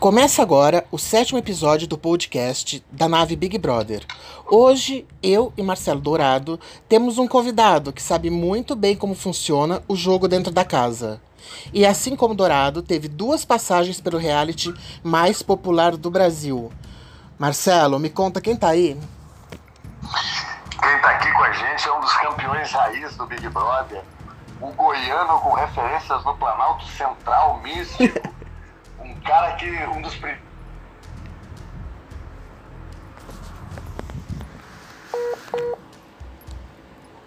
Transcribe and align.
Começa 0.00 0.42
agora 0.42 0.86
o 0.92 0.98
sétimo 0.98 1.40
episódio 1.40 1.88
do 1.88 1.98
podcast 1.98 2.86
da 2.88 3.08
nave 3.08 3.34
Big 3.34 3.58
Brother. 3.58 4.06
Hoje, 4.46 5.04
eu 5.20 5.52
e 5.56 5.62
Marcelo 5.62 6.00
Dourado 6.00 6.60
temos 6.88 7.18
um 7.18 7.26
convidado 7.26 7.92
que 7.92 8.00
sabe 8.00 8.30
muito 8.30 8.76
bem 8.76 8.94
como 8.94 9.16
funciona 9.16 9.82
o 9.88 9.96
jogo 9.96 10.28
dentro 10.28 10.52
da 10.52 10.64
casa. 10.64 11.20
E 11.74 11.84
assim 11.84 12.14
como 12.14 12.32
Dourado, 12.32 12.80
teve 12.80 13.08
duas 13.08 13.44
passagens 13.44 14.00
pelo 14.00 14.18
reality 14.18 14.72
mais 15.02 15.42
popular 15.42 15.96
do 15.96 16.12
Brasil. 16.12 16.70
Marcelo, 17.36 17.98
me 17.98 18.08
conta 18.08 18.40
quem 18.40 18.54
tá 18.54 18.68
aí? 18.68 18.96
Quem 20.80 21.00
tá 21.00 21.10
aqui 21.10 21.32
com 21.32 21.42
a 21.42 21.52
gente 21.52 21.88
é 21.88 21.92
um 21.92 22.00
dos 22.00 22.12
campeões 22.14 22.70
raiz 22.70 23.16
do 23.16 23.26
Big 23.26 23.48
Brother, 23.48 24.04
o 24.60 24.70
goiano 24.70 25.40
com 25.40 25.54
referências 25.54 26.24
no 26.24 26.36
Planalto 26.36 26.86
Central 26.86 27.60
místico. 27.64 28.28
um 29.00 29.20
cara 29.20 29.52
que 29.56 29.70
um 29.86 30.02
dos 30.02 30.14
primeiros. 30.14 30.48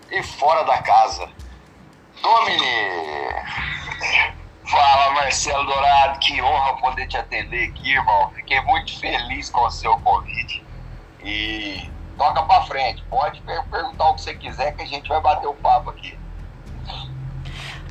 E 0.10 0.24
fora 0.24 0.64
da 0.64 0.82
casa. 0.82 1.30
Domini! 2.22 3.32
Fala 4.70 5.12
Marcelo 5.14 5.66
Dourado, 5.66 6.20
que 6.20 6.42
honra 6.42 6.78
poder 6.78 7.08
te 7.08 7.18
atender 7.18 7.70
aqui, 7.70 7.92
irmão. 7.92 8.30
Fiquei 8.36 8.62
muito 8.62 8.98
feliz 9.00 9.50
com 9.50 9.62
o 9.62 9.72
seu 9.72 9.98
convite. 10.00 10.64
E 11.24 11.90
toca 12.18 12.44
pra 12.44 12.62
frente. 12.64 13.04
Pode 13.10 13.42
perguntar 13.42 14.10
o 14.10 14.16
que 14.16 14.22
você 14.22 14.34
quiser 14.36 14.76
que 14.76 14.84
a 14.84 14.86
gente 14.86 15.10
vai 15.10 15.20
bater 15.20 15.48
o 15.48 15.54
papo 15.56 15.90
aqui. 15.90 16.18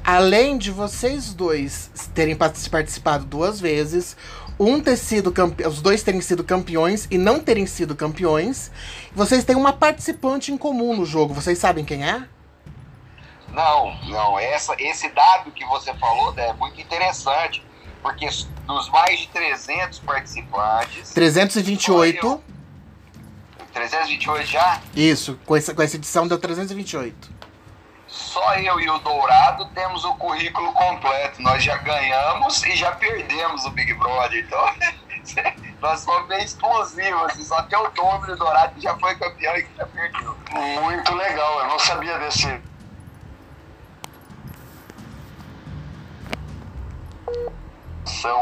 Além 0.04 0.56
de 0.56 0.70
vocês 0.70 1.34
dois 1.34 1.90
terem 2.14 2.34
participado 2.34 3.24
duas 3.24 3.60
vezes, 3.60 4.16
um 4.58 4.80
ter 4.80 4.96
sido 4.96 5.32
os 5.66 5.80
dois 5.80 6.02
terem 6.02 6.20
sido 6.20 6.42
campeões 6.42 7.06
e 7.10 7.18
não 7.18 7.40
terem 7.40 7.66
sido 7.66 7.94
campeões, 7.94 8.70
vocês 9.14 9.44
têm 9.44 9.56
uma 9.56 9.72
participante 9.72 10.52
em 10.52 10.58
comum 10.58 10.96
no 10.96 11.04
jogo. 11.04 11.34
Vocês 11.34 11.58
sabem 11.58 11.84
quem 11.84 12.06
é? 12.06 12.26
Não, 13.52 13.94
não. 14.08 14.38
Essa, 14.38 14.74
esse 14.78 15.08
dado 15.10 15.50
que 15.50 15.64
você 15.64 15.92
falou 15.94 16.32
é 16.36 16.52
muito 16.54 16.80
interessante, 16.80 17.64
porque 18.02 18.28
dos 18.66 18.88
mais 18.90 19.20
de 19.20 19.28
300 19.28 19.98
participantes. 20.00 21.10
328. 21.12 22.42
328 23.72 24.46
já? 24.46 24.80
Isso, 24.94 25.38
com 25.46 25.56
essa, 25.56 25.74
com 25.74 25.82
essa 25.82 25.96
edição 25.96 26.26
deu 26.26 26.38
328 26.38 27.39
só 28.10 28.54
eu 28.56 28.80
e 28.80 28.90
o 28.90 28.98
Dourado 28.98 29.66
temos 29.66 30.04
o 30.04 30.14
currículo 30.16 30.72
completo. 30.72 31.40
Nós 31.40 31.62
já 31.62 31.76
ganhamos 31.78 32.62
e 32.64 32.74
já 32.74 32.92
perdemos 32.92 33.64
o 33.64 33.70
Big 33.70 33.94
Brother. 33.94 34.44
Então, 34.44 35.54
nós 35.80 36.00
somos 36.00 36.28
bem 36.28 36.44
explosivos. 36.44 37.22
Assim, 37.22 37.44
só 37.44 37.62
tem 37.62 37.78
o 37.78 37.88
Douro 37.90 38.28
e 38.28 38.32
o 38.32 38.36
Dourado 38.36 38.74
que 38.74 38.80
já 38.80 38.96
foi 38.98 39.14
campeão 39.14 39.56
e 39.56 39.62
que 39.62 39.76
já 39.76 39.86
perdeu. 39.86 40.36
Muito 40.50 41.14
legal. 41.14 41.60
Eu 41.60 41.68
não 41.68 41.78
sabia 41.78 42.18
desse. 42.18 42.60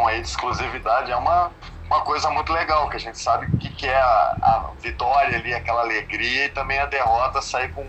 aí 0.09 0.23
de 0.23 0.29
exclusividade 0.29 1.13
é 1.13 1.17
uma, 1.17 1.53
uma 1.87 2.01
coisa 2.01 2.31
muito 2.31 2.53
legal, 2.53 2.89
que 2.89 2.97
a 2.97 3.01
gente 3.01 3.19
sabe 3.19 3.47
o 3.47 3.59
que, 3.59 3.71
que 3.71 3.87
é 3.87 3.97
a, 3.97 4.37
a 4.43 4.71
vitória 4.81 5.39
ali, 5.39 5.55
aquela 5.55 5.83
alegria 5.83 6.47
e 6.47 6.49
também 6.49 6.79
a 6.79 6.87
derrota 6.87 7.41
sair 7.43 7.73
com 7.73 7.87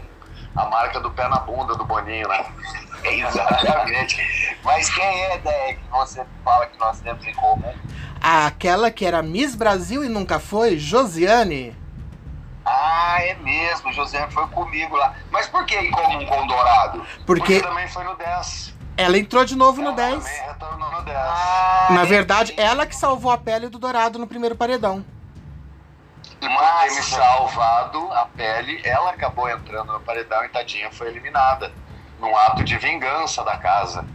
a 0.56 0.66
marca 0.66 1.00
do 1.00 1.12
pé 1.12 1.28
na 1.28 1.40
bunda 1.40 1.76
do 1.76 1.86
Boninho, 1.86 2.28
né? 2.28 2.46
Exatamente. 3.04 4.58
Mas 4.64 4.90
quem 4.90 5.24
é, 5.26 5.38
Dé, 5.38 5.74
que 5.74 5.90
você 5.92 6.26
fala 6.44 6.66
que 6.68 6.78
nós 6.78 7.00
temos 7.00 7.26
em 7.26 7.34
comum? 7.34 7.74
Aquela 8.22 8.92
que 8.92 9.06
era 9.06 9.22
Miss 9.22 9.56
Brasil 9.56 10.04
e 10.04 10.10
nunca 10.10 10.40
foi, 10.40 10.78
Josiane. 10.78 11.76
Ah, 12.66 13.18
é 13.22 13.36
mesmo, 13.36 13.92
Josiane 13.94 14.32
foi 14.32 14.46
comigo 14.48 14.96
lá. 14.96 15.14
Mas 15.32 15.48
por 15.48 15.66
que 15.66 15.76
em 15.76 15.90
comum 15.90 16.26
com 16.26 16.44
o 16.44 16.48
Dourado? 16.48 17.06
Porque, 17.26 17.56
Porque 17.56 17.62
também 17.62 17.88
foi 17.88 18.04
no 18.04 18.16
10. 18.16 18.76
Ela 18.98 19.18
entrou 19.18 19.46
de 19.46 19.56
novo 19.56 19.82
ela 19.82 19.92
no 19.92 19.96
10. 19.96 20.24
Também 20.24 20.42
retornou 20.48 20.92
no 20.92 21.02
10. 21.02 21.18
Ah, 21.18 21.88
Na 21.92 22.02
é 22.02 22.06
verdade, 22.06 22.54
ela 22.58 22.86
que 22.86 22.96
salvou 22.96 23.32
a 23.32 23.38
pele 23.38 23.70
do 23.70 23.80
Dourado 23.80 24.20
no 24.20 24.28
primeiro 24.28 24.56
paredão. 24.56 25.06
E 26.42 26.48
por 26.48 26.82
ter 26.82 26.96
me 26.96 27.04
salvado 27.04 28.14
a 28.14 28.26
pele, 28.26 28.82
ela 28.86 29.12
acabou 29.12 29.50
entrando 29.50 29.92
no 29.92 30.00
paredão 30.00 30.44
e 30.46 30.50
Tadinha 30.50 30.92
foi 30.92 31.08
eliminada. 31.08 31.72
Num 32.20 32.36
ato 32.36 32.64
de 32.64 32.78
vingança 32.78 33.44
da 33.44 33.58
casa. 33.58 34.06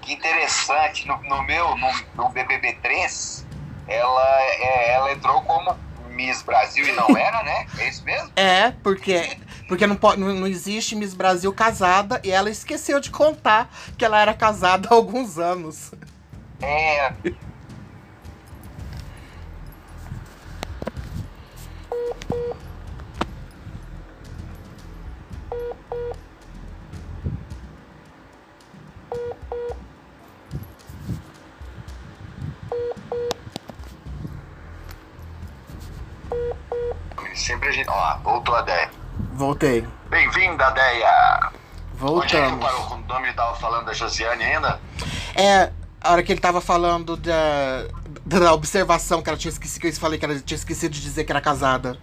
Que 0.00 0.12
interessante, 0.12 1.06
no, 1.06 1.20
no 1.22 1.42
meu, 1.42 1.76
no, 1.76 1.92
no 2.14 2.28
BBB 2.28 2.74
3, 2.74 3.46
ela, 3.88 4.40
é, 4.42 4.92
ela 4.94 5.12
entrou 5.12 5.42
como 5.42 5.76
Miss 6.10 6.42
Brasil 6.42 6.86
e 6.86 6.92
não 6.92 7.08
era, 7.16 7.42
né? 7.42 7.66
É 7.78 7.88
isso 7.88 8.04
mesmo? 8.04 8.30
É, 8.36 8.70
porque, 8.82 9.36
porque 9.68 9.86
não, 9.86 9.96
pode, 9.96 10.20
não 10.20 10.46
existe 10.46 10.96
Miss 10.96 11.14
Brasil 11.14 11.52
casada 11.52 12.20
e 12.24 12.30
ela 12.30 12.50
esqueceu 12.50 12.98
de 13.00 13.10
contar 13.10 13.68
que 13.96 14.04
ela 14.04 14.20
era 14.20 14.34
casada 14.34 14.88
há 14.88 14.94
alguns 14.94 15.38
anos. 15.38 15.92
É. 16.60 17.12
Sempre 37.34 37.68
a 37.68 37.72
gente. 37.72 37.88
Ó, 37.88 38.16
voltou 38.24 38.54
a 38.56 38.62
Deia. 38.62 38.90
Voltei. 39.34 39.86
Bem-vinda, 40.08 40.70
Deia! 40.70 41.50
Onde 42.00 42.36
é 42.36 42.40
que 42.40 42.46
eu 42.46 42.50
Voltamos. 42.50 42.64
paro? 42.64 42.82
Quando 42.88 43.04
o 43.04 43.06
Domi 43.06 43.32
tava 43.34 43.54
falando 43.56 43.86
da 43.86 43.92
Josiane 43.92 44.42
ainda? 44.42 44.80
É, 45.34 45.70
a 46.00 46.12
hora 46.12 46.22
que 46.22 46.32
ele 46.32 46.40
tava 46.40 46.60
falando 46.60 47.16
da, 47.16 47.86
da 48.26 48.52
observação 48.52 49.22
que 49.22 49.28
ela 49.28 49.38
tinha 49.38 49.52
esquecido, 49.52 49.80
que 49.80 49.86
eu 49.86 49.92
falei 49.94 50.18
que 50.18 50.24
ela 50.24 50.40
tinha 50.40 50.56
esquecido 50.56 50.92
de 50.92 51.00
dizer 51.00 51.24
que 51.24 51.30
era 51.30 51.40
casada. 51.40 51.96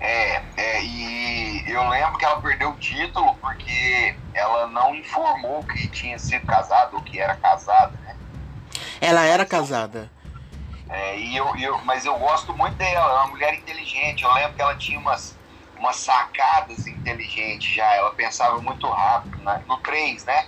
É, 0.00 0.42
é, 0.56 0.82
e 0.82 1.70
eu 1.70 1.88
lembro 1.88 2.18
que 2.18 2.24
ela 2.24 2.40
perdeu 2.40 2.70
o 2.70 2.76
título 2.78 3.34
porque 3.36 4.16
ela 4.34 4.66
não 4.66 4.94
informou 4.94 5.62
que 5.62 5.86
tinha 5.88 6.18
sido 6.18 6.44
casada 6.46 6.96
ou 6.96 7.02
que 7.02 7.20
era 7.20 7.36
casada, 7.36 7.96
né? 8.04 8.16
Ela 9.00 9.24
era 9.24 9.46
casada. 9.46 10.10
É, 10.90 11.16
e 11.16 11.36
eu, 11.36 11.54
eu, 11.56 11.78
mas 11.84 12.04
eu 12.04 12.18
gosto 12.18 12.52
muito 12.56 12.74
dela, 12.74 13.10
é 13.10 13.14
uma 13.18 13.28
mulher 13.28 13.54
inteligente. 13.54 14.24
Eu 14.24 14.32
lembro 14.32 14.54
que 14.54 14.62
ela 14.62 14.74
tinha 14.74 14.98
umas, 14.98 15.36
umas 15.78 15.94
sacadas 15.96 16.88
inteligentes 16.88 17.72
já, 17.72 17.86
ela 17.94 18.12
pensava 18.14 18.60
muito 18.60 18.88
rápido, 18.88 19.38
né? 19.44 19.62
No 19.68 19.76
3, 19.76 20.24
né? 20.24 20.46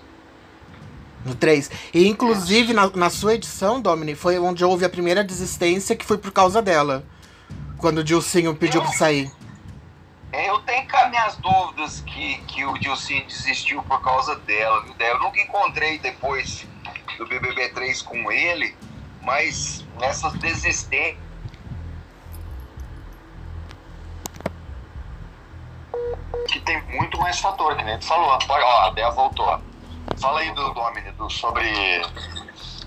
No 1.24 1.34
3. 1.34 1.70
E 1.92 2.08
inclusive 2.08 2.72
na, 2.72 2.88
na 2.90 3.10
sua 3.10 3.34
edição, 3.34 3.80
Domini, 3.80 4.14
foi 4.14 4.38
onde 4.38 4.64
houve 4.64 4.84
a 4.84 4.88
primeira 4.88 5.22
desistência 5.22 5.94
que 5.94 6.04
foi 6.04 6.16
por 6.16 6.32
causa 6.32 6.62
dela. 6.62 7.04
Quando 7.76 7.98
o 7.98 8.04
Dilcinho 8.04 8.54
pediu 8.54 8.82
pra 8.82 8.92
sair. 8.92 9.30
É, 10.32 10.48
Eu 10.48 10.58
tenho 10.60 10.86
cá 10.86 11.08
minhas 11.08 11.36
dúvidas 11.36 12.00
que, 12.00 12.36
que 12.42 12.64
o 12.64 12.74
Dilcinho 12.78 13.26
desistiu 13.26 13.82
por 13.82 14.00
causa 14.02 14.36
dela, 14.36 14.82
viu? 14.82 14.94
Eu 14.98 15.18
nunca 15.18 15.40
encontrei 15.40 15.98
depois 15.98 16.66
do 17.18 17.26
BBB 17.26 17.68
3 17.70 18.02
com 18.02 18.30
ele, 18.30 18.74
mas 19.22 19.84
nessas 19.98 20.32
desistências. 20.34 21.18
Que 26.48 26.60
tem 26.60 26.82
muito 26.88 27.18
mais 27.18 27.38
fator, 27.38 27.76
que 27.76 27.84
nem 27.84 27.98
tu 27.98 28.06
falou. 28.06 28.38
Ó, 28.48 28.86
a 28.86 28.90
Deia 28.90 29.10
voltou. 29.10 29.60
Fala 30.18 30.40
aí 30.40 30.52
do 30.54 30.74
Domini, 30.74 31.12
do, 31.12 31.28
sobre 31.30 31.66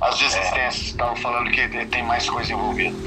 as 0.01 0.17
desistências. 0.17 0.75
Estavam 0.87 1.15
falando 1.15 1.51
que 1.51 1.67
tem- 1.87 2.03
mais 2.03 2.29
coisa 2.29 2.53
envolvida. 2.53 2.97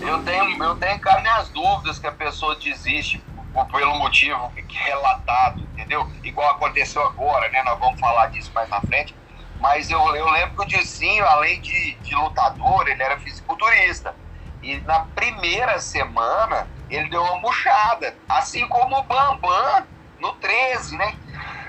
Eu 0.00 0.22
tenho, 0.22 0.62
eu 0.62 0.76
tenho 0.76 0.98
cá 1.00 1.20
minhas 1.20 1.50
dúvidas 1.50 1.98
que 1.98 2.06
a 2.06 2.12
pessoa 2.12 2.56
desiste 2.56 3.22
pelo 3.70 3.94
motivo 3.96 4.52
é 4.56 4.64
relatado, 4.84 5.62
entendeu? 5.62 6.06
Igual 6.22 6.50
aconteceu 6.50 7.04
agora, 7.06 7.50
né? 7.50 7.62
Nós 7.62 7.78
vamos 7.78 8.00
falar 8.00 8.26
disso 8.28 8.50
mais 8.54 8.68
na 8.70 8.80
frente. 8.82 9.16
Mas 9.58 9.90
eu, 9.90 10.00
eu 10.16 10.28
lembro 10.30 10.56
que 10.56 10.62
o 10.62 10.66
Dizinho, 10.66 11.26
além 11.26 11.60
de, 11.60 12.00
de 12.00 12.14
lutador, 12.14 12.88
ele 12.88 13.02
era 13.02 13.18
fisiculturista. 13.18 14.16
E 14.62 14.80
na 14.80 15.00
primeira 15.00 15.78
semana, 15.80 16.70
ele 16.88 17.08
deu 17.10 17.22
uma 17.22 17.40
murchada. 17.40 18.18
Assim 18.28 18.66
como 18.68 18.96
o 18.98 19.02
Bambam 19.04 19.86
no 20.18 20.32
13, 20.34 20.96
né? 20.96 21.14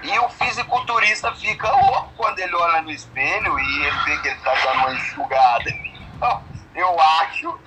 E 0.03 0.19
o 0.19 0.30
fisiculturista 0.30 1.33
fica 1.36 1.69
louco 1.69 2.12
quando 2.18 2.39
ele 2.39 2.56
olha 2.56 2.81
no 2.81 2.92
espelho 2.92 3.59
e 3.59 3.86
ele 3.86 3.98
vê 4.06 4.18
que 4.18 4.27
ele 4.30 4.39
tá 4.39 4.53
dando 4.63 4.80
uma 4.80 4.94
enxugada. 4.94 5.69
Então, 5.69 6.44
eu 6.75 7.00
acho 7.00 7.59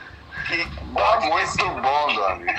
que 0.48 0.66
pode 0.92 1.56
ter 1.56 1.64
Muito 1.64 1.80
bom, 1.80 2.14
Domi. 2.14 2.46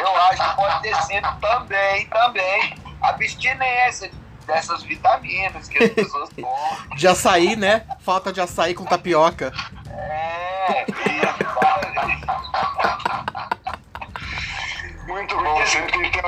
eu 0.00 0.16
acho 0.22 0.48
que 0.48 0.56
pode 0.56 0.82
ter 0.82 0.94
sido 1.02 1.28
também, 1.40 2.06
também, 2.06 2.74
abstinência 3.02 4.10
dessas 4.46 4.82
vitaminas 4.84 5.68
que 5.68 5.82
as 5.82 5.90
pessoas 5.90 6.30
tomam. 6.36 6.96
De 6.96 7.08
açaí, 7.08 7.56
né? 7.56 7.84
Falta 8.00 8.32
de 8.32 8.40
açaí 8.40 8.74
com 8.74 8.84
tapioca. 8.84 9.52
É, 9.90 10.86
e, 10.88 11.26
Muito 15.06 15.36
bom, 15.36 15.66
sempre 15.66 16.10
tem. 16.10 16.22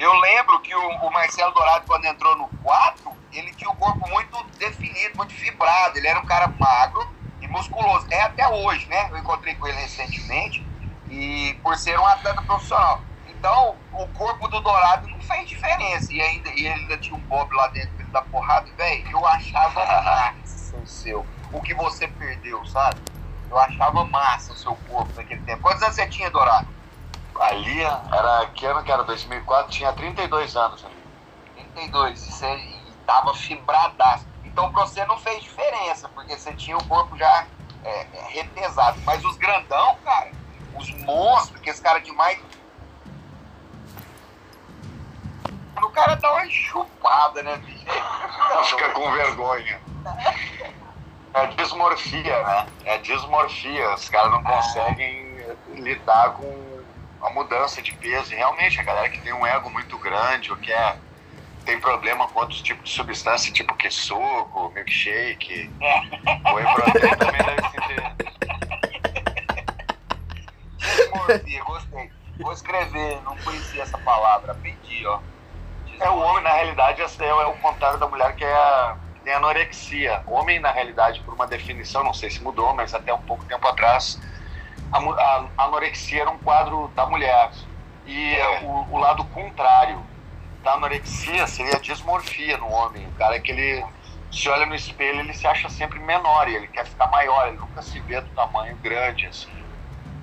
Eu 0.00 0.14
lembro 0.14 0.58
que 0.60 0.74
o, 0.74 0.88
o 0.88 1.12
Marcelo 1.12 1.52
Dourado, 1.52 1.84
quando 1.86 2.06
entrou 2.06 2.34
no 2.34 2.48
4, 2.62 3.12
ele 3.32 3.52
tinha 3.52 3.70
um 3.70 3.76
corpo 3.76 4.08
muito 4.08 4.42
definido, 4.58 5.14
muito 5.14 5.34
fibrado. 5.34 5.98
Ele 5.98 6.08
era 6.08 6.18
um 6.18 6.24
cara 6.24 6.48
magro 6.48 7.06
e 7.38 7.46
musculoso. 7.46 8.06
É 8.10 8.22
até 8.22 8.48
hoje, 8.48 8.88
né? 8.88 9.10
Eu 9.10 9.18
encontrei 9.18 9.54
com 9.56 9.66
ele 9.66 9.76
recentemente 9.76 10.66
e 11.10 11.54
por 11.62 11.76
ser 11.76 11.98
um 12.00 12.06
atleta 12.06 12.40
profissional. 12.42 13.02
Então, 13.26 13.76
o 13.92 14.06
corpo 14.08 14.48
do 14.48 14.60
Dourado 14.60 15.06
não 15.08 15.20
fez 15.20 15.46
diferença. 15.46 16.10
E, 16.10 16.20
ainda, 16.20 16.48
e 16.48 16.66
ele 16.66 16.80
ainda 16.80 16.96
tinha 16.96 17.16
um 17.16 17.20
bob 17.20 17.54
lá 17.54 17.68
dentro 17.68 17.90
ele 17.98 18.08
dar 18.10 18.22
porrada. 18.22 18.70
Velho, 18.78 19.10
eu 19.10 19.26
achava 19.26 19.84
massa 19.84 20.76
o 20.78 20.86
seu. 20.86 21.26
O 21.52 21.60
que 21.60 21.74
você 21.74 22.08
perdeu, 22.08 22.64
sabe? 22.64 23.00
Eu 23.50 23.58
achava 23.58 24.02
massa 24.06 24.54
o 24.54 24.56
seu 24.56 24.74
corpo 24.88 25.12
naquele 25.14 25.42
tempo. 25.42 25.60
Quantos 25.60 25.82
anos 25.82 25.94
você 25.94 26.06
tinha, 26.06 26.30
Dourado? 26.30 26.79
Ali 27.40 27.80
era 27.82 28.46
que 28.54 28.66
ano 28.66 28.84
que 28.84 28.92
era? 28.92 29.02
2004, 29.02 29.72
tinha 29.72 29.92
32 29.94 30.56
anos 30.56 30.84
ali. 30.84 30.94
32. 31.74 32.26
E 32.26 32.32
você 32.32 32.54
e 32.54 32.92
tava 33.06 33.34
fibradaço. 33.34 34.26
Então 34.44 34.70
pra 34.70 34.82
você 34.82 35.04
não 35.06 35.16
fez 35.16 35.42
diferença, 35.42 36.06
porque 36.10 36.36
você 36.36 36.52
tinha 36.52 36.76
o 36.76 36.84
corpo 36.84 37.16
já 37.16 37.46
é, 37.82 38.00
é, 38.12 38.26
repesado. 38.28 39.00
Mas 39.06 39.24
os 39.24 39.38
grandão, 39.38 39.96
cara, 40.04 40.30
os 40.78 40.90
monstros, 41.02 41.58
aqueles 41.58 41.80
caras 41.80 42.04
demais. 42.04 42.38
O 45.82 45.88
cara 45.88 46.16
dá 46.16 46.30
uma 46.32 46.46
chupada, 46.46 47.42
né, 47.42 47.56
bicho? 47.56 47.86
Fica 48.68 48.90
com 48.90 49.10
vergonha. 49.12 49.80
É 51.32 51.46
dismorfia, 51.46 52.42
né? 52.42 52.66
É 52.84 52.98
dismorfia. 52.98 53.94
Os 53.94 54.10
caras 54.10 54.30
não 54.30 54.44
conseguem 54.44 55.38
lidar 55.68 56.34
com 56.34 56.69
a 57.20 57.30
mudança 57.30 57.82
de 57.82 57.92
peso. 57.92 58.32
E 58.32 58.36
realmente, 58.36 58.80
a 58.80 58.82
galera 58.82 59.08
que 59.08 59.20
tem 59.20 59.32
um 59.32 59.46
ego 59.46 59.70
muito 59.70 59.98
grande 59.98 60.50
ou 60.50 60.56
que 60.56 60.72
é, 60.72 60.96
tem 61.64 61.80
problema 61.80 62.26
com 62.28 62.40
outros 62.40 62.62
tipos 62.62 62.88
de 62.88 62.96
substância, 62.96 63.52
tipo 63.52 63.74
que 63.74 63.90
suco, 63.90 64.70
milkshake, 64.74 65.70
whey 65.80 66.64
protein 66.74 67.16
também 67.16 67.42
deve 67.42 67.62
sentir. 67.70 68.30
Gostei. 71.64 72.10
Vou 72.40 72.52
escrever, 72.52 73.20
não 73.22 73.36
conhecia 73.38 73.82
essa 73.82 73.98
palavra, 73.98 74.54
pedi, 74.54 75.06
ó. 75.06 75.20
É, 76.00 76.08
o 76.08 76.18
homem, 76.18 76.42
na 76.42 76.52
realidade, 76.52 77.02
é, 77.02 77.26
é 77.26 77.44
o 77.44 77.52
contrário 77.58 77.98
da 77.98 78.08
mulher 78.08 78.34
que 78.34 78.44
é 78.44 78.52
a, 78.52 78.96
que 79.14 79.20
tem 79.20 79.34
anorexia. 79.34 80.22
O 80.26 80.32
homem, 80.32 80.58
na 80.58 80.72
realidade, 80.72 81.20
por 81.20 81.34
uma 81.34 81.46
definição, 81.46 82.02
não 82.02 82.14
sei 82.14 82.30
se 82.30 82.42
mudou, 82.42 82.72
mas 82.74 82.94
até 82.94 83.12
um 83.12 83.20
pouco 83.20 83.44
tempo 83.44 83.68
atrás, 83.68 84.18
a, 84.92 84.98
a- 84.98 85.46
a 85.56 85.64
anorexia 85.64 86.22
era 86.22 86.30
um 86.30 86.38
quadro 86.38 86.90
da 86.94 87.06
mulher. 87.06 87.50
E 88.06 88.34
É. 88.34 88.60
o, 88.64 88.94
o 88.94 88.98
lado 88.98 89.24
contrário 89.26 90.00
da 90.64 90.72
anorexia 90.72 91.46
seria 91.46 91.76
a 91.76 91.80
dismorfia 91.80 92.56
no 92.58 92.68
homem. 92.68 93.06
O 93.06 93.12
cara 93.12 93.38
que 93.40 93.50
ele 93.52 93.84
se 94.32 94.48
olha 94.48 94.66
no 94.66 94.74
espelho, 94.74 95.20
ele 95.20 95.32
se 95.34 95.46
acha 95.46 95.68
sempre 95.68 95.98
menor, 95.98 96.48
e 96.48 96.54
ele 96.54 96.66
quer 96.68 96.86
ficar 96.86 97.06
maior, 97.08 97.48
ele 97.48 97.56
nunca 97.56 97.82
se 97.82 97.98
vê 98.00 98.20
do 98.20 98.28
tamanho 98.30 98.76
grande, 98.76 99.26
assim. 99.26 99.48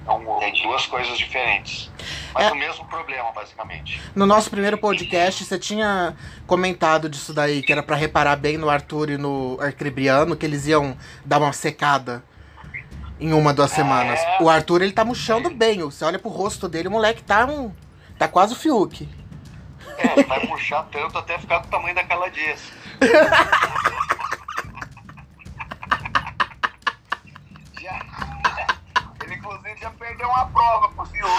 Então, 0.03 0.23
duas 0.63 0.85
coisas 0.85 1.17
diferentes. 1.17 1.91
Mas 2.33 2.45
É. 2.47 2.51
o 2.53 2.55
mesmo 2.55 2.85
problema, 2.85 3.29
basicamente. 3.33 4.01
No 4.15 4.25
nosso 4.25 4.49
primeiro 4.49 4.77
podcast, 4.77 5.43
você 5.43 5.59
tinha 5.59 6.15
comentado 6.45 7.09
disso 7.09 7.33
daí, 7.33 7.61
que 7.61 7.73
era 7.73 7.83
pra 7.83 7.97
reparar 7.97 8.37
bem 8.37 8.57
no 8.57 8.69
Arthur 8.69 9.09
e 9.09 9.17
no 9.17 9.57
Arcribriano, 9.59 10.37
que 10.37 10.45
eles 10.45 10.65
iam 10.67 10.95
dar 11.25 11.39
uma 11.39 11.51
secada 11.51 12.23
em 13.19 13.33
uma, 13.33 13.53
duas 13.53 13.71
semanas. 13.71 14.19
é? 14.19 14.37
O 14.41 14.49
Arthur, 14.49 14.81
ele 14.81 14.91
tá 14.91 15.03
murchando 15.05 15.49
bem. 15.49 15.79
Você 15.81 16.05
olha 16.05 16.19
pro 16.19 16.29
rosto 16.29 16.67
dele, 16.69 16.87
o 16.87 16.91
moleque 16.91 17.23
tá 17.23 17.45
um... 17.45 17.71
Tá 18.17 18.27
quase 18.27 18.53
o 18.53 18.55
Fiuk. 18.55 19.07
É, 19.97 20.13
ele 20.13 20.23
vai 20.23 20.45
puxar 20.47 20.83
tanto 20.91 21.17
até 21.17 21.37
ficar 21.37 21.59
do 21.59 21.67
tamanho 21.67 21.93
daquela 21.95 22.29
dias. 22.29 22.59
Já... 27.81 27.99
Ele, 29.23 29.35
inclusive, 29.35 29.76
já 29.87 29.91
perdeu 29.91 30.27
uma 30.27 30.45
prova 30.47 30.89
pro 30.89 31.05
Fiuk. 31.05 31.29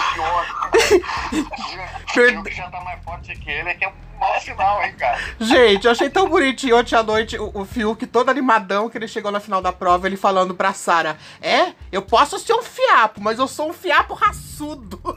Per- 2.13 2.39
O 2.39 2.43
que 2.43 2.51
já 2.55 2.69
tá 2.69 2.81
mais 2.81 3.03
forte 3.03 3.35
que 3.35 3.49
ele 3.49 3.69
é 3.69 3.73
que 3.75 3.85
é 3.85 3.89
um 3.89 3.93
mau 4.19 4.39
sinal, 4.41 4.81
hein, 4.83 4.93
cara. 4.97 5.19
Gente, 5.39 5.85
eu 5.85 5.91
achei 5.91 6.09
tão 6.09 6.27
bonitinho 6.27 6.77
ontem 6.77 6.95
à 6.95 7.03
noite 7.03 7.37
o, 7.37 7.51
o 7.53 7.65
Fiuk 7.65 8.05
todo 8.07 8.29
animadão 8.29 8.89
que 8.89 8.97
ele 8.97 9.07
chegou 9.07 9.31
na 9.31 9.39
final 9.39 9.61
da 9.61 9.71
prova, 9.71 10.07
ele 10.07 10.17
falando 10.17 10.55
pra 10.55 10.73
Sara: 10.73 11.17
É, 11.41 11.73
eu 11.91 12.01
posso 12.01 12.39
ser 12.39 12.53
um 12.53 12.63
fiapo, 12.63 13.21
mas 13.21 13.37
eu 13.39 13.47
sou 13.47 13.69
um 13.69 13.73
fiapo 13.73 14.13
raçudo. 14.15 14.99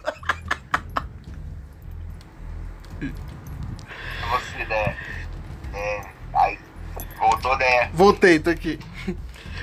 Você, 4.30 4.64
né? 4.64 4.96
É. 5.74 6.00
Aí, 6.34 6.58
voltou, 7.18 7.56
né? 7.58 7.90
Voltei, 7.92 8.38
tô 8.38 8.50
aqui. 8.50 8.78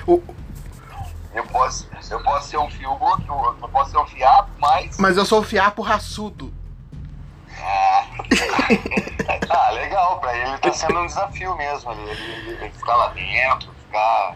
O- 0.06 0.22
Eu 1.32 1.44
posso, 1.46 1.88
eu 2.10 2.22
posso 2.22 2.48
ser 2.48 2.56
um 2.58 2.68
Fiuk, 2.70 3.00
eu 3.28 3.56
eu 3.62 3.68
posso 3.68 3.90
ser 3.92 3.98
um 3.98 4.06
fiapo, 4.06 4.50
mas. 4.58 4.98
mas 4.98 5.16
eu 5.16 5.24
sou 5.24 5.40
um 5.40 5.44
fiapo 5.44 5.80
raçudo. 5.82 6.52
Ah, 7.62 8.04
Ah, 9.48 9.70
legal, 9.70 10.18
pra 10.18 10.36
ele 10.36 10.58
tá 10.58 10.72
sendo 10.72 10.98
um 11.00 11.06
desafio 11.06 11.54
mesmo. 11.56 11.92
Ele, 11.92 12.10
ele, 12.10 12.50
ele 12.50 12.70
ficar 12.70 12.96
lá 12.96 13.08
dentro, 13.08 13.72
ficar. 13.86 14.34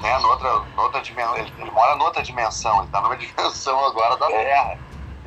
Né, 0.00 0.18
noutra, 0.18 0.60
noutra 0.76 1.00
dimensão. 1.02 1.36
Ele, 1.36 1.52
ele 1.58 1.70
mora 1.70 1.94
noutra 1.96 2.22
dimensão, 2.22 2.82
ele 2.82 2.90
tá 2.90 3.00
numa 3.02 3.16
dimensão 3.18 3.86
agora 3.86 4.16
da 4.16 4.26
Terra. 4.26 4.78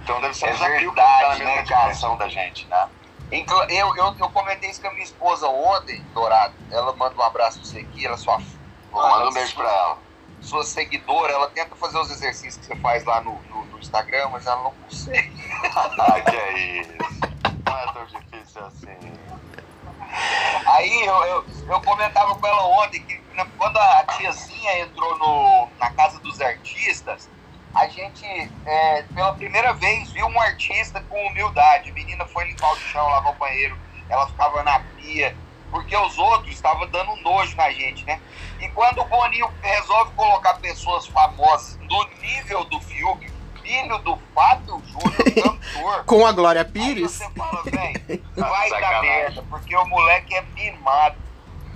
Então 0.04 0.20
deve 0.22 0.34
ser 0.34 0.46
um 0.46 0.50
É 0.50 0.52
desafio 0.54 0.92
verdade, 0.92 1.38
pra 1.38 1.46
né, 1.46 1.64
cara? 1.64 1.82
dimensão 1.84 2.18
da 2.18 2.28
gente, 2.28 2.68
né? 2.68 2.90
Eu, 3.32 3.96
eu, 3.96 4.16
eu 4.20 4.30
comentei 4.30 4.70
isso 4.70 4.82
com 4.82 4.88
a 4.88 4.92
minha 4.92 5.04
esposa 5.04 5.48
ontem, 5.48 6.02
Dourado. 6.14 6.54
Ela 6.72 6.94
manda 6.96 7.16
um 7.16 7.22
abraço 7.24 7.60
pra 7.60 7.68
você 7.68 7.80
aqui, 7.80 8.06
ela 8.06 8.16
é 8.16 8.18
sua. 8.18 8.40
Manda 8.92 9.30
um 9.30 9.34
beijo 9.34 9.56
pra 9.56 9.66
ela. 9.72 9.98
Sua 10.44 10.64
seguidora, 10.64 11.32
ela 11.34 11.48
tenta 11.48 11.76
fazer 11.76 11.98
os 11.98 12.12
exercícios 12.12 12.58
que 12.58 12.66
você 12.66 12.76
faz 12.82 13.06
lá 13.06 13.22
no, 13.22 13.42
no, 13.44 13.66
no 13.68 13.80
Instagram, 13.80 14.28
mas 14.30 14.46
ela 14.46 14.62
não 14.64 14.72
consegue. 14.72 15.34
Ai, 16.00 16.22
que 16.24 16.36
é 16.36 16.54
isso. 16.82 16.98
Não 17.66 17.78
é 17.78 17.94
tão 17.94 18.06
difícil 18.06 18.66
assim. 18.66 18.92
Aí 20.68 21.06
eu, 21.06 21.24
eu, 21.24 21.46
eu 21.70 21.82
comentava 21.82 22.36
com 22.36 22.46
ela 22.48 22.68
ontem 22.84 23.00
que 23.04 23.24
na- 23.36 23.46
quando 23.58 23.78
a 23.78 24.04
tiazinha 24.18 24.80
entrou 24.80 25.18
no, 25.18 25.72
na 25.80 25.90
casa 25.92 26.20
dos 26.20 26.40
artistas, 26.42 27.32
a 27.74 27.88
gente, 27.88 28.26
é, 28.66 29.04
pela 29.14 29.34
primeira 29.34 29.74
vez, 29.74 30.12
viu 30.12 30.28
um 30.28 30.40
artista 30.42 31.02
com 31.02 31.16
humildade. 31.28 31.90
A 31.90 31.94
menina 31.94 32.26
foi 32.28 32.46
limpar 32.50 32.72
o 32.72 32.76
chão, 32.76 33.08
lavar 33.08 33.34
o 33.34 33.38
banheiro, 33.40 33.78
ela 34.10 34.28
ficava 34.28 34.62
na 34.64 34.80
pia, 34.96 35.36
porque 35.74 35.98
os 35.98 36.18
outros 36.20 36.54
estavam 36.54 36.88
dando 36.88 37.16
nojo 37.18 37.56
na 37.58 37.72
gente, 37.72 38.06
né? 38.06 38.22
E 38.62 38.70
quando 38.70 39.02
o 39.02 39.06
Boninho 39.06 39.50
resolve 39.60 40.12
colocar 40.16 40.54
pessoas 40.60 41.08
famosas 41.08 41.80
no 41.82 42.08
nível 42.22 42.64
do 42.66 42.80
Fiuk, 42.80 43.28
filho 43.64 43.98
do 44.00 44.18
Fábio 44.36 44.80
Júnior, 44.86 45.34
cantor, 45.74 46.04
Com 46.06 46.26
a 46.28 46.32
Glória 46.32 46.62
Aí 46.62 46.72
Pires. 46.72 47.12
você 47.14 47.28
fala, 47.32 47.64
velho, 47.64 48.24
vai 48.38 48.70
dar 48.70 49.02
merda, 49.02 49.44
porque 49.50 49.76
o 49.76 49.86
moleque 49.86 50.36
é 50.36 50.42
mimado. 50.54 51.16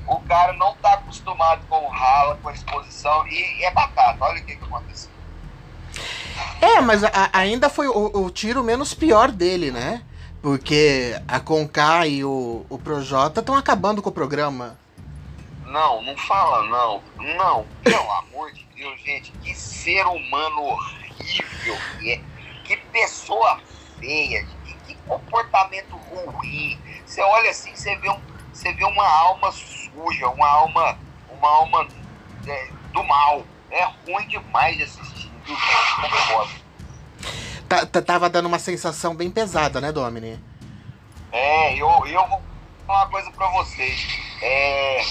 O 0.06 0.20
cara 0.22 0.54
não 0.54 0.75
tá 0.75 0.94
acostumado 0.94 1.66
com 1.68 1.88
rala, 1.88 2.38
com 2.42 2.50
a 2.50 2.54
exposição, 2.54 3.27
e 3.27 3.63
é 3.66 3.72
batata. 3.72 4.18
Olha 4.24 4.39
o 4.42 4.46
que, 4.46 4.56
que 4.56 4.63
aconteceu. 4.63 5.10
É, 6.62 6.80
mas 6.82 7.04
a- 7.04 7.30
ainda 7.34 7.68
foi 7.70 7.88
o, 7.88 8.12
o 8.25 8.30
tiro 8.30 8.63
menos 8.63 8.94
pior 8.94 9.32
dele, 9.32 9.72
né? 9.72 10.04
Porque 10.48 11.13
a 11.27 11.42
Conká 11.42 12.08
e 12.08 12.24
o, 12.24 12.66
o 12.70 12.80
Projota 12.80 13.42
estão 13.42 13.54
acabando 13.54 14.01
com 14.01 14.08
o 14.08 14.13
programa. 14.13 14.80
Não, 15.66 16.01
não 16.01 16.16
fala 16.16 16.63
não. 16.70 17.04
Não, 17.36 17.66
pelo 17.84 18.10
amor 18.13 18.54
de 18.54 18.63
Deus, 18.74 18.98
gente, 19.01 19.30
que 19.44 19.54
ser 19.54 20.08
humano 20.08 20.62
horrível 20.62 21.75
que 22.00 22.13
é. 22.13 22.22
Que 22.63 22.77
pessoa 22.77 23.60
feia, 24.00 24.48
que, 24.63 24.74
que 24.86 24.96
comportamento 25.06 25.98
ruim. 25.98 26.80
Você 27.06 27.22
olha 27.22 27.50
assim, 27.50 27.75
você 27.75 27.98
vê, 27.98 28.10
um, 28.10 28.22
você 28.54 28.72
vê 28.72 28.86
uma 28.86 29.06
alma 29.06 29.51
suja, 29.51 30.30
uma 30.30 30.48
alma, 30.48 30.98
uma 31.30 31.50
alma 31.50 31.88
é, 32.48 32.70
do 32.94 33.04
mal. 33.04 33.44
É 33.70 33.84
ruim 33.84 34.25
demais 34.30 34.77
de 34.77 34.84
assistir. 34.84 35.30
viu? 35.46 35.58
Concordo. 36.10 36.68
Tá- 37.68 37.86
tá- 37.86 38.02
tava 38.02 38.30
dando 38.30 38.46
uma 38.46 38.60
sensação 38.60 39.16
bem 39.16 39.30
pesada, 39.30 39.82
né, 39.82 39.92
Domini? 39.92 40.40
É, 41.32 41.74
eu, 41.76 41.88
eu 42.08 42.28
vou 42.28 42.42
falar 42.86 43.04
uma 43.04 43.10
coisa 43.10 43.32
pra 43.32 43.48
vocês. 43.52 44.08
É, 44.42 45.02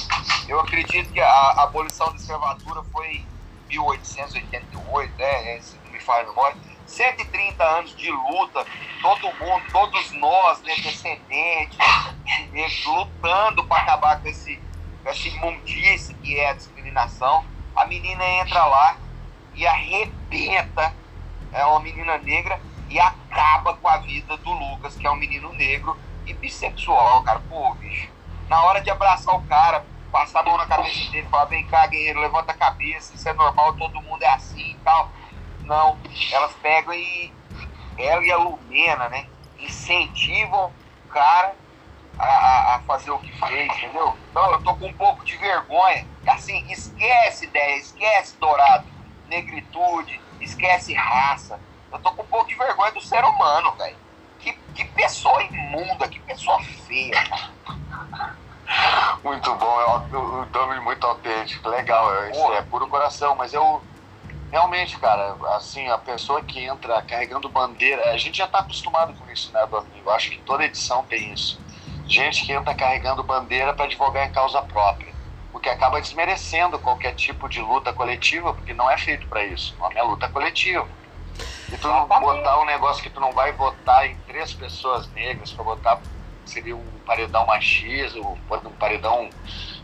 eu 0.49 0.59
acredito 0.61 1.13
que 1.13 1.21
a, 1.21 1.27
a 1.29 1.63
abolição 1.65 2.09
da 2.11 2.17
escravatura 2.17 2.83
foi 2.93 3.07
em 3.17 3.27
1888, 3.69 5.13
né? 5.19 5.57
é, 5.57 5.61
Se 5.61 5.77
não 5.85 5.93
me 5.93 6.01
falha 6.01 6.25
a 6.25 6.29
memória. 6.29 6.57
130 6.87 7.65
anos 7.65 7.97
de 7.97 8.11
luta, 8.11 8.65
todo 9.03 9.23
mundo, 9.35 9.63
todos 9.73 10.13
nós, 10.13 10.63
né, 10.63 10.75
descendentes, 10.77 11.77
lutando 12.87 13.65
para 13.65 13.83
acabar 13.83 14.23
com 14.23 14.29
esse, 14.29 14.59
com 15.05 15.11
imundice 15.13 16.15
que 16.15 16.39
é 16.39 16.51
a 16.51 16.55
discriminação. 16.55 17.45
A 17.75 17.85
menina 17.87 18.25
entra 18.25 18.65
lá 18.65 18.97
e 19.55 19.67
arrebenta, 19.67 20.95
é 21.53 21.65
uma 21.65 21.81
menina 21.81 22.19
negra, 22.19 22.61
e 22.89 23.01
acaba 23.01 23.75
com 23.75 23.89
a 23.89 23.99
vida 23.99 24.37
do 24.39 24.53
Lucas, 24.53 24.97
que 24.97 25.07
é 25.07 25.11
um 25.11 25.17
menino 25.17 25.53
negro 25.53 25.99
e 26.25 26.33
bissexual, 26.33 27.23
cara. 27.23 27.41
Pô, 27.49 27.75
bicho, 27.75 28.09
na 28.49 28.63
hora 28.63 28.81
de 28.81 28.91
abraçar 28.91 29.35
o 29.35 29.43
cara, 29.47 29.85
passar 30.13 30.41
a 30.41 30.43
mão 30.45 30.57
na 30.57 30.67
cabeça 30.67 31.11
dele, 31.11 31.27
falar, 31.29 31.47
vem 31.47 31.67
cá, 31.67 31.87
guerreiro, 31.87 32.21
levanta 32.21 32.53
a 32.53 32.57
cabeça, 32.57 33.15
isso 33.15 33.29
é 33.29 33.33
normal, 33.33 33.75
todo 33.75 34.01
mundo 34.03 34.23
é 34.23 34.29
assim 34.29 34.71
e 34.71 34.79
tal. 34.85 35.11
Não, 35.65 35.99
elas 36.33 36.53
pegam 36.63 36.95
e 36.95 37.33
ela 37.99 38.25
e 38.25 38.31
a 38.31 38.37
Lumena, 38.37 39.09
né, 39.09 39.27
incentivam 39.59 40.73
o 41.05 41.09
cara 41.09 41.55
a, 42.19 42.77
a, 42.77 42.81
fazer 42.87 43.11
o 43.11 43.19
que 43.19 43.33
fez, 43.47 43.77
entendeu? 43.77 44.17
Então 44.31 44.53
eu 44.53 44.63
tô 44.63 44.75
com 44.77 44.87
um 44.87 44.93
pouco 44.93 45.25
de 45.25 45.37
vergonha. 45.37 46.07
Assim, 46.27 46.65
esquece 46.71 47.47
ideia, 47.47 47.77
esquece 47.77 48.37
dourado, 48.39 48.87
negritude, 49.29 50.21
esquece 50.47 50.95
raça. 50.95 51.61
Eu 51.93 51.99
tô 51.99 52.13
com 52.13 52.23
um 52.23 52.27
pouco 52.27 52.49
de 52.49 52.55
vergonha 52.55 52.93
do 52.93 53.01
ser 53.01 53.23
humano, 53.25 53.73
velho. 53.77 53.97
Que, 54.39 54.53
que 54.75 54.85
pessoa 54.87 55.43
imunda, 55.43 56.09
que 56.09 56.21
pessoa 56.21 56.61
feia. 56.87 57.23
Muito 59.23 59.55
bom, 59.55 59.81
é 59.81 60.17
um 60.17 60.47
nome 60.47 60.81
muito 60.81 61.07
autêntico, 61.07 61.69
legal, 61.69 62.13
é, 62.25 62.31
é 62.59 62.63
puro 62.63 62.89
coração, 62.89 63.35
mas 63.37 63.55
eu 63.55 63.83
realmente, 64.51 64.99
cara, 64.99 65.37
assim, 65.57 65.89
a 65.89 65.99
pessoa 65.99 66.43
que 66.43 66.65
entra 66.65 67.01
carregando 67.03 67.49
bandeira, 67.49 68.11
a 68.11 68.17
gente 68.17 68.39
já 68.39 68.45
está 68.45 68.59
acostumado 68.61 69.15
com 69.15 69.31
isso, 69.31 69.53
né, 69.53 69.65
Dorminho? 69.67 70.03
Eu 70.05 70.13
acho 70.13 70.31
que 70.31 70.39
toda 70.39 70.65
edição 70.65 71.05
tem 71.05 71.33
isso. 71.33 71.61
Gente 72.07 72.45
que 72.45 72.53
entra 72.53 72.75
carregando 72.75 73.23
bandeira 73.23 73.73
para 73.75 73.85
advogar 73.85 74.27
em 74.27 74.33
causa 74.33 74.63
própria, 74.63 75.16
o 75.57 75.61
que 75.61 75.71
acaba 75.71 76.01
desmerecendo 76.01 76.79
qualquer 76.79 77.15
tipo 77.15 77.49
de 77.49 77.61
luta 77.63 77.91
coletiva, 77.91 78.53
porque 78.53 78.75
não 78.75 78.91
é 78.91 78.99
feito 78.99 79.27
para 79.27 79.43
isso. 79.43 79.75
O 79.79 79.83
nome 79.83 79.97
é 79.97 80.03
luta 80.03 80.29
coletiva. 80.29 80.87
E 81.73 81.77
tu 81.79 81.89
não 81.89 82.07
botar 82.07 82.61
um 82.61 82.67
negócio 82.67 83.03
que 83.03 83.09
tu 83.09 83.21
não 83.21 83.33
vai 83.33 83.53
votar 83.53 84.07
em 84.07 84.15
três 84.27 84.53
pessoas 84.53 85.11
negras 85.13 85.53
para 85.53 85.65
botar 85.65 86.01
seria 86.45 86.77
um 86.77 86.85
paredão 87.05 87.45
machista, 87.47 88.21
um 88.21 88.73
paredão 88.79 89.29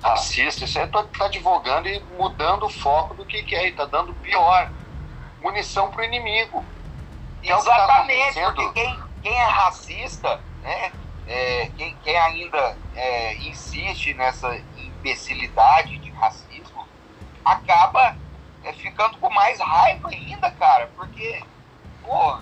racista, 0.03 0.65
isso 0.65 0.79
aí 0.79 0.87
tu 0.87 1.03
tá 1.05 1.25
advogando 1.25 1.89
e 1.89 2.01
mudando 2.17 2.67
o 2.67 2.71
foco 2.71 3.15
do 3.15 3.25
que, 3.25 3.43
que 3.43 3.57
é, 3.57 3.69
e 3.69 3.73
tá 3.73 3.85
dando 3.85 4.15
pior. 4.15 4.71
Munição 5.41 5.91
pro 5.91 6.05
inimigo. 6.05 6.65
É 7.43 7.53
Exatamente, 7.53 8.35
tá 8.35 8.53
porque 8.53 8.73
quem, 8.75 9.03
quem 9.23 9.35
é 9.35 9.45
racista, 9.45 10.41
né, 10.63 10.93
é, 11.27 11.71
quem, 11.77 11.97
quem 12.05 12.17
ainda 12.17 12.77
é, 12.95 13.35
insiste 13.37 14.15
nessa 14.15 14.55
imbecilidade 15.03 15.99
de 15.99 16.11
racismo, 16.11 16.87
acaba 17.45 18.17
é, 18.63 18.73
ficando 18.73 19.19
com 19.19 19.29
mais 19.31 19.59
raiva 19.59 20.09
ainda, 20.09 20.49
cara, 20.53 20.89
porque, 20.95 21.43
pô, 22.05 22.39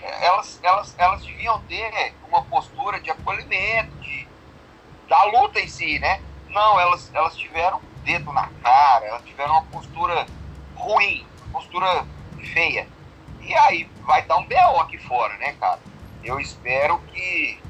elas, 0.00 0.58
elas, 0.62 0.94
elas 0.98 1.22
deviam 1.22 1.60
ter 1.64 2.14
uma 2.26 2.42
postura 2.44 2.98
de 3.00 3.10
acolhimento, 3.10 3.94
de, 4.00 4.26
da 5.06 5.24
luta 5.24 5.60
em 5.60 5.68
si, 5.68 5.98
né? 5.98 6.22
Não, 6.48 6.80
elas, 6.80 7.14
elas 7.14 7.36
tiveram 7.36 7.76
um 7.78 8.02
dedo 8.02 8.32
na 8.32 8.48
cara, 8.62 9.04
elas 9.04 9.22
tiveram 9.24 9.52
uma 9.52 9.64
postura 9.64 10.26
ruim, 10.74 11.26
postura 11.52 12.06
feia. 12.54 12.88
E 13.42 13.54
aí 13.54 13.84
vai 14.06 14.22
dar 14.22 14.38
um 14.38 14.46
B.O. 14.46 14.80
aqui 14.80 14.96
fora, 14.98 15.36
né, 15.36 15.52
cara? 15.60 15.80
Eu 16.24 16.40
espero 16.40 16.98
que, 17.12 17.60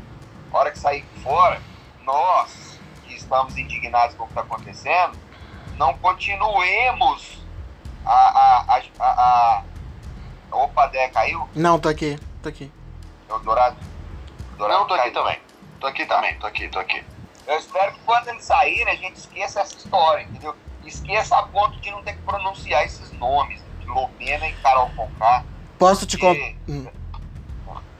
na 0.52 0.58
hora 0.58 0.70
que 0.70 0.78
sair 0.78 1.04
fora, 1.22 1.60
nós 2.04 2.79
estamos 3.30 3.56
indignados 3.56 4.16
com 4.16 4.25
o 4.25 4.26
que 4.26 4.32
está 4.32 4.40
acontecendo, 4.40 5.16
não 5.76 5.96
continuemos 5.99 7.40
a, 8.04 8.12
a, 8.12 8.82
a, 8.99 9.04
a 9.06 9.62
Opa, 10.50 10.88
Dé, 10.88 11.08
caiu? 11.08 11.49
Não, 11.54 11.78
tô 11.78 11.88
aqui, 11.88 12.18
tô 12.42 12.49
aqui. 12.49 12.72
É 13.28 13.32
o 13.32 13.38
Dourado? 13.38 13.76
Dourado 14.58 14.80
Não, 14.80 14.88
tô 14.88 14.96
caiu. 14.96 15.02
aqui 15.04 15.14
também. 15.14 15.38
Tô 15.78 15.87
aqui 15.87 16.06
também, 16.06 16.38
tô 16.40 16.46
aqui, 16.46 16.68
tô 16.68 16.78
aqui. 16.80 17.04
Eu 17.46 17.56
espero 17.56 17.92
que 17.92 18.00
quando 18.00 18.28
ele 18.28 18.42
sair, 18.42 18.87
a 18.88 18.96
gente 18.96 19.16
esqueça 19.16 19.60
essa 19.60 19.76
história, 19.76 20.25
entendeu? 20.25 20.54
Esqueça 20.84 21.37
a 21.37 21.42
ponto 21.44 21.80
de 21.80 21.90
não 21.90 22.02
ter 22.02 22.14
que 22.14 22.22
pronunciar 22.22 22.84
esses 22.84 23.12
nomes, 23.12 23.62
de 23.78 23.87
Lomena 23.87 24.49
e 24.49 24.52
Carol 24.54 24.90
Conká. 24.96 25.44
Posso 25.78 26.04
te 26.04 26.18
contar? 26.18 26.52
Hum. 26.68 26.87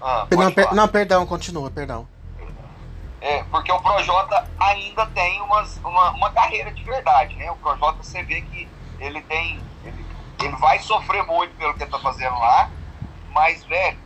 Ah, 0.03 0.27
não, 0.31 0.53
per 0.53 0.75
não, 0.75 0.89
perdão, 0.89 1.27
continua, 1.27 1.71
perdão. 1.71 2.09
É, 3.21 3.43
porque 3.45 3.71
o 3.71 3.81
Projota 3.81 4.51
ainda 4.59 5.05
tem 5.07 5.41
umas, 5.43 5.77
uma, 5.79 6.11
uma 6.13 6.31
carreira 6.31 6.71
de 6.73 6.83
verdade, 6.83 7.35
né? 7.37 7.51
O 7.51 7.57
Projota 7.57 8.03
você 8.03 8.23
vê 8.23 8.41
que 8.41 8.69
ele 8.99 9.21
tem. 9.23 9.61
Ele 9.85 10.11
ele 10.45 10.57
vai 10.57 10.79
sofrer 10.79 11.25
muito 11.25 11.55
pelo 11.57 11.75
que 11.75 11.83
ele 11.83 11.91
tá 11.91 11.99
fazendo 11.99 12.39
lá, 12.39 12.71
mas, 13.33 13.65
velho, 13.65 13.99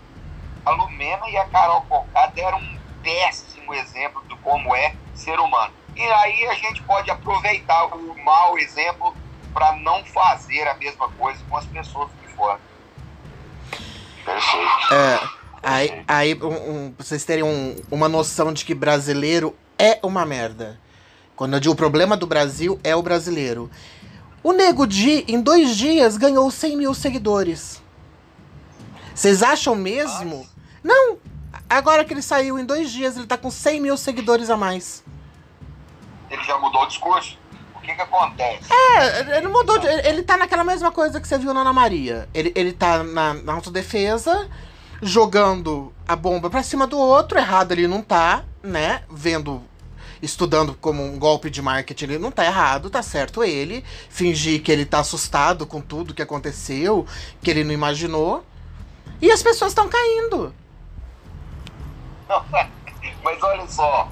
a 0.65 0.71
Lumena 0.71 1.29
e 1.29 1.37
a 1.37 1.47
Carol 1.47 1.83
Conká 1.83 2.27
deram 2.27 2.59
um 2.59 2.79
péssimo 3.03 3.73
exemplo 3.75 4.23
de 4.27 4.37
como 4.37 4.75
é 4.75 4.95
ser 5.15 5.39
humano. 5.39 5.73
E 5.95 6.03
aí 6.03 6.47
a 6.49 6.55
gente 6.55 6.83
pode 6.83 7.11
aproveitar 7.11 7.85
o 7.87 8.25
mau 8.25 8.59
exemplo 8.59 9.17
para 9.53 9.77
não 9.77 10.05
fazer 10.07 10.67
a 10.67 10.75
mesma 10.75 11.09
coisa 11.11 11.41
com 11.49 11.57
as 11.57 11.67
pessoas 11.67 12.11
de 12.21 12.29
fora. 12.35 12.59
Perfeito. 14.25 14.95
É, 14.95 15.44
aí, 15.65 16.05
aí 16.07 16.35
um, 16.35 16.47
um, 16.87 16.93
pra 16.93 17.05
vocês 17.05 17.25
terem 17.25 17.43
um, 17.43 17.77
uma 17.91 18.09
noção 18.09 18.53
de 18.53 18.65
que 18.65 18.75
brasileiro 18.75 19.57
é 19.79 19.99
uma 20.03 20.25
merda. 20.25 20.79
Quando 21.35 21.55
eu 21.55 21.61
digo 21.61 21.75
o 21.75 21.77
problema 21.77 22.17
do 22.17 22.27
Brasil 22.27 22.79
é 22.85 22.95
o 22.95 23.03
brasileiro. 23.03 23.71
O 24.43 24.53
Nego 24.53 24.87
Di, 24.87 25.25
em 25.27 25.41
dois 25.41 25.77
dias, 25.77 26.17
ganhou 26.17 26.51
100 26.51 26.77
mil 26.77 26.95
seguidores. 26.95 27.83
Vocês 29.15 29.43
acham 29.43 29.75
mesmo? 29.75 30.37
Nossa. 30.37 30.51
Não! 30.83 31.19
Agora 31.69 32.05
que 32.05 32.13
ele 32.13 32.23
saiu, 32.23 32.59
em 32.59 32.65
dois 32.65 32.91
dias, 32.91 33.17
ele 33.17 33.27
tá 33.27 33.39
com 33.39 33.51
100 33.51 33.81
mil 33.81 33.97
seguidores 33.97 34.51
a 34.51 34.57
mais. 34.57 35.03
Ele 36.31 36.43
já 36.43 36.59
mudou 36.59 36.83
o 36.83 36.87
discurso? 36.87 37.39
O 37.75 37.81
que 37.81 37.95
que 37.95 38.03
acontece? 38.03 38.73
É, 38.73 39.39
ele 39.39 39.49
mudou. 39.49 39.77
Ele 39.83 40.23
tá 40.23 40.37
naquela 40.37 40.65
mesma 40.65 40.91
coisa 40.91 41.21
que 41.21 41.29
você 41.29 41.39
viu 41.39 41.55
na 41.55 41.61
Ana 41.61 41.73
Maria. 41.73 42.29
Ele, 42.35 42.53
ele 42.55 42.73
tá 42.73 43.03
na, 43.03 43.35
na 43.35 43.53
autodefesa, 43.55 44.49
jogando 45.03 45.93
a 46.07 46.17
bomba 46.17 46.51
pra 46.51 46.63
cima 46.63 46.87
do 46.87 46.99
outro. 46.99 47.39
Errado 47.39 47.73
ele 47.73 47.89
não 47.89 48.03
tá, 48.03 48.45
né? 48.63 49.03
Vendo 49.11 49.63
estudando 50.23 50.75
como 50.75 51.03
um 51.05 51.19
golpe 51.19 51.51
de 51.51 51.61
marketing, 51.61 52.05
ele 52.05 52.19
não 52.19 52.31
tá 52.31 52.45
errado, 52.45 52.91
tá 52.91 53.03
certo 53.03 53.45
ele. 53.45 53.85
Fingir 54.09 54.63
que 54.63 54.73
ele 54.73 54.87
tá 54.87 55.01
assustado 55.01 55.67
com 55.67 55.81
tudo 55.81 56.15
que 56.15 56.23
aconteceu, 56.23 57.07
que 57.43 57.51
ele 57.51 57.65
não 57.65 57.73
imaginou. 57.73 58.45
E 59.21 59.31
as 59.31 59.43
pessoas 59.43 59.71
estão 59.73 59.89
caindo. 59.89 60.55
Mas 63.23 63.43
olha 63.43 63.67
só, 63.69 64.09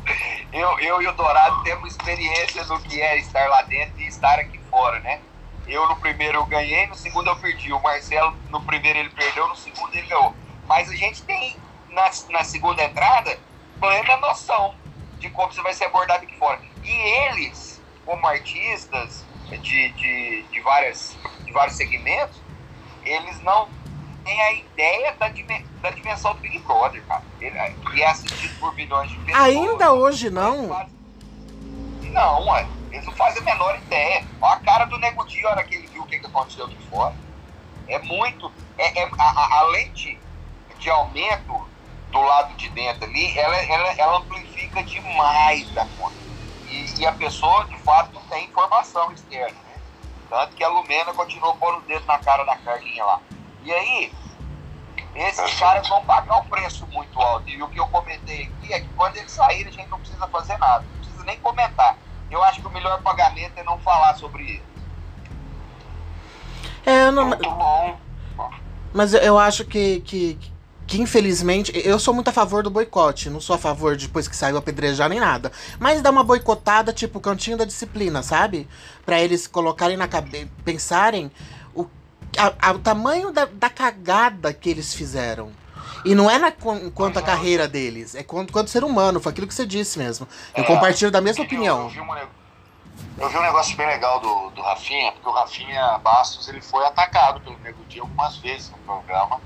eu, 0.53 0.79
eu 0.81 1.03
e 1.03 1.07
o 1.07 1.13
Dourado 1.13 1.63
temos 1.65 1.91
experiência 1.91 2.65
do 2.65 2.79
que 2.81 3.01
é 3.01 3.19
estar 3.19 3.49
lá 3.49 3.63
dentro 3.63 4.01
e 4.01 4.07
estar 4.07 4.39
aqui 4.39 4.59
fora, 4.71 5.01
né? 5.01 5.21
Eu 5.67 5.87
no 5.89 5.97
primeiro 5.97 6.39
eu 6.39 6.47
ganhei, 6.47 6.87
no 6.87 6.95
segundo 6.95 7.29
eu 7.29 7.37
perdi. 7.37 7.73
O 7.73 7.83
Marcelo 7.83 8.35
no 8.51 8.61
primeiro 8.63 8.99
ele 8.99 9.11
perdeu, 9.11 9.49
no 9.49 9.57
segundo 9.57 9.95
ele 9.95 10.07
ganhou. 10.07 10.35
Mas 10.67 10.89
a 10.89 10.95
gente 10.95 11.23
tem 11.23 11.57
na, 11.91 12.11
na 12.31 12.45
segunda 12.45 12.83
entrada 12.83 13.39
plena 13.81 14.17
noção 14.19 14.75
de 15.19 15.31
como 15.31 15.53
você 15.53 15.63
vai 15.63 15.75
ser 15.75 15.85
abordado 15.87 16.25
aqui 16.25 16.37
fora. 16.37 16.61
E 16.83 16.91
eles, 16.91 17.81
como 18.05 18.27
artistas 18.27 19.25
de, 19.51 19.93
de, 19.93 20.43
de, 20.51 20.61
várias, 20.61 21.17
de 21.45 21.53
vários 21.53 21.77
segmentos, 21.77 22.41
eles 23.05 23.41
não 23.43 23.69
têm 24.25 24.41
a 24.41 24.53
ideia 24.53 25.15
da, 25.15 25.29
da 25.81 25.91
dimensão 25.91 26.35
do 26.35 26.41
Big 26.41 26.59
Brother, 26.61 27.03
cara. 27.07 27.23
Ele, 27.41 27.59
que 27.91 28.03
é 28.03 28.09
assistido 28.09 28.59
por 28.59 28.75
milhões 28.75 29.11
de 29.11 29.19
pessoas. 29.19 29.45
Ainda 29.45 29.93
hoje 29.93 30.31
não? 30.31 30.89
Não, 32.03 32.47
ué. 32.47 32.67
Eles 32.91 33.07
não 33.07 33.13
fazem 33.15 33.41
a 33.41 33.45
menor 33.45 33.77
ideia. 33.77 34.25
Olha 34.41 34.55
a 34.55 34.61
cara 34.61 34.85
do 34.85 34.99
Nego 34.99 35.25
Di, 35.25 35.45
hora 35.47 35.65
que 35.65 35.75
ele 35.75 35.87
viu 35.87 36.03
o 36.03 36.07
que, 36.07 36.19
que 36.19 36.27
aconteceu 36.27 36.67
aqui 36.67 36.77
fora. 36.91 37.15
É 37.89 37.99
muito. 38.01 38.53
É, 38.77 39.01
é 39.01 39.11
a, 39.19 39.25
a, 39.25 39.59
a 39.61 39.63
lente 39.69 40.19
de 40.83 40.91
aumento 40.91 41.65
do 42.11 42.21
lado 42.21 42.55
de 42.57 42.69
dentro 42.71 43.05
ali, 43.05 43.39
ela, 43.39 43.57
ela, 43.57 43.93
ela 43.93 44.19
amplifica 44.19 44.83
demais 44.83 45.71
da 45.71 45.87
conta. 45.99 46.17
E, 46.69 47.01
e, 47.01 47.07
a 47.07 47.13
pessoa, 47.13 47.65
de 47.67 47.77
fato, 47.79 48.13
não 48.13 48.23
tem 48.23 48.45
informação 48.45 49.13
externa, 49.13 49.57
né? 49.65 49.77
Tanto 50.29 50.57
que 50.57 50.65
a 50.65 50.69
Lumena 50.69 51.15
continuou 51.15 51.55
pondo 51.57 51.79
o 51.79 51.81
dedo 51.83 52.05
na 52.07 52.19
cara 52.19 52.45
da 52.45 52.57
Carlinha 52.57 53.05
lá. 53.05 53.21
E 53.63 53.73
aí, 53.73 54.13
esses 55.15 55.59
caras 55.59 55.87
vão 55.89 56.05
pagar 56.05 56.39
um 56.39 56.45
preço 56.47 56.87
muito 56.89 57.19
alto. 57.21 57.49
E 57.49 57.63
o 57.63 57.69
que 57.69 57.79
eu 57.79 57.87
comentei 57.89 58.45
aqui 58.45 58.73
é 58.73 58.81
que 58.81 58.89
quando 58.97 59.17
eles 59.17 59.31
saírem, 59.31 59.69
a 59.69 59.71
gente 59.71 59.89
não 59.89 59.99
precisa 59.99 60.27
fazer 60.29 60.59
nada, 60.59 60.85
não 60.91 60.99
precisa 60.99 61.25
nem 61.25 61.39
comentar. 61.41 61.97
Eu 62.31 62.43
acho 62.43 62.61
que 62.61 62.67
o 62.67 62.71
melhor 62.71 63.01
pagamento 63.03 63.53
é 63.57 63.63
não 63.63 63.79
falar 63.79 64.17
sobre 64.17 64.43
isso. 64.43 64.73
É, 66.85 67.05
eu 67.05 67.13
não... 67.13 67.27
Muito 67.27 67.51
bom. 67.51 67.99
Mas 68.93 69.15
eu 69.15 69.39
acho 69.39 69.65
que, 69.65 70.01
que, 70.01 70.35
que, 70.35 70.52
infelizmente, 71.01 71.73
eu 71.75 71.99
sou 71.99 72.13
muito 72.13 72.29
a 72.29 72.33
favor 72.33 72.63
do 72.63 72.71
boicote. 72.71 73.31
Não 73.31 73.41
sou 73.41 73.57
a 73.57 73.59
favor 73.59 73.97
de 73.97 74.07
depois 74.07 74.27
que 74.27 74.37
saiu 74.37 74.57
apedrejar 74.57 75.09
nem 75.09 75.21
nada. 75.21 75.53
Mas 75.79 76.03
dá 76.03 76.11
uma 76.11 76.25
boicotada, 76.25 76.93
tipo, 76.93 77.21
cantinho 77.21 77.57
da 77.57 77.65
disciplina, 77.65 78.23
sabe? 78.23 78.69
para 79.05 79.21
eles 79.21 79.47
colocarem 79.47 79.97
na 79.97 80.09
cabeça. 80.09 80.49
pensarem 80.65 81.31
o, 81.75 81.87
a, 82.37 82.69
a, 82.69 82.73
o 82.73 82.79
tamanho 82.79 83.33
da, 83.33 83.45
da 83.45 83.69
cagada 83.69 84.53
que 84.53 84.71
eles 84.71 84.95
fizeram. 84.95 85.53
E 86.05 86.15
não 86.15 86.29
é 86.29 86.39
na, 86.39 86.53
quanto 86.95 87.19
a 87.19 87.23
carreira 87.23 87.69
deles, 87.69 88.15
é 88.17 88.25
quanto, 88.25 88.53
quanto 88.53 88.71
ser 88.71 88.83
humano, 88.83 89.21
foi 89.21 89.31
aquilo 89.31 89.47
que 89.47 89.55
você 89.55 89.65
disse 89.65 89.99
mesmo. 89.99 90.27
Eu 90.55 90.65
é, 90.65 90.67
compartilho 90.67 91.11
da 91.11 91.21
mesma 91.21 91.45
opinião. 91.45 91.83
Eu, 91.83 91.89
vi, 91.91 92.01
uma, 92.01 92.19
eu 93.19 93.29
vi, 93.29 93.37
um 93.37 93.43
negócio 93.43 93.77
bem 93.77 93.87
legal 93.87 94.19
do, 94.19 94.51
do 94.51 94.63
Rafinha, 94.63 95.13
porque 95.13 95.29
o 95.29 95.33
Rafinha 95.33 95.99
Bastos 95.99 96.49
ele 96.49 96.61
foi 96.61 96.85
atacado 96.87 97.41
pelo 97.41 97.57
Nego 97.61 97.85
Dia 97.85 98.03
algumas 98.03 98.37
vezes 98.39 98.71
no 98.71 98.79
programa. 98.79 99.41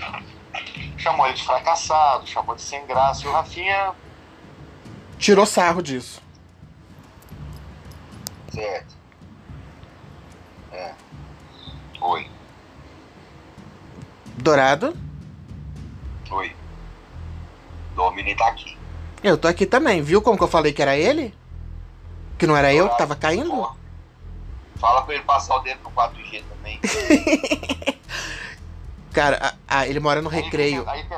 Chamou 0.98 1.26
ele 1.26 1.36
de 1.36 1.44
fracassado, 1.44 2.26
chamou 2.26 2.54
de 2.54 2.62
sem 2.62 2.84
graça, 2.86 3.24
e 3.24 3.28
o 3.28 3.32
Rafinha. 3.32 3.92
Tirou 5.18 5.46
sarro 5.46 5.82
disso. 5.82 6.20
Certo. 8.52 8.94
É. 10.72 10.94
Oi. 12.00 12.30
Dourado? 14.38 14.96
Oi. 16.30 16.54
Domini 17.94 18.34
tá 18.34 18.48
aqui. 18.48 18.76
Eu 19.22 19.38
tô 19.38 19.48
aqui 19.48 19.66
também. 19.66 20.02
Viu 20.02 20.20
como 20.20 20.36
que 20.36 20.44
eu 20.44 20.48
falei 20.48 20.72
que 20.72 20.82
era 20.82 20.96
ele? 20.96 21.34
Que 22.38 22.46
não 22.46 22.56
era 22.56 22.72
eu 22.72 22.88
que 22.88 22.98
tava 22.98 23.16
caindo? 23.16 23.68
Fala 24.76 25.02
pra 25.02 25.14
ele 25.14 25.24
passar 25.24 25.56
o 25.56 25.60
dedo 25.60 25.80
no 25.82 25.90
4G 25.90 26.44
também. 26.44 26.80
Cara, 29.16 29.56
a, 29.66 29.78
a, 29.78 29.86
ele 29.86 29.98
mora 29.98 30.20
no 30.20 30.28
aí 30.28 30.42
recreio. 30.42 30.84
Que, 30.84 30.90
aí 30.90 31.02
que, 31.04 31.14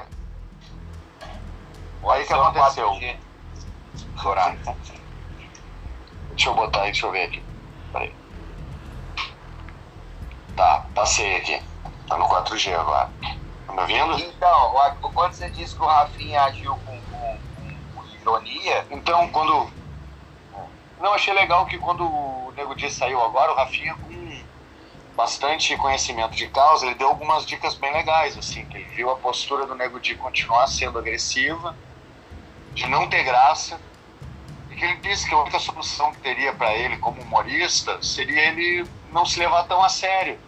aí 2.08 2.24
que 2.24 2.32
aconteceu. 2.32 2.96
deixa 6.30 6.48
eu 6.48 6.54
botar 6.54 6.82
aí, 6.82 6.92
deixa 6.92 7.06
eu 7.06 7.10
ver 7.10 7.24
aqui. 7.24 7.42
Peraí. 7.92 8.14
Tá, 10.54 10.86
passei 10.94 11.38
aqui. 11.38 11.60
Tá 12.06 12.16
no 12.16 12.28
4G 12.28 12.72
agora. 12.72 13.10
Tá 13.66 13.72
me 13.72 13.80
ouvindo? 13.80 14.16
Então, 14.20 14.74
quando 15.12 15.32
você 15.32 15.50
disse 15.50 15.74
que 15.74 15.82
o 15.82 15.86
Rafinha 15.86 16.42
agiu 16.42 16.76
com, 16.86 17.00
com, 17.00 17.38
com, 17.56 18.00
com 18.00 18.08
ironia. 18.20 18.86
Então, 18.92 19.28
quando. 19.30 19.68
Não, 21.00 21.14
achei 21.14 21.34
legal 21.34 21.66
que 21.66 21.76
quando 21.78 22.04
o 22.04 22.52
Nego 22.56 22.76
Dia 22.76 22.92
saiu 22.92 23.20
agora, 23.20 23.50
o 23.50 23.56
Rafinha, 23.56 23.96
com 23.96 24.12
bastante 25.18 25.76
conhecimento 25.76 26.36
de 26.36 26.46
causa, 26.46 26.86
ele 26.86 26.94
deu 26.94 27.08
algumas 27.08 27.44
dicas 27.44 27.74
bem 27.74 27.92
legais, 27.92 28.38
assim, 28.38 28.64
que 28.66 28.76
ele 28.76 28.84
viu 28.84 29.10
a 29.10 29.16
postura 29.16 29.66
do 29.66 29.74
Nego 29.74 29.98
Dia 29.98 30.16
continuar 30.16 30.68
sendo 30.68 30.96
agressiva, 30.96 31.76
de 32.72 32.86
não 32.86 33.08
ter 33.08 33.24
graça, 33.24 33.80
e 34.70 34.76
que 34.76 34.84
ele 34.84 34.94
disse 34.98 35.28
que 35.28 35.34
a 35.34 35.38
única 35.38 35.58
solução 35.58 36.12
que 36.12 36.20
teria 36.20 36.52
para 36.52 36.72
ele 36.72 36.98
como 36.98 37.20
humorista 37.20 38.00
seria 38.00 38.42
ele 38.42 38.88
não 39.12 39.26
se 39.26 39.40
levar 39.40 39.64
tão 39.64 39.82
a 39.82 39.88
sério 39.88 40.38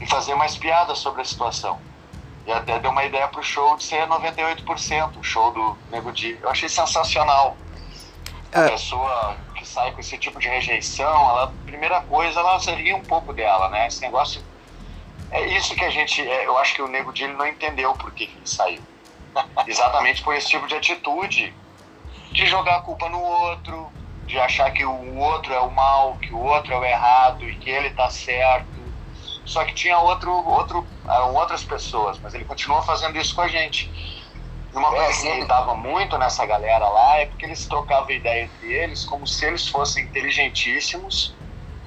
e 0.00 0.06
fazer 0.08 0.34
mais 0.34 0.56
piadas 0.56 0.98
sobre 0.98 1.22
a 1.22 1.24
situação. 1.24 1.80
E 2.44 2.50
até 2.50 2.80
deu 2.80 2.90
uma 2.90 3.04
ideia 3.04 3.28
pro 3.28 3.44
show 3.44 3.76
de 3.76 3.84
ser 3.84 4.08
98%, 4.08 5.18
o 5.18 5.22
show 5.22 5.52
do 5.52 5.78
Nego 5.88 6.10
Di. 6.10 6.36
Eu 6.42 6.50
achei 6.50 6.68
sensacional. 6.68 7.56
A 8.52 8.62
é. 8.62 8.70
pessoa 8.70 9.36
que 9.49 9.49
sai 9.70 9.92
com 9.92 10.00
esse 10.00 10.18
tipo 10.18 10.38
de 10.38 10.48
rejeição, 10.48 11.12
ela, 11.30 11.52
primeira 11.64 12.00
coisa, 12.02 12.40
ela 12.40 12.58
ri 12.58 12.92
um 12.92 13.02
pouco 13.02 13.32
dela, 13.32 13.68
né? 13.70 13.86
Esse 13.86 14.00
negócio. 14.02 14.42
É 15.30 15.46
isso 15.56 15.74
que 15.74 15.84
a 15.84 15.90
gente. 15.90 16.20
É, 16.26 16.46
eu 16.46 16.58
acho 16.58 16.74
que 16.74 16.82
o 16.82 16.88
Nego 16.88 17.12
Di 17.12 17.24
ele 17.24 17.34
não 17.34 17.46
entendeu 17.46 17.92
por 17.94 18.10
que, 18.12 18.26
que 18.26 18.36
ele 18.36 18.46
saiu. 18.46 18.82
Exatamente 19.66 20.22
por 20.22 20.34
esse 20.34 20.48
tipo 20.48 20.66
de 20.66 20.74
atitude 20.74 21.54
de 22.32 22.46
jogar 22.46 22.76
a 22.76 22.80
culpa 22.80 23.08
no 23.08 23.20
outro, 23.20 23.90
de 24.26 24.38
achar 24.38 24.70
que 24.72 24.84
o 24.84 25.16
outro 25.16 25.52
é 25.52 25.60
o 25.60 25.70
mal, 25.70 26.16
que 26.16 26.32
o 26.32 26.38
outro 26.38 26.72
é 26.72 26.78
o 26.78 26.84
errado 26.84 27.48
e 27.48 27.56
que 27.56 27.70
ele 27.70 27.90
tá 27.90 28.10
certo 28.10 28.80
só 29.50 29.64
que 29.64 29.74
tinha 29.74 29.98
outro, 29.98 30.30
outro, 30.30 30.86
outras 31.34 31.64
pessoas, 31.64 32.20
mas 32.22 32.34
ele 32.34 32.44
continuou 32.44 32.82
fazendo 32.82 33.18
isso 33.18 33.34
com 33.34 33.40
a 33.40 33.48
gente. 33.48 33.90
Uma 34.72 34.90
coisa 34.90 35.12
que 35.18 35.24
me 35.24 35.38
irritava 35.38 35.74
muito 35.74 36.16
nessa 36.16 36.46
galera 36.46 36.88
lá 36.88 37.18
é 37.18 37.26
porque 37.26 37.44
eles 37.44 37.66
trocavam 37.66 38.10
ideia 38.10 38.44
entre 38.44 38.72
eles 38.72 39.04
como 39.04 39.26
se 39.26 39.44
eles 39.44 39.68
fossem 39.68 40.04
inteligentíssimos 40.04 41.34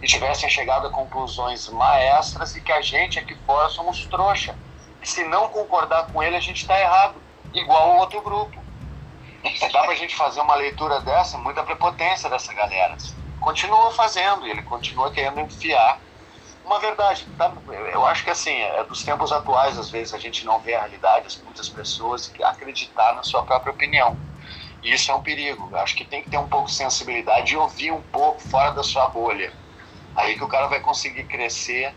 e 0.02 0.08
tivessem 0.08 0.50
chegado 0.50 0.88
a 0.88 0.91
conclusões 0.91 1.69
maestras 1.69 2.56
e 2.56 2.62
que 2.62 2.72
a 2.72 2.82
gente 2.82 3.17
aqui 3.17 3.36
fora 3.46 3.69
somos 3.69 4.06
trouxa. 4.08 4.54
E 5.02 5.08
se 5.08 5.24
não 5.24 5.48
concordar 5.50 6.08
com 6.08 6.22
ele, 6.22 6.36
a 6.36 6.41
gente 6.41 6.58
está 6.58 6.78
errado, 6.80 7.22
igual 7.54 7.91
o 7.91 7.98
outro 8.00 8.22
grupo. 8.22 8.63
Dá 9.72 9.84
pra 9.84 9.96
gente 9.96 10.15
fazer 10.15 10.41
uma 10.41 10.56
leitura 10.56 11.02
dessa, 11.02 11.38
muita 11.38 11.63
prepotência 11.63 12.30
dessa 12.30 12.54
galera. 12.54 12.98
Continua 13.39 13.91
fazendo, 13.91 14.46
ele 14.46 14.62
continua 14.63 15.12
querendo 15.12 15.39
enfiar 15.39 16.02
uma 16.65 16.80
verdade. 16.80 17.26
Tá? 17.38 17.52
Eu 17.91 18.06
acho 18.06 18.23
que 18.23 18.30
assim, 18.30 18.54
é 18.54 18.84
dos 18.84 19.04
tempos 19.04 19.32
atuais, 19.32 19.78
às 19.78 19.89
vezes, 19.89 20.13
a 20.13 20.17
gente 20.17 20.45
não 20.45 20.60
vê 20.60 20.76
a 20.76 20.80
realidade, 20.82 21.28
as 21.28 21.38
muitas 21.38 21.69
pessoas 21.69 22.32
acreditar 22.43 23.13
na 23.13 23.23
sua 23.23 23.43
própria 23.43 23.71
opinião. 23.71 24.17
E 24.82 24.93
isso 24.93 25.12
é 25.12 25.15
um 25.15 25.21
perigo. 25.21 25.69
Eu 25.71 25.80
acho 25.80 25.95
que 25.95 26.04
tem 26.04 26.23
que 26.23 26.30
ter 26.30 26.38
um 26.38 26.47
pouco 26.47 26.67
de 26.67 26.76
sensibilidade 26.76 27.54
e 27.54 27.58
ouvir 27.58 27.91
um 27.91 28.02
pouco 28.02 28.41
fora 28.41 28.71
da 28.71 28.84
sua 28.84 29.08
bolha. 29.08 29.54
Aí 30.15 30.38
que 30.38 30.43
o 30.43 30.47
cara 30.47 30.67
vai 30.67 30.80
conseguir 30.80 31.23
crescer 31.23 31.93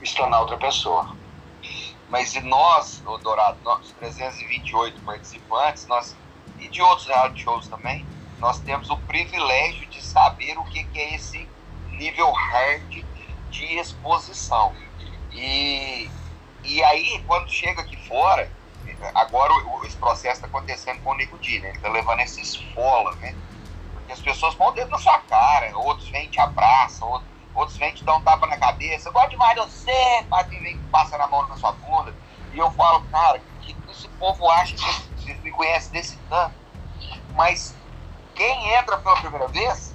e 0.00 0.06
se 0.06 0.14
tornar 0.14 0.40
outra 0.40 0.56
pessoa. 0.56 1.16
Mas 2.08 2.34
nós, 2.42 3.02
o 3.06 3.18
Dourado, 3.18 3.58
nós 3.64 3.90
328 3.92 5.00
participantes, 5.02 5.86
nós, 5.86 6.16
e 6.58 6.68
de 6.68 6.80
outros 6.82 7.06
reality 7.06 7.42
shows 7.42 7.68
também, 7.68 8.06
nós 8.38 8.60
temos 8.60 8.90
o 8.90 8.96
privilégio 8.98 9.86
de 9.88 10.02
saber 10.02 10.58
o 10.58 10.64
que 10.64 10.86
é 10.94 11.14
esse 11.14 11.48
nível 11.90 12.30
hard 12.30 13.04
de 13.52 13.78
exposição. 13.78 14.74
E, 15.30 16.10
e 16.64 16.82
aí, 16.82 17.22
quando 17.26 17.48
chega 17.50 17.82
aqui 17.82 17.96
fora, 18.08 18.50
agora 19.14 19.52
o, 19.52 19.84
esse 19.84 19.96
processo 19.96 20.36
está 20.36 20.46
acontecendo 20.46 21.00
com 21.02 21.10
o 21.10 21.14
Nego 21.14 21.38
Di, 21.38 21.60
né? 21.60 21.68
Ele 21.68 21.76
está 21.76 21.88
levando 21.88 22.20
essa 22.20 22.40
esfola, 22.40 23.14
né? 23.16 23.36
Porque 23.92 24.12
as 24.12 24.20
pessoas 24.20 24.54
vão 24.54 24.72
dentro 24.72 24.90
da 24.90 24.98
sua 24.98 25.18
cara, 25.20 25.76
outros 25.78 26.08
vêm 26.08 26.28
te 26.28 26.40
abraçam, 26.40 27.08
outros, 27.08 27.30
outros 27.54 27.76
vêm 27.76 27.94
te 27.94 28.02
dar 28.04 28.16
um 28.16 28.22
tapa 28.22 28.46
na 28.46 28.56
cabeça, 28.56 29.08
eu 29.08 29.12
gosto 29.12 29.30
demais 29.30 29.54
de 29.54 29.60
você, 29.60 30.22
bate 30.28 30.58
vem 30.58 30.78
passa 30.90 31.16
na 31.18 31.28
mão 31.28 31.46
na 31.46 31.56
sua 31.56 31.72
bunda. 31.72 32.14
E 32.52 32.58
eu 32.58 32.70
falo, 32.72 33.02
cara, 33.10 33.40
que 33.60 33.76
esse 33.90 34.08
povo 34.18 34.50
acha 34.50 34.74
que 34.74 35.22
você 35.22 35.34
me 35.34 35.50
conhece 35.50 35.90
desse 35.90 36.18
tanto. 36.28 36.54
Mas 37.34 37.74
quem 38.34 38.74
entra 38.74 38.98
pela 38.98 39.16
primeira 39.16 39.48
vez, 39.48 39.94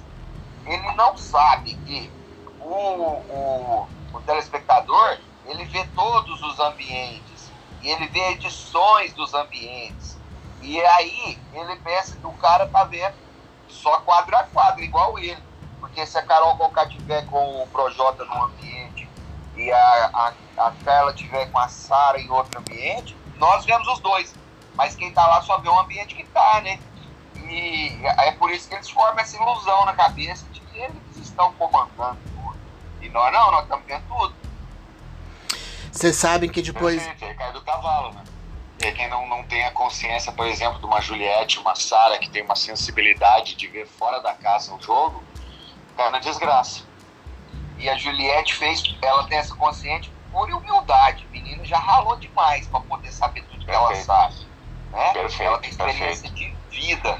ele 0.66 0.92
não 0.92 1.16
sabe 1.16 1.74
que 1.86 2.17
o, 2.60 2.66
o, 2.66 3.88
o 4.12 4.20
telespectador 4.22 5.18
ele 5.48 5.64
vê 5.64 5.84
todos 5.94 6.42
os 6.42 6.60
ambientes 6.60 7.50
e 7.82 7.88
ele 7.88 8.06
vê 8.08 8.32
edições 8.32 9.12
dos 9.14 9.32
ambientes. 9.34 10.16
E 10.60 10.80
aí 10.80 11.38
ele 11.52 11.76
pensa 11.76 12.16
que 12.16 12.26
o 12.26 12.32
cara 12.34 12.66
tá 12.66 12.84
vendo 12.84 13.14
só 13.68 14.00
quadro 14.00 14.36
a 14.36 14.44
quadro, 14.44 14.82
igual 14.82 15.18
ele. 15.18 15.42
Porque 15.80 16.04
se 16.04 16.18
a 16.18 16.22
Carol 16.22 16.56
Conká 16.56 16.86
tiver 16.86 17.24
com 17.26 17.62
o 17.62 17.66
Projota 17.68 18.24
num 18.24 18.42
ambiente 18.42 19.08
e 19.56 19.72
a, 19.72 20.10
a, 20.12 20.32
a 20.66 20.72
Carla 20.84 21.14
tiver 21.14 21.46
com 21.50 21.58
a 21.58 21.68
Sara 21.68 22.20
em 22.20 22.30
outro 22.30 22.60
ambiente, 22.60 23.16
nós 23.36 23.64
vemos 23.64 23.86
os 23.88 24.00
dois. 24.00 24.34
Mas 24.74 24.94
quem 24.94 25.12
tá 25.12 25.26
lá 25.26 25.40
só 25.42 25.58
vê 25.58 25.68
o 25.68 25.78
ambiente 25.78 26.14
que 26.14 26.24
tá, 26.24 26.60
né? 26.60 26.78
E 27.36 28.00
é 28.04 28.32
por 28.32 28.50
isso 28.50 28.68
que 28.68 28.74
eles 28.74 28.90
formam 28.90 29.18
essa 29.20 29.36
ilusão 29.36 29.84
na 29.84 29.94
cabeça 29.94 30.44
de 30.50 30.60
que 30.60 30.78
eles 30.78 31.16
estão 31.16 31.52
comandando 31.54 32.18
e 33.08 33.10
nós 33.10 33.32
não, 33.32 33.50
nós 33.50 33.62
estamos 33.62 33.86
vendo 33.86 34.02
tudo. 34.06 34.34
Vocês 35.90 36.16
sabem 36.16 36.50
que 36.50 36.60
depois. 36.60 37.02
Perfeito, 37.02 37.24
aí 37.24 37.34
cai 37.34 37.52
do 37.52 37.62
cavalo, 37.62 38.12
né? 38.12 38.22
E 38.80 38.92
quem 38.92 39.08
não, 39.08 39.26
não 39.26 39.42
tem 39.44 39.64
a 39.64 39.72
consciência, 39.72 40.30
por 40.30 40.46
exemplo, 40.46 40.78
de 40.78 40.86
uma 40.86 41.00
Juliette, 41.00 41.58
uma 41.58 41.74
Sara, 41.74 42.18
que 42.18 42.30
tem 42.30 42.42
uma 42.44 42.54
sensibilidade 42.54 43.56
de 43.56 43.66
ver 43.66 43.86
fora 43.86 44.20
da 44.20 44.34
casa 44.34 44.72
o 44.72 44.80
jogo, 44.80 45.22
cai 45.96 46.10
na 46.10 46.20
desgraça. 46.20 46.82
E 47.78 47.88
a 47.88 47.96
Juliette 47.96 48.54
fez, 48.54 48.82
ela 49.02 49.26
tem 49.26 49.38
essa 49.38 49.54
consciência 49.56 50.12
por 50.30 50.48
humildade. 50.50 51.26
O 51.26 51.32
menino 51.32 51.64
já 51.64 51.78
ralou 51.78 52.16
demais 52.16 52.66
para 52.68 52.80
poder 52.80 53.10
saber 53.10 53.42
tudo 53.44 53.64
que 53.64 53.70
ela 53.70 53.94
sabe. 53.96 54.46
Né? 54.92 55.12
Perfeito, 55.12 55.42
ela 55.42 55.58
tem 55.58 55.70
experiência 55.70 56.30
perfeito. 56.30 56.34
de 56.34 56.54
vida. 56.70 57.18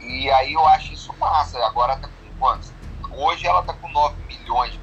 E 0.00 0.30
aí 0.30 0.54
eu 0.54 0.66
acho 0.66 0.92
isso 0.92 1.14
massa. 1.18 1.64
Agora 1.64 1.96
tá 1.96 2.08
com 2.08 2.38
quantos? 2.38 2.72
Hoje 3.10 3.46
ela 3.46 3.62
tá 3.62 3.72
com 3.74 3.88
9 3.88 4.16
milhões 4.24 4.72
de 4.72 4.78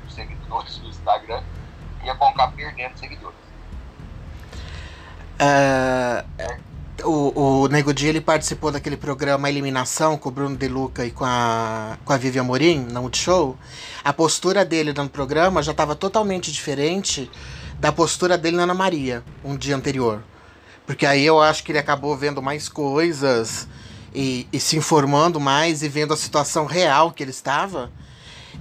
seguidores 0.46 0.82
Instagram 0.86 1.42
e 2.04 2.10
a 2.10 2.16
Conká 2.16 2.48
perdendo 2.48 2.98
seguidores. 2.98 3.36
Uh, 5.42 6.66
o, 7.04 7.64
o 7.64 7.68
Nego 7.68 7.94
Di 7.94 8.08
ele 8.08 8.22
participou 8.22 8.72
daquele 8.72 8.96
programa 8.96 9.50
Eliminação 9.50 10.18
com 10.18 10.30
o 10.30 10.32
Bruno 10.32 10.56
De 10.56 10.68
Luca 10.68 11.06
e 11.06 11.12
com 11.12 11.26
a, 11.26 11.98
com 12.06 12.14
a 12.14 12.18
Vivian 12.18 12.44
Morim, 12.44 12.80
no 12.80 13.02
Multishow. 13.02 13.58
A 14.04 14.14
postura 14.14 14.64
dele 14.64 14.94
no 14.94 15.10
programa 15.10 15.62
já 15.62 15.72
estava 15.72 15.96
totalmente 15.96 16.52
diferente 16.52 17.30
da 17.80 17.92
postura 17.92 18.38
dele 18.38 18.56
na 18.56 18.64
Ana 18.64 18.74
Maria, 18.74 19.24
um 19.44 19.58
dia 19.58 19.76
anterior. 19.76 20.24
Porque 20.86 21.06
aí 21.06 21.26
eu 21.26 21.42
acho 21.42 21.64
que 21.64 21.72
ele 21.72 21.80
acabou 21.80 22.16
vendo 22.16 22.42
mais 22.42 22.70
coisas 22.70 23.68
e, 24.14 24.48
e 24.54 24.60
se 24.60 24.78
informando 24.78 25.40
mais 25.40 25.84
e 25.84 25.90
vendo 25.90 26.14
a 26.14 26.18
situação 26.18 26.66
real 26.66 27.12
que 27.12 27.24
ele 27.24 27.32
estava. 27.32 27.92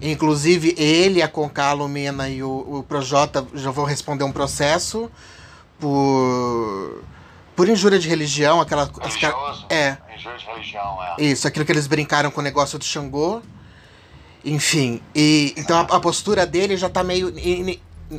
Inclusive, 0.00 0.74
ele, 0.76 1.22
a 1.22 1.28
Conká, 1.28 1.70
a 1.70 1.72
Lumena 1.72 2.28
e 2.28 2.42
o, 2.42 2.78
o 2.78 2.82
Projota 2.82 3.46
já 3.54 3.70
vão 3.70 3.84
responder 3.84 4.24
um 4.24 4.32
processo 4.32 5.10
por, 5.78 7.02
por 7.54 7.68
injúria 7.68 7.98
de 7.98 8.08
religião. 8.08 8.60
Aquela, 8.60 8.90
Religioso? 9.00 9.66
é. 9.70 9.96
Injúria 10.16 10.38
de 10.38 10.46
religião, 10.46 10.98
é. 11.02 11.22
Isso, 11.22 11.46
aquilo 11.46 11.64
que 11.64 11.72
eles 11.72 11.86
brincaram 11.86 12.30
com 12.30 12.40
o 12.40 12.44
negócio 12.44 12.78
do 12.78 12.84
Xangô. 12.84 13.42
Enfim, 14.44 15.00
e 15.14 15.54
então 15.56 15.78
a, 15.78 15.96
a 15.96 16.00
postura 16.00 16.46
dele 16.46 16.76
já 16.76 16.90
tá 16.90 17.02
meio, 17.02 17.32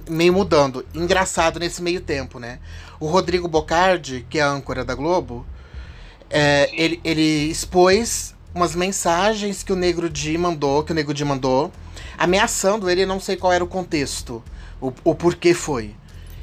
meio 0.10 0.34
mudando. 0.34 0.86
Engraçado 0.94 1.60
nesse 1.60 1.82
meio 1.84 2.02
tempo, 2.02 2.40
né? 2.40 2.60
O 3.00 3.08
Rodrigo 3.08 3.48
Bocardi, 3.48 4.26
que 4.30 4.40
é 4.40 4.42
a 4.42 4.50
âncora 4.50 4.84
da 4.84 4.96
Globo, 4.96 5.46
é, 6.30 6.70
ele, 6.74 7.00
ele 7.04 7.22
expôs 7.22 8.35
umas 8.56 8.74
mensagens 8.74 9.62
que 9.62 9.74
o 9.74 9.76
Negro 9.76 10.10
Di 10.10 10.38
mandou, 10.38 10.82
que 10.84 10.94
o 10.94 10.96
Negro 10.96 11.14
Di 11.14 11.26
mandou, 11.26 11.72
ameaçando 12.18 12.90
ele, 12.90 13.06
não 13.06 13.20
sei 13.20 13.36
qual 13.36 13.52
era 13.52 13.64
o 13.64 13.68
contexto, 13.68 14.42
o, 14.80 14.94
o 15.04 15.14
porquê 15.14 15.54
foi. 15.54 15.94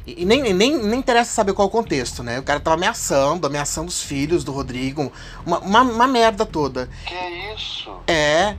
E, 0.07 0.25
nem, 0.25 0.42
nem, 0.53 0.77
nem 0.77 0.98
interessa 0.98 1.33
saber 1.33 1.55
qual 1.55 1.68
o 1.68 1.70
contexto, 1.70 2.22
né? 2.22 2.38
O 2.38 2.42
cara 2.42 2.61
tava 2.61 2.75
ameaçando, 2.75 3.46
ameaçando 3.46 3.88
os 3.88 4.03
filhos 4.03 4.44
do 4.44 4.53
Rodrigo, 4.53 5.11
uma, 5.46 5.59
uma, 5.61 5.81
uma 5.83 6.07
merda 6.09 6.44
toda. 6.44 6.90
Que 7.07 7.14
isso? 7.55 7.96
É. 8.07 8.57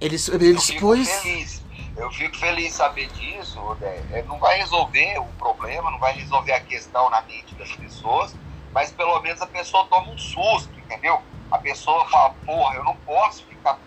Ele, 0.00 0.16
ele 0.28 0.50
Eu 0.50 0.60
fico 0.60 0.94
expôs. 0.94 1.08
feliz. 1.08 1.62
Eu 1.96 2.10
fico 2.12 2.36
feliz 2.36 2.66
em 2.66 2.70
saber 2.70 3.08
disso, 3.08 3.58
Rodé. 3.58 4.00
É, 4.12 4.22
Não 4.22 4.38
vai 4.38 4.58
resolver 4.58 5.18
o 5.18 5.24
problema, 5.36 5.90
não 5.90 5.98
vai 5.98 6.12
resolver 6.12 6.52
a 6.52 6.60
questão 6.60 7.10
na 7.10 7.22
mente 7.22 7.54
das 7.56 7.72
pessoas, 7.72 8.36
mas 8.72 8.92
pelo 8.92 9.20
menos 9.20 9.42
a 9.42 9.46
pessoa 9.48 9.84
toma 9.86 10.12
um 10.12 10.18
susto, 10.18 10.68
entendeu? 10.78 11.20
A 11.50 11.58
pessoa 11.58 12.06
fala, 12.08 12.30
porra, 12.44 12.74
eu 12.76 12.84
não 12.84 12.96
posso 12.98 13.46
ficar 13.46 13.80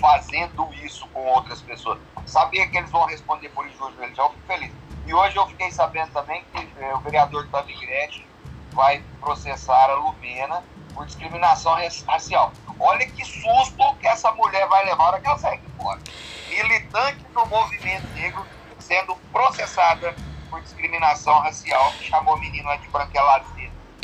fazendo 0.00 0.72
isso 0.74 1.08
com 1.10 1.20
outras 1.26 1.62
pessoas. 1.62 2.00
Sabia 2.26 2.68
que 2.68 2.76
eles 2.78 2.90
vão 2.90 3.06
responder 3.06 3.50
por 3.50 3.66
injúria 3.66 4.00
religião, 4.00 4.26
eu 4.26 4.32
fico 4.32 4.46
feliz. 4.46 4.74
E 5.04 5.14
hoje 5.14 5.36
eu 5.36 5.46
fiquei 5.48 5.70
sabendo 5.70 6.12
também 6.12 6.44
que 6.46 6.72
eh, 6.76 6.94
o 6.94 7.00
vereador 7.02 7.48
Tami 7.50 7.74
Gretchen 7.78 8.30
vai 8.74 9.00
processar 9.20 9.90
a 9.90 9.94
Lumena 9.94 10.64
por 10.94 11.06
discriminação 11.06 11.74
raci- 11.74 12.04
racial. 12.08 12.58
Olha 12.78 13.06
que 13.06 13.24
susto 13.24 13.96
que 13.98 14.08
essa 14.08 14.32
mulher 14.32 14.66
vai 14.68 14.84
levar 14.86 15.12
na 15.12 15.20
que 15.20 15.28
ela 15.28 15.38
fora. 15.76 16.02
Militante 16.46 17.28
do 17.32 17.46
movimento 17.46 18.12
negro 18.12 18.48
sendo 18.78 19.16
processada 19.32 20.18
por 20.50 20.62
discriminação 20.62 21.38
racial, 21.40 21.96
que 21.96 22.04
chamou 22.04 22.34
a 22.36 22.40
menina 22.40 22.76
de 22.78 22.88
branquelazinha. 22.88 23.53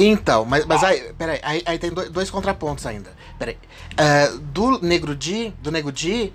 Então, 0.03 0.47
mas, 0.47 0.65
mas 0.65 0.83
aí, 0.83 1.13
peraí, 1.13 1.39
aí, 1.43 1.63
aí 1.67 1.79
tem 1.79 1.91
dois, 1.93 2.31
contrapontos 2.31 2.87
ainda. 2.87 3.11
Peraí. 3.39 3.59
É, 3.99 4.29
do 4.29 4.81
Negro 4.81 5.15
Di, 5.15 5.53
do 5.61 5.71
Negro 5.71 5.93
Di, 5.93 6.33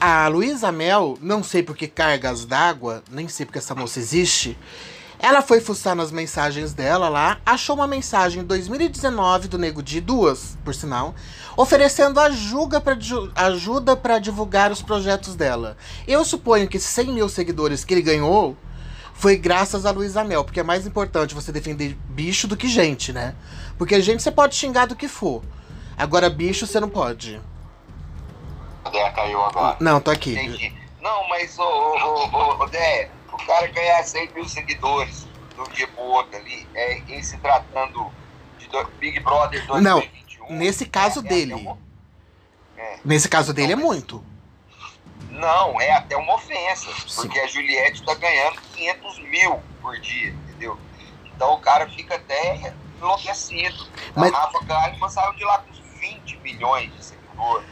a 0.00 0.28
Luísa 0.28 0.70
Mel, 0.70 1.18
não 1.20 1.42
sei 1.42 1.64
por 1.64 1.76
que 1.76 1.88
cargas 1.88 2.44
d'água, 2.44 3.02
nem 3.10 3.26
sei 3.26 3.44
porque 3.44 3.58
essa 3.58 3.74
moça 3.74 3.98
existe. 3.98 4.56
Ela 5.18 5.42
foi 5.42 5.60
fuçar 5.60 5.96
nas 5.96 6.12
mensagens 6.12 6.72
dela 6.72 7.08
lá, 7.08 7.40
achou 7.44 7.74
uma 7.74 7.88
mensagem 7.88 8.42
em 8.42 8.44
2019 8.44 9.48
do 9.48 9.58
Nego 9.58 9.82
Di, 9.82 10.00
duas, 10.00 10.56
por 10.64 10.72
sinal, 10.72 11.12
oferecendo 11.56 12.20
ajuda 12.20 12.80
para 13.96 14.18
divulgar 14.20 14.70
os 14.70 14.80
projetos 14.80 15.34
dela. 15.34 15.76
Eu 16.06 16.24
suponho 16.24 16.68
que 16.68 16.76
esses 16.76 16.88
100 16.90 17.12
mil 17.12 17.28
seguidores 17.28 17.84
que 17.84 17.94
ele 17.94 18.02
ganhou 18.02 18.56
foi 19.22 19.36
graças 19.36 19.86
a 19.86 19.92
Luísa 19.92 20.24
Mel, 20.24 20.42
porque 20.42 20.58
é 20.58 20.64
mais 20.64 20.84
importante 20.84 21.32
você 21.32 21.52
defender 21.52 21.96
bicho 22.08 22.48
do 22.48 22.56
que 22.56 22.66
gente, 22.66 23.12
né? 23.12 23.36
Porque 23.78 24.00
gente 24.00 24.20
você 24.20 24.32
pode 24.32 24.56
xingar 24.56 24.86
do 24.86 24.96
que 24.96 25.06
for. 25.06 25.44
Agora 25.96 26.28
bicho 26.28 26.66
você 26.66 26.80
não 26.80 26.88
pode. 26.88 27.40
A 28.84 28.88
ideia 28.88 29.12
caiu 29.12 29.40
agora. 29.44 29.76
Não, 29.78 30.00
tô 30.00 30.10
aqui. 30.10 30.32
Entendi. 30.32 30.74
Não, 31.00 31.28
mas, 31.28 31.56
ô, 31.56 31.62
ô, 31.62 31.94
ô, 31.94 32.30
ô, 32.32 32.64
ô, 32.64 32.66
Dé, 32.66 33.10
o 33.32 33.36
cara 33.46 33.68
ganhar 33.68 34.02
100 34.02 34.30
mil 34.34 34.48
seguidores 34.48 35.24
de 35.54 35.60
um 35.60 35.72
dia 35.72 35.86
pro 35.86 36.02
outro 36.02 36.36
ali, 36.36 36.66
é, 36.74 36.98
em 36.98 37.22
se 37.22 37.36
tratando 37.38 38.04
de 38.58 38.66
do- 38.66 38.90
Big 38.98 39.20
Brother 39.20 39.64
2021. 39.68 40.56
nesse 40.56 40.84
caso 40.84 41.20
é- 41.20 41.26
é 41.26 41.28
dele. 41.28 41.52
até 41.54 41.62
uma- 41.62 41.78
Nesse 43.04 43.28
caso 43.28 43.52
dele 43.52 43.72
é 43.74 43.76
Não, 43.76 43.82
mas- 43.84 43.92
muito. 43.94 44.24
Não, 45.32 45.80
é 45.80 45.90
até 45.92 46.16
uma 46.16 46.34
ofensa, 46.34 46.88
Sim. 47.06 47.22
porque 47.22 47.38
a 47.40 47.46
Juliette 47.46 48.02
tá 48.04 48.14
ganhando 48.14 48.60
500 48.74 49.18
mil 49.20 49.60
por 49.80 49.98
dia, 49.98 50.28
entendeu? 50.30 50.78
Então 51.34 51.54
o 51.54 51.58
cara 51.58 51.88
fica 51.88 52.14
até 52.16 52.72
enlouquecido. 52.98 53.86
Mas- 54.14 54.32
A 54.32 54.38
Rafa 54.38 54.64
Kalimann 54.64 55.08
saiu 55.08 55.32
de 55.34 55.44
lá 55.44 55.58
com 55.58 55.72
20 55.98 56.36
milhões 56.38 56.92
de 56.94 57.04
seguidores. 57.04 57.66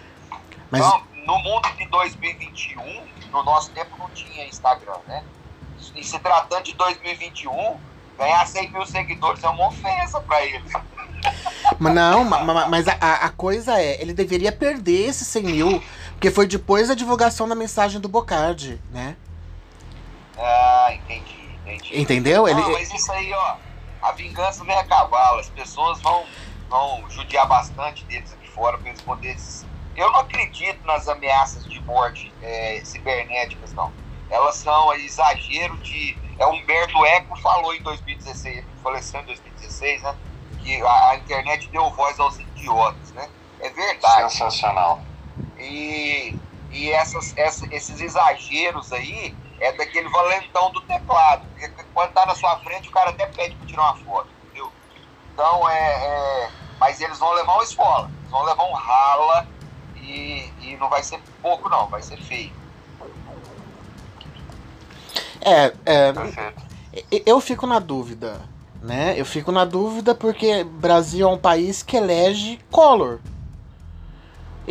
Mas 0.70 0.80
Então, 0.84 1.02
no 1.26 1.38
mundo 1.40 1.68
de 1.76 1.86
2021, 1.86 3.06
no 3.30 3.42
nosso 3.44 3.70
tempo 3.72 3.96
não 3.98 4.08
tinha 4.10 4.46
Instagram, 4.46 4.98
né? 5.06 5.22
E 5.94 6.02
se 6.04 6.18
tratando 6.18 6.64
de 6.64 6.74
2021, 6.74 7.78
ganhar 8.18 8.46
100 8.46 8.70
mil 8.72 8.86
seguidores 8.86 9.42
é 9.44 9.48
uma 9.48 9.68
ofensa 9.68 10.20
pra 10.20 10.42
ele. 10.44 10.64
Mas 11.78 11.94
não, 11.94 12.24
ma- 12.24 12.42
ma- 12.42 12.66
mas 12.66 12.88
a, 12.88 12.96
a- 13.00 13.26
a 13.26 13.28
coisa 13.30 13.78
é, 13.80 14.00
ele 14.00 14.12
deveria 14.12 14.50
perder 14.52 15.08
esses 15.08 15.26
100 15.28 15.42
mil, 15.42 15.82
porque 16.20 16.30
foi 16.30 16.46
depois 16.46 16.88
da 16.88 16.94
divulgação 16.94 17.48
da 17.48 17.54
mensagem 17.54 17.98
do 17.98 18.06
Bocardi, 18.06 18.78
né? 18.90 19.16
Ah, 20.36 20.90
entendi, 20.92 21.48
entendi. 21.62 21.98
Entendeu? 21.98 22.46
Ele, 22.46 22.60
Não, 22.60 22.72
mas 22.72 22.92
isso 22.92 23.10
aí, 23.10 23.32
ó, 23.32 23.56
a 24.02 24.12
vingança 24.12 24.62
vem 24.62 24.76
a 24.76 24.84
cavalo. 24.84 25.40
As 25.40 25.48
pessoas 25.48 25.98
vão, 26.02 26.26
vão 26.68 27.08
judiar 27.08 27.48
bastante 27.48 28.04
deles 28.04 28.30
aqui 28.34 28.50
fora 28.50 28.76
pra 28.76 28.90
eles 28.90 29.00
poderem. 29.00 29.38
Eu 29.96 30.12
não 30.12 30.20
acredito 30.20 30.86
nas 30.86 31.08
ameaças 31.08 31.64
de 31.64 31.80
morte 31.84 32.30
é, 32.42 32.82
cibernéticas, 32.84 33.72
não. 33.72 33.90
Elas 34.28 34.56
são 34.56 34.92
exagero 34.92 35.74
de. 35.78 36.18
É 36.38 36.46
Humberto 36.46 37.02
Eco 37.06 37.34
falou 37.40 37.74
em 37.74 37.82
2016, 37.82 38.58
ele 38.58 38.66
faleceu 38.82 39.20
em 39.22 39.24
2016, 39.24 40.02
né? 40.02 40.14
Que 40.62 40.82
a, 40.82 41.10
a 41.12 41.16
internet 41.16 41.66
deu 41.70 41.88
voz 41.92 42.20
aos 42.20 42.38
idiotas, 42.38 43.10
né? 43.12 43.26
É 43.58 43.70
verdade. 43.70 44.32
Sensacional. 44.32 45.02
E, 45.60 46.34
e 46.70 46.90
essas, 46.90 47.36
essa- 47.36 47.66
esses 47.74 48.00
exageros 48.00 48.92
aí 48.92 49.34
é 49.60 49.72
daquele 49.72 50.08
valentão 50.08 50.72
do 50.72 50.80
teclado. 50.82 51.42
Porque 51.50 51.68
quando 51.92 52.12
tá 52.12 52.24
na 52.26 52.34
sua 52.34 52.56
frente, 52.60 52.88
o 52.88 52.92
cara 52.92 53.10
até 53.10 53.26
pede 53.26 53.54
pra 53.56 53.66
tirar 53.66 53.82
uma 53.82 53.96
foto, 53.96 54.28
entendeu? 54.44 54.72
Então 55.34 55.68
é. 55.68 55.74
é- 56.06 56.50
mas 56.78 56.98
eles 56.98 57.18
vão 57.18 57.32
levar 57.34 57.52
uma 57.54 57.62
escola, 57.64 58.10
eles 58.20 58.30
vão 58.30 58.42
levar 58.42 58.64
um 58.64 58.72
rala 58.72 59.46
e, 59.96 60.50
e 60.62 60.76
não 60.80 60.88
vai 60.88 61.02
ser 61.02 61.20
pouco, 61.42 61.68
não, 61.68 61.86
vai 61.88 62.00
ser 62.00 62.16
feio. 62.22 62.50
é, 65.42 65.72
é, 65.84 66.12
eu 67.26 67.38
fico 67.40 67.66
na 67.66 67.78
dúvida, 67.78 68.40
né? 68.82 69.14
Eu 69.16 69.24
fico 69.26 69.52
na 69.52 69.64
dúvida 69.66 70.14
porque 70.14 70.64
Brasil 70.64 71.28
é 71.28 71.30
um 71.32 71.38
país 71.38 71.82
que 71.82 71.96
elege 71.98 72.58
Collor. 72.70 73.18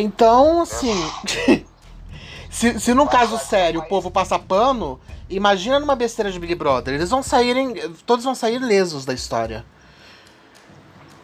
Então, 0.02 0.62
assim. 0.62 0.96
se, 2.50 2.80
se 2.80 2.94
num 2.94 3.06
caso 3.06 3.38
sério 3.38 3.82
o 3.82 3.86
povo 3.86 4.10
passa 4.10 4.40
pano, 4.40 4.98
imagina 5.30 5.78
numa 5.78 5.94
besteira 5.94 6.32
de 6.32 6.40
Big 6.40 6.56
Brother. 6.56 6.94
Eles 6.94 7.10
vão 7.10 7.22
saírem. 7.22 7.74
Todos 8.06 8.24
vão 8.24 8.34
sair 8.34 8.60
lesos 8.60 9.04
da 9.04 9.14
história. 9.14 9.66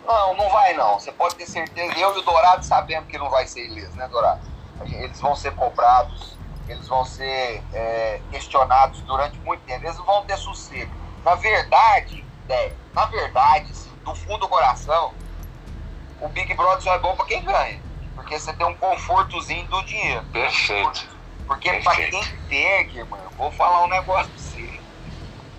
Não, 0.06 0.36
não 0.36 0.50
vai 0.50 0.74
não. 0.74 1.00
Você 1.00 1.10
pode 1.14 1.36
ter 1.36 1.46
certeza. 1.46 1.98
Eu 1.98 2.18
e 2.18 2.20
o 2.20 2.22
Dourado 2.22 2.66
sabemos 2.66 3.10
que 3.10 3.18
não 3.18 3.30
vai 3.30 3.48
ser 3.48 3.66
ileso, 3.66 3.96
né, 3.96 4.10
Dourado? 4.10 4.42
Eles 4.82 5.22
vão 5.22 5.38
ser 5.38 5.56
cobrados, 5.56 6.38
eles 6.68 6.86
vão 6.86 7.06
ser 7.06 7.64
é, 7.74 8.20
questionados 8.30 9.00
durante 9.04 9.40
muito 9.40 9.62
tempo. 9.62 9.86
Eles 9.86 9.98
vão 10.00 10.26
ter 10.26 10.36
sossego. 10.36 10.92
Na 11.24 11.36
verdade, 11.36 12.26
né, 12.50 12.74
na 12.94 13.06
verdade, 13.06 13.72
assim, 13.72 13.90
do 14.04 14.14
fundo 14.14 14.40
do 14.40 14.50
coração, 14.50 15.14
o 16.20 16.28
Big 16.28 16.54
Brother 16.54 16.82
só 16.82 16.94
é 16.94 17.00
bom 17.00 17.16
pra 17.16 17.26
quem 17.26 17.42
ganha. 17.42 17.85
Porque 18.26 18.40
você 18.40 18.54
tem 18.54 18.66
um 18.66 18.74
confortozinho 18.74 19.68
do 19.68 19.86
dinheiro. 19.86 20.24
Perfeito. 20.32 21.16
Porque 21.46 21.72
pra 21.72 21.94
Perfeito. 21.94 22.20
quem 22.20 22.40
perde, 22.50 23.04
mano, 23.04 23.30
vou 23.38 23.52
falar 23.52 23.84
um 23.86 23.88
negócio 23.88 24.32
pra 24.32 24.42
você. 24.42 24.82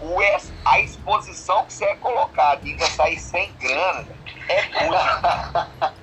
O 0.01 0.19
a 0.65 0.81
exposição 0.81 1.65
que 1.65 1.73
você 1.73 1.85
é 1.85 1.95
colocado 1.95 2.67
e 2.67 2.73
ainda 2.73 2.87
sair 2.87 3.19
sem 3.19 3.55
grana 3.57 4.19
é 4.49 4.85
muito. 4.85 4.97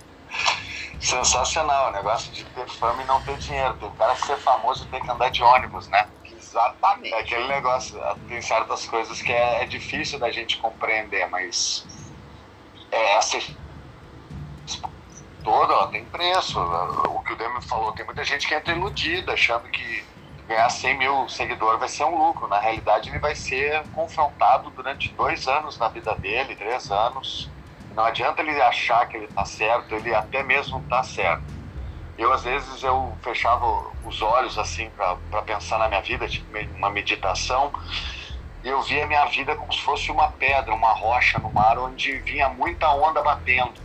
Sensacional. 0.98 1.90
O 1.90 1.92
negócio 1.92 2.32
de 2.32 2.44
ter 2.44 2.68
fama 2.68 3.00
e 3.02 3.06
não 3.06 3.20
ter 3.22 3.36
dinheiro. 3.38 3.74
Tem 3.74 3.90
cara 3.92 4.16
ser 4.16 4.36
famoso 4.38 4.86
tem 4.86 5.00
que 5.00 5.10
andar 5.10 5.30
de 5.30 5.40
ônibus, 5.42 5.88
né? 5.88 6.10
Exatamente. 6.24 7.14
É 7.14 7.20
aquele 7.20 7.46
negócio, 7.46 7.96
tem 8.26 8.42
certas 8.42 8.84
coisas 8.86 9.22
que 9.22 9.32
é, 9.32 9.62
é 9.62 9.66
difícil 9.66 10.18
da 10.18 10.32
gente 10.32 10.58
compreender, 10.58 11.28
mas 11.30 11.86
é, 12.90 13.14
essa 13.14 13.38
toda 15.44 15.74
ela 15.74 15.86
tem 15.88 16.04
preço. 16.06 16.58
O 16.58 17.20
que 17.20 17.34
o 17.34 17.36
Demi 17.36 17.62
falou, 17.62 17.92
tem 17.92 18.04
muita 18.04 18.24
gente 18.24 18.48
que 18.48 18.54
entra 18.54 18.74
iludida, 18.74 19.34
achando 19.34 19.68
que 19.68 20.04
ganhar 20.48 20.68
100 20.68 20.98
mil 20.98 21.28
seguidores 21.28 21.78
vai 21.78 21.88
ser 21.88 22.04
um 22.04 22.16
lucro. 22.16 22.48
Na 22.48 22.58
realidade, 22.58 23.10
ele 23.10 23.18
vai 23.18 23.34
ser 23.34 23.82
confrontado 23.94 24.70
durante 24.70 25.12
dois 25.12 25.46
anos 25.46 25.78
na 25.78 25.88
vida 25.88 26.14
dele, 26.16 26.56
três 26.56 26.90
anos. 26.90 27.50
Não 27.94 28.04
adianta 28.04 28.42
ele 28.42 28.60
achar 28.60 29.06
que 29.06 29.16
ele 29.16 29.26
está 29.26 29.44
certo, 29.44 29.94
ele 29.94 30.12
até 30.14 30.42
mesmo 30.42 30.78
está 30.80 31.02
certo. 31.04 31.44
Eu, 32.18 32.32
às 32.32 32.42
vezes, 32.42 32.82
eu 32.82 33.16
fechava 33.22 33.64
os 34.04 34.22
olhos 34.22 34.58
assim 34.58 34.90
para 34.90 35.42
pensar 35.42 35.78
na 35.78 35.88
minha 35.88 36.00
vida, 36.00 36.26
tipo 36.28 36.46
uma 36.76 36.90
meditação, 36.90 37.72
e 38.62 38.68
eu 38.68 38.80
via 38.82 39.04
a 39.04 39.06
minha 39.06 39.24
vida 39.26 39.54
como 39.54 39.72
se 39.72 39.80
fosse 39.80 40.10
uma 40.10 40.28
pedra, 40.28 40.72
uma 40.74 40.92
rocha 40.92 41.38
no 41.38 41.52
mar, 41.52 41.78
onde 41.78 42.18
vinha 42.18 42.48
muita 42.48 42.88
onda 42.90 43.22
batendo. 43.22 43.83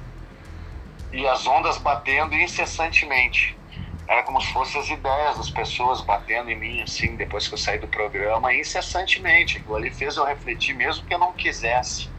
E 1.12 1.28
as 1.28 1.48
ondas 1.48 1.78
batendo 1.80 2.36
incessantemente 2.36 3.60
era 4.08 4.24
como 4.24 4.41
se 4.41 4.52
fossem 4.52 4.82
as 4.82 4.89
ideias 4.89 5.38
das 5.38 5.52
pessoas 5.52 6.02
batendo 6.02 6.50
em 6.50 6.56
mim, 6.56 6.82
assim, 6.82 7.15
depois 7.15 7.48
que 7.48 7.54
eu 7.54 7.58
saí 7.60 7.78
do 7.78 7.88
programa, 7.88 8.54
incessantemente. 8.54 9.58
Aquilo 9.60 9.76
ali 9.76 9.91
fez 9.91 10.17
eu 10.17 10.26
refletir, 10.26 10.74
mesmo 10.74 11.06
que 11.06 11.13
eu 11.13 11.19
não 11.19 11.34
quisesse, 11.34 12.10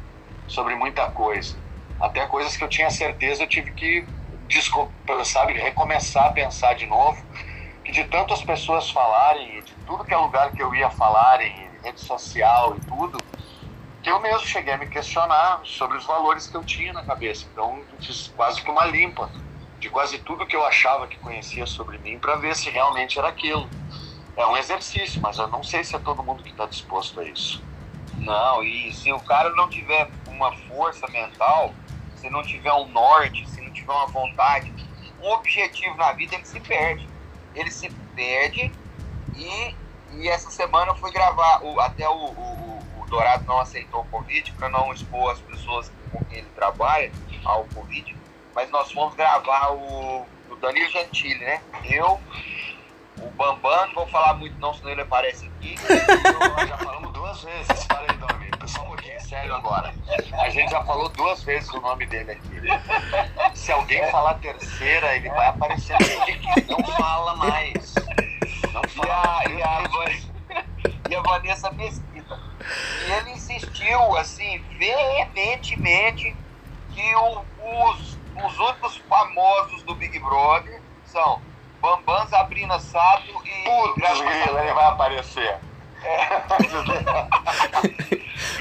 sobre 0.46 0.76
muita 0.76 1.08
coisa. 1.08 1.58
Até 2.00 2.26
coisas 2.26 2.56
que 2.56 2.62
eu 2.62 2.68
tinha 2.68 2.88
certeza 2.90 3.42
eu 3.42 3.48
tive 3.48 3.72
que, 3.72 4.06
sabe, 5.24 5.54
recomeçar 5.54 6.26
a 6.26 6.30
pensar 6.30 6.74
de 6.74 6.86
novo. 6.86 7.18
Que 7.84 7.90
de 7.92 8.04
tantas 8.04 8.42
pessoas 8.44 8.90
falarem, 8.90 9.62
de 9.64 9.74
tudo 9.84 10.04
que 10.04 10.14
é 10.14 10.16
lugar 10.16 10.52
que 10.52 10.62
eu 10.62 10.72
ia 10.74 10.90
falar, 10.90 11.42
em 11.42 11.80
rede 11.82 12.00
social 12.00 12.76
e 12.76 12.80
tudo, 12.82 13.26
eu 14.04 14.18
mesmo 14.20 14.46
cheguei 14.46 14.72
a 14.72 14.78
me 14.78 14.86
questionar 14.86 15.60
sobre 15.64 15.98
os 15.98 16.04
valores 16.06 16.46
que 16.46 16.56
eu 16.56 16.64
tinha 16.64 16.92
na 16.92 17.02
cabeça. 17.02 17.46
Então, 17.52 17.82
fiz 18.00 18.28
quase 18.34 18.62
que 18.62 18.70
uma 18.70 18.86
limpa 18.86 19.30
de 19.78 19.90
quase 19.90 20.18
tudo 20.18 20.46
que 20.46 20.56
eu 20.56 20.64
achava 20.64 21.06
que 21.06 21.18
conhecia 21.18 21.66
sobre 21.66 21.98
mim 21.98 22.18
para 22.18 22.36
ver 22.36 22.54
se 22.56 22.70
realmente 22.70 23.18
era 23.18 23.28
aquilo. 23.28 23.68
É 24.36 24.46
um 24.46 24.56
exercício, 24.56 25.20
mas 25.20 25.38
eu 25.38 25.48
não 25.48 25.62
sei 25.62 25.84
se 25.84 25.94
é 25.96 25.98
todo 25.98 26.22
mundo 26.22 26.42
que 26.42 26.50
está 26.50 26.66
disposto 26.66 27.20
a 27.20 27.24
isso. 27.24 27.62
Não, 28.16 28.62
e 28.62 28.92
se 28.92 29.12
o 29.12 29.20
cara 29.20 29.50
não 29.50 29.68
tiver 29.68 30.10
uma 30.28 30.52
força 30.68 31.06
mental, 31.08 31.74
se 32.16 32.28
não 32.30 32.42
tiver 32.42 32.72
um 32.72 32.86
norte, 32.88 33.48
se 33.48 33.60
não 33.60 33.70
tiver 33.72 33.92
uma 33.92 34.06
vontade, 34.06 34.72
um 35.20 35.30
objetivo 35.32 35.96
na 35.96 36.12
vida, 36.12 36.34
ele 36.34 36.44
se 36.44 36.60
perde. 36.60 37.08
Ele 37.54 37.70
se 37.70 37.90
perde 38.14 38.72
e, 39.34 39.74
e 40.12 40.28
essa 40.28 40.50
semana 40.50 40.92
eu 40.92 40.96
fui 40.96 41.10
gravar, 41.10 41.62
o, 41.62 41.80
até 41.80 42.08
o, 42.08 42.12
o, 42.12 42.78
o 42.78 42.79
Dourado 43.10 43.44
não 43.44 43.60
aceitou 43.60 44.00
o 44.00 44.06
convite 44.06 44.52
para 44.52 44.68
não 44.70 44.92
expor 44.92 45.32
as 45.32 45.40
pessoas 45.40 45.92
com 46.10 46.24
quem 46.24 46.38
ele 46.38 46.48
trabalha 46.54 47.12
ao 47.44 47.64
convite 47.74 48.16
mas 48.54 48.70
nós 48.70 48.90
fomos 48.92 49.14
gravar 49.14 49.72
o, 49.72 50.26
o 50.50 50.56
Danilo 50.56 50.90
Gentili, 50.90 51.38
né? 51.38 51.60
Eu, 51.84 52.20
o 53.18 53.30
Bambam, 53.30 53.86
não 53.86 53.94
vou 53.94 54.06
falar 54.08 54.34
muito 54.34 54.58
não, 54.58 54.74
senão 54.74 54.90
ele 54.90 55.02
aparece 55.02 55.46
aqui. 55.46 55.76
Eu, 56.60 56.66
já 56.66 56.76
falamos 56.76 57.12
duas 57.12 57.42
vezes, 57.42 57.86
para 57.86 58.00
aí, 58.00 58.18
Domi. 58.18 58.50
Pessoal, 58.58 58.86
um 58.86 58.88
pouquinho 58.90 59.20
sério 59.20 59.54
agora. 59.54 59.94
A 60.40 60.50
gente 60.50 60.70
já 60.70 60.82
falou 60.84 61.08
duas 61.10 61.42
vezes 61.42 61.70
o 61.70 61.80
nome 61.80 62.06
dele 62.06 62.32
aqui. 62.32 62.60
Se 63.54 63.72
alguém 63.72 64.06
falar 64.10 64.34
terceira, 64.34 65.16
ele 65.16 65.30
vai 65.30 65.46
aparecer 65.46 65.94
aqui. 65.94 66.40
Não 66.68 66.84
fala 66.96 67.36
mais. 67.36 67.94
Não 68.72 68.82
fala. 68.82 69.44
E 69.48 69.62
a, 69.62 69.62
e 69.62 69.62
a, 69.62 70.60
e 71.08 71.14
a 71.14 71.22
Vanessa 71.22 71.70
Mesquita. 71.72 72.09
E 73.06 73.12
ele 73.12 73.30
insistiu, 73.30 74.16
assim, 74.16 74.58
veementemente, 74.78 76.36
que 76.92 77.14
o, 77.14 77.44
os 77.88 78.20
os 78.44 78.58
outros 78.58 78.96
famosos 79.08 79.82
do 79.82 79.94
Big 79.94 80.18
Brother 80.18 80.80
são 81.04 81.40
Bambam, 81.80 82.26
Sabrina 82.28 82.78
Sato 82.78 83.30
e. 83.44 83.64
Putz, 83.64 84.20
ele 84.20 84.72
vai 84.72 84.84
aparecer. 84.84 85.58
É. 86.02 86.42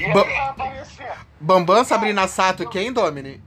e 0.00 0.12
ba 0.12 0.24
vai 0.24 0.38
aparecer. 0.38 1.12
Bambam, 1.38 1.84
Sabrina 1.84 2.26
Sato 2.26 2.62
e 2.62 2.68
quem, 2.68 2.92
Domini? 2.92 3.42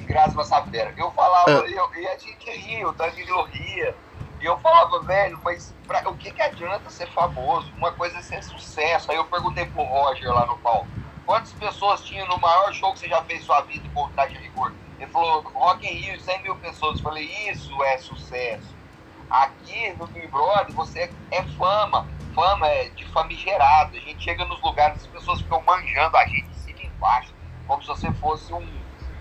Graças 0.00 0.34
Massabeira. 0.34 0.92
Eu 0.96 1.10
falava, 1.12 1.62
uh. 1.62 1.66
eu, 1.66 1.94
e 1.94 2.06
a 2.06 2.18
gente 2.18 2.50
ria, 2.50 2.88
o 2.88 2.92
Danilo 2.92 3.44
ria. 3.44 3.94
E 4.42 4.44
eu 4.44 4.58
falava, 4.58 5.00
velho, 5.04 5.40
mas 5.44 5.72
pra, 5.86 6.10
o 6.10 6.16
que, 6.16 6.32
que 6.32 6.42
adianta 6.42 6.90
ser 6.90 7.08
famoso? 7.12 7.72
Uma 7.76 7.92
coisa 7.92 8.18
é 8.18 8.22
ser 8.22 8.42
sucesso. 8.42 9.08
Aí 9.12 9.16
eu 9.16 9.24
perguntei 9.26 9.66
pro 9.66 9.84
Roger 9.84 10.34
lá 10.34 10.44
no 10.46 10.58
palco: 10.58 10.88
quantas 11.24 11.52
pessoas 11.52 12.02
tinham 12.02 12.26
no 12.26 12.38
maior 12.38 12.72
show 12.74 12.92
que 12.92 12.98
você 12.98 13.08
já 13.08 13.22
fez 13.22 13.44
sua 13.44 13.60
vida 13.60 13.86
em 13.86 13.90
Contagem 13.90 14.36
Rigor? 14.38 14.72
Ele 14.98 15.08
falou, 15.12 15.42
Rock 15.54 15.86
in 15.86 15.94
Rio, 15.94 16.20
100 16.20 16.42
mil 16.42 16.56
pessoas. 16.56 16.98
Eu 16.98 17.04
falei, 17.04 17.24
isso 17.50 17.82
é 17.84 17.98
sucesso. 17.98 18.74
Aqui 19.30 19.92
no 19.96 20.08
Big 20.08 20.26
Brother, 20.26 20.74
você 20.74 21.08
é 21.30 21.42
fama. 21.56 22.08
Fama 22.34 22.66
é 22.66 22.88
de 22.88 23.06
famigerado. 23.12 23.96
A 23.96 24.00
gente 24.00 24.24
chega 24.24 24.44
nos 24.44 24.60
lugares, 24.60 25.02
as 25.02 25.06
pessoas 25.06 25.40
ficam 25.40 25.62
manjando 25.62 26.16
a 26.16 26.26
gente 26.26 26.48
de 26.48 26.56
cima 26.56 26.82
embaixo, 26.82 27.32
como 27.66 27.80
se 27.80 27.88
você 27.88 28.12
fosse 28.14 28.52
um, 28.52 28.68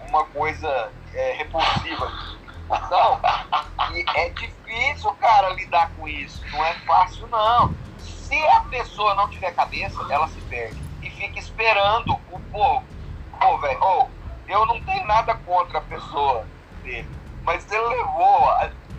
uma 0.10 0.26
coisa 0.26 0.92
é, 1.14 1.34
repulsiva. 1.34 2.12
Então, 2.74 3.20
é 4.16 4.30
difícil, 4.30 5.12
cara, 5.16 5.50
lidar 5.50 5.92
com 5.98 6.08
isso. 6.08 6.42
Não 6.52 6.64
é 6.64 6.74
fácil, 6.86 7.28
não. 7.28 7.74
Se 7.98 8.36
a 8.48 8.62
pessoa 8.62 9.14
não 9.16 9.28
tiver 9.30 9.52
cabeça, 9.52 10.02
ela 10.10 10.28
se 10.30 10.40
perde. 10.42 10.82
E 11.02 11.10
fica 11.10 11.40
esperando 11.40 12.14
o 12.32 12.40
povo. 12.52 12.84
Pô, 13.40 13.58
velho, 13.58 13.80
oh, 13.82 14.08
eu 14.48 14.66
não 14.66 14.80
tenho 14.82 15.06
nada 15.06 15.34
contra 15.46 15.80
a 15.80 15.82
pessoa 15.82 16.46
dele, 16.84 17.10
mas 17.44 17.70
ele 17.72 17.84
levou, 17.88 18.54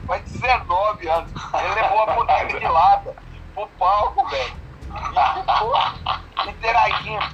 faz 0.07 0.23
19 0.33 1.09
anos, 1.09 1.33
ele 1.55 1.75
levou 1.75 2.03
a 2.03 2.07
boneca 2.15 2.59
de 2.59 2.67
lata 2.67 3.17
pro 3.55 3.67
palco, 3.79 4.29
velho. 4.29 4.57
E 4.93 5.41
ficou 5.41 6.49
interagindo. 6.49 7.27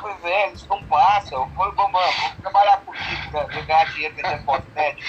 Falei, 0.00 0.16
velho, 0.16 0.54
isso 0.54 0.66
não 0.68 0.82
passa. 0.84 1.34
Eu 1.34 1.48
falei, 1.56 1.74
mamãe, 1.74 2.10
vou 2.20 2.42
trabalhar 2.42 2.78
contigo, 2.78 3.32
né? 3.32 3.46
Vou 3.52 3.64
ganhar 3.64 3.84
dinheiro 3.92 4.14
vender 4.14 4.44
pós-médico. 4.44 5.02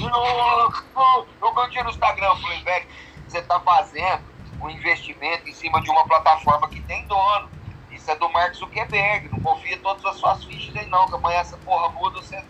Não, 0.00 0.70
não, 0.94 1.26
eu 1.40 1.54
ganho 1.54 1.68
dinheiro 1.68 1.88
no 1.88 1.94
Instagram. 1.94 2.36
Falei, 2.36 2.62
velho, 2.62 2.86
você 3.26 3.42
tá 3.42 3.58
fazendo 3.60 4.22
um 4.60 4.70
investimento 4.70 5.48
em 5.48 5.52
cima 5.52 5.80
de 5.80 5.90
uma 5.90 6.04
plataforma 6.06 6.68
que 6.68 6.80
tem 6.82 7.06
dono. 7.06 7.48
Isso 7.90 8.10
é 8.10 8.16
do 8.16 8.28
Mark 8.30 8.54
Zuckerberg. 8.54 9.28
Não 9.30 9.40
confia 9.40 9.78
todas 9.78 10.04
as 10.04 10.16
suas 10.16 10.44
fichas 10.44 10.76
aí, 10.76 10.86
não. 10.86 11.06
Que 11.06 11.14
amanhã 11.14 11.38
essa 11.38 11.56
porra 11.58 11.88
muda, 11.90 12.20
você. 12.20 12.42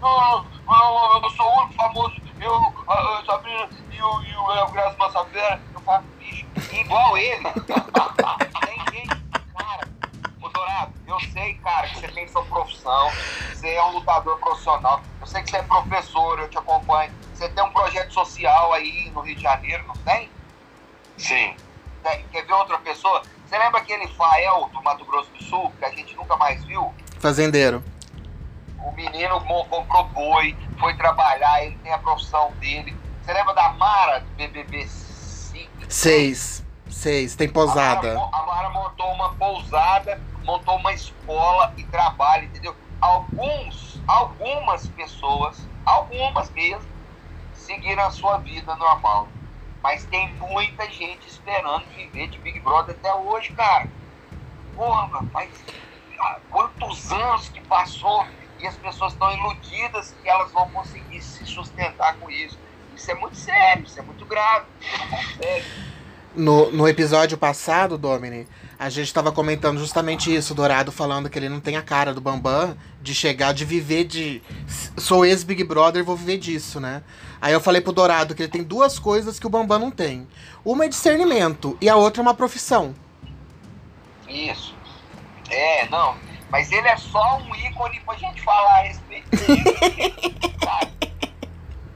Não, 0.00 0.44
não, 0.66 1.22
eu 1.22 1.30
sou 1.30 1.46
o 1.46 1.58
único 1.60 1.74
famoso. 1.74 2.16
Eu, 2.40 2.74
a, 2.88 3.22
Sabrina 3.26 3.68
e 3.90 4.00
o, 4.00 4.22
e 4.22 4.34
o 4.34 4.46
Léo 4.48 4.70
Graça 4.70 4.96
Massafera. 4.96 5.60
Eu 5.74 5.80
faço 5.80 6.06
bicho. 6.18 6.46
Igual 6.72 7.18
ele. 7.18 7.42
tem 8.64 8.78
gente, 8.92 9.19
Dourado, 10.60 10.92
eu 11.06 11.18
sei, 11.32 11.54
cara, 11.54 11.88
que 11.88 12.00
você 12.00 12.08
tem 12.08 12.28
sua 12.28 12.44
profissão. 12.44 13.10
Você 13.50 13.66
é 13.66 13.82
um 13.82 13.92
lutador 13.92 14.38
profissional. 14.38 15.00
Eu 15.18 15.26
sei 15.26 15.42
que 15.42 15.50
você 15.50 15.56
é 15.56 15.62
professor, 15.62 16.38
eu 16.38 16.50
te 16.50 16.58
acompanho. 16.58 17.10
Você 17.34 17.48
tem 17.48 17.64
um 17.64 17.70
projeto 17.70 18.12
social 18.12 18.74
aí 18.74 19.10
no 19.14 19.22
Rio 19.22 19.36
de 19.36 19.42
Janeiro, 19.42 19.82
não 19.86 19.94
tem? 19.96 20.30
Sim. 21.16 21.56
Quer 22.30 22.44
ver 22.44 22.52
outra 22.52 22.78
pessoa? 22.78 23.22
Você 23.46 23.56
lembra 23.56 23.80
aquele 23.80 24.06
Fael 24.08 24.68
do 24.70 24.82
Mato 24.82 25.02
Grosso 25.06 25.30
do 25.30 25.42
Sul, 25.44 25.72
que 25.78 25.84
a 25.84 25.90
gente 25.90 26.14
nunca 26.14 26.36
mais 26.36 26.62
viu? 26.64 26.94
Fazendeiro. 27.18 27.82
O 28.84 28.92
menino 28.92 29.40
comprou 29.40 30.04
boi, 30.08 30.54
foi 30.78 30.94
trabalhar, 30.94 31.64
ele 31.64 31.78
tem 31.78 31.92
a 31.92 31.98
profissão 31.98 32.52
dele. 32.60 32.94
Você 33.22 33.32
lembra 33.32 33.54
da 33.54 33.70
Mara 33.70 34.20
do 34.20 34.30
BBB 34.36 34.86
5? 34.86 35.70
Seis. 35.88 36.62
Seis, 36.90 37.34
tem 37.34 37.48
pousada. 37.48 38.12
A 38.12 38.14
Mara, 38.14 38.36
a 38.36 38.46
Mara 38.46 38.70
montou 38.70 39.06
uma 39.12 39.32
pousada, 39.34 40.20
montou 40.50 40.76
uma 40.76 40.92
escola 40.92 41.72
e 41.76 41.84
trabalha, 41.84 42.44
entendeu? 42.44 42.74
Alguns, 43.00 44.02
algumas 44.06 44.88
pessoas, 44.88 45.68
algumas 45.86 46.50
mesmo, 46.50 46.90
seguiram 47.52 48.02
a 48.04 48.10
sua 48.10 48.38
vida 48.38 48.74
normal. 48.76 49.28
Mas 49.82 50.04
tem 50.06 50.34
muita 50.34 50.90
gente 50.90 51.26
esperando 51.28 51.88
viver 51.90 52.28
de 52.28 52.38
Big 52.38 52.60
Brother 52.60 52.96
até 52.96 53.14
hoje, 53.14 53.50
cara. 53.50 53.88
Porra, 54.74 55.24
faz 55.32 55.64
quantos 56.50 57.10
anos 57.12 57.48
que 57.48 57.60
passou 57.62 58.26
e 58.58 58.66
as 58.66 58.76
pessoas 58.76 59.12
estão 59.12 59.32
iludidas 59.32 60.12
que 60.12 60.28
elas 60.28 60.52
vão 60.52 60.68
conseguir 60.70 61.22
se 61.22 61.46
sustentar 61.46 62.18
com 62.18 62.28
isso. 62.30 62.58
Isso 62.94 63.10
é 63.10 63.14
muito 63.14 63.36
sério, 63.36 63.84
isso 63.84 63.98
é 63.98 64.02
muito 64.02 64.26
grave. 64.26 64.66
Você 64.80 64.98
não 64.98 65.08
consegue. 65.08 65.89
No, 66.34 66.70
no 66.70 66.88
episódio 66.88 67.36
passado, 67.36 67.98
Domini, 67.98 68.46
a 68.78 68.88
gente 68.88 69.06
estava 69.06 69.32
comentando 69.32 69.78
justamente 69.78 70.32
isso, 70.32 70.54
Dourado 70.54 70.92
falando 70.92 71.28
que 71.28 71.36
ele 71.36 71.48
não 71.48 71.58
tem 71.58 71.76
a 71.76 71.82
cara 71.82 72.14
do 72.14 72.20
Bambam 72.20 72.76
de 73.02 73.12
chegar, 73.14 73.52
de 73.52 73.64
viver 73.64 74.04
de. 74.04 74.40
Sou 74.96 75.26
ex-Big 75.26 75.64
Brother, 75.64 76.04
vou 76.04 76.16
viver 76.16 76.38
disso, 76.38 76.78
né? 76.78 77.02
Aí 77.40 77.52
eu 77.52 77.60
falei 77.60 77.80
pro 77.80 77.92
Dourado 77.92 78.34
que 78.34 78.42
ele 78.42 78.52
tem 78.52 78.62
duas 78.62 78.98
coisas 78.98 79.40
que 79.40 79.46
o 79.46 79.50
Bambam 79.50 79.78
não 79.78 79.90
tem. 79.90 80.26
Uma 80.64 80.84
é 80.84 80.88
discernimento 80.88 81.76
e 81.80 81.88
a 81.88 81.96
outra 81.96 82.20
é 82.20 82.24
uma 82.24 82.34
profissão. 82.34 82.94
Isso. 84.28 84.74
É, 85.50 85.88
não. 85.88 86.14
Mas 86.50 86.70
ele 86.70 86.86
é 86.86 86.96
só 86.96 87.38
um 87.38 87.54
ícone 87.54 88.00
pra 88.00 88.14
gente 88.14 88.40
falar 88.42 88.78
a 88.78 88.82
respeito 88.82 89.30
dele. 89.30 89.64
cara, 90.60 90.90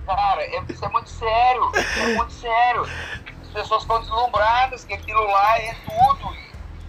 cara 0.06 0.42
é, 0.42 0.64
isso 0.68 0.84
é 0.84 0.88
muito 0.88 1.10
sério. 1.10 1.72
É 1.74 2.14
muito 2.14 2.32
sério. 2.32 2.88
Pessoas 3.54 3.82
ficam 3.82 4.00
deslumbradas 4.00 4.84
que 4.84 4.92
aquilo 4.92 5.24
lá 5.24 5.58
é 5.58 5.74
tudo. 5.74 6.36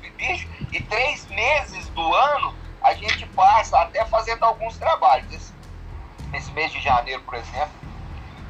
E, 0.03 0.09
bicho, 0.09 0.47
e 0.71 0.81
três 0.81 1.25
meses 1.27 1.87
do 1.89 2.13
ano 2.13 2.55
a 2.81 2.93
gente 2.95 3.25
passa 3.27 3.79
até 3.79 4.03
fazendo 4.05 4.43
alguns 4.43 4.75
trabalhos. 4.77 5.31
Esse, 5.31 5.53
esse 6.33 6.51
mês 6.51 6.71
de 6.71 6.81
janeiro, 6.81 7.21
por 7.21 7.35
exemplo, 7.35 7.73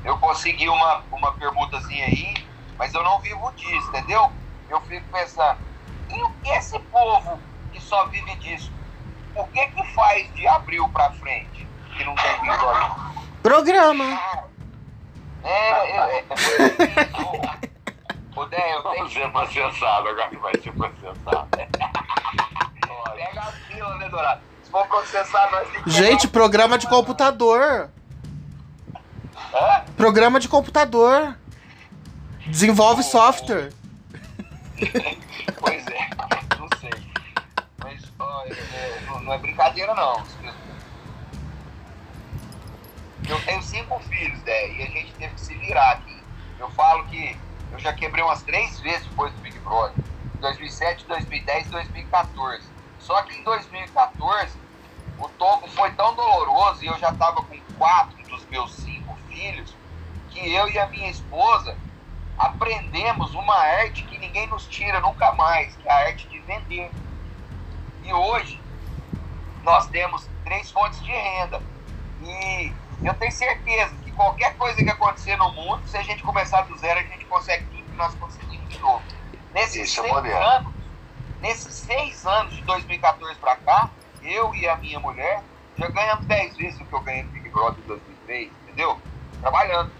eu 0.03 0.17
consegui 0.17 0.69
uma, 0.69 1.03
uma 1.11 1.33
permutazinha 1.33 2.05
aí, 2.05 2.33
mas 2.77 2.93
eu 2.93 3.03
não 3.03 3.19
vivo 3.19 3.51
disso, 3.53 3.87
entendeu? 3.89 4.31
Eu 4.69 4.81
fico 4.81 5.05
pensando, 5.11 5.59
e 6.09 6.21
o 6.21 6.29
que 6.41 6.49
esse 6.49 6.79
povo 6.79 7.39
que 7.71 7.81
só 7.81 8.05
vive 8.07 8.35
disso, 8.37 8.71
o 9.35 9.45
que 9.47 9.67
que 9.67 9.83
faz 9.93 10.33
de 10.33 10.47
abril 10.47 10.87
para 10.89 11.11
frente 11.11 11.67
que 11.97 12.03
não 12.03 12.15
tem 12.15 12.41
vindo 12.41 12.69
ali? 12.69 12.95
Programa. 13.43 14.19
É, 15.43 15.69
é, 15.69 15.97
é, 15.97 16.25
é, 17.61 17.69
o 18.35 18.45
Dé, 18.45 18.73
eu 18.75 18.83
tenho 18.83 18.95
Vamos 18.97 19.13
ser 19.13 19.31
processado, 19.31 20.09
agora 20.09 20.29
vai 20.39 20.53
ser 20.61 20.71
processado. 20.73 21.47
Pega 23.15 23.41
a 23.41 23.51
fila, 23.51 23.95
né, 23.97 24.09
Dourado? 24.09 24.41
Se 24.63 24.69
for 24.71 24.85
processar, 24.87 25.51
nós 25.51 25.67
temos 25.69 25.83
que 25.83 25.89
Gente, 25.91 26.27
programa 26.27 26.77
de 26.77 26.87
computador. 26.87 27.89
Hã? 29.53 29.85
Programa 29.95 30.39
de 30.39 30.47
computador. 30.49 31.37
Desenvolve 32.47 33.03
software. 33.03 33.71
Pois 35.59 35.87
é, 35.87 36.09
não 36.59 36.67
sei. 36.79 36.91
Mas 37.81 38.03
ó, 38.19 38.43
é- 38.45 38.49
é- 38.51 39.01
não, 39.07 39.19
não 39.21 39.33
é 39.33 39.37
brincadeira, 39.37 39.93
não. 39.93 40.21
Eu 43.27 43.41
tenho 43.45 43.61
cinco 43.63 43.99
filhos, 44.01 44.39
né? 44.43 44.69
E 44.71 44.81
a 44.83 44.85
gente 44.87 45.13
teve 45.13 45.33
que 45.33 45.41
se 45.41 45.53
virar 45.55 45.91
aqui. 45.93 46.21
Eu 46.59 46.69
falo 46.71 47.05
que 47.05 47.37
eu 47.75 47.79
já 47.79 47.93
quebrei 47.93 48.23
umas 48.23 48.41
três 48.41 48.79
vezes 48.79 49.05
depois 49.05 49.33
do 49.33 49.41
Big 49.41 49.59
Brother. 49.59 49.95
2007, 50.39 51.05
2010 51.07 51.67
e 51.67 51.69
2014. 51.71 52.63
Só 52.99 53.21
que 53.23 53.37
em 53.37 53.43
2014, 53.43 54.57
o 55.19 55.27
tombo 55.29 55.67
foi 55.67 55.91
tão 55.91 56.15
doloroso 56.15 56.83
e 56.83 56.87
eu 56.87 56.97
já 56.97 57.09
estava 57.09 57.43
com 57.43 57.59
quatro 57.77 58.17
dos 58.29 58.45
meus 58.45 58.73
cinco 58.75 59.15
filhos 59.27 59.75
que 60.29 60.53
eu 60.53 60.69
e 60.69 60.79
a 60.79 60.87
minha 60.87 61.09
esposa 61.09 61.77
aprendemos 62.37 63.33
uma 63.33 63.55
arte 63.55 64.03
que 64.05 64.17
ninguém 64.19 64.47
nos 64.47 64.67
tira 64.67 64.99
nunca 65.01 65.33
mais, 65.33 65.75
que 65.75 65.87
é 65.87 65.91
a 65.91 66.07
arte 66.07 66.27
de 66.29 66.39
vender. 66.39 66.89
E 68.03 68.13
hoje 68.13 68.59
nós 69.63 69.87
temos 69.87 70.29
três 70.45 70.71
fontes 70.71 71.01
de 71.03 71.11
renda. 71.11 71.61
E 72.21 72.73
eu 73.03 73.13
tenho 73.15 73.31
certeza 73.31 73.95
qualquer 74.15 74.55
coisa 74.57 74.83
que 74.83 74.89
acontecer 74.89 75.35
no 75.37 75.51
mundo, 75.51 75.87
se 75.87 75.97
a 75.97 76.01
gente 76.01 76.23
começar 76.23 76.61
do 76.61 76.77
zero, 76.77 76.99
a 76.99 77.03
gente 77.03 77.25
consegue 77.25 77.65
tudo 77.65 77.83
que 77.83 77.97
nós 77.97 78.13
conseguimos 78.15 78.69
de 78.69 78.79
novo. 78.79 79.03
Nesses 79.53 79.89
Isso 79.89 80.03
é 80.03 80.09
seis 80.09 80.35
anos, 80.35 80.73
nesses 81.41 81.73
seis 81.73 82.25
anos 82.25 82.55
de 82.55 82.61
2014 82.63 83.35
para 83.35 83.55
cá, 83.57 83.89
eu 84.23 84.53
e 84.55 84.67
a 84.67 84.75
minha 84.77 84.99
mulher 84.99 85.43
já 85.77 85.87
ganhamos 85.89 86.25
10 86.25 86.57
vezes 86.57 86.79
o 86.79 86.85
que 86.85 86.93
eu 86.93 87.01
ganhei 87.01 87.23
no 87.23 87.29
Big 87.29 87.49
Brother 87.49 87.79
em 87.83 87.87
2003, 87.87 88.51
entendeu? 88.63 88.99
Trabalhando. 89.41 89.91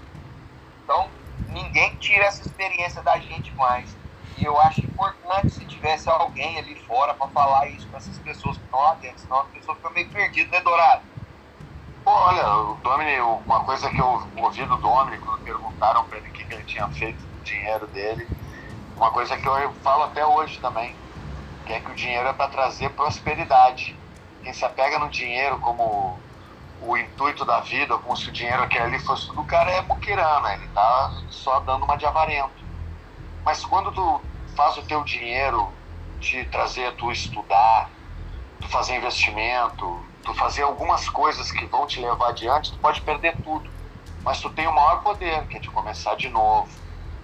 Então, 0.84 1.10
ninguém 1.50 1.96
tira 1.98 2.26
essa 2.26 2.42
experiência 2.42 3.02
da 3.02 3.18
gente 3.20 3.54
mais. 3.56 3.96
E 4.38 4.44
eu 4.44 4.60
acho 4.60 4.82
importante 4.82 5.52
se 5.52 5.66
tivesse 5.66 6.10
alguém 6.10 6.58
ali 6.58 6.76
fora 6.88 7.14
para 7.14 7.28
falar 7.28 7.68
isso 7.68 7.88
para 7.88 7.98
essas 7.98 8.18
pessoas 8.20 8.58
que 8.58 8.64
estão 8.64 8.80
lá 8.80 8.96
dentro, 8.96 9.20
senão 9.20 9.40
a 9.40 9.46
pessoa 9.46 9.76
fica 9.76 9.90
meio 9.92 10.10
perdida, 10.10 10.52
né, 10.52 10.62
Dourado? 10.62 11.04
Olha, 12.08 12.48
o 12.58 12.76
Domini, 12.82 13.20
uma 13.20 13.64
coisa 13.64 13.90
que 13.90 14.00
eu 14.00 14.06
ouvi 14.38 14.66
do 14.66 14.78
Domini, 14.78 15.18
quando 15.20 15.42
perguntaram 15.44 16.06
pra 16.06 16.18
ele 16.20 16.30
o 16.30 16.32
que, 16.34 16.44
ele 16.54 16.64
tinha 16.64 16.88
feito 16.90 17.28
com 17.28 17.40
o 17.40 17.42
dinheiro 17.44 17.88
dele, 17.88 18.32
uma 18.96 19.12
coisa 19.12 19.38
que 19.38 19.48
eu 19.48 19.74
falo 19.84 20.04
até 20.04 20.26
hoje 20.26 20.60
também, 20.62 21.00
que 21.66 21.74
é 21.74 21.82
que 21.82 21.92
o 21.92 21.96
dinheiro 21.96 22.28
é 22.28 22.34
para 22.34 22.50
trazer 22.50 22.92
prosperidade. 22.92 24.00
Quem 24.44 24.54
se 24.54 24.66
apega 24.66 25.00
no 25.00 25.10
dinheiro 25.10 25.60
como 25.60 26.24
o 26.80 26.98
intuito 26.98 27.46
da 27.46 27.62
vida, 27.62 27.98
como 28.00 28.16
se 28.16 28.30
o 28.30 28.34
dinheiro 28.34 28.64
aquele 28.64 28.86
ali 28.86 29.00
fosse 29.00 29.28
tudo, 29.28 29.42
o 29.42 29.46
cara 29.48 29.72
é 29.72 29.82
muquirana, 29.84 30.54
ele 30.54 30.68
tá 30.70 31.12
só 31.30 31.62
dando 31.62 31.86
uma 31.86 31.98
de 31.98 32.06
avarento. 32.06 32.64
Mas 33.46 33.66
quando 33.66 33.92
tu 33.94 34.30
faz 34.56 34.78
o 34.78 34.84
teu 34.84 35.04
dinheiro 35.04 35.78
te 36.20 36.46
trazer 36.46 36.96
tu 36.98 37.12
estudar, 37.12 37.95
tu 38.66 38.70
fazer 38.70 38.96
investimento, 38.96 40.10
tu 40.24 40.34
fazer 40.34 40.64
algumas 40.64 41.08
coisas 41.08 41.52
que 41.52 41.66
vão 41.68 41.86
te 41.86 42.00
levar 42.00 42.30
adiante, 42.30 42.72
tu 42.72 42.80
pode 42.80 43.00
perder 43.02 43.40
tudo. 43.44 43.70
Mas 44.24 44.42
tu 44.42 44.50
tem 44.50 44.66
o 44.68 44.74
maior 44.74 45.04
poder, 45.04 45.48
que 45.48 45.58
é 45.58 45.60
de 45.60 45.70
começar 45.70 46.16
de 46.16 46.30
novo. 46.30 46.72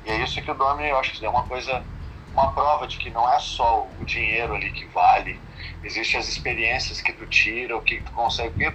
E 0.06 0.12
é 0.12 0.17
isso 0.17 0.39
que 0.41 0.51
o 0.51 0.54
Domi, 0.54 0.88
eu 0.88 0.97
acho 0.97 1.13
que 1.17 1.25
é 1.25 1.30
uma 1.30 1.43
coisa, 1.43 1.84
uma 2.32 2.54
prova 2.54 2.88
de 2.88 2.97
que 2.97 3.10
não 3.10 3.27
é 3.32 3.39
só 3.39 3.88
o 3.97 4.06
dinheiro 4.06 4.54
ali 4.54 4.71
que 4.71 4.86
vale. 4.88 5.43
Existem 5.84 6.19
as 6.19 6.27
experiências 6.27 7.01
que 7.01 7.12
tu 7.12 7.25
tira, 7.25 7.75
o 7.75 7.82
que 7.82 8.01
tu 8.01 8.12
consegue. 8.12 8.71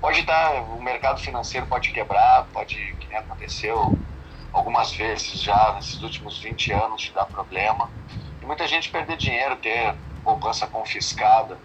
Pode 0.00 0.20
estar, 0.20 0.62
o 0.70 0.80
mercado 0.80 1.18
financeiro 1.20 1.66
pode 1.66 1.90
quebrar, 1.90 2.44
pode, 2.52 2.76
que 3.00 3.08
nem 3.08 3.18
aconteceu 3.18 3.98
algumas 4.52 4.92
vezes 4.92 5.42
já 5.42 5.74
nesses 5.74 6.00
últimos 6.00 6.40
20 6.40 6.72
anos, 6.72 7.02
te 7.02 7.12
dar 7.12 7.26
problema. 7.26 7.92
E 8.40 8.46
muita 8.46 8.68
gente 8.68 8.88
perder 8.88 9.16
dinheiro, 9.16 9.56
ter 9.56 9.96
poupança 10.22 10.66
confiscada. 10.68 11.60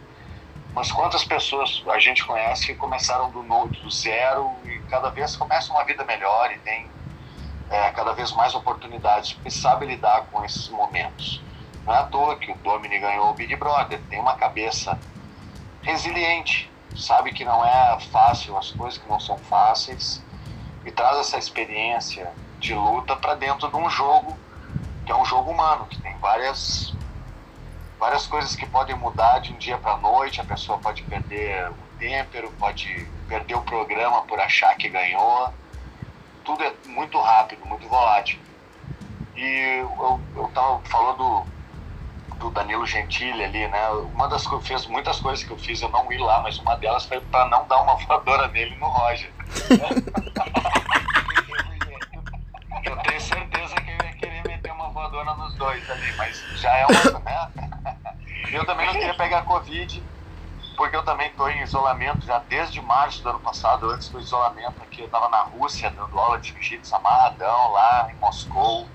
Mas 0.73 0.91
quantas 0.91 1.23
pessoas 1.23 1.83
a 1.87 1.99
gente 1.99 2.25
conhece 2.25 2.67
que 2.67 2.75
começaram 2.75 3.29
do, 3.29 3.43
do 3.43 3.91
zero 3.91 4.51
e 4.65 4.79
cada 4.89 5.09
vez 5.09 5.35
começam 5.35 5.75
uma 5.75 5.85
vida 5.85 6.03
melhor 6.03 6.51
e 6.51 6.57
tem 6.59 6.89
é, 7.69 7.91
cada 7.91 8.13
vez 8.13 8.31
mais 8.31 8.55
oportunidades, 8.55 9.33
porque 9.33 9.51
sabe 9.51 9.85
lidar 9.85 10.25
com 10.31 10.43
esses 10.43 10.67
momentos. 10.69 11.41
Não 11.85 11.93
é 11.93 11.99
à 11.99 12.03
toa 12.03 12.37
que 12.37 12.51
o 12.51 12.55
Domini 12.55 12.99
ganhou 12.99 13.29
o 13.29 13.33
Big 13.33 13.55
Brother, 13.55 14.01
tem 14.09 14.19
uma 14.19 14.35
cabeça 14.35 14.99
resiliente, 15.81 16.71
sabe 16.95 17.33
que 17.33 17.45
não 17.45 17.63
é 17.63 17.99
fácil 18.11 18.57
as 18.57 18.71
coisas 18.71 18.97
que 18.97 19.07
não 19.07 19.19
são 19.19 19.37
fáceis 19.37 20.23
e 20.85 20.91
traz 20.91 21.17
essa 21.17 21.37
experiência 21.37 22.31
de 22.59 22.73
luta 22.73 23.15
para 23.15 23.35
dentro 23.35 23.67
de 23.67 23.75
um 23.75 23.89
jogo 23.89 24.37
que 25.05 25.11
é 25.11 25.15
um 25.15 25.25
jogo 25.25 25.51
humano, 25.51 25.85
que 25.85 26.01
tem 26.01 26.17
várias 26.19 26.95
várias 28.03 28.27
coisas 28.27 28.53
que 28.53 28.65
podem 28.65 28.97
mudar 28.97 29.39
de 29.39 29.53
um 29.53 29.57
dia 29.57 29.77
para 29.77 29.95
noite, 29.95 30.41
a 30.41 30.43
pessoa 30.43 30.77
pode 30.77 31.01
perder 31.03 31.69
o 31.69 31.97
têmpero, 31.97 32.51
pode 32.59 33.07
perder 33.29 33.55
o 33.55 33.61
programa 33.61 34.23
por 34.23 34.37
achar 34.41 34.75
que 34.75 34.89
ganhou. 34.89 35.53
Tudo 36.43 36.61
é 36.65 36.73
muito 36.85 37.17
rápido, 37.17 37.65
muito 37.65 37.87
volátil. 37.87 38.37
E 39.37 39.79
eu, 39.79 40.19
eu 40.35 40.51
tava 40.53 40.81
falando 40.81 41.17
do, 41.17 42.35
do 42.39 42.49
Danilo 42.51 42.85
Gentili 42.85 43.41
ali, 43.41 43.69
né? 43.69 43.87
Uma 44.13 44.27
das 44.27 44.45
coisas, 44.45 44.67
fez 44.67 44.85
muitas 44.85 45.21
coisas 45.21 45.45
que 45.45 45.51
eu 45.51 45.57
fiz, 45.57 45.81
eu 45.81 45.87
não 45.87 46.11
ir 46.11 46.17
lá, 46.17 46.41
mas 46.41 46.59
uma 46.59 46.75
delas 46.75 47.05
foi 47.05 47.21
para 47.21 47.47
não 47.47 47.65
dar 47.69 47.83
uma 47.83 47.95
voadora 48.05 48.49
nele 48.49 48.75
no 48.75 48.87
Roger. 48.87 49.31
Eu 52.83 52.97
tenho 52.97 53.21
certeza 53.21 53.75
que 53.75 53.92
voadora 54.93 55.35
nos 55.35 55.55
dois 55.55 55.89
ali, 55.89 56.15
mas 56.15 56.39
já 56.55 56.77
é 56.77 56.85
uma, 56.85 57.19
né? 57.19 57.51
Eu 58.51 58.65
também 58.65 58.85
não 58.85 58.93
queria 58.93 59.15
pegar 59.15 59.41
Covid, 59.41 60.05
porque 60.77 60.95
eu 60.95 61.03
também 61.03 61.27
estou 61.27 61.49
em 61.49 61.63
isolamento 61.63 62.25
já 62.25 62.39
desde 62.39 62.81
março 62.81 63.23
do 63.23 63.29
ano 63.29 63.39
passado, 63.39 63.89
antes 63.89 64.09
do 64.09 64.19
isolamento 64.19 64.81
aqui, 64.81 65.01
eu 65.01 65.07
estava 65.07 65.29
na 65.29 65.41
Rússia 65.41 65.89
dando 65.89 66.19
aula 66.19 66.39
de 66.39 66.49
jiu-jitsu 66.49 66.95
amarradão 66.95 67.71
lá 67.71 68.11
em 68.11 68.19
Moscou. 68.19 68.87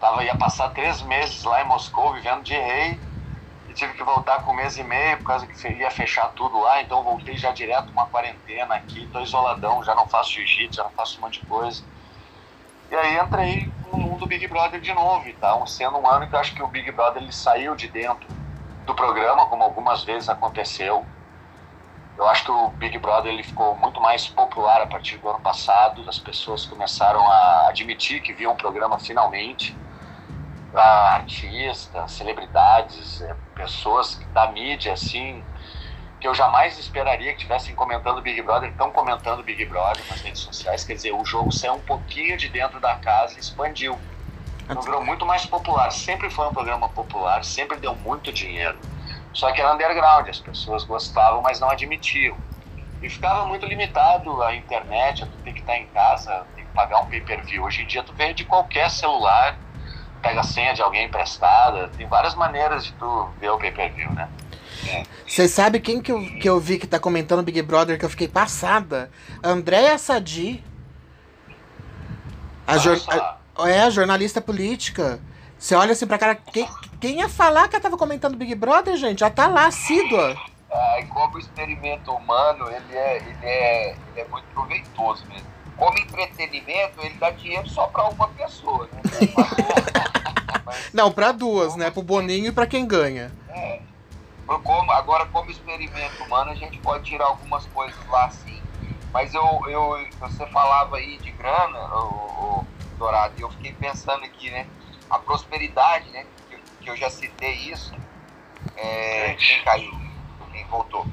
Tava, 0.00 0.24
ia 0.24 0.34
passar 0.34 0.70
três 0.70 1.00
meses 1.02 1.44
lá 1.44 1.62
em 1.62 1.66
Moscou 1.66 2.12
vivendo 2.14 2.42
de 2.42 2.54
rei 2.54 3.00
e 3.68 3.74
tive 3.74 3.94
que 3.94 4.02
voltar 4.02 4.42
com 4.42 4.52
um 4.52 4.56
mês 4.56 4.76
e 4.76 4.82
meio 4.82 5.18
por 5.18 5.24
causa 5.24 5.46
que 5.46 5.68
ia 5.68 5.90
fechar 5.90 6.28
tudo 6.30 6.58
lá, 6.58 6.82
então 6.82 7.04
voltei 7.04 7.36
já 7.36 7.52
direto 7.52 7.90
uma 7.90 8.06
quarentena 8.06 8.74
aqui, 8.74 9.06
tô 9.12 9.20
isoladão, 9.20 9.82
já 9.84 9.94
não 9.94 10.08
faço 10.08 10.32
jiu-jitsu, 10.32 10.76
já 10.76 10.84
não 10.84 10.90
faço 10.90 11.18
um 11.18 11.22
monte 11.22 11.40
de 11.40 11.46
coisa. 11.46 11.84
E 12.92 12.96
aí 12.96 13.18
entrei 13.18 13.74
no 13.82 13.98
mundo 13.98 14.26
Big 14.26 14.46
Brother 14.46 14.80
de 14.80 14.92
novo, 14.94 15.26
e 15.28 15.32
tá? 15.34 15.56
Um- 15.56 15.66
sendo 15.66 15.98
um 15.98 16.06
ano 16.06 16.28
que 16.28 16.34
eu 16.36 16.38
acho 16.38 16.54
que 16.54 16.62
o 16.62 16.68
Big 16.68 16.92
Brother 16.92 17.22
ele 17.22 17.32
saiu 17.32 17.74
de 17.74 17.88
dentro 17.88 18.28
do 18.84 18.94
programa, 18.94 19.46
como 19.48 19.64
algumas 19.64 20.04
vezes 20.04 20.28
aconteceu. 20.28 21.10
Eu 22.16 22.28
acho 22.28 22.44
que 22.44 22.50
o 22.50 22.70
Big 22.72 22.98
Brother 22.98 23.32
ele 23.32 23.42
ficou 23.42 23.76
muito 23.76 24.00
mais 24.00 24.28
popular 24.28 24.82
a 24.82 24.86
partir 24.86 25.18
do 25.18 25.28
ano 25.28 25.40
passado, 25.40 26.08
as 26.08 26.18
pessoas 26.18 26.66
começaram 26.66 27.20
a 27.30 27.68
admitir 27.68 28.22
que 28.22 28.32
viam 28.34 28.52
o 28.52 28.56
programa 28.56 28.98
finalmente. 28.98 29.80
Ah, 30.74 31.16
artistas, 31.16 32.12
celebridades, 32.12 33.20
eh, 33.20 33.36
pessoas 33.54 34.18
da 34.32 34.50
mídia, 34.50 34.94
assim, 34.94 35.46
que 36.22 36.28
eu 36.28 36.34
jamais 36.36 36.78
esperaria 36.78 37.32
que 37.32 37.38
estivessem 37.38 37.74
comentando 37.74 38.22
Big 38.22 38.40
Brother, 38.42 38.70
estão 38.70 38.92
comentando 38.92 39.42
Big 39.42 39.64
Brother 39.64 40.00
nas 40.08 40.20
redes 40.20 40.40
sociais. 40.40 40.84
Quer 40.84 40.94
dizer, 40.94 41.10
o 41.10 41.24
jogo 41.24 41.50
saiu 41.50 41.74
um 41.74 41.80
pouquinho 41.80 42.36
de 42.36 42.48
dentro 42.48 42.78
da 42.78 42.94
casa 42.94 43.34
e 43.34 43.40
expandiu. 43.40 43.98
Então 44.62 44.80
virou 44.82 45.04
muito 45.04 45.26
mais 45.26 45.44
popular. 45.44 45.90
Sempre 45.90 46.30
foi 46.30 46.46
um 46.46 46.52
programa 46.52 46.88
popular, 46.88 47.44
sempre 47.44 47.76
deu 47.76 47.96
muito 47.96 48.32
dinheiro. 48.32 48.78
Só 49.34 49.50
que 49.50 49.60
era 49.60 49.74
underground, 49.74 50.28
as 50.28 50.38
pessoas 50.38 50.84
gostavam, 50.84 51.42
mas 51.42 51.58
não 51.58 51.68
admitiam. 51.68 52.36
E 53.02 53.08
ficava 53.08 53.44
muito 53.46 53.66
limitado 53.66 54.40
a 54.44 54.54
internet, 54.54 55.24
a 55.24 55.26
tu 55.26 55.36
ter 55.38 55.52
que 55.52 55.58
estar 55.58 55.76
em 55.76 55.88
casa, 55.88 56.46
ter 56.54 56.62
que 56.62 56.70
pagar 56.72 57.00
um 57.00 57.06
pay-per-view. 57.06 57.64
Hoje 57.64 57.82
em 57.82 57.86
dia 57.88 58.04
tu 58.04 58.12
vê 58.12 58.32
de 58.32 58.44
qualquer 58.44 58.88
celular, 58.90 59.58
pega 60.22 60.38
a 60.38 60.44
senha 60.44 60.72
de 60.72 60.82
alguém 60.82 61.06
emprestada. 61.06 61.88
Tem 61.96 62.06
várias 62.06 62.36
maneiras 62.36 62.84
de 62.84 62.92
tu 62.92 63.28
ver 63.40 63.50
o 63.50 63.58
pay-per-view, 63.58 64.12
né? 64.12 64.28
Você 65.26 65.48
sabe 65.48 65.80
quem 65.80 66.00
que 66.00 66.12
eu, 66.12 66.20
que 66.38 66.48
eu 66.48 66.60
vi 66.60 66.78
que 66.78 66.86
tá 66.86 66.98
comentando 66.98 67.42
Big 67.42 67.60
Brother 67.62 67.98
que 67.98 68.04
eu 68.04 68.10
fiquei 68.10 68.28
passada? 68.28 69.10
Andréa 69.42 69.96
Sadi. 69.98 70.62
A, 72.66 72.78
jor, 72.78 73.00
a, 73.08 73.68
é 73.68 73.82
a 73.82 73.90
jornalista 73.90 74.40
política. 74.40 75.20
Você 75.58 75.74
olha 75.74 75.92
assim 75.92 76.06
pra 76.06 76.18
cara. 76.18 76.34
Quem, 76.34 76.68
quem 77.00 77.18
ia 77.20 77.28
falar 77.28 77.68
que 77.68 77.76
ela 77.76 77.82
tava 77.82 77.96
comentando 77.96 78.36
Big 78.36 78.54
Brother, 78.54 78.96
gente? 78.96 79.20
Já 79.20 79.30
tá 79.30 79.46
lá, 79.46 79.66
assídua. 79.66 80.36
Ah, 80.70 81.00
e 81.00 81.06
como 81.06 81.38
experimento 81.38 82.10
humano, 82.10 82.66
ele 82.68 82.96
é, 82.96 83.16
ele, 83.16 83.36
é, 83.42 83.90
ele 83.90 84.20
é 84.20 84.28
muito 84.28 84.46
proveitoso 84.54 85.24
mesmo. 85.28 85.46
Como 85.76 85.98
entretenimento, 85.98 87.00
ele 87.00 87.14
dá 87.14 87.30
dinheiro 87.30 87.68
só 87.68 87.86
pra 87.86 88.08
uma 88.08 88.28
pessoa, 88.28 88.88
né? 88.92 89.00
Mas, 90.64 90.90
Não, 90.92 91.12
pra 91.12 91.32
duas, 91.32 91.74
né? 91.76 91.90
Pro 91.90 92.02
Boninho 92.02 92.46
e 92.48 92.52
pra 92.52 92.66
quem 92.66 92.86
ganha. 92.86 93.32
É. 93.48 93.80
Como, 94.60 94.90
agora, 94.92 95.26
como 95.26 95.50
experimento 95.50 96.22
humano, 96.24 96.50
a 96.50 96.54
gente 96.54 96.78
pode 96.78 97.04
tirar 97.04 97.26
algumas 97.26 97.66
coisas 97.66 98.06
lá 98.08 98.30
sim. 98.30 98.62
Mas 99.12 99.34
eu, 99.34 99.62
eu, 99.68 100.08
você 100.18 100.46
falava 100.46 100.96
aí 100.96 101.18
de 101.18 101.30
grana, 101.32 101.78
o, 101.94 102.66
Dourado, 102.96 103.34
e 103.36 103.42
eu 103.42 103.50
fiquei 103.50 103.72
pensando 103.72 104.24
aqui, 104.24 104.50
né? 104.50 104.66
A 105.10 105.18
prosperidade, 105.18 106.08
né? 106.10 106.26
Que, 106.48 106.56
que 106.80 106.90
eu 106.90 106.96
já 106.96 107.10
citei 107.10 107.52
isso. 107.52 107.92
É, 108.76 109.34
quem 109.34 109.62
caiu? 109.64 109.92
Quem 110.52 110.64
voltou? 110.66 111.06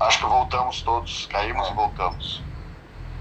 Acho 0.00 0.18
que 0.18 0.26
voltamos 0.26 0.82
todos. 0.82 1.26
Caímos 1.26 1.68
é. 1.68 1.70
e 1.70 1.74
voltamos. 1.74 2.42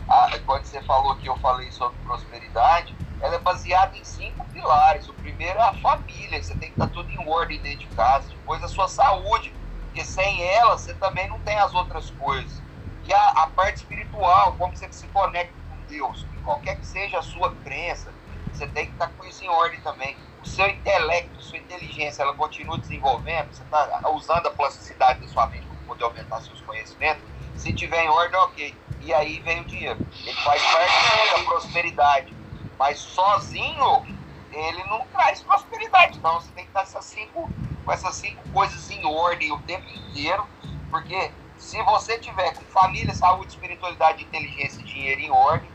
Ah, 0.07 0.29
quando 0.45 0.65
você 0.65 0.81
falou 0.81 1.15
que 1.17 1.27
eu 1.27 1.37
falei 1.37 1.71
sobre 1.71 1.97
prosperidade, 2.03 2.95
ela 3.21 3.35
é 3.35 3.39
baseada 3.39 3.95
em 3.95 4.03
cinco 4.03 4.43
pilares. 4.45 5.07
O 5.07 5.13
primeiro 5.13 5.59
é 5.59 5.61
a 5.61 5.73
família, 5.75 6.41
você 6.41 6.55
tem 6.55 6.71
que 6.71 6.81
estar 6.81 6.87
tudo 6.87 7.09
em 7.09 7.29
ordem 7.29 7.59
dentro 7.61 7.79
de 7.79 7.87
casa. 7.95 8.27
Depois 8.29 8.63
a 8.63 8.67
sua 8.67 8.87
saúde, 8.87 9.53
porque 9.85 10.03
sem 10.03 10.43
ela 10.43 10.77
você 10.77 10.93
também 10.95 11.29
não 11.29 11.39
tem 11.39 11.57
as 11.57 11.73
outras 11.73 12.09
coisas. 12.11 12.61
E 13.05 13.13
a, 13.13 13.27
a 13.29 13.47
parte 13.47 13.77
espiritual, 13.77 14.53
como 14.57 14.75
você 14.75 14.91
se 14.91 15.07
conecta 15.07 15.53
com 15.69 15.77
Deus. 15.87 16.25
Qualquer 16.43 16.77
que 16.77 16.85
seja 16.85 17.19
a 17.19 17.21
sua 17.21 17.53
crença, 17.63 18.11
você 18.51 18.67
tem 18.67 18.87
que 18.87 18.93
estar 18.93 19.09
com 19.09 19.23
isso 19.25 19.43
em 19.43 19.49
ordem 19.49 19.79
também. 19.81 20.17
O 20.41 20.45
seu 20.45 20.67
intelecto, 20.67 21.41
sua 21.41 21.59
inteligência, 21.59 22.23
ela 22.23 22.33
continua 22.33 22.77
desenvolvendo, 22.77 23.53
você 23.53 23.61
está 23.61 24.09
usando 24.09 24.47
a 24.47 24.51
plasticidade 24.51 25.19
da 25.19 25.27
sua 25.27 25.45
mente 25.47 25.67
para 25.67 25.77
poder 25.87 26.03
aumentar 26.03 26.41
seus 26.41 26.61
conhecimentos. 26.61 27.23
Se 27.55 27.71
tiver 27.73 28.03
em 28.03 28.09
ordem, 28.09 28.39
ok. 28.39 28.75
E 29.01 29.13
aí 29.13 29.39
vem 29.41 29.61
o 29.61 29.65
dinheiro. 29.65 29.99
Ele 30.23 30.33
faz 30.41 30.61
parte 30.63 31.37
da 31.37 31.43
prosperidade. 31.43 32.40
Mas 32.81 32.97
sozinho, 32.97 34.03
ele 34.51 34.83
não 34.85 35.05
traz 35.13 35.39
prosperidade, 35.41 36.19
não. 36.19 36.41
Você 36.41 36.49
tem 36.55 36.63
que 36.63 36.71
estar 36.71 36.81
essas 36.81 37.05
cinco, 37.05 37.47
com 37.85 37.91
essas 37.91 38.15
cinco 38.15 38.41
coisas 38.49 38.89
em 38.89 39.05
ordem 39.05 39.51
o 39.51 39.59
tempo 39.59 39.87
inteiro. 39.87 40.43
Porque 40.89 41.29
se 41.59 41.79
você 41.83 42.17
tiver 42.17 42.55
com 42.55 42.63
família, 42.63 43.13
saúde, 43.13 43.51
espiritualidade, 43.51 44.23
inteligência 44.23 44.81
e 44.81 44.83
dinheiro 44.83 45.21
em 45.21 45.29
ordem, 45.29 45.69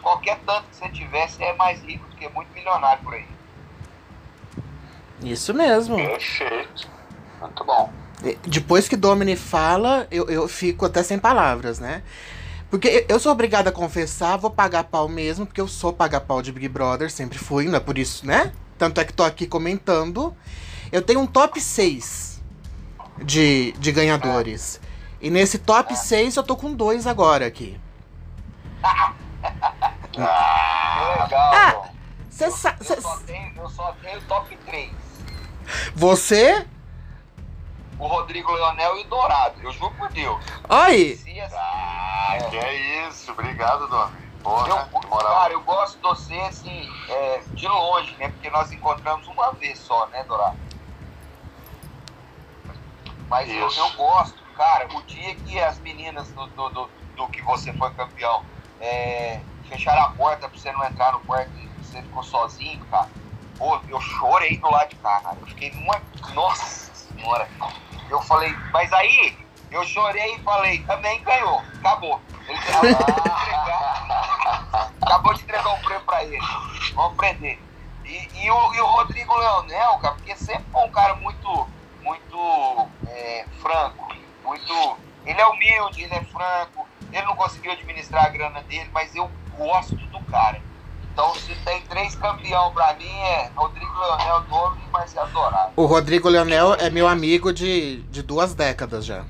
qualquer 0.00 0.38
tanto 0.46 0.68
que 0.68 0.76
você 0.76 0.88
tiver, 0.90 1.28
você 1.28 1.42
é 1.42 1.52
mais 1.54 1.82
rico 1.82 2.06
do 2.06 2.14
que 2.14 2.28
muito 2.28 2.52
milionário 2.54 3.02
por 3.02 3.14
aí. 3.14 3.26
Isso 5.24 5.52
mesmo. 5.52 5.96
Perfeito. 5.96 6.88
Muito 7.40 7.64
bom. 7.64 7.92
Depois 8.46 8.86
que 8.86 8.94
Domini 8.96 9.34
fala, 9.34 10.06
eu, 10.12 10.30
eu 10.30 10.46
fico 10.46 10.86
até 10.86 11.02
sem 11.02 11.18
palavras, 11.18 11.80
né? 11.80 12.04
Porque 12.70 13.06
eu 13.08 13.18
sou 13.20 13.30
obrigada 13.32 13.70
a 13.70 13.72
confessar, 13.72 14.36
vou 14.36 14.50
pagar 14.50 14.84
pau 14.84 15.08
mesmo, 15.08 15.46
porque 15.46 15.60
eu 15.60 15.68
sou 15.68 15.92
pagar 15.92 16.20
pau 16.20 16.42
de 16.42 16.50
Big 16.52 16.68
Brother, 16.68 17.10
sempre 17.10 17.38
fui, 17.38 17.66
não 17.66 17.76
é 17.76 17.80
por 17.80 17.96
isso, 17.96 18.26
né? 18.26 18.52
Tanto 18.76 19.00
é 19.00 19.04
que 19.04 19.12
tô 19.12 19.22
aqui 19.22 19.46
comentando. 19.46 20.34
Eu 20.90 21.00
tenho 21.02 21.20
um 21.20 21.26
top 21.26 21.60
6 21.60 22.42
de, 23.22 23.72
de 23.78 23.92
ganhadores. 23.92 24.80
E 25.20 25.30
nesse 25.30 25.58
top 25.58 25.96
6 25.96 26.36
eu 26.36 26.42
tô 26.42 26.56
com 26.56 26.74
dois 26.74 27.06
agora 27.06 27.46
aqui. 27.46 27.78
Ah, 30.18 31.22
legal. 31.22 31.54
Ah, 31.54 31.88
cê 32.30 32.46
eu, 32.46 32.50
sa- 32.50 32.76
eu, 32.78 32.84
cê- 32.84 33.00
só 33.00 33.16
tenho, 33.26 33.52
eu 33.56 33.68
só 33.70 33.96
tenho 34.02 34.20
top 34.22 34.56
3. 34.66 34.90
Você? 35.94 36.66
O 37.98 38.06
Rodrigo 38.06 38.52
Leonel 38.52 38.98
e 38.98 39.00
o 39.02 39.08
Dourado. 39.08 39.60
Eu 39.62 39.72
juro 39.72 39.94
por 39.94 40.10
Deus. 40.10 40.44
Assim, 41.14 41.40
Ah, 41.40 42.36
que 42.50 42.56
é 42.58 43.08
isso. 43.08 43.32
Obrigado, 43.32 43.88
Domi. 43.88 44.26
Porra, 44.42 44.68
eu, 44.68 45.00
que 45.00 45.06
moral. 45.08 45.34
cara, 45.40 45.52
eu 45.54 45.60
gosto 45.62 45.96
de 45.96 46.02
você, 46.02 46.38
assim, 46.40 46.88
é, 47.08 47.40
de 47.54 47.66
longe, 47.66 48.14
né? 48.16 48.28
Porque 48.28 48.48
nós 48.50 48.70
encontramos 48.70 49.26
uma 49.26 49.52
vez 49.52 49.78
só, 49.78 50.06
né, 50.08 50.22
Dourado? 50.24 50.56
Mas 53.28 53.48
eu, 53.50 53.68
eu 53.68 53.90
gosto, 53.96 54.40
cara, 54.56 54.86
o 54.94 55.02
dia 55.02 55.34
que 55.34 55.60
as 55.60 55.78
meninas 55.80 56.28
do, 56.28 56.46
do, 56.48 56.68
do, 56.68 56.90
do 57.16 57.28
que 57.28 57.42
você 57.42 57.72
foi 57.72 57.90
campeão 57.94 58.44
é, 58.80 59.40
fecharam 59.68 60.02
a 60.02 60.10
porta 60.10 60.48
pra 60.48 60.56
você 60.58 60.70
não 60.70 60.84
entrar 60.84 61.12
no 61.12 61.20
quarto 61.20 61.50
e 61.58 61.66
você 61.84 62.00
ficou 62.02 62.22
sozinho, 62.22 62.84
cara. 62.86 63.08
Pô, 63.58 63.80
eu 63.88 64.00
chorei 64.00 64.58
do 64.58 64.70
lado 64.70 64.90
de 64.90 64.96
cá, 64.96 65.20
cara. 65.22 65.38
Eu 65.40 65.46
fiquei 65.46 65.72
numa. 65.72 66.00
Nossa 66.34 66.94
senhora. 66.94 67.48
Eu 68.08 68.20
falei, 68.22 68.54
mas 68.72 68.92
aí 68.92 69.36
eu 69.70 69.84
chorei 69.84 70.34
e 70.34 70.42
falei, 70.42 70.78
também 70.84 71.22
ganhou, 71.22 71.62
acabou. 71.78 72.20
Ele 72.48 72.58
acabou 72.68 72.92
de 72.94 73.32
entregar, 73.32 74.92
acabou 75.02 75.34
de 75.34 75.42
entregar 75.42 75.74
um 75.74 75.82
prêmio 75.82 76.04
pra 76.04 76.24
ele. 76.24 76.38
Vamos 76.94 77.16
prender. 77.16 77.58
E, 78.04 78.28
e 78.44 78.50
o, 78.50 78.74
e 78.74 78.80
o 78.80 78.86
Rodrigo 78.86 79.36
Leonel, 79.36 79.98
cara, 79.98 80.14
porque 80.14 80.36
sempre 80.36 80.64
foi 80.70 80.84
um 80.84 80.90
cara 80.90 81.14
muito, 81.16 81.68
muito 82.02 82.88
é, 83.08 83.44
franco, 83.60 84.14
muito. 84.44 84.98
Ele 85.24 85.40
é 85.40 85.46
humilde, 85.46 86.04
ele 86.04 86.14
é 86.14 86.22
franco, 86.24 86.88
ele 87.12 87.26
não 87.26 87.34
conseguiu 87.34 87.72
administrar 87.72 88.26
a 88.26 88.28
grana 88.28 88.62
dele, 88.62 88.88
mas 88.92 89.14
eu 89.16 89.28
gosto 89.56 89.96
do 89.96 90.20
cara. 90.26 90.62
Então, 91.16 91.34
se 91.34 91.54
tem 91.64 91.80
três 91.88 92.14
campeão 92.14 92.70
pra 92.74 92.92
mim, 92.92 93.08
é 93.08 93.50
Rodrigo 93.56 93.90
Leonel, 93.98 94.42
Domi 94.50 94.82
e 94.86 94.90
Marcelo 94.90 95.30
Dourado. 95.30 95.72
O 95.74 95.86
Rodrigo 95.86 96.28
Leonel 96.28 96.74
é 96.74 96.90
meu 96.90 97.08
amigo 97.08 97.54
de, 97.54 98.02
de 98.10 98.22
duas 98.22 98.52
décadas 98.54 99.06
já. 99.06 99.24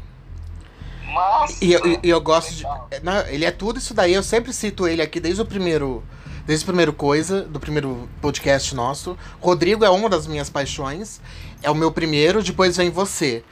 Mas. 1.15 1.63
E 1.63 1.73
eu, 1.73 1.87
e- 1.87 2.01
eu 2.03 2.21
gosto 2.21 2.53
de. 2.53 2.65
Legal. 2.65 2.89
Não, 3.05 3.19
ele 3.29 3.45
é 3.45 3.53
tudo 3.53 3.79
isso 3.79 3.95
daí, 3.95 4.13
eu 4.15 4.23
sempre 4.25 4.53
cito 4.53 4.89
ele 4.89 5.01
aqui 5.01 5.21
desde 5.21 5.41
o 5.41 5.47
primeiro. 5.47 6.03
Desde 6.45 6.65
o 6.65 6.67
primeiro 6.67 6.93
coisa, 6.93 7.43
do 7.43 7.61
primeiro 7.61 8.09
podcast 8.21 8.75
nosso. 8.75 9.17
Rodrigo 9.41 9.85
é 9.85 9.91
uma 9.91 10.09
das 10.09 10.27
minhas 10.27 10.51
paixões. 10.51 11.21
É 11.63 11.71
o 11.71 11.75
meu 11.77 11.93
primeiro, 11.93 12.43
depois 12.43 12.77
vem 12.77 12.91
você. 12.91 13.45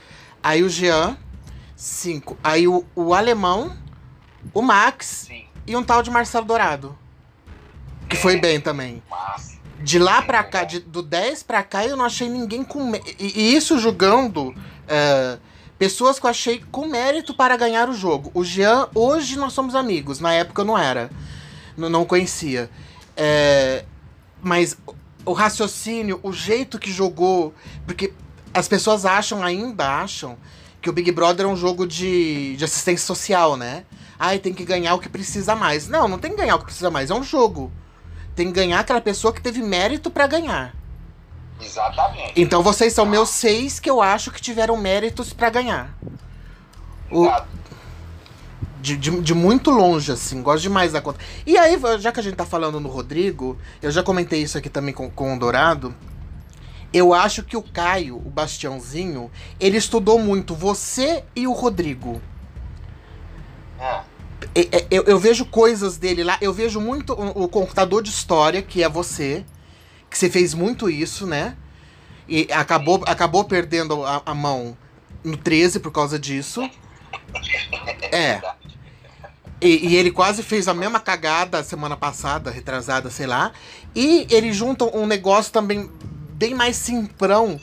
Aí 0.43 0.64
o 0.64 0.68
Jean, 0.68 1.16
cinco. 1.76 2.37
Aí 2.43 2.66
o, 2.66 2.85
o 2.97 3.14
alemão, 3.14 3.76
o 4.53 4.61
Max 4.61 5.26
Sim, 5.28 5.45
e 5.68 5.76
um 5.76 5.85
tal 5.85 6.03
de 6.03 6.11
Marcelo 6.11 6.45
Dourado. 6.45 6.99
Que 8.09 8.17
foi 8.17 8.39
bem 8.39 8.61
também. 8.61 9.03
De 9.81 9.99
lá 9.99 10.23
pra 10.23 10.43
cá, 10.45 10.65
de- 10.65 10.81
do 10.81 11.03
10 11.03 11.43
pra 11.43 11.63
cá, 11.63 11.85
eu 11.85 11.97
não 11.97 12.05
achei 12.05 12.29
ninguém 12.29 12.63
com. 12.65 12.95
E, 12.95 13.03
e 13.19 13.55
isso 13.57 13.79
julgando 13.79 14.55
é, 14.89 15.39
pessoas 15.79 16.19
que 16.19 16.27
eu 16.27 16.31
achei 16.31 16.63
com 16.71 16.87
mérito 16.87 17.35
para 17.35 17.57
ganhar 17.57 17.89
o 17.89 17.93
jogo. 17.95 18.31
O 18.35 18.45
Jean, 18.45 18.89
hoje 18.95 19.37
nós 19.37 19.53
somos 19.53 19.75
amigos, 19.75 20.21
na 20.21 20.33
época 20.33 20.63
eu 20.63 20.65
não 20.67 20.79
era. 20.79 21.11
N- 21.77 21.89
não 21.89 22.05
conhecia. 22.05 22.71
É, 23.17 23.85
mas 24.43 24.77
o- 24.87 24.95
o 25.27 25.33
raciocínio, 25.33 26.19
o 26.23 26.33
jeito 26.33 26.79
que 26.79 26.91
jogou. 26.91 27.53
Porque 27.87 28.13
as 28.55 28.69
pessoas 28.69 29.05
acham, 29.05 29.43
ainda 29.43 29.87
acham, 30.01 30.37
que 30.81 30.89
o 30.89 30.93
Big 30.93 31.11
Brother 31.13 31.47
é 31.47 31.49
um 31.49 31.57
jogo 31.57 31.87
de, 31.87 32.57
de 32.57 32.65
assistência 32.65 33.07
social, 33.07 33.57
né? 33.57 33.85
Ai, 34.19 34.39
tem 34.39 34.55
que 34.55 34.65
ganhar 34.65 34.95
o 34.95 34.99
que 34.99 35.09
precisa 35.09 35.55
mais. 35.57 35.89
Não, 35.89 36.07
não 36.09 36.19
tem 36.19 36.31
que 36.31 36.37
ganhar 36.37 36.55
o 36.55 36.59
que 36.59 36.67
precisa 36.67 36.91
mais, 36.91 37.11
é 37.11 37.15
um 37.15 37.23
jogo. 37.23 37.71
Tem 38.35 38.47
que 38.47 38.53
ganhar 38.53 38.80
aquela 38.80 39.01
pessoa 39.01 39.32
que 39.32 39.41
teve 39.41 39.62
mérito 39.62 40.11
pra 40.11 40.26
ganhar. 40.26 40.74
Exatamente. 41.61 42.32
Então 42.37 42.62
vocês 42.62 42.93
são 42.93 43.07
meus 43.07 43.28
seis 43.30 43.78
que 43.78 43.89
eu 43.89 44.03
acho 44.03 44.30
que 44.30 44.41
tiveram 44.41 44.76
méritos 44.76 45.32
pra 45.32 45.51
ganhar. 45.51 45.97
O- 47.11 47.30
de, 48.80 48.97
de, 48.99 49.20
de 49.22 49.35
muito 49.35 49.70
longe, 49.70 50.12
assim, 50.12 50.43
gosto 50.43 50.62
demais 50.62 50.93
da 50.93 51.01
conta. 51.01 51.18
E 51.47 51.57
aí, 51.57 51.78
já 51.99 52.12
que 52.12 52.20
a 52.20 52.22
gente 52.22 52.35
tá 52.37 52.45
falando 52.45 52.78
no 52.78 52.89
Rodrigo, 52.91 53.57
eu 53.80 53.91
já 53.91 54.03
comentei 54.03 54.43
isso 54.43 54.59
aqui 54.59 54.68
também 54.68 54.93
com, 54.93 55.09
com 55.11 55.35
o 55.35 55.39
Dourado. 55.39 55.95
Eu 56.93 57.14
acho 57.14 57.43
que 57.43 57.57
o 57.57 57.62
Caio, 57.62 58.16
o 58.16 58.28
Bastiãozinho, 58.30 59.30
ele 59.59 59.78
estudou 59.78 60.18
muito 60.18 60.55
você 60.55 61.24
e 61.35 61.47
o 61.47 61.53
Rodrigo. 61.53 62.20
É. 63.80 64.01
E- 64.55 64.69
e- 64.73 64.87
Eu, 64.91 65.05
eu 65.05 65.19
vejo 65.19 65.45
coisas 65.45 65.97
dele 65.97 66.23
lá, 66.25 66.39
eu 66.41 66.53
vejo 66.53 66.81
muito 66.81 67.13
o, 67.13 67.45
o 67.45 67.49
contador 67.49 68.03
de 68.03 68.11
história, 68.11 68.63
que 68.63 68.83
é 68.83 68.89
você, 68.89 69.45
que 70.11 70.17
você 70.17 70.31
fez 70.31 70.55
muito 70.55 70.89
isso, 70.89 71.27
né? 71.27 71.57
E 72.29 72.49
acabou, 72.53 73.03
acabou 73.07 73.45
perdendo 73.45 74.05
a, 74.05 74.23
a 74.25 74.35
mão 74.35 74.77
no 75.23 75.37
13 75.37 75.81
por 75.81 75.91
causa 75.93 76.19
disso. 76.19 76.69
É. 78.13 78.41
E, 79.61 79.89
e, 79.89 79.97
ele 79.97 80.11
quase 80.11 80.43
fez 80.43 80.69
a 80.69 80.75
mesma 80.75 81.01
cagada 81.01 81.63
semana 81.63 81.97
passada, 81.97 82.51
retrasada, 82.51 83.11
sei 83.11 83.27
lá. 83.27 83.53
E 83.95 84.27
ele 84.31 84.53
junta 84.53 84.85
um 84.85 85.07
negócio 85.07 85.53
também 85.53 85.91
bem 86.33 86.55
mais 86.55 86.77
simprão 86.77 87.59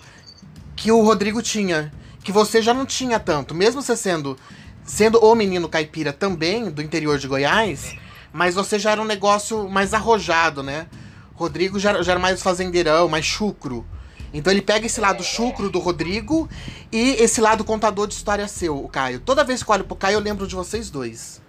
que 0.76 0.92
o 0.92 1.02
Rodrigo 1.04 1.42
tinha. 1.42 1.92
Que 2.24 2.32
você 2.32 2.62
já 2.62 2.74
não 2.74 2.86
tinha 2.86 3.20
tanto. 3.20 3.54
Mesmo 3.54 3.82
você 3.82 3.96
sendo, 3.96 4.38
sendo 4.84 5.20
o 5.20 5.36
menino 5.36 5.70
caipira 5.70 6.12
também, 6.12 6.70
do 6.70 6.82
interior 6.82 7.18
de 7.18 7.28
Goiás, 7.28 7.96
mas 8.34 8.56
você 8.56 8.80
já 8.80 8.92
era 8.92 9.02
um 9.02 9.06
negócio 9.06 9.70
mais 9.70 9.94
arrojado, 9.94 10.64
né? 10.64 10.88
Rodrigo 11.36 11.80
já, 11.80 12.02
já 12.02 12.12
era 12.14 12.20
mais 12.20 12.42
fazendeirão, 12.42 13.08
mais 13.08 13.26
chucro. 13.26 13.86
Então 14.34 14.52
ele 14.52 14.62
pega 14.62 14.86
esse 14.86 15.02
lado 15.02 15.24
chucro 15.24 15.70
do 15.70 15.80
Rodrigo 15.80 16.50
e 16.92 17.12
esse 17.20 17.42
lado 17.42 17.66
contador 17.66 18.08
de 18.08 18.14
história 18.14 18.48
seu, 18.48 18.84
o 18.84 18.88
Caio. 18.88 19.20
Toda 19.20 19.44
vez 19.44 19.62
que 19.62 19.70
eu 19.70 19.74
olho 19.74 19.84
pro 19.84 19.96
Caio, 19.96 20.16
eu 20.16 20.20
lembro 20.22 20.48
de 20.48 20.56
vocês 20.56 20.90
dois. 20.90 21.42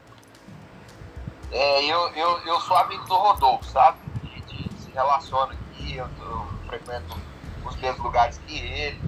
É, 1.52 1.84
eu, 1.84 2.08
eu, 2.16 2.38
eu 2.46 2.60
sou 2.60 2.76
amigo 2.76 3.04
do 3.04 3.14
Rodolfo, 3.14 3.64
sabe? 3.66 3.98
A 4.24 4.34
gente 4.34 4.68
se 4.82 4.90
relaciona 4.92 5.52
aqui, 5.52 5.96
eu, 5.96 6.08
eu 6.20 6.46
frequento 6.66 7.16
os 7.64 7.76
mesmos 7.76 8.02
lugares 8.02 8.40
que 8.46 8.58
ele. 8.58 9.00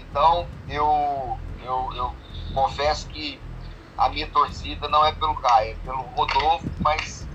Então, 0.00 0.46
eu, 0.68 1.38
eu, 1.64 1.90
eu 1.94 2.12
confesso 2.52 3.06
que 3.06 3.40
a 4.02 4.08
minha 4.08 4.26
torcida 4.28 4.88
não 4.88 5.04
é 5.06 5.12
pelo 5.12 5.36
Caio, 5.36 5.72
é 5.72 5.74
pelo 5.84 6.02
Rodolfo, 6.02 6.68
mas 6.80 7.28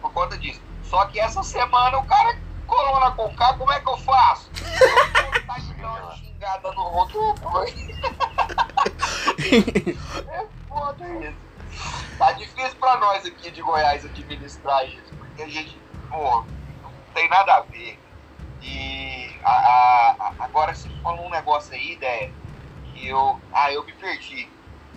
por 0.00 0.10
conta 0.12 0.38
disso. 0.38 0.62
Só 0.84 1.04
que 1.06 1.18
essa 1.20 1.42
semana 1.42 1.98
o 1.98 2.06
cara 2.06 2.38
colou 2.66 3.00
na 3.00 3.10
Conká, 3.10 3.52
como 3.54 3.70
é 3.70 3.80
que 3.80 3.88
eu 3.88 3.98
faço? 3.98 4.50
tá 5.46 5.56
uma 6.02 6.16
xingada 6.16 6.72
no 6.72 6.84
Rodolfo, 6.84 7.44
É 10.32 10.46
foda 10.68 11.06
isso. 11.18 11.36
Tá 12.16 12.32
difícil 12.32 12.76
pra 12.76 12.96
nós 12.96 13.26
aqui 13.26 13.50
de 13.50 13.60
Goiás 13.60 14.06
administrar 14.06 14.86
isso, 14.86 15.12
porque 15.18 15.42
a 15.42 15.48
gente, 15.48 15.78
pô, 16.08 16.44
não 16.82 16.90
tem 17.12 17.28
nada 17.28 17.56
a 17.56 17.60
ver. 17.60 17.98
E 18.62 19.36
a, 19.44 19.50
a, 19.50 20.16
a, 20.18 20.32
agora 20.44 20.74
você 20.74 20.88
falou 21.02 21.26
um 21.26 21.30
negócio 21.30 21.74
aí, 21.74 21.92
ideia, 21.92 22.32
que 22.94 23.08
eu. 23.08 23.38
Ah, 23.52 23.70
eu 23.70 23.84
me 23.84 23.92
perdi. 23.92 24.48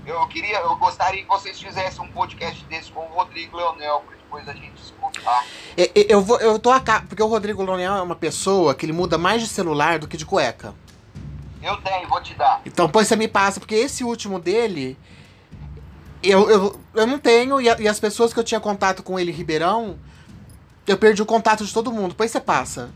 Eu 0.05 0.27
queria, 0.27 0.59
eu 0.59 0.75
gostaria 0.77 1.23
que 1.23 1.27
vocês 1.27 1.59
fizessem 1.59 2.03
um 2.03 2.07
podcast 2.07 2.63
desse 2.65 2.91
com 2.91 3.01
o 3.01 3.09
Rodrigo 3.09 3.57
Leonel, 3.57 4.03
pra 4.07 4.17
depois 4.27 4.47
a 4.47 4.53
gente 4.53 4.81
escutar. 4.81 5.45
Eu, 5.75 5.89
eu, 5.95 6.21
vou, 6.21 6.39
eu 6.39 6.59
tô 6.59 6.69
acá, 6.69 7.03
porque 7.07 7.23
o 7.23 7.27
Rodrigo 7.27 7.63
Leonel 7.63 7.95
é 7.95 8.01
uma 8.01 8.15
pessoa 8.15 8.75
que 8.75 8.85
ele 8.85 8.93
muda 8.93 9.17
mais 9.17 9.41
de 9.41 9.47
celular 9.47 9.99
do 9.99 10.07
que 10.07 10.17
de 10.17 10.25
cueca. 10.25 10.75
Eu 11.63 11.77
tenho, 11.81 12.07
vou 12.07 12.21
te 12.21 12.33
dar. 12.35 12.61
Então, 12.65 12.87
depois 12.87 13.07
você 13.07 13.15
me 13.15 13.27
passa, 13.27 13.59
porque 13.59 13.75
esse 13.75 14.03
último 14.03 14.39
dele. 14.39 14.97
Eu, 16.21 16.49
eu, 16.49 16.79
eu 16.93 17.07
não 17.07 17.19
tenho, 17.19 17.61
e, 17.61 17.69
a, 17.69 17.79
e 17.79 17.87
as 17.87 17.99
pessoas 17.99 18.33
que 18.33 18.39
eu 18.39 18.43
tinha 18.43 18.59
contato 18.59 19.01
com 19.01 19.19
ele 19.19 19.31
em 19.31 19.33
Ribeirão, 19.33 19.97
eu 20.85 20.97
perdi 20.97 21.21
o 21.21 21.25
contato 21.25 21.63
de 21.63 21.73
todo 21.73 21.91
mundo. 21.91 22.09
Depois 22.09 22.29
você 22.29 22.41
passa. 22.41 22.91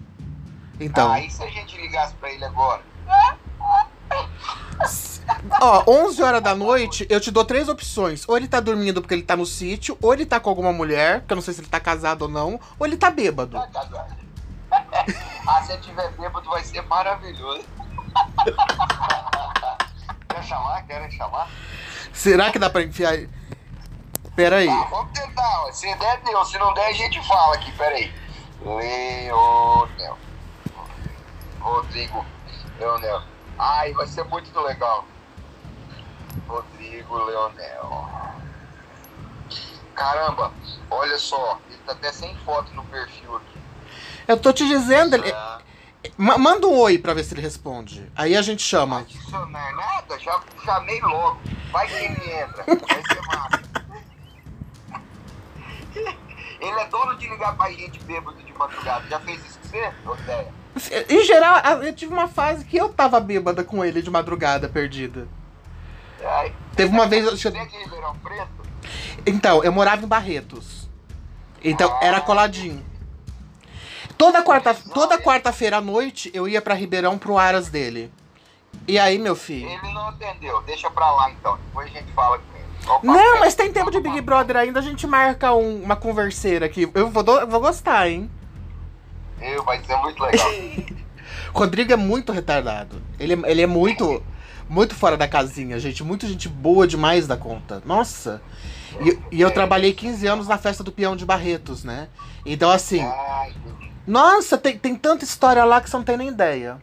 Então. 0.80 1.12
Ah, 1.12 1.22
e 1.22 1.30
se 1.30 1.42
a 1.42 1.48
gente 1.48 1.78
ligasse 1.78 2.14
pra 2.16 2.32
ele 2.32 2.44
agora? 2.44 2.82
Ó, 5.60 5.84
11 5.88 6.22
horas 6.22 6.42
da 6.42 6.54
noite, 6.54 7.06
eu 7.10 7.20
te 7.20 7.32
dou 7.32 7.44
três 7.44 7.68
opções. 7.68 8.28
Ou 8.28 8.38
ele 8.38 8.48
tá 8.48 8.60
dormindo 8.60 9.02
porque 9.02 9.14
ele 9.14 9.24
tá 9.24 9.36
no 9.36 9.46
sítio, 9.46 9.98
ou 10.02 10.14
ele 10.14 10.26
tá 10.26 10.40
com 10.40 10.50
alguma 10.50 10.72
mulher, 10.72 11.24
que 11.26 11.34
eu 11.34 11.36
não 11.36 11.42
sei 11.42 11.54
se 11.54 11.62
ele 11.62 11.68
tá 11.68 11.80
casado 11.80 12.24
ou 12.24 12.30
não, 12.30 12.60
ou 12.78 12.86
ele 12.86 12.98
tá 12.98 13.10
bêbado. 13.10 13.58
Tá 13.58 13.68
casado. 13.68 14.16
ah, 15.48 15.64
se 15.64 15.74
ele 15.74 15.82
tiver 15.82 16.12
bêbado 16.12 16.50
vai 16.50 16.64
ser 16.64 16.82
maravilhoso. 16.84 17.66
Quer 20.30 20.44
chamar? 20.44 20.84
Querem 20.84 21.12
chamar? 21.12 21.50
Será 22.14 22.52
que 22.52 22.60
dá 22.60 22.70
pra 22.70 22.84
enfiar. 22.84 23.18
Pera 24.36 24.58
aí. 24.58 24.70
Ah, 24.70 24.88
vamos 24.90 25.12
tentar. 25.12 25.72
Se 25.74 25.94
der, 25.96 26.22
deu. 26.22 26.46
Se 26.46 26.58
não 26.58 26.74
der, 26.74 26.88
a 26.88 26.94
gente 26.94 27.26
fala 27.28 27.56
aqui. 27.56 27.72
Pera 27.74 27.96
aí. 27.96 28.14
Leonel. 28.62 30.18
Rodrigo 31.60 32.26
Leonel. 32.80 33.22
Ai, 33.58 33.94
vai 33.94 34.08
ser 34.08 34.24
muito 34.26 34.60
legal. 34.62 35.06
Rodrigo 36.48 37.18
Leonel. 37.18 38.08
Caramba, 39.96 40.52
olha 40.90 41.18
só, 41.18 41.60
ele 41.70 41.80
tá 41.86 41.92
até 41.92 42.12
sem 42.12 42.36
foto 42.38 42.74
no 42.74 42.84
perfil 42.86 43.36
aqui. 43.36 43.60
Eu 44.28 44.38
tô 44.38 44.54
te 44.54 44.68
dizendo, 44.68 45.16
ele... 45.16 45.34
manda 46.18 46.68
um 46.68 46.78
oi 46.80 46.98
pra 46.98 47.14
ver 47.14 47.24
se 47.24 47.34
ele 47.34 47.42
responde. 47.42 48.10
Aí 48.16 48.36
a 48.36 48.42
gente 48.42 48.64
chama. 48.64 49.00
Adicionar 49.00 49.76
nada? 49.76 50.20
Já 50.20 50.42
chamei 50.64 51.02
logo. 51.02 51.40
Vai 51.72 51.88
que 51.88 51.94
ele 51.94 52.32
entra. 52.32 52.64
Vai 52.66 53.04
ser 53.04 53.22
massa. 53.28 53.62
Ele 56.62 56.80
é 56.80 56.88
dono 56.90 57.18
de 57.18 57.28
ligar 57.28 57.58
pra 57.58 57.72
gente 57.72 58.00
bêbado 58.04 58.38
de 58.38 58.54
madrugada. 58.54 59.04
Já 59.10 59.20
fez 59.20 59.44
isso 59.44 59.58
com 59.60 59.68
você, 59.68 59.94
Otéia? 60.06 60.54
Em 61.10 61.24
geral, 61.24 61.60
eu 61.82 61.92
tive 61.92 62.14
uma 62.14 62.28
fase 62.28 62.64
que 62.64 62.78
eu 62.78 62.90
tava 62.90 63.20
bêbada 63.20 63.64
com 63.64 63.84
ele 63.84 64.00
de 64.00 64.12
madrugada, 64.12 64.70
perdida. 64.70 65.28
Ai. 66.24 66.54
Teve 66.76 66.92
uma 66.92 67.08
vez. 67.08 67.26
Você 67.26 67.48
é 67.48 67.52
de 67.52 67.78
Ribeirão 67.78 68.16
Preto? 68.18 68.62
Então, 69.26 69.64
eu 69.64 69.72
morava 69.72 70.04
em 70.04 70.08
Barretos. 70.08 70.90
Então, 71.64 71.98
era 72.02 72.22
coladinho. 72.22 72.84
Toda 74.18 74.42
quarta, 74.44 74.76
toda 74.94 75.18
quarta-feira 75.18 75.78
à 75.78 75.82
noite 75.82 76.30
eu 76.34 76.48
ia 76.48 76.62
para 76.62 76.76
Ribeirão 76.76 77.18
pro 77.18 77.38
Aras 77.38 77.70
dele. 77.70 78.12
E 78.88 79.00
aí, 79.00 79.18
meu 79.18 79.36
filho? 79.36 79.70
Ele 79.70 79.94
não 79.94 80.10
atendeu. 80.10 80.62
Deixa 80.62 80.90
pra 80.90 81.12
lá 81.12 81.32
então. 81.32 81.58
Depois 81.66 81.88
a 81.88 82.00
gente 82.00 82.12
fala 82.14 82.38
com 82.38 83.08
ele. 83.08 83.16
Não, 83.18 83.40
mas 83.40 83.56
tem 83.56 83.72
tempo 83.72 83.92
de 83.92 84.00
Big 84.00 84.22
Brother 84.22 84.58
ainda, 84.58 84.80
a 84.80 84.82
gente 84.84 85.06
marca 85.06 85.54
um, 85.54 85.84
uma 85.84 85.96
converseira 85.96 86.66
aqui. 86.66 86.90
Eu 86.94 87.10
vou, 87.10 87.24
vou 87.24 87.60
gostar, 87.60 88.10
hein? 88.10 88.30
Eu, 89.40 89.64
vai 89.64 89.84
ser 89.84 89.96
muito 89.98 90.22
legal. 90.22 90.48
Rodrigo 91.54 91.94
é 91.94 91.96
muito 91.96 92.32
retardado. 92.32 93.02
Ele, 93.20 93.34
é, 93.34 93.52
ele 93.52 93.62
é 93.62 93.68
muito 93.68 94.24
muito 94.72 94.96
fora 94.96 95.18
da 95.18 95.28
casinha, 95.28 95.78
gente. 95.78 96.02
Muito 96.02 96.26
gente 96.26 96.48
boa 96.48 96.88
demais 96.88 97.28
da 97.28 97.36
conta. 97.36 97.84
Nossa. 97.86 98.42
E, 99.02 99.20
e, 99.36 99.42
eu 99.42 99.52
trabalhei 99.52 99.94
15 99.94 100.26
anos 100.26 100.48
na 100.48 100.58
festa 100.58 100.82
do 100.82 100.94
peão 100.94 101.14
de 101.14 101.26
Barretos, 101.26 101.84
né? 101.84 102.08
Então, 102.46 102.72
assim. 102.72 103.06
Nossa, 104.08 104.58
tem, 104.58 104.78
tem 104.78 104.96
tanta 104.96 105.26
história 105.26 105.66
lá 105.66 105.82
que 105.82 105.90
você 105.90 105.98
não 105.98 106.06
tem 106.06 106.16
nem 106.16 106.30
ideia. 106.30 106.80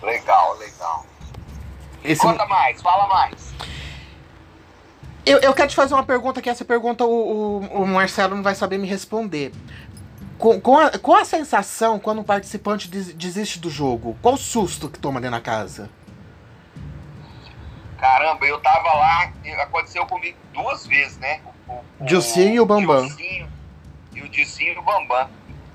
Legal, 0.00 0.56
legal. 0.58 1.04
Esse... 2.04 2.20
Conta 2.20 2.46
mais, 2.46 2.80
fala 2.80 3.08
mais. 3.08 3.52
Eu, 5.26 5.38
eu 5.38 5.54
quero 5.54 5.68
te 5.68 5.76
fazer 5.76 5.94
uma 5.94 6.04
pergunta 6.04 6.40
que 6.40 6.50
essa 6.50 6.64
pergunta 6.64 7.04
o, 7.04 7.58
o, 7.58 7.82
o 7.82 7.86
Marcelo 7.86 8.36
não 8.36 8.42
vai 8.42 8.54
saber 8.54 8.78
me 8.78 8.86
responder. 8.86 9.52
Com, 10.42 10.60
com, 10.60 10.76
a, 10.76 10.98
com 10.98 11.14
a 11.14 11.24
sensação 11.24 12.00
quando 12.00 12.18
um 12.18 12.24
participante 12.24 12.88
des, 12.88 13.14
desiste 13.14 13.60
do 13.60 13.70
jogo? 13.70 14.18
Qual 14.20 14.34
o 14.34 14.36
susto 14.36 14.88
que 14.88 14.98
toma 14.98 15.20
dentro 15.20 15.36
da 15.36 15.40
casa? 15.40 15.88
Caramba, 17.96 18.44
eu 18.44 18.58
tava 18.58 18.92
lá, 18.92 19.32
aconteceu 19.60 20.04
comigo 20.04 20.36
duas 20.52 20.84
vezes, 20.84 21.16
né? 21.18 21.40
O, 21.68 21.74
o 22.00 22.04
Dilcinho 22.04 22.54
e 22.54 22.58
o 22.58 22.66
Bambam. 22.66 23.06
Dilcinho, 23.06 23.48
e 24.12 24.20
o 24.20 24.28
Dilcinho 24.28 24.72
e 24.72 24.78
o 24.78 24.82
Bambam. 24.82 25.30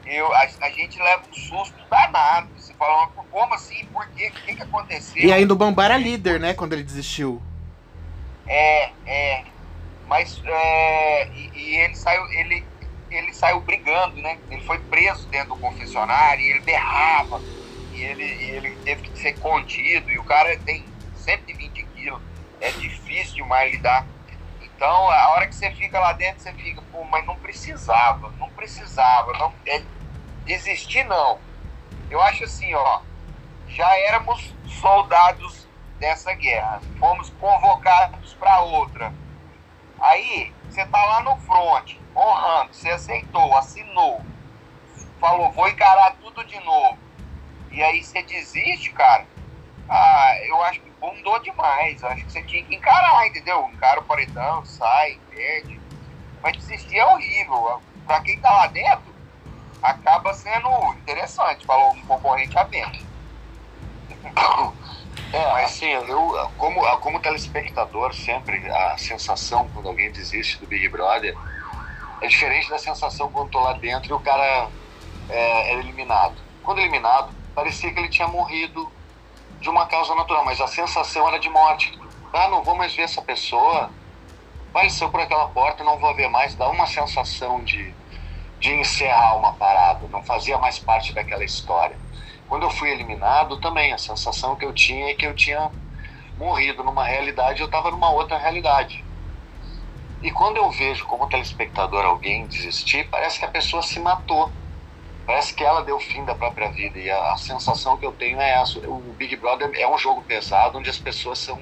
Eu, 0.05 0.34
a, 0.34 0.41
a, 0.41 0.70
gente 0.72 0.99
leva 1.01 1.24
um 1.32 1.34
susto 1.34 1.78
danado. 1.89 2.49
Você 2.57 2.74
fala, 2.74 3.07
como 3.07 3.53
assim? 3.53 3.86
Por 3.86 4.05
quê? 4.09 4.34
O 4.36 4.45
que, 4.45 4.53
que 4.53 4.63
aconteceu? 4.63 5.24
E 5.24 5.32
ainda 5.32 5.53
o 5.53 5.55
Bambam 5.55 5.86
era 5.86 5.95
líder, 5.95 6.41
né? 6.41 6.53
Quando 6.53 6.74
ele 6.74 6.84
desistiu. 6.84 7.41
É, 8.45 8.89
é. 9.05 9.45
Mas 10.09 10.41
é, 10.43 11.30
e, 11.30 11.51
e 11.55 11.76
ele 11.78 11.95
saiu, 11.95 12.26
ele 12.34 12.65
ele 13.09 13.33
saiu 13.33 13.61
brigando, 13.61 14.21
né? 14.21 14.37
Ele 14.49 14.61
foi 14.63 14.79
preso 14.79 15.27
dentro 15.27 15.49
do 15.49 15.57
confessionário 15.57 16.41
e 16.41 16.51
ele 16.51 16.61
berrava. 16.61 17.41
E 17.93 18.03
ele, 18.03 18.23
e 18.23 18.49
ele 18.51 18.75
teve 18.83 19.03
que 19.03 19.17
ser 19.17 19.37
contido. 19.39 20.11
E 20.11 20.19
o 20.19 20.23
cara 20.23 20.57
tem 20.59 20.85
120 21.15 21.83
quilos. 21.95 22.21
É 22.59 22.71
difícil 22.71 23.35
demais 23.35 23.71
lidar. 23.71 24.05
Então, 24.61 25.09
a 25.09 25.29
hora 25.29 25.47
que 25.47 25.55
você 25.55 25.71
fica 25.71 25.99
lá 25.99 26.13
dentro, 26.13 26.41
você 26.41 26.53
fica, 26.53 26.81
pô, 26.91 27.03
mas 27.05 27.25
não 27.25 27.35
precisava, 27.37 28.31
não 28.37 28.49
precisava. 28.51 29.33
Não, 29.33 29.53
é, 29.65 29.81
desistir, 30.45 31.03
não. 31.05 31.39
Eu 32.09 32.21
acho 32.21 32.43
assim, 32.43 32.73
ó, 32.75 33.01
já 33.67 33.97
éramos 33.99 34.53
soldados 34.67 35.67
dessa 35.99 36.33
guerra. 36.33 36.81
Fomos 36.99 37.29
convocados 37.39 38.33
para 38.35 38.61
outra. 38.61 39.13
Aí, 39.99 40.53
você 40.69 40.85
tá 40.85 41.03
lá 41.03 41.23
no 41.23 41.37
front, 41.37 41.95
honrando, 42.18 42.74
você 42.74 42.89
aceitou, 42.89 43.55
assinou, 43.55 44.22
falou, 45.20 45.51
vou 45.51 45.68
encarar 45.68 46.15
tudo 46.20 46.43
de 46.43 46.59
novo. 46.63 46.97
E 47.72 47.84
aí 47.84 48.03
você 48.03 48.24
desiste, 48.24 48.91
cara. 48.91 49.26
Ah, 49.89 50.36
eu 50.45 50.61
acho 50.63 50.82
que 50.82 50.89
bundou 50.99 51.39
demais. 51.39 52.03
Acho 52.03 52.26
que 52.26 52.32
você 52.32 52.41
tinha 52.43 52.63
que 52.63 52.76
encarar, 52.76 53.28
entendeu? 53.28 53.70
Encara 53.72 53.99
o 53.99 54.03
paredão, 54.03 54.65
sai, 54.65 55.20
perde. 55.30 55.80
Mas 56.41 56.57
desistir 56.57 56.97
é 56.97 57.05
horrível. 57.05 57.82
Pra 58.05 58.22
quem 58.22 58.39
tá 58.39 58.51
lá 58.51 58.68
dentro, 58.68 59.13
acaba 59.82 60.34
sendo 60.34 60.70
interessante. 60.95 61.65
Falou 61.65 61.91
um 61.91 62.05
concorrente 62.05 62.57
aberto. 62.57 63.05
É, 65.34 65.51
mas 65.51 65.65
assim, 65.65 65.88
eu, 65.88 66.51
como, 66.57 66.97
como 66.99 67.20
telespectador, 67.20 68.13
sempre 68.13 68.65
a 68.72 68.97
sensação 68.97 69.68
quando 69.74 69.89
alguém 69.89 70.09
desiste 70.09 70.57
do 70.57 70.68
Big 70.68 70.88
Brother 70.88 71.36
é 72.22 72.28
diferente 72.28 72.70
da 72.70 72.78
sensação 72.78 73.30
quando 73.32 73.49
tô 73.49 73.59
lá 73.59 73.74
dentro 73.74 74.11
e 74.11 74.13
o 74.13 74.20
cara 74.20 74.72
é, 75.30 75.74
é 75.74 75.80
eliminado. 75.80 76.41
Quando 76.63 76.80
eliminado, 76.80 77.34
parecia 77.53 77.93
que 77.93 77.99
ele 77.99 78.09
tinha 78.09 78.28
morrido 78.28 78.91
de 79.59 79.70
uma 79.70 79.86
causa 79.88 80.13
natural, 80.15 80.45
mas 80.45 80.61
a 80.61 80.68
sensação 80.68 81.28
era 81.28 81.39
de 81.39 81.49
morte. 81.49 81.91
Ah, 82.34 82.49
não 82.49 82.63
vou 82.63 82.76
mais 82.76 82.93
ver 82.95 83.03
essa 83.03 83.22
pessoa, 83.22 83.91
apareceu 84.70 85.09
por 85.09 85.20
aquela 85.22 85.47
porta, 85.49 85.84
não 85.84 85.99
vou 85.99 86.15
ver 86.15 86.30
mais. 86.30 86.55
Dá 86.55 86.70
uma 86.70 86.86
sensação 86.86 87.63
de, 87.63 87.95
de 88.59 88.74
encerrar 88.74 89.38
uma 89.38 89.53
parada, 89.53 90.07
não 90.09 90.24
fazia 90.24 90.57
mais 90.57 90.80
parte 90.80 91.13
daquela 91.13 91.43
história. 91.43 91.99
Quando 92.47 92.63
eu 92.63 92.70
fui 92.70 92.91
eliminado, 92.91 93.59
também 93.59 93.93
a 93.93 93.97
sensação 93.97 94.55
que 94.55 94.65
eu 94.65 94.74
tinha 94.74 95.11
é 95.11 95.13
que 95.15 95.26
eu 95.26 95.36
tinha 95.36 95.72
morrido 96.38 96.84
numa 96.84 97.05
realidade, 97.05 97.61
eu 97.61 97.65
estava 97.65 97.91
numa 97.91 98.11
outra 98.11 98.38
realidade. 98.38 99.06
E 100.22 100.32
quando 100.32 100.57
eu 100.57 100.72
vejo 100.72 101.05
como 101.05 101.28
telespectador 101.28 102.03
alguém 102.05 102.47
desistir, 102.47 103.07
parece 103.09 103.39
que 103.39 103.45
a 103.45 103.51
pessoa 103.51 103.84
se 103.84 103.99
matou. 103.99 104.51
Parece 105.26 105.53
que 105.53 105.63
ela 105.63 105.84
deu 105.84 105.99
fim 105.99 106.26
da 106.26 106.34
própria 106.34 106.72
vida. 106.72 106.97
E 106.97 107.09
a, 107.09 107.34
a 107.34 107.38
sensação 107.38 107.97
que 107.97 108.05
eu 108.05 108.13
tenho 108.13 108.39
é 108.39 108.61
essa. 108.61 108.80
O 108.89 109.13
Big 109.13 109.36
Brother 109.36 109.72
é 109.76 109.88
um 109.88 109.97
jogo 109.97 110.24
pesado 110.24 110.78
onde 110.80 110.89
as 110.89 110.97
pessoas 110.97 111.39
são, 111.39 111.61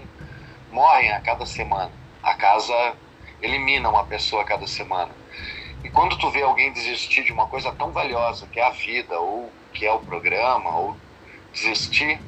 morrem 0.69 1.11
a 1.11 1.19
cada 1.21 1.45
semana. 1.45 1.91
A 2.23 2.33
casa 2.35 2.73
elimina 3.41 3.89
uma 3.89 4.05
pessoa 4.05 4.43
a 4.43 4.45
cada 4.45 4.67
semana. 4.67 5.15
E 5.83 5.89
quando 5.89 6.17
tu 6.17 6.29
vê 6.31 6.41
alguém 6.41 6.71
desistir 6.71 7.23
de 7.23 7.33
uma 7.33 7.47
coisa 7.47 7.71
tão 7.73 7.91
valiosa 7.91 8.47
que 8.47 8.59
é 8.59 8.63
a 8.63 8.71
vida, 8.71 9.19
ou 9.19 9.53
que 9.73 9.85
é 9.85 9.91
o 9.91 9.99
programa, 9.99 10.77
ou 10.77 10.97
desistir, 11.53 12.25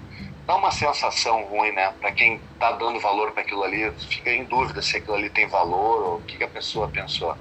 dá 0.48 0.56
uma 0.56 0.72
sensação 0.72 1.44
ruim, 1.44 1.74
né? 1.74 1.94
Para 2.00 2.14
quem 2.14 2.40
tá 2.58 2.72
dando 2.72 3.02
valor 3.02 3.34
para 3.34 3.44
aquilo 3.44 3.64
ali, 3.64 3.92
fica 3.92 4.32
em 4.32 4.46
dúvida 4.46 4.82
se 4.82 4.96
aquilo 4.96 5.16
ali 5.16 5.30
tem 5.30 5.46
valor 5.46 6.04
ou 6.04 6.16
o 6.16 6.22
que, 6.22 6.38
que 6.38 6.44
a 6.46 6.48
pessoa 6.48 6.88
pensou. 6.88 7.36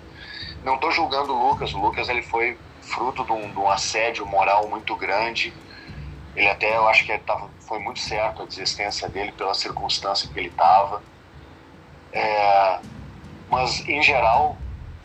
Não 0.64 0.76
tô 0.76 0.90
julgando 0.90 1.32
o 1.32 1.48
Lucas, 1.48 1.72
o 1.72 1.78
Lucas 1.78 2.08
ele 2.08 2.22
foi 2.22 2.58
fruto 2.82 3.24
de 3.24 3.30
um, 3.30 3.48
de 3.48 3.58
um 3.58 3.70
assédio 3.70 4.26
moral 4.26 4.66
muito 4.68 4.96
grande. 4.96 5.54
Ele 6.34 6.48
até, 6.48 6.76
eu 6.76 6.88
acho 6.88 7.06
que 7.06 7.16
tava, 7.18 7.48
foi 7.60 7.78
muito 7.78 8.00
certo 8.00 8.42
a 8.42 8.44
desistência 8.46 9.08
dele 9.08 9.30
pela 9.30 9.54
circunstância 9.54 10.28
que 10.28 10.38
ele 10.38 10.48
estava. 10.48 11.00
É, 12.12 12.80
mas, 13.48 13.88
em 13.88 14.02
geral, 14.02 14.56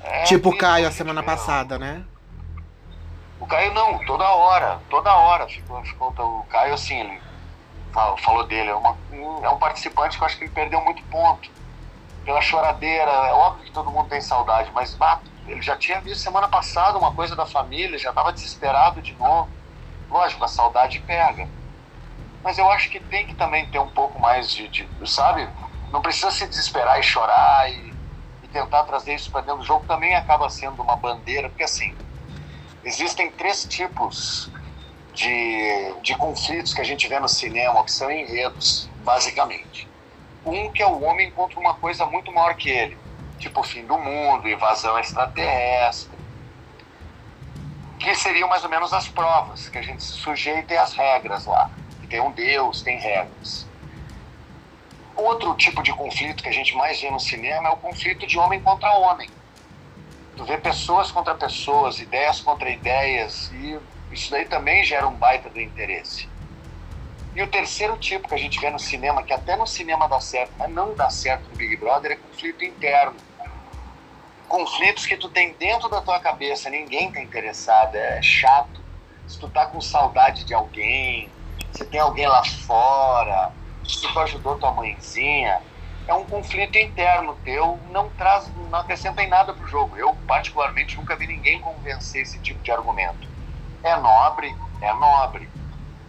é, 0.03 0.23
tipo 0.23 0.49
o 0.49 0.57
Caio 0.57 0.87
a 0.87 0.91
semana 0.91 1.21
passada, 1.21 1.77
né? 1.77 2.03
O 3.39 3.45
Caio 3.45 3.71
não, 3.75 3.99
toda 4.05 4.27
hora, 4.27 4.79
toda 4.89 5.15
hora. 5.15 5.47
Ficou, 5.47 5.83
ficou, 5.83 6.09
o 6.09 6.45
Caio, 6.49 6.73
assim, 6.73 6.99
ele 6.99 7.30
falou 7.93 8.45
dele, 8.47 8.69
é, 8.69 8.75
uma, 8.75 8.97
é 9.43 9.49
um 9.49 9.57
participante 9.57 10.17
que 10.17 10.23
eu 10.23 10.25
acho 10.25 10.37
que 10.37 10.45
ele 10.45 10.51
perdeu 10.51 10.81
muito 10.81 11.03
ponto. 11.03 11.49
Pela 12.23 12.41
choradeira, 12.41 13.09
é 13.09 13.33
óbvio 13.33 13.65
que 13.65 13.71
todo 13.71 13.91
mundo 13.91 14.07
tem 14.07 14.21
saudade, 14.21 14.71
mas 14.73 14.93
bah, 14.95 15.19
ele 15.47 15.61
já 15.61 15.75
tinha 15.75 15.99
visto 16.01 16.21
semana 16.21 16.47
passada 16.47 16.97
uma 16.97 17.11
coisa 17.11 17.35
da 17.35 17.45
família, 17.45 17.97
já 17.97 18.09
estava 18.09 18.31
desesperado 18.31 19.01
de 19.01 19.15
novo. 19.15 19.49
Lógico, 20.09 20.43
a 20.43 20.47
saudade 20.47 20.99
pega. 20.99 21.47
Mas 22.43 22.57
eu 22.57 22.69
acho 22.71 22.89
que 22.89 22.99
tem 22.99 23.25
que 23.25 23.33
também 23.35 23.65
ter 23.67 23.79
um 23.79 23.89
pouco 23.89 24.19
mais 24.19 24.51
de, 24.51 24.67
de 24.67 24.87
sabe? 25.05 25.47
Não 25.91 26.01
precisa 26.01 26.31
se 26.31 26.47
desesperar 26.47 26.99
e 26.99 27.03
chorar 27.03 27.71
e 27.71 27.91
tentar 28.51 28.83
trazer 28.83 29.15
isso 29.15 29.31
para 29.31 29.41
dentro 29.41 29.59
do 29.59 29.65
jogo 29.65 29.85
também 29.87 30.15
acaba 30.15 30.49
sendo 30.49 30.81
uma 30.81 30.95
bandeira, 30.95 31.49
porque 31.49 31.63
assim, 31.63 31.95
existem 32.83 33.31
três 33.31 33.65
tipos 33.65 34.50
de, 35.21 35.93
de 36.01 36.15
conflitos 36.15 36.73
que 36.73 36.81
a 36.81 36.83
gente 36.83 37.07
vê 37.07 37.19
no 37.19 37.29
cinema, 37.29 37.83
que 37.83 37.91
são 37.91 38.09
enredos, 38.09 38.89
basicamente. 39.03 39.87
Um 40.43 40.71
que 40.71 40.81
é 40.81 40.87
o 40.87 41.03
homem 41.03 41.29
contra 41.31 41.59
uma 41.59 41.75
coisa 41.75 42.05
muito 42.07 42.31
maior 42.31 42.55
que 42.55 42.69
ele, 42.69 42.97
tipo 43.37 43.59
o 43.59 43.63
fim 43.63 43.85
do 43.85 43.97
mundo, 43.97 44.49
invasão 44.49 44.97
extraterrestre, 44.97 46.17
que 47.99 48.15
seriam 48.15 48.49
mais 48.49 48.63
ou 48.63 48.69
menos 48.69 48.91
as 48.93 49.07
provas, 49.07 49.69
que 49.69 49.77
a 49.77 49.81
gente 49.83 50.01
se 50.01 50.13
sujeita 50.13 50.81
às 50.81 50.93
regras 50.93 51.45
lá. 51.45 51.69
Tem 52.09 52.19
um 52.19 52.31
Deus, 52.31 52.81
tem 52.81 52.99
regras. 52.99 53.65
Outro 55.15 55.53
tipo 55.53 55.83
de 55.83 55.93
conflito 55.93 56.41
que 56.41 56.49
a 56.49 56.53
gente 56.53 56.75
mais 56.75 56.99
vê 56.99 57.11
no 57.11 57.19
cinema 57.19 57.69
é 57.69 57.71
o 57.71 57.77
conflito 57.77 58.25
de 58.25 58.39
homem 58.39 58.59
contra 58.59 58.91
homem. 58.93 59.29
Tu 60.35 60.43
vê 60.43 60.57
pessoas 60.57 61.11
contra 61.11 61.35
pessoas, 61.35 61.99
ideias 61.99 62.41
contra 62.41 62.69
ideias, 62.69 63.51
e 63.53 63.79
isso 64.11 64.29
daí 64.31 64.45
também 64.45 64.83
gera 64.83 65.07
um 65.07 65.15
baita 65.15 65.49
do 65.49 65.59
interesse. 65.59 66.27
E 67.33 67.41
o 67.41 67.47
terceiro 67.47 67.97
tipo 67.97 68.27
que 68.27 68.35
a 68.35 68.37
gente 68.37 68.59
vê 68.59 68.69
no 68.69 68.79
cinema, 68.79 69.23
que 69.23 69.31
até 69.31 69.55
no 69.55 69.65
cinema 69.65 70.07
dá 70.07 70.19
certo, 70.19 70.51
mas 70.57 70.69
não 70.69 70.93
dá 70.93 71.09
certo 71.09 71.49
no 71.49 71.55
Big 71.55 71.77
Brother, 71.77 72.11
é 72.11 72.15
conflito 72.15 72.65
interno. 72.65 73.15
Conflitos 74.49 75.05
que 75.05 75.15
tu 75.15 75.29
tem 75.29 75.53
dentro 75.53 75.87
da 75.87 76.01
tua 76.01 76.19
cabeça, 76.19 76.69
ninguém 76.69 77.09
tá 77.09 77.21
interessado, 77.21 77.95
é 77.95 78.21
chato. 78.21 78.81
Se 79.25 79.39
tu 79.39 79.47
tá 79.47 79.65
com 79.65 79.79
saudade 79.79 80.43
de 80.43 80.53
alguém, 80.53 81.29
se 81.71 81.85
tem 81.85 82.01
alguém 82.01 82.27
lá 82.27 82.43
fora, 82.43 83.53
se 83.87 84.01
tu 84.01 84.19
ajudou 84.19 84.59
tua 84.59 84.73
mãezinha, 84.73 85.61
é 86.05 86.13
um 86.13 86.25
conflito 86.25 86.77
interno 86.77 87.37
teu, 87.45 87.79
não 87.91 88.09
traz, 88.09 88.51
não 88.69 88.79
acrescenta 88.79 89.23
em 89.23 89.29
nada 89.29 89.53
pro 89.53 89.65
jogo. 89.67 89.95
Eu, 89.95 90.13
particularmente, 90.27 90.97
nunca 90.97 91.15
vi 91.15 91.27
ninguém 91.27 91.61
convencer 91.61 92.23
esse 92.23 92.37
tipo 92.39 92.61
de 92.61 92.71
argumento. 92.71 93.30
É 93.83 93.97
nobre, 93.97 94.53
é 94.81 94.93
nobre, 94.93 95.49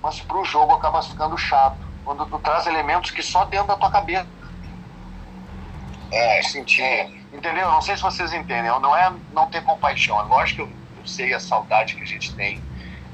mas 0.03 0.21
pro 0.21 0.45
jogo 0.45 0.73
acaba 0.73 1.03
ficando 1.03 1.37
chato, 1.39 1.87
quando 2.05 2.27
tu 2.27 2.39
traz 2.39 2.67
elementos 2.67 3.11
que 3.11 3.23
só 3.23 3.45
dentro 3.47 3.69
da 3.69 3.77
tua 3.77 3.91
cabeça. 3.91 4.29
É, 6.11 6.43
sentir. 6.43 6.83
É, 6.83 7.11
entendeu? 7.33 7.71
Não 7.71 7.81
sei 7.81 7.97
se 7.97 8.03
vocês 8.03 8.33
entendem. 8.35 8.71
Não 8.81 8.95
é 8.95 9.11
não 9.31 9.47
ter 9.47 9.63
compaixão. 9.63 10.21
É 10.21 10.25
lógico 10.25 10.67
que 10.67 10.73
eu, 10.73 10.99
eu 10.99 11.07
sei 11.07 11.33
a 11.33 11.41
saudade 11.41 11.95
que 11.95 12.03
a 12.03 12.07
gente 12.07 12.37
tem 12.37 12.63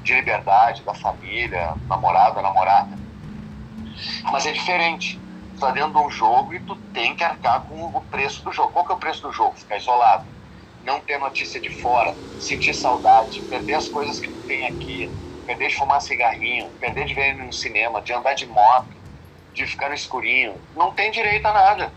de 0.03 0.15
liberdade, 0.15 0.85
da 0.85 0.95
família, 0.95 1.77
namorada, 1.89 2.43
namorada 2.43 2.99
mas 4.33 4.47
é 4.47 4.53
diferente. 4.53 5.21
Tu 5.55 5.61
tá 5.61 5.71
dentro 5.73 5.93
de 5.93 6.07
um 6.07 6.11
jogo 6.11 6.55
e 6.55 6.61
tu 6.61 6.77
tem 6.93 7.15
que 7.15 7.25
arcar 7.25 7.63
com 7.63 7.85
o 7.87 8.01
preço 8.03 8.45
do 8.45 8.53
jogo. 8.53 8.73
Qual 8.73 8.87
que 8.87 8.93
é 8.93 8.95
o 8.95 8.99
preço 8.99 9.23
do 9.23 9.33
jogo? 9.33 9.57
Ficar 9.57 9.77
isolado. 9.77 10.38
Não 10.83 11.01
ter 11.01 11.19
notícia 11.19 11.61
de 11.61 11.71
fora, 11.71 12.17
sentir 12.39 12.75
saudade, 12.75 13.45
perder 13.49 13.75
as 13.75 13.89
coisas 13.89 14.21
que 14.21 14.31
tu 14.31 14.41
tem 14.47 14.67
aqui, 14.67 15.11
perder 15.45 15.69
de 15.69 15.77
fumar 15.77 16.01
cigarrinho, 16.01 16.71
perder 16.81 17.05
de 17.05 17.15
ver 17.15 17.35
no 17.35 17.53
cinema, 17.53 18.01
de 18.03 18.13
andar 18.13 18.35
de 18.35 18.47
moto, 18.47 18.97
de 19.53 19.67
ficar 19.67 19.89
no 19.89 19.95
escurinho. 19.95 20.61
Não 20.75 20.93
tem 20.93 21.11
direito 21.11 21.47
a 21.47 21.53
nada. 21.53 21.93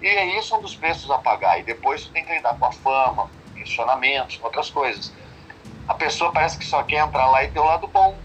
E 0.00 0.06
é 0.06 0.38
isso 0.38 0.56
um 0.56 0.60
dos 0.60 0.74
preços 0.76 1.10
a 1.10 1.18
pagar. 1.18 1.58
E 1.58 1.62
depois 1.64 2.04
tu 2.04 2.12
tem 2.12 2.24
que 2.24 2.32
lidar 2.32 2.54
com 2.54 2.66
a 2.66 2.72
fama, 2.72 3.30
questionamentos, 3.54 4.38
outras 4.42 4.70
coisas. 4.70 5.12
A 5.88 5.94
pessoa 5.94 6.32
parece 6.32 6.58
que 6.58 6.64
só 6.64 6.82
quer 6.82 7.04
entrar 7.04 7.26
lá 7.28 7.44
e 7.44 7.48
ter 7.48 7.58
o 7.60 7.64
lado 7.64 7.86
bom 7.88 8.18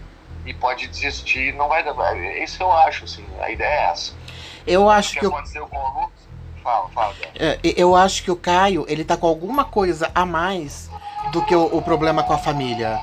e 0.44 0.54
pode 0.54 0.88
desistir, 0.88 1.54
não 1.54 1.68
vai 1.68 1.82
dar. 1.84 1.94
É 2.16 2.42
isso 2.42 2.56
que 2.56 2.62
eu 2.62 2.72
acho, 2.72 3.04
assim, 3.04 3.26
a 3.40 3.50
ideia 3.50 3.68
é 3.68 3.84
essa. 3.90 4.14
Eu 4.66 4.88
acho 4.88 5.14
que. 5.14 5.20
que 5.20 5.26
aconteceu 5.26 5.66
com 5.68 5.76
o 5.76 6.00
Lucas? 6.00 6.19
Fala, 6.62 6.88
fala. 6.90 7.14
É, 7.34 7.58
eu 7.62 7.94
acho 7.94 8.22
que 8.22 8.30
o 8.30 8.36
Caio, 8.36 8.84
ele 8.88 9.04
tá 9.04 9.16
com 9.16 9.26
alguma 9.26 9.64
coisa 9.64 10.10
a 10.14 10.26
mais 10.26 10.90
do 11.32 11.44
que 11.44 11.54
o, 11.54 11.64
o, 11.76 11.82
problema 11.82 12.22
com 12.22 12.32
a 12.32 12.38
família. 12.38 12.98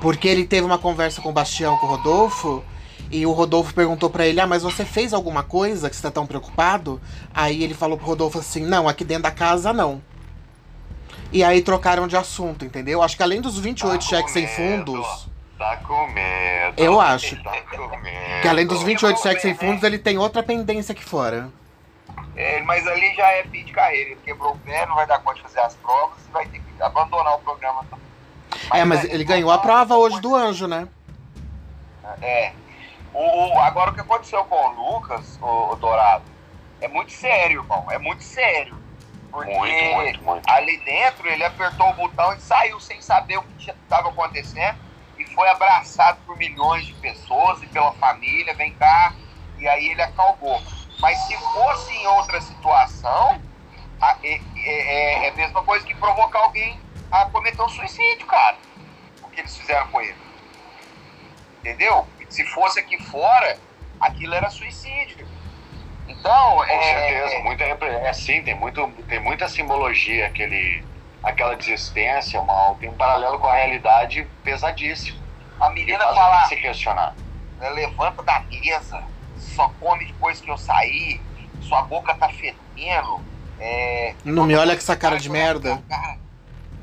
Porque 0.00 0.28
ele 0.28 0.46
teve 0.46 0.66
uma 0.66 0.78
conversa 0.78 1.20
com 1.20 1.30
o 1.30 1.32
Bastião, 1.32 1.76
com 1.78 1.86
o 1.86 1.88
Rodolfo, 1.88 2.64
e 3.10 3.24
o 3.24 3.32
Rodolfo 3.32 3.74
perguntou 3.74 4.10
para 4.10 4.26
ele: 4.26 4.40
Ah, 4.40 4.46
mas 4.46 4.62
você 4.62 4.84
fez 4.84 5.12
alguma 5.12 5.42
coisa 5.42 5.88
que 5.88 5.96
você 5.96 6.02
tá 6.02 6.10
tão 6.10 6.26
preocupado? 6.26 7.00
Aí 7.32 7.62
ele 7.62 7.74
falou 7.74 7.96
pro 7.96 8.06
Rodolfo 8.06 8.38
assim: 8.38 8.64
Não, 8.64 8.88
aqui 8.88 9.04
dentro 9.04 9.24
da 9.24 9.30
casa 9.30 9.72
não. 9.72 10.02
E 11.32 11.42
aí 11.42 11.60
trocaram 11.60 12.06
de 12.06 12.16
assunto, 12.16 12.64
entendeu? 12.64 13.02
Acho 13.02 13.16
que 13.16 13.22
além 13.22 13.40
dos 13.40 13.58
28 13.58 14.00
tá 14.00 14.06
cheques 14.06 14.32
sem 14.32 14.46
fundos. 14.46 15.28
Tá 15.58 15.76
com 15.78 16.06
medo. 16.08 16.74
Eu 16.76 17.00
acho. 17.00 17.42
Tá 17.42 17.62
com 17.62 17.96
medo. 17.98 18.42
Que 18.42 18.48
além 18.48 18.66
dos 18.66 18.82
28 18.82 19.18
sexos 19.18 19.42
sem 19.42 19.54
fundos, 19.54 19.82
ele 19.82 19.98
tem 19.98 20.18
outra 20.18 20.42
pendência 20.42 20.92
aqui 20.92 21.04
fora. 21.04 21.48
É, 22.36 22.60
mas 22.62 22.86
ali 22.86 23.14
já 23.14 23.26
é 23.32 23.44
fim 23.44 23.64
de 23.64 23.72
carreira. 23.72 24.10
Ele 24.10 24.20
quebrou 24.24 24.52
o 24.52 24.58
pé, 24.58 24.84
não 24.86 24.94
vai 24.94 25.06
dar 25.06 25.18
conta 25.20 25.36
de 25.36 25.42
fazer 25.42 25.60
as 25.60 25.74
provas 25.76 26.18
e 26.26 26.30
vai 26.30 26.46
ter 26.46 26.60
que 26.60 26.82
abandonar 26.82 27.34
o 27.36 27.40
programa 27.40 27.84
também. 27.90 28.06
é, 28.72 28.84
mas 28.84 29.04
ele 29.04 29.24
ganhou 29.24 29.50
a 29.50 29.58
prova 29.58 29.96
hoje 29.96 30.20
do 30.20 30.34
anjo, 30.34 30.66
né? 30.66 30.88
É. 32.20 32.52
O, 33.12 33.54
o, 33.54 33.58
agora 33.60 33.90
o 33.90 33.94
que 33.94 34.00
aconteceu 34.00 34.44
com 34.44 34.54
o 34.54 34.92
Lucas, 34.92 35.38
o, 35.40 35.72
o 35.72 35.76
Dourado, 35.76 36.24
é 36.80 36.88
muito 36.88 37.12
sério, 37.12 37.62
irmão. 37.62 37.86
É 37.90 37.98
muito 37.98 38.22
sério. 38.22 38.76
Porque 39.32 39.52
muito, 39.52 39.94
muito, 39.94 40.22
muito. 40.22 40.50
ali 40.50 40.78
dentro 40.78 41.26
ele 41.28 41.44
apertou 41.44 41.90
o 41.90 41.94
botão 41.94 42.32
e 42.34 42.40
saiu 42.40 42.78
sem 42.80 43.00
saber 43.02 43.38
o 43.38 43.42
que 43.42 43.70
estava 43.70 44.08
acontecendo 44.08 44.86
foi 45.36 45.48
abraçado 45.50 46.18
por 46.24 46.36
milhões 46.38 46.86
de 46.86 46.94
pessoas 46.94 47.62
e 47.62 47.66
pela 47.66 47.92
família, 47.92 48.54
vem 48.54 48.72
cá, 48.72 49.12
e 49.58 49.68
aí 49.68 49.88
ele 49.88 50.00
acalmou. 50.00 50.60
Mas 51.00 51.18
se 51.26 51.36
fosse 51.36 51.92
em 51.92 52.06
outra 52.06 52.40
situação, 52.40 53.40
é, 54.22 54.40
é, 54.56 55.26
é, 55.26 55.28
a 55.28 55.34
mesma 55.34 55.62
coisa 55.62 55.84
que 55.84 55.94
provocar 55.94 56.40
alguém 56.40 56.78
a 57.10 57.24
cometer 57.26 57.62
um 57.62 57.68
suicídio, 57.68 58.26
cara. 58.26 58.56
O 59.22 59.28
que 59.28 59.40
eles 59.40 59.56
fizeram 59.56 59.86
com 59.88 60.00
ele. 60.00 60.16
Entendeu? 61.60 62.06
Se 62.28 62.44
fosse 62.46 62.80
aqui 62.80 62.98
fora, 63.04 63.58
aquilo 64.00 64.34
era 64.34 64.50
suicídio. 64.50 65.26
Então, 66.08 66.56
Com 66.56 66.64
é, 66.64 66.82
certeza, 66.82 67.38
muita, 67.42 67.64
é 67.64 68.12
sim, 68.12 68.42
tem, 68.42 68.54
muito, 68.54 68.88
tem 69.08 69.18
muita 69.20 69.48
simbologia, 69.48 70.26
aquele, 70.26 70.84
aquela 71.22 71.56
desistência, 71.56 72.40
uma, 72.40 72.74
tem 72.78 72.88
um 72.88 72.94
paralelo 72.94 73.40
com 73.40 73.48
a 73.48 73.54
realidade 73.54 74.24
pesadíssimo. 74.44 75.20
a 75.60 75.70
menina 75.70 76.04
a 76.04 76.14
falar, 76.14 76.46
se 76.46 76.56
questionar. 76.56 77.14
né, 77.58 77.70
levanta 77.70 78.22
da 78.22 78.40
mesa, 78.40 79.02
só 79.56 79.70
come 79.80 80.04
depois 80.04 80.40
que 80.40 80.50
eu 80.50 80.58
sair, 80.58 81.20
sua 81.62 81.82
boca 81.82 82.14
tá 82.14 82.28
fedendo. 82.28 83.20
É, 83.58 84.14
Não 84.22 84.44
me 84.44 84.54
olha 84.54 84.74
com 84.74 84.78
essa 84.78 84.94
cara 84.94 85.18
de 85.18 85.30
merda. 85.30 85.82
É, 85.90 86.16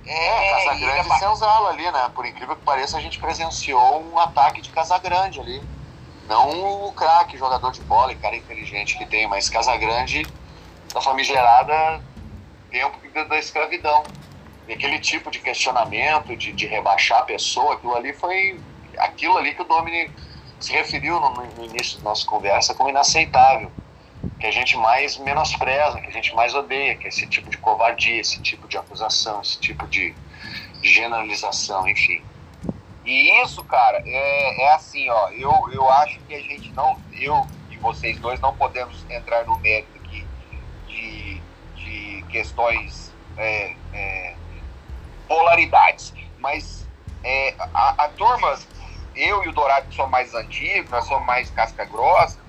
É, 0.05 0.51
Casa 0.65 0.75
e 0.75 0.79
Grande 0.79 1.19
Senzala 1.19 1.69
ali, 1.69 1.89
né? 1.91 2.11
Por 2.13 2.25
incrível 2.25 2.55
que 2.55 2.63
pareça, 2.63 2.97
a 2.97 3.01
gente 3.01 3.19
presenciou 3.19 4.03
um 4.11 4.17
ataque 4.19 4.59
de 4.61 4.69
Casa 4.71 4.97
Grande 4.97 5.39
ali. 5.39 5.61
Não 6.27 6.87
o 6.87 6.91
craque, 6.93 7.37
jogador 7.37 7.71
de 7.71 7.81
bola 7.81 8.11
e 8.11 8.15
cara 8.15 8.35
inteligente 8.35 8.97
que 8.97 9.05
tem, 9.05 9.27
mas 9.27 9.49
Casa 9.49 9.75
Grande 9.77 10.25
da 10.93 10.99
famigerada 11.01 12.01
tempo 12.71 12.97
da- 13.13 13.23
da 13.25 13.37
escravidão. 13.37 14.03
E 14.67 14.73
aquele 14.73 14.97
tipo 14.99 15.29
de 15.29 15.39
questionamento, 15.39 16.35
de, 16.35 16.51
de 16.53 16.65
rebaixar 16.65 17.19
a 17.19 17.23
pessoa, 17.23 17.75
aquilo 17.75 17.95
ali 17.95 18.13
foi 18.13 18.59
aquilo 18.97 19.37
ali 19.37 19.53
que 19.53 19.61
o 19.61 19.65
Domini 19.65 20.09
se 20.63 20.71
referiu 20.71 21.19
no, 21.19 21.29
no 21.29 21.65
início 21.65 21.97
da 21.99 22.05
nossa 22.05 22.25
conversa 22.25 22.73
como 22.73 22.89
inaceitável. 22.89 23.69
Que 24.39 24.47
a 24.47 24.51
gente 24.51 24.77
mais 24.77 25.17
menospreza, 25.17 25.99
que 25.99 26.07
a 26.07 26.11
gente 26.11 26.33
mais 26.33 26.55
odeia, 26.55 26.95
que 26.95 27.05
é 27.05 27.09
esse 27.09 27.27
tipo 27.27 27.49
de 27.49 27.57
covardia, 27.57 28.21
esse 28.21 28.41
tipo 28.41 28.67
de 28.67 28.77
acusação, 28.77 29.41
esse 29.41 29.59
tipo 29.59 29.85
de, 29.87 30.15
generalização, 30.81 31.87
enfim. 31.87 32.21
E 33.05 33.41
isso, 33.41 33.63
cara, 33.65 34.01
é, 34.05 34.63
é 34.63 34.73
assim, 34.73 35.09
ó, 35.09 35.29
eu, 35.29 35.51
eu 35.71 35.89
acho 35.89 36.19
que 36.21 36.33
a 36.33 36.41
gente 36.41 36.71
não, 36.71 36.97
eu 37.13 37.45
e 37.69 37.77
vocês 37.77 38.17
dois 38.19 38.39
não 38.39 38.55
podemos 38.55 39.05
entrar 39.09 39.45
no 39.45 39.59
mérito 39.59 39.97
aqui 39.97 40.25
de, 40.87 41.41
de 41.75 42.25
questões, 42.29 43.13
é, 43.37 43.75
é, 43.93 44.35
polaridades, 45.27 46.13
mas 46.39 46.87
é, 47.23 47.55
a, 47.57 48.05
a 48.05 48.09
turma, 48.09 48.57
eu 49.15 49.43
e 49.43 49.47
o 49.47 49.53
Dourado 49.53 49.87
que 49.87 49.95
somos 49.95 50.11
mais 50.11 50.33
antigos, 50.33 50.89
nós 50.89 51.05
somos 51.05 51.25
mais 51.25 51.49
casca 51.51 51.85
grossa, 51.85 52.39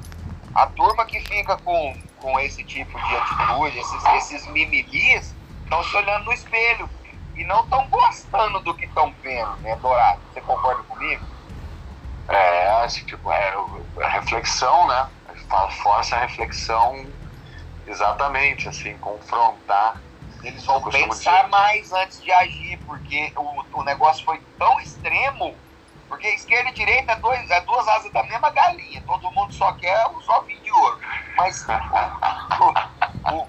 a 0.55 0.67
turma 0.67 1.05
que 1.05 1.21
fica 1.21 1.57
com, 1.59 1.97
com 2.17 2.39
esse 2.41 2.63
tipo 2.65 2.97
de 2.99 3.17
atitude, 3.17 3.79
esses, 3.79 4.05
esses 4.05 4.47
mimilis, 4.49 5.35
estão 5.65 5.83
se 5.83 5.97
olhando 5.97 6.25
no 6.27 6.33
espelho 6.33 6.89
e 7.35 7.45
não 7.45 7.65
estão 7.65 7.89
gostando 7.89 8.61
do 8.61 8.75
que 8.75 8.85
estão 8.85 9.13
vendo, 9.23 9.57
né, 9.57 9.75
Dourado? 9.77 10.21
Você 10.33 10.41
concorda 10.41 10.83
comigo? 10.85 11.25
É, 12.29 12.87
esse 12.87 13.05
tipo, 13.05 13.31
é, 13.31 13.55
a 14.03 14.09
reflexão, 14.09 14.87
né? 14.87 15.09
Força 15.83 16.17
a 16.17 16.21
reflexão 16.21 17.05
exatamente, 17.87 18.69
assim, 18.69 18.97
confrontar. 18.99 20.01
Eles 20.43 20.65
vão 20.65 20.81
pensar 20.83 21.37
dizer. 21.37 21.49
mais 21.49 21.93
antes 21.93 22.23
de 22.23 22.31
agir, 22.31 22.79
porque 22.87 23.33
o, 23.37 23.81
o 23.81 23.83
negócio 23.83 24.25
foi 24.25 24.41
tão 24.59 24.79
extremo, 24.81 25.55
porque 26.15 26.29
esquerda 26.29 26.71
e 26.71 26.75
direita 26.75 27.13
é, 27.13 27.17
dois, 27.17 27.51
é 27.51 27.61
duas 27.63 27.89
asas 27.89 28.13
da 28.13 28.23
mesma 28.23 28.49
galinha, 28.51 29.03
todo 29.05 29.31
mundo 29.33 29.53
só 29.53 29.73
quer 29.73 30.07
os 30.17 30.29
ovinhos 30.29 30.63
de 30.63 30.71
ouro. 30.73 31.01
Mas 31.37 31.67
o- 32.61 33.35
o- 33.35 33.49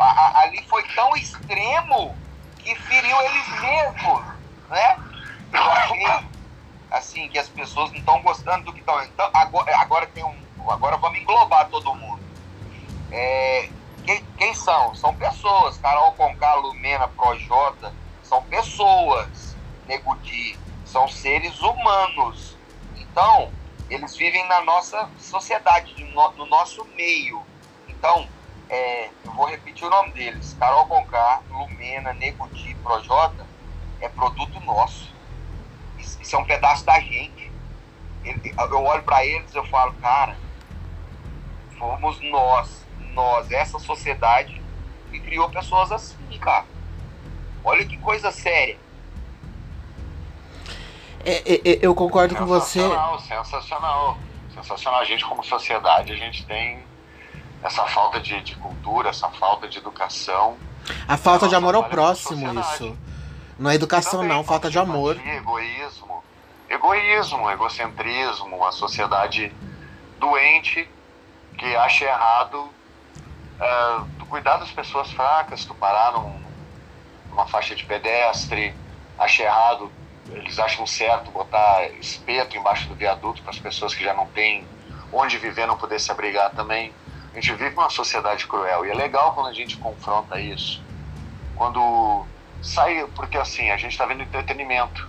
a- 0.00 0.40
ali 0.40 0.62
foi 0.68 0.82
tão 0.94 1.14
extremo 1.16 2.16
que 2.58 2.74
feriu 2.74 3.20
eles 3.20 3.60
mesmos, 3.60 4.24
né? 4.70 4.98
Eu 5.52 5.62
achei, 5.70 6.06
assim, 6.90 7.28
que 7.28 7.38
as 7.38 7.48
pessoas 7.50 7.90
não 7.90 7.98
estão 7.98 8.22
gostando 8.22 8.64
do 8.64 8.72
que 8.72 8.80
estão... 8.80 9.02
Então, 9.04 9.30
agora, 9.34 9.76
agora 9.78 10.06
tem 10.06 10.24
um... 10.24 10.48
Agora 10.70 10.96
vamos 10.96 11.18
englobar 11.18 11.68
todo 11.68 11.94
mundo. 11.94 12.20
É, 13.10 13.68
quem, 14.04 14.22
quem 14.36 14.54
são? 14.54 14.94
São 14.94 15.14
pessoas. 15.14 15.76
Carol 15.78 16.12
Conká, 16.12 16.54
Lumena, 16.54 17.08
Projota, 17.08 17.94
são 18.22 18.42
pessoas. 18.44 19.56
Negudi, 19.86 20.58
são 20.88 21.06
seres 21.06 21.60
humanos. 21.60 22.56
Então, 22.96 23.52
eles 23.90 24.16
vivem 24.16 24.46
na 24.48 24.62
nossa 24.62 25.10
sociedade, 25.18 26.02
no, 26.12 26.32
no 26.32 26.46
nosso 26.46 26.84
meio. 26.96 27.42
Então, 27.86 28.26
é, 28.70 29.10
eu 29.24 29.32
vou 29.34 29.46
repetir 29.46 29.86
o 29.86 29.90
nome 29.90 30.12
deles. 30.12 30.56
Carol 30.58 30.86
Conká, 30.86 31.42
Lumena, 31.50 32.14
Negudi, 32.14 32.74
Projota, 32.76 33.46
é 34.00 34.08
produto 34.08 34.60
nosso. 34.60 35.14
Isso, 35.98 36.34
é 36.34 36.38
um 36.38 36.44
pedaço 36.44 36.84
da 36.86 36.98
gente. 37.00 37.52
Eu 38.24 38.84
olho 38.84 39.02
para 39.02 39.24
eles 39.24 39.54
eu 39.54 39.64
falo, 39.66 39.92
cara, 39.94 40.36
fomos 41.78 42.20
nós, 42.30 42.86
nós, 43.14 43.50
essa 43.50 43.78
sociedade 43.78 44.60
que 45.10 45.20
criou 45.20 45.48
pessoas 45.50 45.92
assim, 45.92 46.38
cara. 46.38 46.66
Olha 47.64 47.86
que 47.86 47.96
coisa 47.98 48.30
séria. 48.30 48.87
É, 51.28 51.42
é, 51.54 51.72
é, 51.72 51.78
eu 51.82 51.94
concordo 51.94 52.34
com 52.34 52.46
você. 52.46 52.80
Sensacional, 52.80 53.20
sensacional. 53.20 54.18
Sensacional. 54.54 55.00
A 55.00 55.04
gente, 55.04 55.24
como 55.24 55.44
sociedade, 55.44 56.12
a 56.12 56.16
gente 56.16 56.44
tem 56.46 56.82
essa 57.62 57.84
falta 57.86 58.18
de, 58.20 58.40
de 58.42 58.54
cultura, 58.56 59.10
essa 59.10 59.28
falta 59.28 59.68
de 59.68 59.78
educação. 59.78 60.56
A 61.06 61.16
falta 61.16 61.48
de 61.48 61.54
amor 61.54 61.74
ao 61.74 61.84
próximo, 61.84 62.58
isso. 62.60 62.96
Não 63.58 63.70
é 63.70 63.74
educação, 63.74 64.20
Também 64.20 64.28
não, 64.36 64.44
falta 64.44 64.70
de 64.70 64.78
amor. 64.78 65.20
Egoísmo. 65.26 66.22
Egoísmo, 66.70 67.50
egocentrismo, 67.50 68.56
uma 68.56 68.72
sociedade 68.72 69.52
doente 70.18 70.88
que 71.56 71.74
acha 71.76 72.04
errado 72.04 72.68
é, 73.60 74.00
tu 74.18 74.26
cuidar 74.26 74.58
das 74.58 74.70
pessoas 74.70 75.10
fracas, 75.12 75.64
tu 75.64 75.74
parar 75.74 76.12
num- 76.12 76.40
numa 77.30 77.46
faixa 77.46 77.74
de 77.74 77.84
pedestre, 77.84 78.72
acha 79.18 79.42
errado, 79.42 79.90
eles 80.32 80.58
acham 80.58 80.86
certo 80.86 81.30
botar 81.30 81.88
espeto 82.00 82.56
embaixo 82.56 82.88
do 82.88 82.94
viaduto 82.94 83.42
para 83.42 83.50
as 83.50 83.58
pessoas 83.58 83.94
que 83.94 84.04
já 84.04 84.14
não 84.14 84.26
têm 84.26 84.66
onde 85.12 85.38
viver, 85.38 85.66
não 85.66 85.76
poder 85.76 85.98
se 85.98 86.10
abrigar 86.10 86.50
também. 86.50 86.92
A 87.32 87.34
gente 87.34 87.52
vive 87.54 87.74
uma 87.74 87.90
sociedade 87.90 88.46
cruel 88.46 88.84
e 88.84 88.90
é 88.90 88.94
legal 88.94 89.32
quando 89.34 89.48
a 89.48 89.52
gente 89.52 89.76
confronta 89.76 90.40
isso. 90.40 90.82
Quando 91.56 92.26
sai, 92.60 93.06
porque 93.14 93.38
assim, 93.38 93.70
a 93.70 93.76
gente 93.76 93.92
está 93.92 94.06
vendo 94.06 94.22
entretenimento. 94.22 95.08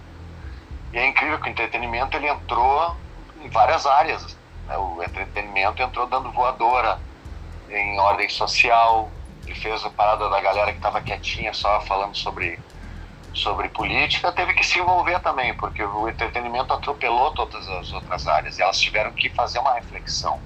E 0.94 0.98
é 0.98 1.08
incrível 1.08 1.40
que 1.40 1.48
o 1.48 1.52
entretenimento 1.52 2.18
ele 2.18 2.28
entrou 2.28 2.96
em 3.42 3.50
várias 3.50 3.86
áreas. 3.86 4.38
né? 4.68 4.78
O 4.78 5.04
entretenimento 5.04 5.82
entrou 5.82 6.08
dando 6.08 6.32
voadora 6.32 7.00
em 7.70 8.00
ordem 8.00 8.28
social, 8.30 9.12
ele 9.46 9.56
fez 9.56 9.84
a 9.84 9.90
parada 9.90 10.30
da 10.30 10.42
galera 10.42 10.72
que 10.72 10.78
estava 10.78 11.02
quietinha 11.02 11.54
só 11.54 11.82
falando 11.82 12.16
sobre, 12.16 12.60
sobre 13.34 13.70
política, 13.70 14.32
teve 14.32 14.54
que 14.54 14.66
se 14.66 14.80
envolver 14.80 15.20
também, 15.20 15.54
porque 15.56 15.84
o 15.84 16.10
entretenimento 16.10 16.74
atropelou 16.74 17.32
todas 17.32 17.68
as 17.68 17.92
outras 17.94 18.28
áreas 18.28 18.58
e 18.58 18.62
elas 18.62 18.80
tiveram 18.80 19.12
que 19.12 19.30
fazer 19.30 19.60
uma 19.60 19.74
reflexão. 19.74 20.40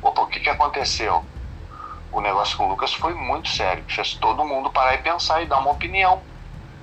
Opa, 0.00 0.22
o 0.22 0.26
que, 0.26 0.40
que 0.40 0.50
aconteceu? 0.50 1.24
O 2.12 2.20
negócio 2.20 2.56
com 2.56 2.66
o 2.66 2.68
Lucas 2.68 2.92
foi 2.92 3.14
muito 3.14 3.48
sério, 3.48 3.84
fez 3.88 4.14
todo 4.14 4.44
mundo 4.44 4.70
parar 4.70 4.94
e 4.94 4.98
pensar 4.98 5.42
e 5.42 5.46
dar 5.46 5.58
uma 5.58 5.70
opinião. 5.70 6.22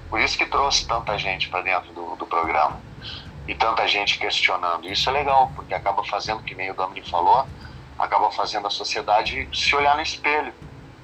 Por 0.10 0.20
isso 0.20 0.38
que 0.38 0.46
trouxe 0.46 0.88
tanta 0.88 1.18
gente 1.18 1.50
para 1.50 1.62
dentro 1.62 1.94
do, 1.94 2.16
do 2.16 2.26
programa 2.26 2.82
e 3.48 3.54
tanta 3.54 3.88
gente 3.88 4.18
questionando. 4.18 4.90
Isso 4.90 5.10
é 5.10 5.14
legal, 5.14 5.52
porque 5.56 5.74
acaba 5.74 6.04
fazendo, 6.04 6.42
que 6.44 6.56
nem 6.56 6.72
o 6.72 6.74
Dominic 6.74 7.10
falou, 7.10 7.48
acaba 7.98 8.32
fazendo 8.32 8.68
a 8.68 8.72
sociedade 8.72 9.48
se 9.54 9.76
olhar 9.76 9.96
no 9.96 10.02
espelho. 10.02 10.54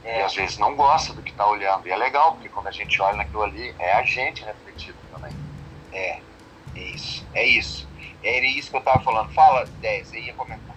E 0.05 0.07
É, 0.07 0.23
às 0.23 0.35
vezes 0.35 0.57
não 0.59 0.75
gosta 0.75 1.13
do 1.13 1.21
que 1.23 1.31
está 1.31 1.47
olhando. 1.49 1.87
E 1.87 1.91
é 1.91 1.97
legal, 1.97 2.33
porque 2.33 2.47
quando 2.49 2.67
a 2.67 2.71
gente 2.71 3.01
olha 3.01 3.17
naquilo 3.17 3.41
ali, 3.43 3.73
é 3.79 3.93
a 3.93 4.03
gente 4.03 4.43
refletido 4.43 4.97
também. 5.11 5.31
é, 5.91 6.19
é 6.75 6.81
isso, 6.93 7.25
é 7.33 7.45
isso. 7.45 7.87
Era 8.23 8.45
isso 8.45 8.69
que 8.71 8.77
eu 8.77 8.81
tava 8.81 9.01
falando. 9.03 9.31
Fala, 9.33 9.67
10, 9.81 10.07
você 10.07 10.19
ia 10.19 10.33
comentar. 10.33 10.75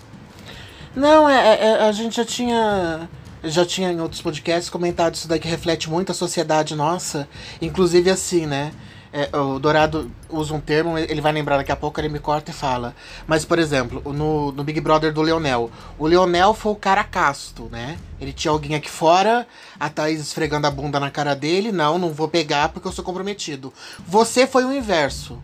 Não, 0.95 1.29
é, 1.29 1.49
é- 1.55 1.65
é- 1.65 1.83
a 1.89 1.93
gente 1.93 2.17
já 2.17 2.25
tinha. 2.25 3.09
Já 3.45 3.65
tinha 3.65 3.93
em 3.93 4.01
outros 4.01 4.21
podcasts 4.21 4.69
comentado 4.69 5.15
isso 5.15 5.29
daí 5.29 5.39
que 5.39 5.47
reflete 5.47 5.89
muito 5.89 6.11
a 6.11 6.15
sociedade 6.15 6.75
nossa. 6.75 7.29
Inclusive 7.63 8.11
assim, 8.11 8.47
né? 8.47 8.73
É, 9.13 9.35
o 9.37 9.59
Dourado 9.59 10.11
usa 10.29 10.53
um 10.53 10.61
termo, 10.61 10.99
ele 10.99 11.21
vai 11.21 11.33
lembrar 11.33 11.57
daqui 11.57 11.73
a 11.73 11.77
pouco, 11.77 11.99
ele 12.01 12.09
me 12.11 12.19
corta 12.19 12.51
e 12.51 12.55
fala. 12.55 12.95
Mas, 13.27 13.45
por 13.45 13.59
exemplo, 13.59 14.03
no, 14.13 14.53
no 14.53 14.63
Big 14.63 14.81
Brother 14.81 15.13
do 15.13 15.23
Leonel. 15.23 15.71
O 15.99 16.07
Leonel 16.07 16.53
foi 16.53 16.73
o 16.73 16.77
cara 16.77 17.03
casto, 17.03 17.69
né? 17.73 17.97
Ele 18.21 18.33
tinha 18.33 18.53
alguém 18.53 18.75
aqui 18.75 18.91
fora, 18.91 19.47
a 19.81 19.89
Thaís 19.89 20.21
esfregando 20.21 20.67
a 20.67 20.71
bunda 20.71 21.01
na 21.01 21.11
cara 21.11 21.35
dele. 21.35 21.73
Não, 21.73 21.99
não 21.99 22.13
vou 22.13 22.29
pegar 22.29 22.69
porque 22.69 22.87
eu 22.87 22.93
sou 22.93 23.05
comprometido. 23.05 23.73
Você 24.07 24.47
foi 24.47 24.65
o 24.65 24.73
inverso. 24.73 25.39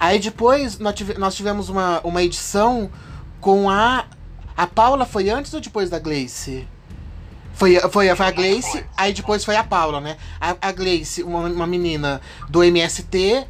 Aí 0.00 0.18
depois 0.18 0.78
nós 0.78 0.94
tive- 0.94 1.14
nós 1.18 1.34
tivemos 1.34 1.68
uma, 1.68 2.00
uma 2.02 2.22
edição 2.22 2.90
com 3.40 3.68
a. 3.68 4.06
A 4.56 4.66
Paula 4.66 5.04
foi 5.06 5.30
antes 5.30 5.52
ou 5.54 5.60
depois 5.60 5.88
da 5.90 5.98
Gleice? 5.98 6.66
Foi, 7.54 7.78
foi, 7.90 8.14
foi 8.14 8.26
a 8.26 8.30
Gleice, 8.30 8.84
aí 8.96 9.12
depois 9.12 9.44
foi 9.44 9.56
a 9.56 9.62
Paula, 9.64 10.00
né? 10.00 10.16
A, 10.40 10.56
a 10.60 10.72
Gleice, 10.72 11.22
uma, 11.22 11.40
uma 11.40 11.66
menina 11.66 12.20
do 12.48 12.62
MST, 12.64 13.46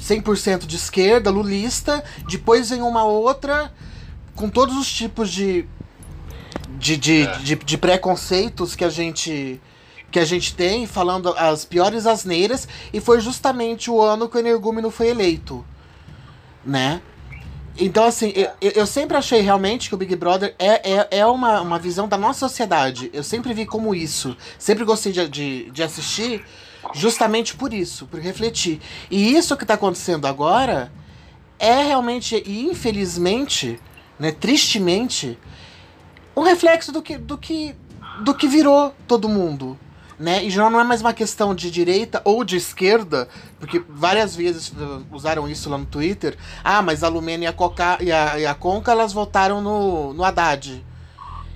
100% 0.00 0.66
de 0.66 0.76
esquerda, 0.76 1.30
lulista. 1.30 2.02
Depois 2.28 2.70
vem 2.70 2.82
uma 2.82 3.04
outra 3.04 3.72
com 4.34 4.48
todos 4.48 4.76
os 4.76 4.90
tipos 4.90 5.30
de 5.30 5.66
de, 6.78 6.96
de, 6.96 7.22
É. 7.22 7.38
de, 7.38 7.54
de 7.56 7.78
preconceitos 7.78 8.74
que 8.74 8.84
a 8.84 8.90
gente 8.90 9.60
que 10.10 10.18
a 10.18 10.24
gente 10.26 10.54
tem, 10.54 10.86
falando 10.86 11.30
as 11.38 11.64
piores 11.64 12.06
asneiras, 12.06 12.68
e 12.92 13.00
foi 13.00 13.18
justamente 13.18 13.90
o 13.90 13.98
ano 14.02 14.28
que 14.28 14.36
o 14.36 14.40
Energúmeno 14.40 14.90
foi 14.90 15.08
eleito, 15.08 15.64
né? 16.62 17.00
Então, 17.78 18.04
assim, 18.04 18.32
eu, 18.34 18.50
eu 18.60 18.86
sempre 18.86 19.16
achei 19.16 19.40
realmente 19.40 19.88
que 19.88 19.94
o 19.94 19.98
Big 19.98 20.14
Brother 20.14 20.54
é, 20.58 20.92
é, 20.92 21.08
é 21.10 21.26
uma, 21.26 21.60
uma 21.60 21.78
visão 21.78 22.06
da 22.06 22.18
nossa 22.18 22.40
sociedade. 22.40 23.10
Eu 23.12 23.22
sempre 23.22 23.54
vi 23.54 23.64
como 23.64 23.94
isso. 23.94 24.36
Sempre 24.58 24.84
gostei 24.84 25.12
de, 25.12 25.28
de, 25.28 25.70
de 25.70 25.82
assistir 25.82 26.44
justamente 26.92 27.54
por 27.54 27.72
isso, 27.72 28.06
por 28.06 28.20
refletir. 28.20 28.80
E 29.10 29.34
isso 29.34 29.56
que 29.56 29.64
tá 29.64 29.74
acontecendo 29.74 30.26
agora 30.26 30.92
é 31.58 31.82
realmente, 31.82 32.42
e 32.44 32.64
infelizmente, 32.64 33.80
né, 34.18 34.32
tristemente, 34.32 35.38
um 36.36 36.42
reflexo 36.42 36.90
do 36.92 37.00
que, 37.00 37.16
do 37.16 37.38
que, 37.38 37.74
do 38.24 38.34
que 38.34 38.48
virou 38.48 38.94
todo 39.06 39.28
mundo. 39.28 39.78
Né? 40.22 40.44
E 40.44 40.50
já 40.50 40.70
não 40.70 40.78
é 40.78 40.84
mais 40.84 41.00
uma 41.00 41.12
questão 41.12 41.52
de 41.52 41.68
direita 41.68 42.22
ou 42.24 42.44
de 42.44 42.54
esquerda, 42.54 43.28
porque 43.58 43.82
várias 43.88 44.36
vezes 44.36 44.68
uh, 44.68 45.04
usaram 45.10 45.48
isso 45.48 45.68
lá 45.68 45.76
no 45.76 45.84
Twitter. 45.84 46.38
Ah, 46.62 46.80
mas 46.80 47.02
a 47.02 47.08
Lumena 47.08 47.42
e 47.42 47.46
a, 47.48 47.52
Coca, 47.52 47.98
e 48.00 48.12
a, 48.12 48.38
e 48.38 48.46
a 48.46 48.54
Conca 48.54 48.92
elas 48.92 49.12
votaram 49.12 49.60
no, 49.60 50.14
no 50.14 50.22
Haddad. 50.22 50.84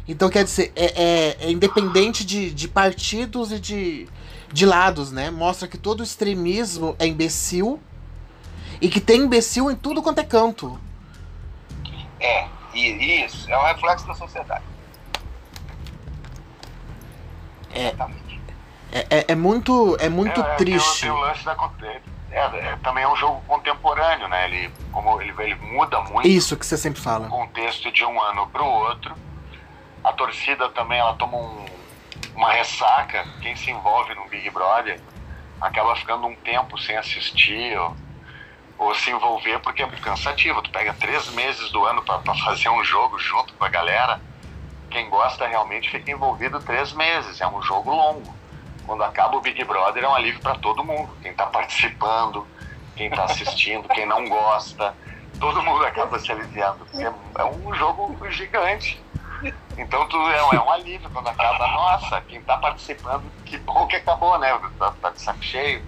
Então, 0.08 0.28
quer 0.28 0.42
dizer, 0.42 0.72
é, 0.74 0.86
é- 1.00 1.36
é 1.46 1.50
independente 1.52 2.24
de, 2.26 2.50
de 2.50 2.66
partidos 2.66 3.52
e 3.52 3.60
de, 3.60 4.08
de 4.52 4.66
lados, 4.66 5.12
né? 5.12 5.30
Mostra 5.30 5.68
que 5.68 5.78
todo 5.78 6.02
extremismo 6.02 6.96
é 6.98 7.06
imbecil 7.06 7.78
e 8.80 8.88
que 8.88 9.00
tem 9.00 9.20
imbecil 9.20 9.70
em 9.70 9.76
tudo 9.76 10.02
quanto 10.02 10.18
é 10.18 10.24
canto. 10.24 10.76
É, 12.18 12.48
e 12.74 13.24
isso 13.24 13.48
é 13.48 13.56
um 13.56 13.64
reflexo 13.64 14.08
da 14.08 14.14
sociedade. 14.14 14.64
É. 17.72 17.90
Exatamente. 17.90 18.25
É, 18.96 19.06
é, 19.18 19.24
é 19.28 19.34
muito, 19.34 19.94
é 20.00 20.08
muito 20.08 20.40
É, 20.40 20.54
triste. 20.54 21.02
Tem, 21.02 21.10
tem 21.10 21.18
o 21.18 21.20
lance 21.20 21.44
da. 21.44 21.54
É, 22.30 22.38
é, 22.38 22.76
também 22.82 23.04
é 23.04 23.08
um 23.08 23.16
jogo 23.16 23.42
contemporâneo, 23.46 24.26
né? 24.28 24.46
Ele, 24.46 24.70
como 24.90 25.20
ele, 25.20 25.34
ele 25.38 25.54
muda 25.56 26.00
muito 26.00 26.26
Isso 26.26 26.56
que 26.56 26.64
você 26.64 26.78
sempre 26.78 27.00
fala. 27.00 27.26
o 27.26 27.30
contexto 27.30 27.92
de 27.92 28.04
um 28.06 28.22
ano 28.22 28.46
para 28.46 28.62
o 28.62 28.66
outro. 28.66 29.14
A 30.02 30.12
torcida 30.12 30.68
também 30.70 30.98
ela 30.98 31.12
toma 31.14 31.36
um- 31.36 31.66
uma 32.34 32.52
ressaca. 32.52 33.26
Quem 33.42 33.54
se 33.54 33.70
envolve 33.70 34.14
no 34.14 34.26
Big 34.28 34.48
Brother 34.50 34.98
acaba 35.60 35.94
ficando 35.96 36.26
um 36.26 36.34
tempo 36.36 36.78
sem 36.78 36.96
assistir 36.96 37.78
ou, 37.78 37.94
ou 38.78 38.94
se 38.94 39.10
envolver 39.10 39.58
porque 39.58 39.82
é 39.82 39.86
cansativo. 39.86 40.62
Tu 40.62 40.70
pega 40.70 40.94
três 40.94 41.28
meses 41.32 41.70
do 41.70 41.84
ano 41.84 42.02
para 42.02 42.34
fazer 42.36 42.70
um 42.70 42.82
jogo 42.82 43.18
junto 43.18 43.52
com 43.54 43.64
a 43.64 43.68
galera. 43.68 44.20
Quem 44.90 45.10
gosta 45.10 45.46
realmente 45.46 45.90
fica 45.90 46.10
envolvido 46.10 46.60
três 46.60 46.92
meses. 46.92 47.40
É 47.42 47.46
um 47.46 47.60
jogo 47.60 47.90
longo. 47.90 48.35
Quando 48.86 49.02
acaba 49.02 49.36
o 49.36 49.40
Big 49.40 49.62
Brother 49.64 50.04
é 50.04 50.08
um 50.08 50.14
alívio 50.14 50.40
para 50.40 50.54
todo 50.56 50.84
mundo. 50.84 51.16
Quem 51.20 51.32
está 51.32 51.46
participando, 51.46 52.46
quem 52.94 53.08
está 53.08 53.24
assistindo, 53.24 53.88
quem 53.88 54.06
não 54.06 54.28
gosta, 54.28 54.94
todo 55.40 55.62
mundo 55.62 55.84
acaba 55.84 56.18
se 56.20 56.30
aliviando. 56.30 56.86
É, 57.38 57.44
um 57.44 57.74
jogo 57.74 58.16
gigante. 58.30 59.04
Então 59.76 60.06
tu, 60.08 60.16
é, 60.30 60.38
é 60.38 60.60
um 60.60 60.70
alívio 60.70 61.10
quando 61.10 61.28
acaba. 61.28 61.66
Nossa, 61.66 62.20
quem 62.22 62.38
está 62.38 62.56
participando, 62.58 63.24
que 63.44 63.58
bom 63.58 63.86
que 63.88 63.96
acabou, 63.96 64.38
né? 64.38 64.58
Tá, 64.78 64.92
tá 64.92 65.10
de 65.10 65.20
saco 65.20 65.42
cheio. 65.42 65.84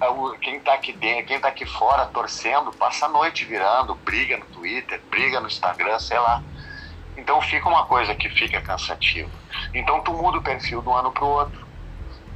O- 0.00 0.36
Quem 0.40 0.56
está 0.56 0.74
aqui 0.74 0.92
dentro, 0.92 1.26
quem 1.26 1.40
tá 1.40 1.48
aqui 1.48 1.64
fora 1.64 2.04
torcendo, 2.06 2.72
passa 2.72 3.06
a 3.06 3.08
noite 3.08 3.44
virando, 3.44 3.94
briga 3.94 4.36
no 4.36 4.44
Twitter, 4.46 5.00
briga 5.08 5.40
no 5.40 5.46
Instagram, 5.46 5.98
sei 6.00 6.18
lá. 6.18 6.42
Então 7.16 7.40
fica 7.40 7.68
uma 7.68 7.86
coisa 7.86 8.12
que 8.14 8.28
fica 8.28 8.60
cansativa. 8.60 9.30
Então 9.72 10.02
tu 10.02 10.12
muda 10.12 10.38
o 10.38 10.42
perfil 10.42 10.82
de 10.82 10.88
um 10.88 10.94
ano 10.94 11.12
pro 11.12 11.26
outro. 11.26 11.63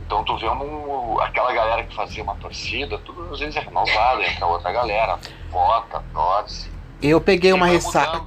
Então 0.08 0.24
tu 0.24 0.38
vê 0.38 0.48
um, 0.48 1.20
aquela 1.20 1.52
galera 1.52 1.84
que 1.84 1.94
fazia 1.94 2.22
uma 2.22 2.34
torcida, 2.36 2.96
tudo 2.96 3.30
às 3.30 3.40
vezes 3.40 3.56
é 3.56 3.60
renovada, 3.60 4.26
entra 4.26 4.46
outra 4.46 4.72
galera, 4.72 5.18
vota, 5.50 6.02
torce. 6.14 6.70
Eu 7.02 7.20
peguei 7.20 7.52
uma 7.52 7.66
ressaca. 7.66 8.22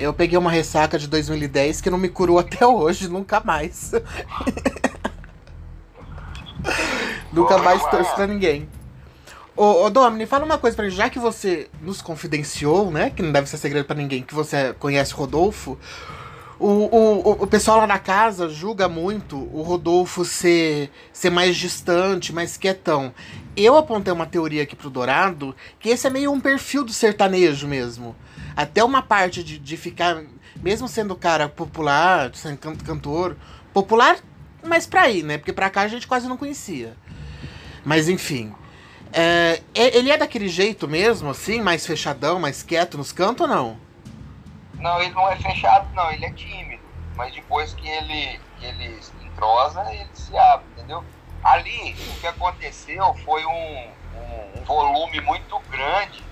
Eu 0.00 0.12
peguei 0.12 0.36
uma 0.36 0.50
ressaca 0.50 0.98
de 0.98 1.06
2010 1.06 1.80
que 1.80 1.88
não 1.88 1.96
me 1.96 2.08
curou 2.08 2.40
até 2.40 2.66
hoje, 2.66 3.08
nunca 3.08 3.38
mais. 3.38 3.92
nunca 7.32 7.56
mais 7.58 7.84
é? 7.84 7.88
torço 7.88 8.12
pra 8.16 8.26
ninguém. 8.26 8.68
Ô, 9.56 9.84
ô 9.84 9.90
Domini, 9.90 10.26
fala 10.26 10.44
uma 10.44 10.58
coisa 10.58 10.74
pra 10.74 10.84
mim, 10.84 10.90
já 10.90 11.08
que 11.08 11.20
você 11.20 11.70
nos 11.80 12.02
confidenciou, 12.02 12.90
né? 12.90 13.10
Que 13.10 13.22
não 13.22 13.30
deve 13.30 13.48
ser 13.48 13.58
segredo 13.58 13.84
pra 13.84 13.94
ninguém, 13.94 14.24
que 14.24 14.34
você 14.34 14.74
conhece 14.74 15.14
Rodolfo. 15.14 15.78
O, 16.60 16.66
o, 16.66 17.42
o- 17.44 17.46
pessoal 17.46 17.78
lá 17.78 17.86
na 17.86 17.98
casa 17.98 18.46
julga 18.46 18.86
muito 18.86 19.48
o 19.50 19.62
Rodolfo 19.62 20.26
ser, 20.26 20.90
ser 21.10 21.30
mais 21.30 21.56
distante, 21.56 22.34
mais 22.34 22.58
quietão. 22.58 23.14
Eu 23.56 23.78
apontei 23.78 24.12
uma 24.12 24.26
teoria 24.26 24.62
aqui 24.64 24.76
pro 24.76 24.90
Dourado 24.90 25.56
que 25.78 25.88
esse 25.88 26.06
é 26.06 26.10
meio 26.10 26.30
um 26.30 26.38
perfil 26.38 26.84
do 26.84 26.92
sertanejo 26.92 27.66
mesmo. 27.66 28.14
Até 28.54 28.84
uma 28.84 29.00
parte 29.00 29.42
de, 29.42 29.58
de 29.58 29.76
ficar, 29.78 30.22
mesmo 30.62 30.86
sendo 30.86 31.16
cara 31.16 31.48
popular, 31.48 32.30
sendo 32.34 32.58
can- 32.58 32.76
cantor, 32.76 33.38
popular, 33.72 34.18
mas 34.62 34.86
pra 34.86 35.08
ir, 35.08 35.22
né? 35.22 35.38
Porque 35.38 35.54
pra 35.54 35.70
cá 35.70 35.80
a 35.80 35.88
gente 35.88 36.06
quase 36.06 36.28
não 36.28 36.36
conhecia. 36.36 36.94
Mas 37.82 38.06
enfim. 38.06 38.52
É, 39.14 39.62
é- 39.74 39.96
ele 39.96 40.10
é 40.10 40.18
daquele 40.18 40.46
jeito 40.48 40.86
mesmo, 40.86 41.30
assim, 41.30 41.62
mais 41.62 41.86
fechadão, 41.86 42.38
mais 42.38 42.62
quieto 42.62 42.98
nos 42.98 43.12
cantos 43.12 43.48
ou 43.48 43.48
não? 43.48 43.89
Não, 44.80 45.00
ele 45.00 45.14
não 45.14 45.28
é 45.28 45.36
fechado, 45.36 45.88
não, 45.94 46.10
ele 46.10 46.24
é 46.24 46.32
tímido. 46.32 46.82
Mas 47.16 47.34
depois 47.34 47.74
que 47.74 47.86
ele, 47.86 48.40
que 48.58 48.64
ele 48.64 49.00
entrosa, 49.22 49.92
ele 49.92 50.08
se 50.14 50.36
abre, 50.36 50.66
entendeu? 50.72 51.04
Ali, 51.44 51.92
o 51.92 52.20
que 52.20 52.26
aconteceu 52.26 53.14
foi 53.24 53.44
um, 53.44 53.90
um, 54.14 54.60
um 54.60 54.64
volume 54.64 55.20
muito 55.20 55.58
grande 55.70 56.24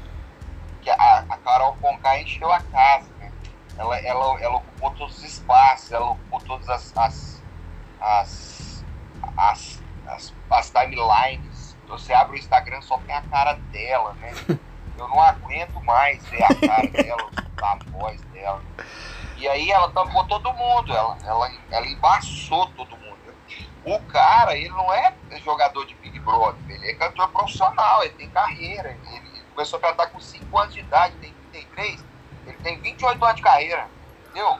que 0.82 0.90
a, 0.90 1.24
a 1.28 1.36
Carol 1.38 1.76
Conká 1.80 2.20
encheu 2.20 2.50
a 2.50 2.60
casa, 2.60 3.08
né? 3.18 3.30
Ela, 3.76 3.98
ela, 3.98 4.40
ela 4.40 4.56
ocupou 4.56 4.90
todos 4.92 5.18
os 5.18 5.24
espaços, 5.24 5.92
ela 5.92 6.10
ocupou 6.10 6.40
todas 6.40 6.68
as, 6.68 6.96
as, 6.96 7.42
as, 8.00 8.84
as, 9.36 9.82
as, 10.06 10.34
as 10.50 10.70
timelines. 10.70 11.76
Você 11.86 12.12
abre 12.12 12.36
o 12.36 12.38
Instagram, 12.38 12.80
só 12.82 12.98
tem 12.98 13.14
a 13.14 13.22
cara 13.22 13.54
dela, 13.70 14.14
né? 14.14 14.32
Eu 14.98 15.08
não 15.08 15.20
aguento 15.20 15.80
mais 15.84 16.24
ver 16.26 16.42
a 16.42 16.54
cara 16.54 16.86
dela, 16.90 17.30
a 17.62 17.78
voz 17.90 18.20
dela. 18.32 18.62
E 19.36 19.46
aí 19.46 19.70
ela 19.70 19.90
tampou 19.92 20.24
todo 20.26 20.52
mundo, 20.52 20.92
ela, 20.92 21.16
ela, 21.24 21.50
ela 21.70 21.86
embaçou 21.86 22.66
todo 22.70 22.96
mundo. 22.96 23.08
O 23.84 23.98
cara, 24.00 24.56
ele 24.56 24.68
não 24.70 24.92
é 24.92 25.14
jogador 25.42 25.86
de 25.86 25.94
Big 25.94 26.18
Brother, 26.20 26.60
ele 26.68 26.90
é 26.90 26.94
cantor 26.94 27.28
profissional, 27.28 28.02
ele 28.02 28.12
tem 28.14 28.28
carreira. 28.28 28.90
Ele, 28.90 29.28
ele 29.28 29.42
começou 29.54 29.78
a 29.78 29.82
cantar 29.82 30.08
com 30.08 30.20
5 30.20 30.58
anos 30.58 30.74
de 30.74 30.80
idade, 30.80 31.14
tem 31.16 31.32
33, 31.52 32.04
ele 32.46 32.56
tem 32.58 32.80
28 32.80 33.24
anos 33.24 33.36
de 33.36 33.42
carreira, 33.42 33.88
entendeu? 34.24 34.58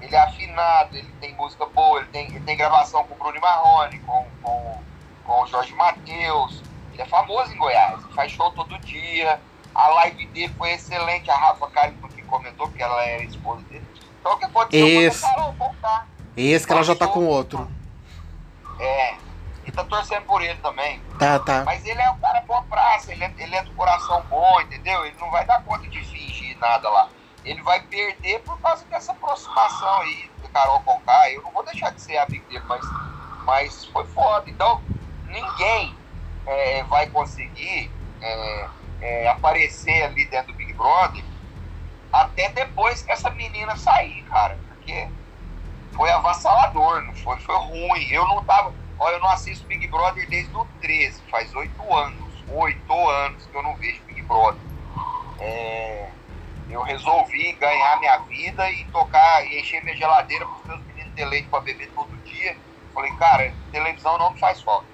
Ele 0.00 0.14
é 0.14 0.18
afinado, 0.18 0.96
ele 0.96 1.12
tem 1.20 1.34
música 1.34 1.66
boa, 1.66 2.00
ele 2.00 2.08
tem, 2.08 2.26
ele 2.26 2.40
tem 2.40 2.56
gravação 2.56 3.04
com 3.04 3.14
o 3.14 3.18
Bruno 3.18 3.40
Marrone, 3.40 3.98
com, 4.00 4.26
com, 4.42 4.82
com 5.24 5.42
o 5.42 5.46
Jorge 5.46 5.74
Matheus. 5.74 6.62
Ele 6.92 7.02
é 7.02 7.06
famoso 7.06 7.52
em 7.52 7.58
Goiás, 7.58 8.02
faz 8.14 8.32
show 8.32 8.50
todo 8.52 8.78
dia. 8.80 9.40
A 9.76 9.88
live 9.88 10.26
dele 10.28 10.54
foi 10.56 10.72
excelente, 10.72 11.30
a 11.30 11.36
Rafa 11.36 11.68
Kalimann 11.68 12.08
que 12.08 12.22
comentou 12.22 12.66
que 12.70 12.82
ela 12.82 13.04
era 13.04 13.22
esposa 13.22 13.60
dele. 13.64 13.84
Então 14.20 14.32
o 14.32 14.38
que 14.38 14.44
aconteceu 14.46 15.02
Esse. 15.02 15.20
foi 15.20 15.28
a 15.28 15.34
Carol 15.34 15.52
voltar. 15.52 16.08
Esse 16.34 16.66
que 16.66 16.72
ela 16.72 16.82
já 16.82 16.96
tá 16.96 17.06
com 17.06 17.26
outro. 17.26 17.70
É, 18.80 19.16
e 19.66 19.70
tá 19.70 19.84
torcendo 19.84 20.22
por 20.22 20.40
ele 20.40 20.58
também. 20.62 20.98
Tá, 21.18 21.38
tá. 21.38 21.62
Mas 21.66 21.84
ele 21.84 22.00
é 22.00 22.10
um 22.10 22.18
cara 22.18 22.40
boa 22.40 22.62
praça, 22.62 23.12
ele 23.12 23.22
é, 23.22 23.34
ele 23.36 23.54
é 23.54 23.62
do 23.64 23.70
coração 23.72 24.24
bom, 24.30 24.58
entendeu? 24.62 25.04
Ele 25.04 25.16
não 25.20 25.30
vai 25.30 25.44
dar 25.44 25.62
conta 25.62 25.86
de 25.86 26.02
fingir 26.04 26.56
nada 26.58 26.88
lá. 26.88 27.10
Ele 27.44 27.60
vai 27.62 27.80
perder 27.82 28.40
por 28.40 28.58
causa 28.60 28.82
dessa 28.86 29.12
aproximação 29.12 30.00
aí 30.00 30.30
do 30.40 30.48
Carol 30.48 30.80
Conká. 30.80 31.30
Eu 31.32 31.42
não 31.42 31.50
vou 31.50 31.62
deixar 31.62 31.90
de 31.90 32.00
ser 32.00 32.16
amigo 32.16 32.48
dele, 32.48 32.64
mas, 32.66 32.84
mas 33.44 33.84
foi 33.84 34.06
foda. 34.06 34.48
Então, 34.48 34.82
ninguém 35.26 35.94
é, 36.46 36.82
vai 36.84 37.08
conseguir 37.10 37.90
é, 38.22 38.68
é, 39.00 39.28
aparecer 39.28 40.02
ali 40.04 40.28
dentro 40.30 40.52
do 40.52 40.56
Big 40.56 40.74
Brother 40.74 41.24
até 42.12 42.50
depois 42.52 43.02
que 43.02 43.12
essa 43.12 43.30
menina 43.30 43.76
sair, 43.76 44.22
cara. 44.24 44.62
Porque 44.68 45.12
foi 45.94 46.10
avassalador, 46.10 47.02
não 47.04 47.14
foi? 47.14 47.38
Foi 47.40 47.56
ruim. 47.56 48.08
Eu 48.10 48.26
não 48.28 48.44
tava. 48.44 48.76
Olha, 48.98 49.16
eu 49.16 49.20
não 49.20 49.30
assisto 49.30 49.66
Big 49.66 49.88
Brother 49.88 50.28
desde 50.28 50.56
o 50.56 50.66
13, 50.80 51.24
faz 51.30 51.54
oito 51.54 51.94
anos. 51.94 52.44
Oito 52.48 53.08
anos 53.10 53.46
que 53.46 53.56
eu 53.56 53.62
não 53.62 53.76
vejo 53.78 54.04
Big 54.06 54.22
Brother. 54.26 54.62
É, 55.38 56.16
eu 56.68 56.82
resolvi 56.82 57.54
ganhar 57.54 57.98
minha 58.00 58.18
vida 58.26 58.70
e 58.72 58.86
tocar 58.90 59.46
e 59.46 59.60
encher 59.60 59.82
minha 59.84 59.96
geladeira 59.96 60.46
para 60.46 60.56
os 60.56 60.64
meus 60.66 60.84
meninos 60.86 61.14
ter 61.14 61.24
leite 61.26 61.48
para 61.48 61.62
beber 61.62 61.92
todo 61.92 62.18
dia. 62.22 62.58
Falei, 62.94 63.12
cara, 63.16 63.56
televisão 63.70 64.18
não 64.18 64.32
me 64.32 64.40
faz 64.40 64.62
falta. 64.62 64.88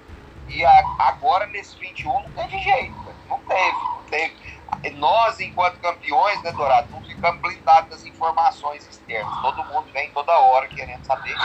E 0.47 0.65
a- 0.65 0.95
agora, 0.99 1.47
nesse 1.47 1.77
21, 1.79 2.13
não 2.23 2.31
teve 2.33 2.57
jeito. 2.59 3.02
Não 3.33 3.39
teve, 3.39 3.77
não 3.77 4.03
teve. 4.09 4.91
nós, 4.97 5.39
enquanto 5.39 5.79
campeões, 5.79 6.41
né, 6.43 6.51
Dourado, 6.51 6.91
não 6.91 7.01
ficamos 7.01 7.41
blindados 7.41 7.89
das 7.89 8.05
informações 8.05 8.87
externas. 8.87 9.41
Todo 9.41 9.63
mundo 9.65 9.91
vem 9.91 10.11
toda 10.11 10.31
hora 10.37 10.67
querendo 10.67 11.03
saber. 11.05 11.35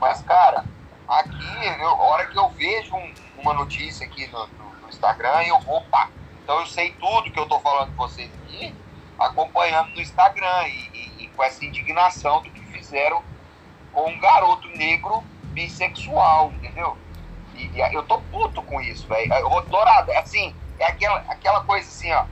Mas, 0.00 0.22
cara, 0.22 0.64
aqui, 1.08 1.80
eu, 1.80 1.88
a 1.88 2.02
hora 2.02 2.26
que 2.26 2.38
eu 2.38 2.48
vejo 2.50 2.94
um, 2.94 3.14
uma 3.38 3.52
notícia 3.52 4.06
aqui 4.06 4.26
no, 4.28 4.46
no, 4.46 4.80
no, 4.82 4.88
Instagram, 4.88 5.42
eu 5.42 5.58
vou, 5.60 5.80
pá. 5.82 6.08
Então 6.42 6.60
eu 6.60 6.66
sei 6.66 6.92
tudo 6.92 7.30
que 7.30 7.38
eu 7.38 7.46
tô 7.46 7.58
falando 7.58 7.88
com 7.96 8.06
vocês 8.08 8.30
aqui, 8.44 8.74
acompanhando 9.18 9.90
no 9.90 10.00
Instagram 10.00 10.68
e, 10.68 10.90
e, 10.94 11.24
e 11.24 11.28
com 11.28 11.42
essa 11.42 11.64
indignação 11.64 12.42
do 12.42 12.50
que 12.50 12.60
fizeram 12.66 13.22
com 13.92 14.08
um 14.08 14.20
garoto 14.20 14.68
negro 14.68 15.24
bissexual, 15.52 16.52
entendeu? 16.52 16.96
E, 17.56 17.66
e 17.74 17.94
eu 17.94 18.02
tô 18.04 18.18
puto 18.20 18.62
com 18.62 18.80
isso, 18.80 19.08
velho. 19.08 19.32
Dourado, 19.62 20.12
assim, 20.12 20.54
é 20.78 20.86
aquela, 20.86 21.18
aquela 21.28 21.64
coisa 21.64 21.86
assim, 21.86 22.12
ó. 22.12 22.24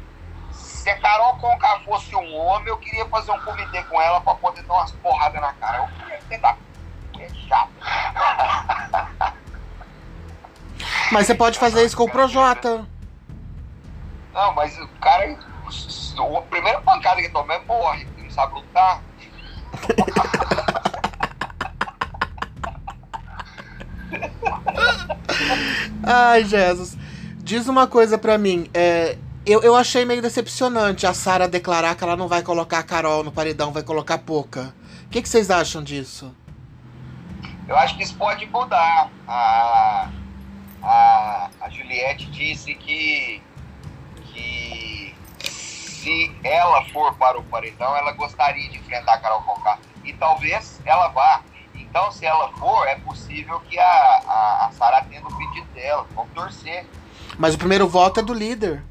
Se 0.53 0.91
a 0.91 1.01
Carol 1.01 1.37
Conká 1.39 1.81
fosse 1.81 2.15
um 2.15 2.35
homem, 2.37 2.69
eu 2.69 2.77
queria 2.77 3.07
fazer 3.07 3.31
um 3.31 3.41
comitê 3.41 3.83
com 3.85 4.01
ela 4.01 4.21
pra 4.21 4.35
poder 4.35 4.63
dar 4.65 4.75
umas 4.75 4.93
porradas 4.93 5.41
na 5.41 5.53
cara. 5.55 5.79
Eu 5.79 5.89
queria 6.05 6.21
tentar. 6.29 6.59
É 7.19 7.29
chato. 7.49 7.71
Mas 11.11 11.27
você 11.27 11.35
pode 11.35 11.59
fazer 11.59 11.85
isso 11.85 11.97
com 11.97 12.05
o 12.05 12.11
Projota. 12.11 12.87
Não, 14.33 14.53
mas 14.53 14.79
o 14.79 14.89
cara. 15.01 15.39
A 16.17 16.43
primeira 16.43 16.81
pancada 16.81 17.23
que 17.23 17.29
toma 17.29 17.55
é 17.55 17.61
morre, 17.61 18.07
não 18.19 18.31
sabe 18.31 18.55
lutar. 18.55 19.01
Ai, 26.07 26.45
Jesus. 26.45 26.97
Diz 27.45 27.69
uma 27.69 27.87
coisa 27.87 28.17
pra 28.17 28.39
mim. 28.39 28.71
É, 28.73 29.19
eu, 29.45 29.63
eu 29.63 29.77
achei 29.77 30.07
meio 30.07 30.23
decepcionante 30.23 31.07
a 31.07 31.13
Sara 31.13 31.47
declarar 31.47 31.95
que 31.95 32.03
ela 32.03 32.17
não 32.17 32.27
vai 32.27 32.43
colocar 32.43 32.79
a 32.79 32.83
Carol 32.83 33.23
no 33.23 33.31
paredão, 33.31 33.71
vai 33.71 33.83
colocar 33.83 34.17
pouca. 34.17 34.75
O 35.05 35.11
que, 35.11 35.21
que 35.21 35.29
vocês 35.29 35.51
acham 35.51 35.83
disso? 35.83 36.35
Eu 37.69 37.77
acho 37.77 37.99
que 37.99 38.03
isso 38.03 38.17
pode 38.17 38.47
mudar. 38.47 39.11
A, 39.29 40.09
a, 40.83 41.51
a 41.61 41.69
Juliette 41.69 42.31
disse 42.31 42.75
que, 42.77 43.43
que 44.33 45.15
se 45.43 46.35
ela 46.43 46.83
for 46.87 47.15
para 47.17 47.39
o 47.39 47.45
paredão, 47.45 47.95
ela 47.95 48.13
gostaria 48.13 48.71
de 48.71 48.79
enfrentar 48.79 49.13
a 49.13 49.21
Carol 49.21 49.43
Conká. 49.43 49.79
E 50.03 50.15
talvez 50.15 50.81
ela 50.87 51.09
vá. 51.09 51.43
Então, 51.75 52.11
se 52.11 52.25
ela 52.25 52.51
for, 52.55 52.89
é 52.89 52.95
possível 53.01 53.61
que 53.69 53.79
a, 53.79 53.85
a, 53.85 54.67
a 54.67 54.73
Sara 54.73 55.05
tenha 55.05 55.21
o 55.21 55.37
pedido 55.37 55.67
dela. 55.75 56.07
Vamos 56.15 56.33
torcer. 56.33 56.87
Mas 57.39 57.55
o 57.55 57.59
primeiro 57.59 57.89
voto 57.89 58.21
é 58.21 58.23
do 58.23 58.33
líder. 58.33 58.83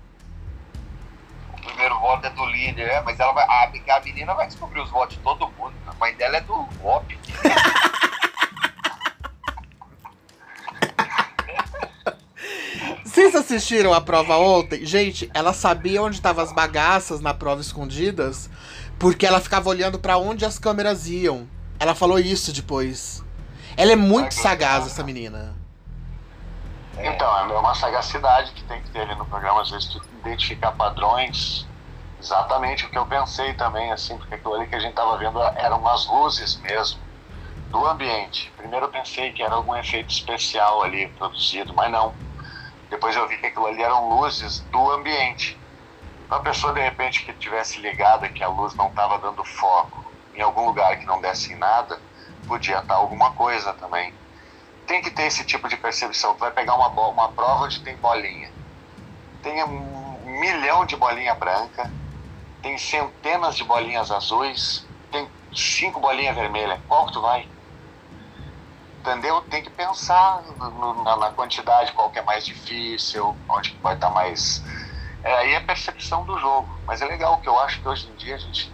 O 1.54 1.62
primeiro 1.62 2.00
voto 2.00 2.26
é 2.26 2.30
do 2.30 2.46
líder, 2.46 2.88
é, 2.88 3.02
mas 3.02 3.20
ela 3.20 3.32
vai. 3.32 3.46
A, 3.46 3.72
a 3.96 4.00
menina 4.02 4.34
vai 4.34 4.48
descobrir 4.48 4.82
os 4.82 4.89
votos 4.89 5.16
de 5.16 5.22
todo 5.22 5.48
mundo. 5.52 5.74
A 5.88 5.94
mãe 5.94 6.14
dela 6.16 6.38
é 6.38 6.41
do 6.41 6.64
VOP. 6.82 7.18
Vocês 13.06 13.36
assistiram 13.36 13.94
a 13.94 14.02
prova 14.02 14.38
ontem? 14.38 14.86
Gente, 14.86 15.30
ela 15.34 15.54
sabia 15.54 16.02
onde 16.02 16.16
estavam 16.16 16.44
as 16.44 16.52
bagaças 16.52 17.22
na 17.22 17.34
prova 17.34 17.62
escondidas, 17.62 18.50
porque 18.98 19.26
ela 19.26 19.39
ficava 19.39 19.70
olhando 19.70 20.00
para 20.00 20.18
onde 20.18 20.44
as 20.46 20.58
câmeras 20.58 21.08
iam. 21.08 21.48
Ela 21.80 21.94
falou 21.94 22.20
isso 22.20 22.52
depois. 22.52 23.24
Ela 23.78 23.91
é 23.91 23.96
muito 23.96 24.34
sagaz, 24.34 24.88
essa 24.88 25.04
menina. 25.04 25.62
Então, 26.98 27.38
é 27.38 27.58
uma 27.58 27.74
sagacidade 27.74 28.52
que 28.52 28.64
tem 28.64 28.82
que 28.82 28.89
ter 28.91 29.02
ali 29.02 29.16
no 29.16 29.26
programa, 29.26 29.62
às 29.62 29.70
vezes, 29.70 29.88
tu 29.89 30.02
identificar 30.20 30.72
padrões. 30.74 31.68
Exatamente 32.20 32.86
o 32.86 32.89
que 32.89 32.98
eu 32.98 33.06
pensei 33.06 33.54
também, 33.54 33.91
assim, 33.91 34.18
porque 34.18 34.36
aquilo 34.36 34.54
ali 34.54 34.68
que 34.68 34.76
a 34.76 34.80
gente 34.80 34.91
estava 34.91 35.18
vendo 35.18 35.41
eram 35.41 35.86
as 35.88 36.08
luzes 36.08 36.62
mesmo 36.62 37.02
do 37.72 37.86
ambiente. 37.88 38.52
Primeiro 38.56 38.86
eu 38.86 38.89
pensei 38.89 39.34
que 39.34 39.41
era 39.41 39.56
algum 39.56 39.76
efeito 39.76 40.12
especial 40.12 40.84
ali 40.84 41.08
produzido, 41.10 41.74
mas 41.74 41.91
não. 41.91 42.14
Depois 42.89 43.16
eu 43.16 43.28
vi 43.28 43.38
que 43.38 43.48
aquilo 43.48 43.66
ali 43.66 43.82
eram 43.82 44.08
luzes 44.10 44.60
do 44.72 44.91
ambiente. 44.91 45.60
Uma 46.30 46.39
pessoa, 46.41 46.74
de 46.74 46.82
repente, 46.82 47.26
que 47.26 47.34
tivesse 47.34 47.80
ligada 47.82 48.30
que 48.30 48.44
a 48.44 48.48
luz 48.48 48.76
não 48.76 48.88
estava 48.88 49.18
dando 49.18 49.44
foco 49.44 50.06
em 50.34 50.41
algum 50.41 50.68
lugar 50.68 50.98
que 50.98 51.06
não 51.06 51.20
desse 51.20 51.54
em 51.54 51.58
nada, 51.58 52.00
podia 52.48 52.80
estar 52.80 52.96
alguma 52.96 53.32
coisa 53.32 53.74
também 53.74 54.14
tem 54.86 55.02
que 55.02 55.12
ter 55.12 55.24
esse 55.24 55.44
tipo 55.46 55.68
de 55.68 55.78
percepção. 55.78 56.34
Tu 56.36 56.40
vai 56.40 56.52
pegar 56.52 56.76
uma, 56.76 56.88
uma 56.88 57.30
prova 57.30 57.66
onde 57.66 57.80
tem 57.82 57.96
bolinha. 57.98 58.52
Tem 59.42 59.64
um 59.64 60.40
milhão 60.40 60.86
de 60.86 60.96
bolinha 60.96 61.36
branca, 61.36 61.92
tem 62.62 62.78
centenas 62.78 63.56
de 63.56 63.64
bolinhas 63.64 64.12
azuis, 64.12 64.86
tem 65.12 65.30
cinco 65.54 66.00
bolinhas 66.00 66.36
vermelhas. 66.36 66.80
Qual 66.88 67.06
que 67.06 67.14
tu 67.14 67.22
vai? 67.22 67.48
Entendeu? 69.00 69.42
Tem 69.42 69.62
que 69.62 69.70
pensar 69.70 70.42
no, 70.58 71.04
na, 71.04 71.18
na, 71.18 71.32
quantidade, 71.32 71.92
qual 71.92 72.10
que 72.10 72.20
é 72.20 72.22
mais 72.22 72.46
difícil, 72.46 73.36
onde 73.50 73.78
vai 73.82 73.96
estar 73.96 74.10
mais. 74.10 74.64
É, 75.24 75.34
aí 75.40 75.54
é 75.54 75.60
percepção 75.60 76.24
do 76.24 76.38
jogo. 76.40 76.70
Mas 76.86 77.02
é 77.02 77.06
legal, 77.06 77.38
que 77.38 77.50
eu 77.50 77.60
acho 77.60 77.82
que 77.82 77.88
hoje 77.88 78.10
em 78.10 78.16
dia 78.16 78.36
a 78.36 78.40
gente, 78.40 78.74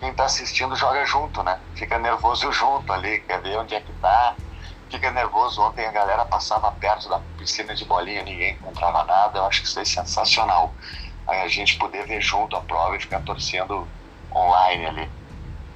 quem 0.00 0.10
está 0.10 0.24
assistindo 0.24 0.74
joga 0.76 1.04
junto, 1.04 1.42
né? 1.42 1.60
Fica 1.74 1.98
nervoso 1.98 2.50
junto 2.52 2.90
ali, 2.90 3.20
quer 3.20 3.40
ver 3.42 3.58
onde 3.58 3.74
é 3.74 3.80
que 3.80 3.92
tá 3.94 4.34
fica 4.96 5.10
nervoso. 5.10 5.60
Ontem 5.60 5.86
a 5.86 5.92
galera 5.92 6.24
passava 6.24 6.72
perto 6.72 7.08
da 7.08 7.20
piscina 7.38 7.74
de 7.74 7.84
bolinha, 7.84 8.22
ninguém 8.22 8.54
encontrava 8.54 9.04
nada. 9.04 9.38
Eu 9.38 9.46
acho 9.46 9.62
que 9.62 9.68
isso 9.68 9.78
é 9.78 9.84
sensacional. 9.84 10.74
Aí 11.26 11.42
a 11.42 11.48
gente 11.48 11.76
poder 11.76 12.06
ver 12.06 12.20
junto 12.20 12.56
a 12.56 12.60
prova 12.60 12.96
e 12.96 13.00
ficar 13.00 13.20
torcendo 13.20 13.86
online 14.34 14.86
ali. 14.86 15.10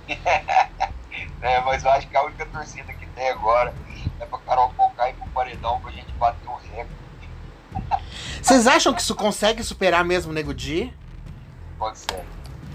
é, 1.43 1.61
mas 1.61 1.85
eu 1.85 1.91
acho 1.91 2.09
que 2.09 2.16
a 2.16 2.23
única 2.23 2.47
torcida 2.47 2.93
que 2.93 3.07
tem 3.09 3.29
agora 3.29 3.75
é 4.18 4.25
pra 4.25 4.39
Carol 4.39 4.73
Conká 4.77 5.11
e 5.11 5.12
pro 5.14 5.29
Paredão 5.29 5.81
pra 5.81 5.91
gente 5.93 6.11
bater 6.12 6.49
o 6.49 6.57
recorde. 6.57 7.01
Vocês 8.43 8.66
acham 8.66 8.93
que 8.95 9.01
isso 9.01 9.14
consegue 9.14 9.62
superar 9.62 10.05
mesmo 10.05 10.33
o 10.33 10.35
Nego 10.35 10.55
Di? 10.55 10.93
Consegue. 11.79 12.27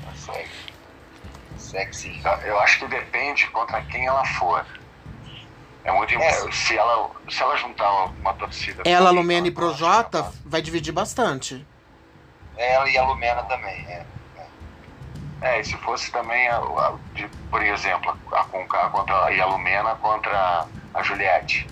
Consegue. 0.06 0.50
Consegue 1.52 1.96
sim. 1.96 2.22
Eu 2.43 2.60
acho 2.60 2.80
que 2.80 2.88
depende 2.88 3.48
contra 3.48 3.82
quem 3.84 4.06
ela 4.06 4.26
for. 4.26 4.66
É 5.86 5.91
muito 5.91 6.15
é. 6.15 6.51
Se, 6.51 6.75
ela, 6.75 7.11
se 7.29 7.41
ela 7.43 7.55
juntar 7.57 8.05
uma, 8.05 8.33
torcida. 8.33 8.81
Ela, 8.86 9.11
Lumena 9.11 9.47
e 9.47 9.51
Projota, 9.51 10.33
vai 10.43 10.59
dividir 10.59 10.91
bastante. 10.91 11.65
Ela 12.57 12.89
e 12.89 12.97
a 12.97 13.05
Lumena 13.05 13.43
também, 13.43 13.86
é. 13.88 14.03
É, 15.41 15.59
e 15.59 15.63
se 15.63 15.77
fosse 15.77 16.11
também, 16.11 16.47
a, 16.47 16.57
a, 16.57 16.95
de, 17.13 17.27
por 17.51 17.61
exemplo, 17.61 18.17
a 18.31 18.43
Conká 18.45 18.89
contra, 18.89 19.31
e 19.31 19.39
a 19.39 19.45
Lumena 19.45 19.93
contra 19.95 20.65
a 20.91 21.03
Juliette. 21.03 21.67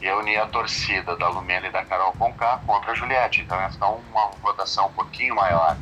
E 0.00 0.10
unir 0.10 0.38
a 0.38 0.46
torcida 0.46 1.14
da 1.16 1.28
Lumena 1.28 1.68
e 1.68 1.70
da 1.70 1.84
Carol 1.84 2.12
Conká 2.14 2.58
contra 2.66 2.90
a 2.90 2.94
Juliette. 2.94 3.42
Então 3.42 3.60
ia 3.60 3.70
ficar 3.70 3.90
uma 3.90 4.30
votação 4.42 4.86
um 4.86 4.92
pouquinho 4.92 5.36
maior. 5.36 5.76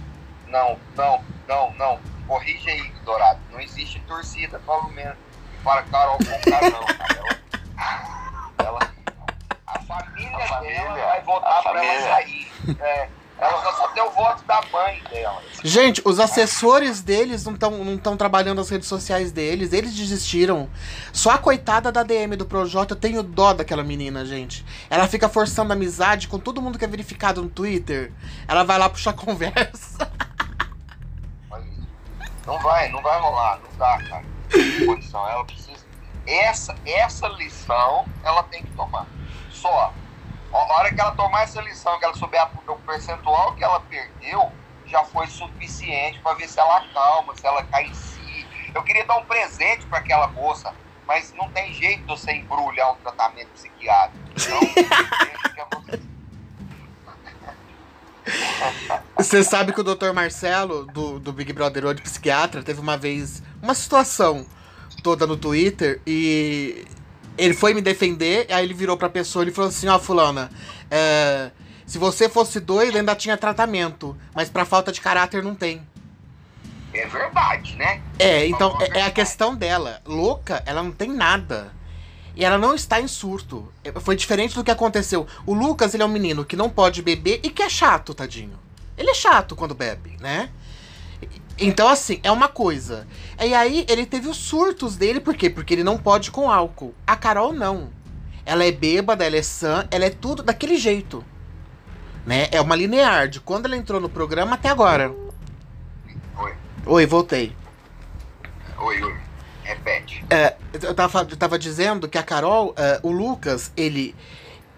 Não, 0.49 0.79
não, 0.95 1.25
não, 1.47 1.73
não. 1.75 2.01
Corrige 2.27 2.69
aí, 2.69 2.91
Dourado. 3.05 3.39
Não 3.51 3.61
existe 3.61 4.01
torcida 4.01 4.59
para 4.59 4.75
a 4.75 4.79
Lumena 4.79 5.17
e 5.55 5.63
para 5.63 5.81
a 5.81 5.85
Carol 5.85 6.19
Conká, 6.19 6.61
não. 6.69 6.85
Cara. 6.85 7.38
Ela, 8.59 8.79
a 9.67 9.79
família, 9.83 10.37
a 10.37 10.47
família 10.47 10.83
dela 10.83 11.07
vai 11.07 11.23
votar 11.23 11.63
para 11.63 11.85
ela 11.85 12.09
sair. 12.09 12.53
É, 12.81 13.09
ela 13.39 13.73
só 13.73 13.89
tem 13.89 14.03
o 14.03 14.11
voto 14.11 14.45
da 14.45 14.61
mãe 14.73 15.01
dela. 15.11 15.41
Gente, 15.63 16.03
os 16.05 16.19
assessores 16.19 17.01
deles 17.01 17.45
não 17.45 17.55
estão 17.55 17.71
não 17.85 17.97
tão 17.97 18.17
trabalhando 18.17 18.59
nas 18.59 18.69
redes 18.69 18.89
sociais 18.89 19.31
deles, 19.31 19.73
eles 19.73 19.95
desistiram. 19.95 20.69
Só 21.13 21.31
a 21.31 21.39
coitada 21.39 21.93
da 21.93 22.03
DM 22.03 22.35
do 22.35 22.45
Projota, 22.45 22.95
eu 22.95 22.99
tenho 22.99 23.23
dó 23.23 23.55
daquela 23.55 23.85
menina, 23.85 24.27
gente. 24.27 24.67
Ela 24.91 25.07
fica 25.07 25.29
forçando 25.29 25.73
amizade 25.73 26.27
com 26.27 26.39
todo 26.39 26.61
mundo 26.61 26.79
que 26.79 26.85
é 26.85 26.89
verificado 26.89 27.41
no 27.41 27.49
Twitter. 27.49 28.13
Ela 28.49 28.65
vai 28.65 28.77
lá 28.77 28.89
puxar 28.89 29.13
conversa. 29.15 30.11
Não 32.45 32.59
vai, 32.61 32.89
não 32.89 33.03
vai 33.03 33.21
rolar, 33.21 33.61
não 33.61 33.79
dá, 33.79 34.03
cara. 34.03 34.25
Condição, 34.85 35.29
ela 35.29 35.45
precisa 35.45 35.68
essa, 36.29 36.75
essa 36.85 37.27
lição 37.29 38.07
ela 38.23 38.43
tem 38.43 38.63
que 38.63 38.71
tomar. 38.73 39.07
Só. 39.51 39.93
A 40.53 40.57
hora 40.75 40.95
que 40.95 41.01
ela 41.01 41.13
tomar 41.13 41.43
essa 41.43 41.61
lição, 41.61 41.99
que 41.99 42.05
ela 42.05 42.15
souber 42.15 42.47
o 42.67 42.77
percentual 42.77 43.55
que 43.55 43.65
ela 43.65 43.81
perdeu, 43.81 44.51
já 44.87 45.05
foi 45.05 45.27
suficiente 45.27 46.19
para 46.21 46.35
ver 46.35 46.49
se 46.49 46.59
ela 46.59 46.79
acalma, 46.79 47.35
se 47.37 47.47
ela 47.47 47.63
cai 47.65 47.85
em 47.85 47.95
si. 47.95 48.47
Eu 48.75 48.83
queria 48.83 49.05
dar 49.05 49.17
um 49.19 49.25
presente 49.25 49.85
para 49.87 49.99
aquela 49.99 50.29
moça, 50.29 50.75
mas 51.07 51.35
não 51.35 51.51
tem 51.51 51.73
jeito 51.73 52.01
de 52.01 52.07
você 52.07 52.33
embrulhar 52.33 52.93
um 52.93 52.97
tratamento 52.97 53.49
psiquiátrico. 53.49 54.19
Então, 55.59 55.83
Você 59.17 59.43
sabe 59.43 59.73
que 59.73 59.81
o 59.81 59.83
Dr. 59.83 60.13
Marcelo, 60.15 60.85
do, 60.87 61.19
do 61.19 61.33
Big 61.33 61.53
Brother 61.53 61.85
hoje, 61.85 62.01
psiquiatra, 62.01 62.63
teve 62.63 62.81
uma 62.81 62.97
vez 62.97 63.43
uma 63.61 63.75
situação 63.75 64.47
toda 65.03 65.27
no 65.27 65.37
Twitter 65.37 66.01
e 66.07 66.85
ele 67.37 67.55
foi 67.55 67.73
me 67.73 67.81
defender, 67.81 68.47
aí 68.51 68.65
ele 68.65 68.75
virou 68.75 68.97
pra 68.97 69.09
pessoa 69.09 69.47
e 69.47 69.51
falou 69.51 69.69
assim, 69.69 69.89
ó, 69.89 69.97
oh, 69.97 69.99
fulana, 69.99 70.51
é, 70.91 71.51
Se 71.87 71.97
você 71.97 72.29
fosse 72.29 72.61
doido, 72.61 72.99
ainda 72.99 73.15
tinha 73.15 73.37
tratamento. 73.37 74.17
Mas 74.35 74.51
pra 74.51 74.65
falta 74.65 74.93
de 74.93 75.01
caráter 75.01 75.43
não 75.43 75.55
tem. 75.55 75.81
É 76.93 77.07
verdade, 77.07 77.77
né? 77.77 78.03
É, 78.19 78.47
então 78.47 78.77
é, 78.81 78.99
é 78.99 79.03
a 79.03 79.11
questão 79.11 79.55
dela. 79.55 80.03
Louca, 80.05 80.63
ela 80.67 80.83
não 80.83 80.93
tem 80.93 81.11
nada. 81.11 81.73
E 82.37 82.45
ela 82.45 82.59
não 82.59 82.75
está 82.75 83.01
em 83.01 83.09
surto. 83.09 83.73
É, 83.83 83.91
foi 84.01 84.17
diferente 84.17 84.55
do 84.55 84.63
que 84.63 84.71
aconteceu. 84.71 85.27
O 85.47 85.55
Lucas, 85.55 85.95
ele 85.95 86.03
é 86.03 86.07
um 86.07 86.11
menino 86.11 86.45
que 86.45 86.57
não 86.57 86.69
pode 86.69 87.03
beber 87.03 87.41
e 87.43 87.51
que 87.51 87.63
é 87.63 87.69
chato, 87.69 88.13
tadinho. 88.15 88.59
Ele 88.97 89.11
é 89.11 89.15
chato 89.15 89.57
quando 89.57 89.75
bebe, 89.75 90.17
né? 90.21 90.51
Então, 91.59 91.89
assim, 91.89 92.21
é 92.23 92.31
uma 92.31 92.49
coisa. 92.49 93.07
E 93.43 93.53
aí, 93.53 93.85
ele 93.89 94.07
teve 94.07 94.29
os 94.29 94.37
surtos 94.37 94.97
dele, 94.97 95.19
por 95.19 95.35
quê? 95.35 95.51
Porque 95.51 95.75
ele 95.75 95.83
não 95.83 95.99
pode 95.99 96.31
com 96.31 96.51
álcool. 96.51 96.95
A 97.07 97.17
Carol, 97.17 97.53
não. 97.53 97.91
Ela 98.47 98.65
é 98.65 98.73
bêbada, 98.73 99.27
ela 99.27 99.37
é 99.37 99.43
sã, 99.43 99.87
ela 99.91 100.05
é 100.05 100.11
tudo 100.11 100.43
daquele 100.43 100.77
jeito. 100.77 101.25
Né? 102.25 102.49
É 102.53 102.61
uma 102.61 102.77
linear 102.77 103.29
de 103.29 103.41
quando 103.41 103.67
ela 103.67 103.77
entrou 103.77 104.01
no 104.01 104.09
programa 104.09 104.55
até 104.55 104.69
agora. 104.69 105.13
Oi. 106.37 106.55
Oi, 106.87 107.07
voltei. 107.07 107.57
Oi, 108.79 109.03
oi. 109.03 109.17
Repete. 109.65 110.25
É, 110.31 110.55
eu, 110.81 110.95
tava, 110.95 111.27
eu 111.29 111.37
tava 111.37 111.59
dizendo 111.59 112.09
que 112.09 112.17
a 112.17 112.23
Carol, 112.23 112.73
é, 112.77 113.01
o 113.03 113.11
Lucas, 113.11 113.73
ele, 113.77 114.15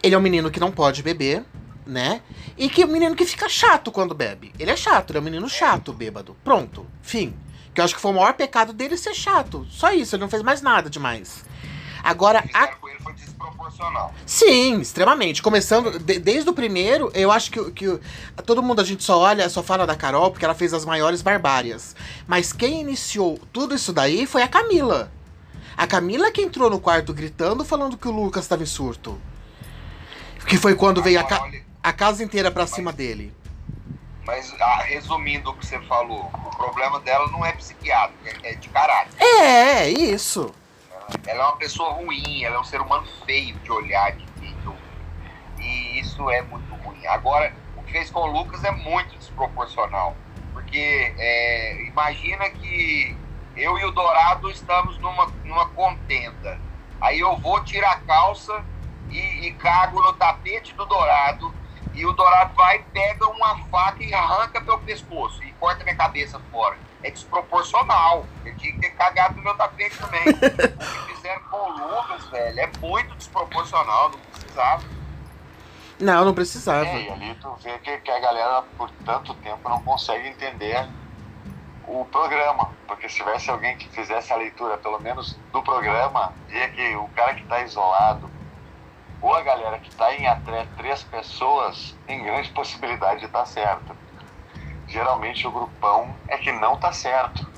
ele 0.03 0.15
é 0.15 0.19
um 0.19 0.23
menino 0.23 0.51
que 0.51 0.59
não 0.59 0.73
pode 0.73 1.03
beber, 1.03 1.45
né? 1.91 2.23
E 2.57 2.69
que 2.69 2.85
um 2.85 2.89
menino 2.89 3.15
que 3.15 3.25
fica 3.27 3.49
chato 3.49 3.91
quando 3.91 4.15
bebe. 4.15 4.53
Ele 4.59 4.71
é 4.71 4.77
chato, 4.77 5.11
ele 5.11 5.19
é 5.19 5.21
um 5.21 5.25
menino 5.25 5.49
chato, 5.49 5.93
bêbado. 5.93 6.37
Pronto, 6.45 6.87
fim. 7.03 7.35
Que 7.75 7.81
eu 7.81 7.85
acho 7.85 7.95
que 7.95 8.01
foi 8.01 8.11
o 8.11 8.15
maior 8.15 8.35
pecado 8.35 8.73
dele 8.73 8.97
ser 8.97 9.15
chato. 9.15 9.67
Só 9.71 9.93
isso, 9.93 10.15
ele 10.17 10.23
não 10.23 10.31
fez 10.31 10.43
mais 10.43 10.63
nada 10.63 10.89
demais. 10.89 11.45
Agora, 12.03 12.45
a... 12.53 12.69
com 12.69 12.89
ele 12.89 12.99
foi 13.01 13.13
desproporcional. 13.13 14.15
Sim, 14.25 14.81
extremamente. 14.81 15.43
Começando, 15.43 15.99
de, 15.99 16.19
desde 16.19 16.49
o 16.49 16.53
primeiro, 16.53 17.11
eu 17.15 17.31
acho 17.31 17.51
que, 17.51 17.71
que 17.73 18.01
todo 18.45 18.63
mundo 18.63 18.81
a 18.81 18.85
gente 18.85 19.05
só 19.05 19.19
olha, 19.19 19.49
só 19.49 19.63
fala 19.63 19.87
da 19.87 19.95
Carol 19.95 20.31
porque 20.31 20.45
ela 20.45 20.55
fez 20.55 20.73
as 20.73 20.85
maiores 20.85 21.23
barbárias. 21.23 21.95
Mas 22.27 22.53
quem 22.53 22.81
iniciou 22.81 23.39
tudo 23.53 23.75
isso 23.75 23.93
daí 23.93 24.27
foi 24.27 24.43
a 24.43 24.49
Camila. 24.49 25.13
A 25.77 25.87
Camila 25.87 26.31
que 26.31 26.43
entrou 26.43 26.69
no 26.71 26.81
quarto 26.81 27.13
gritando, 27.13 27.65
falando 27.65 27.97
que 27.97 28.09
o 28.09 28.11
Lucas 28.11 28.45
estava 28.45 28.63
em 28.63 28.67
surto. 28.67 29.21
Que 30.47 30.57
foi 30.57 30.75
quando 30.75 31.03
veio 31.03 31.21
a, 31.21 31.25
ca 31.25 31.49
a 31.83 31.93
casa 31.93 32.23
inteira 32.23 32.51
pra 32.51 32.67
cima 32.67 32.93
dele. 32.93 33.35
Mas, 34.25 34.55
ah, 34.61 34.83
resumindo 34.83 35.51
o 35.51 35.55
que 35.57 35.67
você 35.67 35.81
falou, 35.83 36.31
o 36.35 36.57
problema 36.57 37.01
dela 37.01 37.27
não 37.29 37.45
é 37.45 37.53
psiquiátrico, 37.53 38.25
é, 38.45 38.53
é 38.53 38.55
de 38.55 38.69
caráter. 38.69 39.21
É, 39.21 39.85
é 39.85 39.91
isso. 39.91 40.55
Ela 41.27 41.43
é 41.43 41.47
uma 41.47 41.57
pessoa 41.57 41.95
ruim, 41.95 42.45
ela 42.45 42.57
é 42.57 42.59
um 42.61 42.65
ser 42.65 42.81
humano 42.81 43.07
feio 43.27 43.57
de 43.57 43.73
olhar, 43.73 44.13
de, 44.13 44.25
de 44.25 44.69
ouvir. 44.69 44.81
E 45.59 45.99
isso 45.99 46.31
é 46.31 46.43
muito 46.43 46.73
ruim. 46.77 47.05
Agora, 47.07 47.53
o 47.77 47.83
que 47.83 47.93
fez 47.93 48.11
com 48.11 48.21
o 48.21 48.27
Lucas 48.27 48.63
é 48.63 48.71
muito 48.71 49.17
desproporcional. 49.19 50.15
Porque 50.53 51.15
é, 51.19 51.83
imagina 51.87 52.49
que 52.51 53.17
eu 53.57 53.79
e 53.79 53.85
o 53.85 53.91
Dourado 53.91 54.51
estamos 54.51 54.99
numa, 54.99 55.27
numa 55.45 55.69
contenda. 55.71 56.61
Aí 57.01 57.21
eu 57.21 57.37
vou 57.39 57.63
tirar 57.65 57.93
a 57.93 58.01
calça 58.01 58.65
e, 59.09 59.47
e 59.47 59.53
cago 59.55 60.01
no 60.03 60.13
tapete 60.13 60.75
do 60.75 60.85
Dourado. 60.85 61.53
E 62.01 62.07
o 62.07 62.13
Dourado 62.13 62.55
vai, 62.55 62.83
pega 62.93 63.29
uma 63.29 63.59
faca 63.67 64.03
e 64.03 64.15
arranca 64.15 64.59
meu 64.61 64.79
pescoço 64.79 65.43
e 65.45 65.53
corta 65.53 65.85
minha 65.85 65.97
cabeça 65.97 66.41
fora 66.51 66.77
é 67.03 67.11
desproporcional. 67.11 68.27
Eu 68.45 68.57
tinha 68.57 68.73
que 68.73 68.81
ter 68.81 68.91
cagado 68.91 69.37
no 69.37 69.43
meu 69.43 69.55
tapete 69.57 69.97
também. 69.99 70.23
o 70.29 71.07
que 71.07 71.15
fizeram 71.15 71.43
com 71.43 71.57
o 71.57 71.97
Lucas, 71.97 72.27
velho, 72.29 72.61
é 72.61 72.71
muito 72.81 73.15
desproporcional, 73.17 74.11
não 74.11 74.19
precisava. 74.19 74.83
Não, 75.99 76.25
não 76.25 76.35
precisava. 76.35 76.87
É, 76.87 77.03
e 77.03 77.11
ali 77.11 77.35
tu 77.35 77.55
vê 77.63 77.79
que, 77.79 77.99
que 77.99 78.11
a 78.11 78.21
galera 78.21 78.63
por 78.77 78.91
tanto 79.05 79.35
tempo 79.35 79.69
não 79.69 79.83
consegue 79.83 80.29
entender 80.29 80.89
o 81.87 82.05
programa. 82.07 82.71
Porque 82.87 83.09
se 83.09 83.17
tivesse 83.17 83.51
alguém 83.51 83.77
que 83.77 83.89
fizesse 83.91 84.33
a 84.33 84.37
leitura, 84.37 84.79
pelo 84.79 84.99
menos 85.01 85.39
do 85.53 85.63
programa, 85.63 86.33
via 86.49 86.69
que 86.71 86.97
o 86.97 87.09
cara 87.09 87.35
que 87.35 87.43
está 87.43 87.61
isolado, 87.63 88.31
ou 89.21 89.35
a 89.35 89.43
galera 89.43 89.79
que 89.79 89.89
está 89.89 90.15
em 90.15 90.27
até 90.27 90.67
três 90.77 91.03
pessoas, 91.03 91.97
tem 92.07 92.23
grande 92.23 92.51
possibilidade 92.51 93.21
de 93.21 93.27
estar 93.27 93.41
tá 93.41 93.47
certo 93.47 93.97
geralmente 94.91 95.47
o 95.47 95.51
grupão 95.51 96.15
é 96.29 96.37
que 96.37 96.53
não 96.53 96.77
tá 96.77 96.93
certo. 96.93 97.49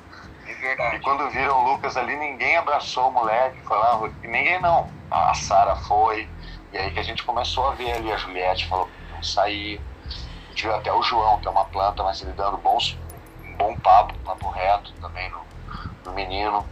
É 0.46 0.54
verdade. 0.54 0.96
E 0.96 1.00
quando 1.00 1.28
viram 1.30 1.64
o 1.64 1.72
Lucas 1.72 1.96
ali, 1.96 2.14
ninguém 2.14 2.56
abraçou 2.56 3.08
o 3.08 3.12
moleque, 3.12 3.58
lá, 3.68 4.00
ninguém 4.22 4.60
não. 4.60 4.88
A 5.10 5.34
Sara 5.34 5.76
foi, 5.76 6.28
e 6.72 6.78
aí 6.78 6.90
que 6.90 7.00
a 7.00 7.02
gente 7.02 7.22
começou 7.24 7.68
a 7.68 7.74
ver 7.74 7.92
ali 7.92 8.12
a 8.12 8.16
Juliette, 8.16 8.68
falou 8.68 8.86
que 8.86 9.12
não 9.12 9.22
sair. 9.22 9.80
A 10.06 10.48
gente 10.50 10.62
viu 10.64 10.74
até 10.74 10.92
o 10.92 11.02
João, 11.02 11.40
que 11.40 11.48
é 11.48 11.50
uma 11.50 11.64
planta, 11.64 12.02
mas 12.02 12.20
ele 12.20 12.32
dando 12.32 12.58
bons, 12.58 12.98
um 13.44 13.56
bom 13.56 13.76
papo, 13.76 14.14
papo 14.18 14.50
reto 14.50 14.92
também 15.00 15.30
no, 15.30 15.40
no 16.04 16.12
menino. 16.12 16.66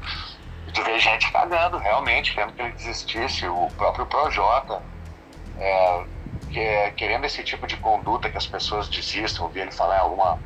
E 0.71 0.73
tu 0.73 0.85
vê 0.85 1.01
gente 1.01 1.33
cagando, 1.33 1.79
realmente, 1.79 2.33
querendo 2.33 2.53
que 2.53 2.62
ele 2.62 2.71
desistisse. 2.71 3.45
O 3.49 3.66
próprio 3.77 4.07
Projota. 4.07 4.81
É, 5.59 6.05
que 6.49 6.61
é, 6.61 6.91
querendo 6.93 7.25
esse 7.25 7.43
tipo 7.43 7.66
de 7.66 7.77
conduta 7.77 8.31
que 8.31 8.39
as 8.39 8.47
pessoas 8.47 8.89
desistam, 8.89 9.47
ouvi 9.47 9.61
ele 9.61 9.73
falar 9.73 9.97
em 9.97 10.01
alguma, 10.01 10.39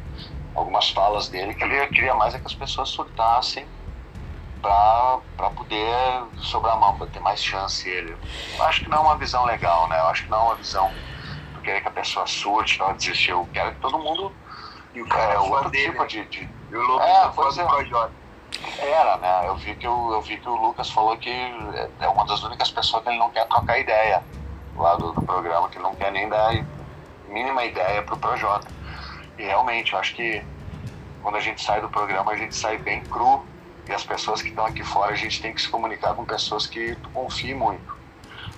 algumas 0.54 0.88
falas 0.90 1.28
dele, 1.28 1.54
que 1.54 1.62
ele 1.62 1.86
queria 1.88 2.14
mais 2.14 2.34
é 2.34 2.38
que 2.38 2.46
as 2.46 2.54
pessoas 2.54 2.88
surtassem 2.88 3.66
para 4.62 5.50
poder 5.54 6.24
sobrar 6.38 6.78
mão, 6.80 6.96
para 6.96 7.06
ter 7.08 7.20
mais 7.20 7.44
chance 7.44 7.86
ele. 7.86 8.16
Eu 8.56 8.64
acho 8.64 8.82
que 8.82 8.88
não 8.88 8.98
é 8.98 9.00
uma 9.02 9.18
visão 9.18 9.44
legal, 9.44 9.86
né? 9.88 10.00
Eu 10.00 10.06
acho 10.06 10.24
que 10.24 10.30
não 10.30 10.38
é 10.38 10.42
uma 10.42 10.54
visão 10.54 10.90
de 11.56 11.60
querer 11.60 11.82
que 11.82 11.88
a 11.88 11.92
pessoa 11.92 12.26
surte, 12.26 12.78
não 12.78 12.94
desistir. 12.94 13.32
Eu 13.32 13.46
quero 13.52 13.72
que 13.74 13.80
todo 13.80 13.98
mundo. 13.98 14.32
E 14.94 15.02
o 15.02 15.06
cara 15.06 15.34
é, 15.34 15.38
outro 15.38 15.68
dele, 15.68 15.90
tipo 15.90 16.02
né? 16.02 16.08
de. 16.08 16.24
de... 16.24 16.48
E 16.70 16.76
o 16.76 16.80
Lucas 16.80 17.58
é, 17.58 17.62
é. 17.62 17.66
Projota. 17.66 18.23
Era, 18.78 19.16
né? 19.18 19.48
Eu 19.48 19.56
vi, 19.56 19.74
que 19.74 19.86
eu, 19.86 20.10
eu 20.12 20.20
vi 20.22 20.36
que 20.36 20.48
o 20.48 20.56
Lucas 20.56 20.90
falou 20.90 21.16
que 21.16 21.30
é 21.30 22.08
uma 22.08 22.24
das 22.26 22.42
únicas 22.42 22.70
pessoas 22.70 23.02
que 23.02 23.08
ele 23.08 23.18
não 23.18 23.30
quer 23.30 23.46
trocar 23.46 23.78
ideia 23.78 24.22
lá 24.76 24.96
do, 24.96 25.12
do 25.12 25.22
programa, 25.22 25.68
que 25.68 25.78
não 25.78 25.94
quer 25.94 26.10
nem 26.12 26.28
dar 26.28 26.52
mínima 27.28 27.64
ideia 27.64 28.02
pro 28.02 28.16
Projota. 28.16 28.68
E 29.38 29.42
realmente, 29.42 29.92
eu 29.92 29.98
acho 29.98 30.14
que 30.14 30.42
quando 31.22 31.36
a 31.36 31.40
gente 31.40 31.62
sai 31.62 31.80
do 31.80 31.88
programa, 31.88 32.32
a 32.32 32.36
gente 32.36 32.54
sai 32.54 32.78
bem 32.78 33.02
cru. 33.04 33.44
E 33.88 33.92
as 33.92 34.04
pessoas 34.04 34.40
que 34.40 34.48
estão 34.48 34.64
aqui 34.64 34.82
fora, 34.82 35.12
a 35.12 35.16
gente 35.16 35.42
tem 35.42 35.52
que 35.52 35.60
se 35.60 35.68
comunicar 35.68 36.14
com 36.14 36.24
pessoas 36.24 36.66
que 36.66 36.94
tu 36.96 37.08
confie 37.10 37.54
muito. 37.54 37.94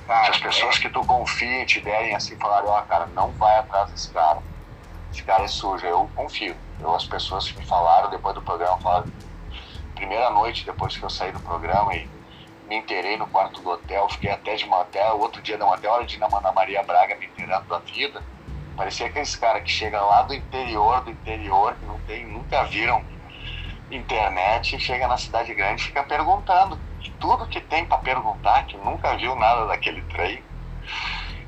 Cara, 0.07 0.31
as 0.31 0.39
pessoas 0.39 0.77
é... 0.77 0.81
que 0.81 0.89
tu 0.89 1.05
confia 1.05 1.67
te 1.67 1.81
derem 1.81 2.15
assim, 2.15 2.37
falarem, 2.37 2.69
ó, 2.69 2.79
oh, 2.79 2.83
cara, 2.83 3.07
não 3.07 3.31
vai 3.33 3.59
atrás 3.59 3.91
desse 3.91 4.11
cara. 4.11 4.41
Esse 5.13 5.23
cara 5.25 5.45
é 5.45 5.49
sujo. 5.49 5.85
Eu 5.85 6.09
confio. 6.15 6.55
Eu, 6.81 6.95
as 6.95 7.05
pessoas 7.05 7.51
que 7.51 7.59
me 7.59 7.67
falaram 7.67 8.11
depois 8.11 8.35
do 8.35 8.43
programa, 8.43 8.79
falaram, 8.79 9.07
primeira 9.97 10.31
noite 10.31 10.65
depois 10.65 10.97
que 10.97 11.03
eu 11.03 11.11
saí 11.11 11.33
do 11.33 11.41
programa 11.41 11.93
e 11.97 12.09
me 12.69 12.77
inteirei 12.77 13.17
no 13.17 13.27
quarto 13.27 13.61
do 13.61 13.71
hotel, 13.71 14.09
fiquei 14.11 14.31
até 14.31 14.55
de 14.55 14.67
motel, 14.67 15.19
outro 15.19 15.43
dia 15.43 15.57
no 15.57 15.67
motel, 15.67 15.93
hora 15.93 16.05
de 16.05 16.19
na 16.19 16.27
Ana 16.27 16.53
Maria 16.53 16.83
Braga 16.83 17.17
me 17.17 17.27
inteirando 17.27 17.67
da 17.67 17.79
vida. 17.79 18.23
Parecia 18.77 19.07
aqueles 19.07 19.35
caras 19.35 19.63
que 19.63 19.71
chegam 19.71 20.07
lá 20.07 20.23
do 20.23 20.35
interior, 20.35 21.03
do 21.03 21.11
interior, 21.11 21.75
que 21.75 21.87
não 21.87 21.99
tem, 22.01 22.27
nunca 22.27 22.63
viram 22.64 23.03
internet, 23.91 24.77
e 24.77 24.81
chega 24.81 25.09
na 25.09 25.17
cidade 25.17 25.55
grande 25.55 25.81
e 25.81 25.85
fica 25.87 26.03
perguntando 26.03 26.79
tudo 27.18 27.47
que 27.47 27.61
tem 27.61 27.85
para 27.87 27.99
perguntar, 27.99 28.67
que 28.67 28.77
nunca 28.77 29.17
viu 29.17 29.35
nada 29.37 29.67
daquele 29.67 30.03
trem. 30.03 30.43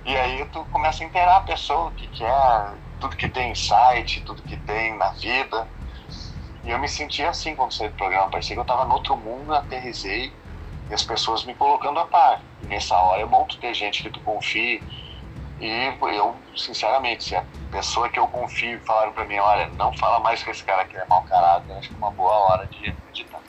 E 0.05 0.17
aí 0.17 0.45
tu 0.47 0.65
começa 0.67 1.05
a 1.05 1.07
inteirar 1.07 1.37
a 1.37 1.41
pessoa, 1.41 1.89
o 1.89 1.93
que, 1.93 2.07
que 2.07 2.25
é, 2.25 2.75
tudo 2.99 3.17
que 3.17 3.29
tem 3.29 3.51
em 3.51 3.55
site, 3.55 4.23
tudo 4.23 4.43
que 4.43 4.57
tem 4.57 4.97
na 4.97 5.11
vida. 5.11 5.69
E 6.65 6.71
eu 6.71 6.79
me 6.79 6.89
sentia 6.89 7.31
assim 7.31 7.55
quando 7.55 7.73
saí 7.73 7.89
do 7.89 7.95
programa, 7.95 8.31
parecia 8.31 8.55
que 8.55 8.61
eu 8.61 8.63
estava 8.63 8.85
no 8.85 8.95
outro 8.95 9.17
mundo, 9.17 9.55
aterrisei 9.55 10.33
e 10.91 10.95
as 10.95 11.03
pessoas 11.03 11.45
me 11.45 11.55
colocando 11.55 11.99
a 12.01 12.07
par. 12.07 12.43
E 12.63 12.67
nessa 12.67 12.97
hora 12.97 13.23
é 13.23 13.27
bom 13.27 13.45
tu 13.45 13.59
ter 13.59 13.75
gente 13.75 14.03
que 14.03 14.11
tu 14.11 14.21
confie. 14.21 14.83
E 15.61 15.69
eu, 16.15 16.37
sinceramente, 16.57 17.25
se 17.25 17.37
a 17.37 17.45
pessoa 17.71 18.09
que 18.09 18.19
eu 18.19 18.27
confio 18.29 18.81
falaram 18.85 19.13
para 19.13 19.25
mim, 19.25 19.39
olha, 19.39 19.69
não 19.77 19.93
fala 19.97 20.21
mais 20.21 20.43
com 20.43 20.51
esse 20.51 20.65
cara 20.65 20.85
que 20.85 20.97
é 20.97 21.05
mau 21.07 21.23
caráter, 21.25 21.73
acho 21.75 21.89
que 21.89 21.95
é 21.95 21.99
uma 21.99 22.11
boa 22.11 22.33
hora 22.33 22.67
de 22.67 22.89
acreditar. 22.89 23.41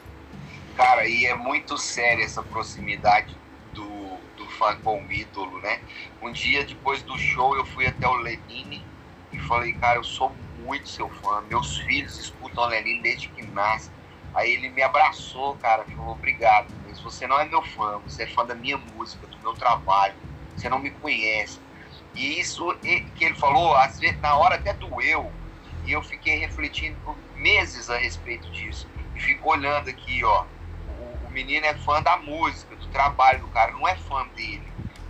Cara, 0.76 1.06
e 1.08 1.26
é 1.26 1.36
muito 1.36 1.78
séria 1.78 2.24
essa 2.24 2.42
proximidade 2.42 3.36
do, 3.74 4.18
do 4.36 4.46
fã 4.58 4.76
com 4.78 5.04
o 5.04 5.12
ídolo, 5.12 5.60
né? 5.62 5.80
Um 6.22 6.32
dia 6.32 6.66
depois 6.66 7.02
do 7.04 7.18
show 7.18 7.56
eu 7.56 7.66
fui 7.66 7.86
até 7.86 8.08
o 8.08 8.16
Lenine 8.16 8.84
e 9.32 9.40
falei, 9.40 9.74
cara, 9.74 9.98
eu 9.98 10.04
sou 10.04 10.32
muito 10.70 10.88
seu 10.88 11.10
fã, 11.10 11.42
meus 11.50 11.80
filhos 11.80 12.20
escutam 12.20 12.64
o 12.64 12.68
Lenine 12.68 13.02
desde 13.02 13.28
que 13.30 13.46
nascem. 13.48 13.92
Aí 14.36 14.54
ele 14.54 14.70
me 14.70 14.84
abraçou, 14.84 15.56
cara, 15.56 15.84
falou, 15.86 16.12
obrigado 16.12 16.80
você 17.02 17.28
não 17.28 17.40
é 17.40 17.46
meu 17.46 17.62
fã, 17.62 18.00
você 18.00 18.24
é 18.24 18.28
fã 18.28 18.46
da 18.46 18.56
minha 18.56 18.78
música, 18.78 19.26
do 19.28 19.38
meu 19.40 19.54
trabalho, 19.54 20.16
você 20.56 20.70
não 20.70 20.80
me 20.80 20.92
conhece. 20.92 21.60
E 22.16 22.40
isso 22.40 22.74
que 23.16 23.26
ele 23.26 23.36
falou, 23.36 23.76
às 23.76 24.00
vezes, 24.00 24.20
na 24.22 24.36
hora 24.36 24.56
até 24.56 24.74
doeu, 24.74 25.32
e 25.86 25.92
eu 25.92 26.04
fiquei 26.04 26.38
refletindo 26.38 26.98
por 27.04 27.16
meses 27.36 27.90
a 27.90 27.98
respeito 27.98 28.50
disso. 28.52 28.88
E 29.16 29.20
fico 29.20 29.50
olhando 29.50 29.90
aqui, 29.90 30.24
ó, 30.24 30.46
o, 31.00 31.28
o 31.28 31.32
menino 31.32 31.66
é 31.66 31.74
fã 31.74 32.02
da 32.02 32.18
música, 32.18 32.76
do 32.76 32.88
trabalho 32.88 33.40
do 33.42 33.48
cara, 33.48 33.72
não 33.72 33.88
é 33.88 33.96
fã 33.96 34.28
dele. 34.36 34.68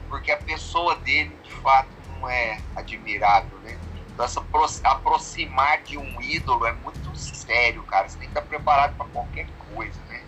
Porque 0.07 0.31
a 0.31 0.38
pessoa 0.38 0.95
dele, 0.98 1.36
de 1.44 1.52
fato, 1.52 1.90
não 2.19 2.30
é 2.30 2.60
admirável, 2.76 3.57
né? 3.60 3.78
Essa 4.24 4.44
aproximar 4.84 5.82
de 5.84 5.98
um 5.98 6.22
ídolo 6.22 6.66
é 6.66 6.74
muito 6.74 7.16
sério, 7.18 7.84
cara. 7.84 8.08
Você 8.08 8.18
tem 8.18 8.28
que 8.28 8.38
estar 8.38 8.48
preparado 8.48 8.96
para 8.96 9.06
qualquer 9.08 9.48
coisa, 9.74 10.00
né? 10.10 10.22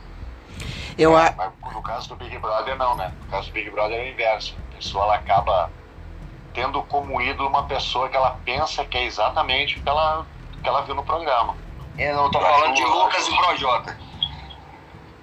Eu 0.98 1.18
é, 1.18 1.34
mas 1.36 1.74
no 1.74 1.82
caso 1.82 2.10
do 2.10 2.16
Big 2.16 2.38
Brother, 2.38 2.78
não, 2.78 2.96
né? 2.96 3.12
No 3.20 3.28
caso 3.28 3.50
do 3.50 3.54
Big 3.54 3.70
Brother 3.70 4.00
é 4.00 4.04
o 4.04 4.08
inverso. 4.08 4.56
A 4.72 4.76
pessoa 4.76 5.06
ela 5.06 5.16
acaba 5.16 5.70
tendo 6.54 6.82
como 6.84 7.22
ídolo 7.22 7.50
uma 7.50 7.64
pessoa 7.64 8.10
que 8.10 8.16
ela 8.16 8.38
pensa 8.46 8.86
que 8.86 8.98
é 8.98 9.06
exatamente 9.06 9.78
o 9.78 9.82
que 9.82 9.90
ela, 9.90 10.26
que 10.62 10.68
ela 10.68 10.82
viu 10.82 10.96
no 10.96 11.04
programa. 11.04 11.56
Eu 11.98 12.16
não 12.16 12.32
tô 12.32 12.40
eu 12.40 12.46
falando 12.46 12.76
de 12.76 12.84
Lucas 12.84 13.28
e 13.28 13.36
Projota. 13.36 13.98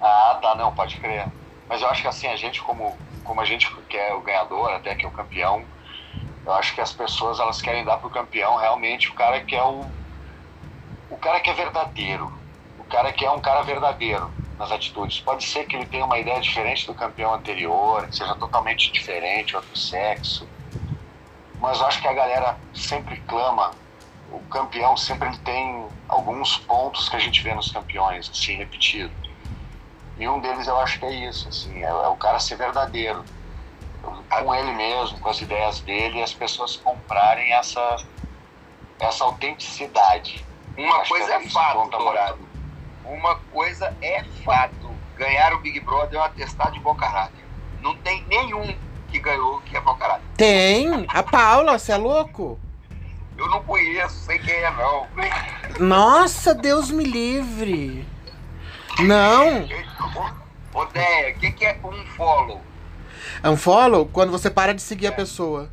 Ah, 0.01 0.39
tá, 0.41 0.55
não, 0.55 0.73
pode 0.73 0.97
crer. 0.97 1.27
Mas 1.67 1.81
eu 1.81 1.89
acho 1.89 2.01
que 2.01 2.07
assim, 2.07 2.27
a 2.27 2.35
gente 2.35 2.61
como, 2.61 2.97
como 3.23 3.41
a 3.41 3.45
gente 3.45 3.69
quer 3.89 4.13
o 4.13 4.21
ganhador, 4.21 4.71
até 4.71 4.95
que 4.95 5.05
é 5.05 5.07
o 5.07 5.11
campeão, 5.11 5.65
eu 6.49 6.53
acho 6.55 6.73
que 6.73 6.81
as 6.81 6.93
pessoas 6.93 7.39
elas 7.39 7.61
querem 7.61 7.85
dar 7.85 7.97
pro 7.97 8.09
campeão 8.09 8.57
realmente 8.57 9.09
o 9.11 9.15
cara 9.15 9.43
que 9.45 9.55
é 9.55 9.63
o 9.63 9.95
o 11.07 11.17
cara 11.17 11.39
que 11.41 11.49
é 11.49 11.53
verdadeiro, 11.53 12.31
o 12.77 12.83
cara 12.83 13.11
que 13.13 13.25
é 13.25 13.31
um 13.31 13.41
cara 13.41 13.61
verdadeiro 13.63 14.35
nas 14.57 14.71
atitudes. 14.71 15.19
Pode 15.21 15.43
ser 15.43 15.65
que 15.65 15.75
ele 15.75 15.85
tenha 15.87 16.05
uma 16.05 16.19
ideia 16.19 16.39
diferente 16.41 16.85
do 16.85 16.95
campeão 16.95 17.33
anterior, 17.33 18.07
que 18.07 18.15
seja 18.15 18.35
totalmente 18.35 18.91
diferente, 18.91 19.55
outro 19.55 19.75
sexo. 19.75 20.51
Mas 21.57 21.79
eu 21.79 21.85
acho 21.87 22.01
que 22.01 22.07
a 22.07 22.13
galera 22.13 22.59
sempre 22.73 23.17
clama, 23.21 23.79
o 24.27 24.41
campeão 24.45 24.95
sempre 24.97 25.37
tem 25.39 25.91
alguns 26.07 26.57
pontos 26.57 27.09
que 27.09 27.15
a 27.15 27.19
gente 27.19 27.43
vê 27.43 27.53
nos 27.53 27.71
campeões, 27.71 28.29
assim, 28.29 28.55
repetido. 28.55 29.15
E 30.17 30.27
um 30.27 30.39
deles 30.39 30.67
eu 30.67 30.77
acho 30.79 30.99
que 30.99 31.05
é 31.05 31.13
isso, 31.29 31.49
assim, 31.49 31.83
é, 31.83 31.87
é 31.87 32.07
o 32.07 32.17
cara 32.17 32.39
ser 32.39 32.57
verdadeiro. 32.57 33.27
Com 34.01 34.55
ele 34.55 34.71
mesmo, 34.73 35.19
com 35.19 35.29
as 35.29 35.41
ideias 35.41 35.79
dele, 35.81 36.19
e 36.19 36.23
as 36.23 36.33
pessoas 36.33 36.75
comprarem 36.77 37.51
essa, 37.53 37.97
essa 38.99 39.23
autenticidade. 39.23 40.45
Uma 40.77 41.05
coisa 41.05 41.33
é, 41.33 41.35
é 41.35 41.49
fato, 41.49 41.89
Dourado. 41.89 42.39
Uma 43.05 43.35
coisa 43.51 43.95
é 44.01 44.23
fato. 44.45 44.89
Ganhar 45.17 45.53
o 45.53 45.59
Big 45.59 45.79
Brother 45.81 46.19
é 46.19 46.21
um 46.21 46.25
atestado 46.25 46.71
de 46.73 46.79
bom 46.79 46.95
caráter. 46.95 47.43
Não 47.81 47.95
tem 47.97 48.23
nenhum 48.27 48.75
que 49.09 49.19
ganhou 49.19 49.59
que 49.61 49.75
é 49.75 49.81
bom 49.81 49.95
caráter. 49.95 50.23
Tem! 50.37 51.05
A 51.09 51.23
Paula, 51.23 51.77
você 51.77 51.91
é 51.91 51.97
louco? 51.97 52.57
Eu 53.37 53.47
não 53.49 53.63
conheço, 53.63 54.15
sei 54.25 54.37
quem 54.39 54.53
é 54.53 54.71
não. 54.71 55.07
Nossa, 55.79 56.53
Deus 56.53 56.91
me 56.91 57.03
livre. 57.03 58.07
Não. 58.99 59.67
Ô, 60.73 60.85
Deia, 60.85 61.35
o 61.35 61.39
que, 61.39 61.51
que 61.51 61.65
é 61.65 61.79
um 61.83 62.05
follow? 62.17 62.61
É 63.41 63.49
um 63.49 63.57
follow 63.57 64.05
quando 64.05 64.31
você 64.31 64.49
para 64.49 64.73
de 64.73 64.81
seguir 64.81 65.05
é. 65.07 65.09
a 65.09 65.11
pessoa. 65.11 65.69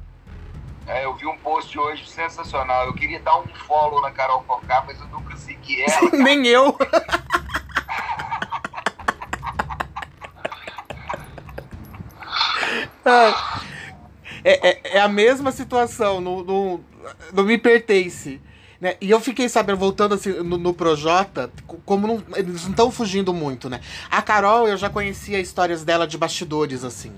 É, 0.86 1.04
eu 1.04 1.14
vi 1.14 1.26
um 1.26 1.36
post 1.38 1.76
hoje 1.78 2.08
sensacional. 2.08 2.86
Eu 2.86 2.94
queria 2.94 3.18
dar 3.20 3.38
um 3.38 3.46
follow 3.66 4.00
na 4.00 4.10
Carol 4.12 4.42
Conká, 4.42 4.84
mas 4.86 5.00
eu 5.00 5.08
nunca 5.08 5.36
segui 5.36 5.82
ela. 5.88 6.10
Nem 6.12 6.46
eu. 6.46 6.76
é, 14.44 14.70
é, 14.70 14.96
é, 14.96 15.00
a 15.00 15.08
mesma 15.08 15.50
situação, 15.50 16.20
no 16.20 16.80
Me 17.42 17.58
Pertence. 17.58 18.40
Né? 18.80 18.96
E 19.00 19.10
eu 19.10 19.20
fiquei 19.20 19.48
sabendo, 19.48 19.78
voltando 19.78 20.14
assim 20.14 20.30
no, 20.34 20.58
no 20.58 20.74
Projota, 20.74 21.50
como 21.84 22.06
não, 22.06 22.22
eles 22.36 22.62
não 22.64 22.70
estão 22.70 22.90
fugindo 22.90 23.32
muito, 23.32 23.70
né? 23.70 23.80
A 24.10 24.20
Carol, 24.20 24.68
eu 24.68 24.76
já 24.76 24.90
conhecia 24.90 25.40
histórias 25.40 25.82
dela 25.82 26.06
de 26.06 26.18
bastidores, 26.18 26.84
assim. 26.84 27.12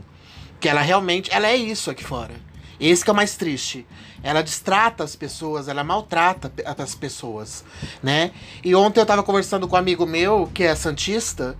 Que 0.60 0.68
ela 0.68 0.80
realmente, 0.80 1.30
ela 1.32 1.46
é 1.46 1.56
isso 1.56 1.90
aqui 1.90 2.04
fora. 2.04 2.34
Esse 2.80 3.02
que 3.02 3.10
é 3.10 3.12
o 3.12 3.16
mais 3.16 3.36
triste. 3.36 3.86
Ela 4.22 4.42
distrata 4.42 5.04
as 5.04 5.14
pessoas, 5.14 5.68
ela 5.68 5.84
maltrata 5.84 6.52
as 6.76 6.94
pessoas, 6.94 7.64
né? 8.02 8.32
E 8.64 8.74
ontem 8.74 9.00
eu 9.00 9.06
tava 9.06 9.22
conversando 9.22 9.68
com 9.68 9.76
um 9.76 9.78
amigo 9.78 10.04
meu, 10.06 10.50
que 10.52 10.64
é 10.64 10.74
santista, 10.74 11.56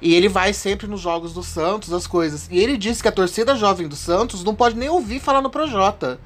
e 0.00 0.14
ele 0.14 0.28
vai 0.28 0.52
sempre 0.52 0.86
nos 0.86 1.00
jogos 1.00 1.32
do 1.32 1.42
Santos, 1.42 1.92
as 1.92 2.06
coisas. 2.06 2.48
E 2.50 2.58
ele 2.58 2.76
disse 2.76 3.02
que 3.02 3.08
a 3.08 3.12
torcida 3.12 3.56
jovem 3.56 3.88
do 3.88 3.96
Santos 3.96 4.44
não 4.44 4.54
pode 4.54 4.76
nem 4.76 4.88
ouvir 4.88 5.20
falar 5.20 5.42
no 5.42 5.50
Projota. 5.50 6.20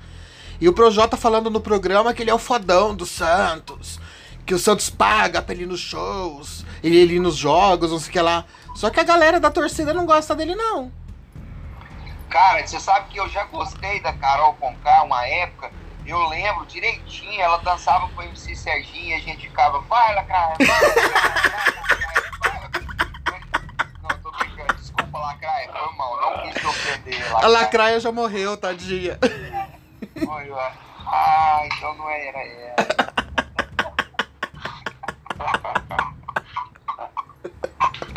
E 0.60 0.68
o 0.68 0.72
Projota 0.72 1.16
falando 1.16 1.50
no 1.50 1.60
programa 1.60 2.12
que 2.12 2.22
ele 2.22 2.30
é 2.30 2.34
o 2.34 2.38
fodão 2.38 2.94
do 2.94 3.06
Santos. 3.06 3.98
Que 4.44 4.54
o 4.54 4.58
Santos 4.58 4.90
paga 4.90 5.40
pra 5.40 5.54
ele 5.54 5.64
ir 5.64 5.66
nos 5.66 5.80
shows, 5.80 6.64
ele 6.82 7.14
ir 7.14 7.20
nos 7.20 7.36
jogos, 7.36 7.90
não 7.90 7.98
sei 7.98 8.10
o 8.10 8.12
que 8.12 8.20
lá. 8.20 8.44
Só 8.74 8.90
que 8.90 9.00
a 9.00 9.04
galera 9.04 9.40
da 9.40 9.50
torcida 9.50 9.94
não 9.94 10.04
gosta 10.04 10.34
dele, 10.34 10.54
não. 10.54 10.92
Cara, 12.32 12.66
você 12.66 12.80
sabe 12.80 13.10
que 13.10 13.20
eu 13.20 13.28
já 13.28 13.44
gostei 13.44 14.00
da 14.00 14.14
Carol 14.14 14.54
Conká 14.54 15.02
uma 15.02 15.26
época. 15.26 15.70
Eu 16.06 16.18
lembro 16.28 16.64
direitinho, 16.64 17.38
ela 17.38 17.58
dançava 17.58 18.08
com 18.08 18.22
o 18.22 18.24
MC 18.24 18.56
Serginho 18.56 19.10
e 19.10 19.14
a 19.14 19.20
gente 19.20 19.46
ficava, 19.46 19.80
vai, 19.82 20.14
Lacraia, 20.14 20.56
vai, 20.58 20.80
Lacraia, 20.80 22.30
vai, 23.28 23.40
Não, 24.00 24.08
tô 24.22 24.30
brincando, 24.30 24.74
desculpa, 24.74 25.18
Lacraia, 25.18 25.70
foi 25.70 25.94
mal, 25.94 26.20
não 26.22 26.42
quis 26.42 26.54
te 26.58 26.66
ofender. 26.66 27.20
Lacraia. 27.20 27.44
A 27.44 27.48
Lacraia 27.48 28.00
já 28.00 28.10
morreu, 28.10 28.56
tadinha. 28.56 29.18
Foi, 30.24 30.52
ah, 31.06 31.60
então 31.66 31.94
não 31.96 32.08
era 32.08 32.38
ela. 32.38 33.02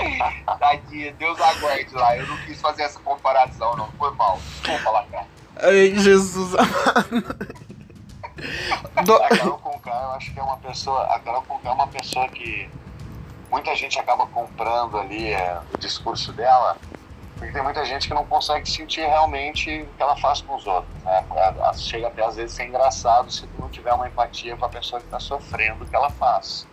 Tadinha, 0.59 1.13
Deus 1.13 1.39
aguarde 1.39 1.93
lá. 1.93 2.17
Eu 2.17 2.27
não 2.27 2.37
quis 2.37 2.59
fazer 2.61 2.83
essa 2.83 2.99
comparação, 2.99 3.75
não. 3.75 3.91
Foi 3.93 4.11
mal. 4.11 4.39
Desculpa 4.61 4.89
lá, 4.89 5.05
cara. 5.11 5.27
Ai, 5.57 5.93
Jesus 5.95 6.51
Do... 9.05 9.15
A 9.15 9.29
Carol 9.29 9.57
Conká, 9.59 9.91
eu 9.91 10.11
acho 10.11 10.33
que 10.33 10.39
é 10.39 10.43
uma 10.43 10.57
pessoa. 10.57 11.03
A 11.03 11.19
Carol 11.19 11.41
Conká 11.43 11.69
é 11.69 11.73
uma 11.73 11.87
pessoa 11.87 12.27
que 12.27 12.69
muita 13.49 13.75
gente 13.75 13.97
acaba 13.99 14.27
comprando 14.27 14.97
ali 14.97 15.31
é, 15.31 15.59
o 15.73 15.77
discurso 15.77 16.33
dela, 16.33 16.77
porque 17.37 17.53
tem 17.53 17.63
muita 17.63 17.85
gente 17.85 18.07
que 18.07 18.13
não 18.13 18.25
consegue 18.25 18.69
sentir 18.69 19.01
realmente 19.01 19.81
o 19.81 19.87
que 19.95 20.01
ela 20.01 20.17
faz 20.17 20.41
com 20.41 20.55
os 20.55 20.67
outros. 20.67 20.93
Né? 21.03 21.23
Chega 21.77 22.07
até 22.07 22.25
às 22.25 22.35
vezes 22.35 22.53
a 22.53 22.55
ser 22.57 22.67
engraçado 22.67 23.31
se 23.31 23.47
tu 23.47 23.61
não 23.61 23.69
tiver 23.69 23.93
uma 23.93 24.07
empatia 24.07 24.57
com 24.57 24.65
a 24.65 24.69
pessoa 24.69 24.99
que 24.99 25.07
está 25.07 25.19
sofrendo 25.19 25.85
o 25.85 25.87
que 25.87 25.95
ela 25.95 26.09
faz 26.09 26.67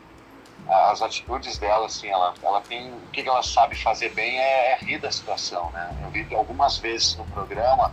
as 0.68 1.02
atitudes 1.02 1.58
dela, 1.58 1.86
assim, 1.86 2.08
ela, 2.08 2.34
ela 2.42 2.60
tem. 2.60 2.92
O 2.92 3.08
que 3.12 3.20
ela 3.20 3.42
sabe 3.42 3.74
fazer 3.76 4.10
bem 4.10 4.38
é, 4.38 4.72
é 4.72 4.78
rir 4.78 4.98
da 4.98 5.10
situação, 5.10 5.70
né? 5.70 5.96
Eu 6.02 6.10
vi 6.10 6.34
algumas 6.34 6.78
vezes 6.78 7.16
no 7.16 7.24
programa 7.26 7.92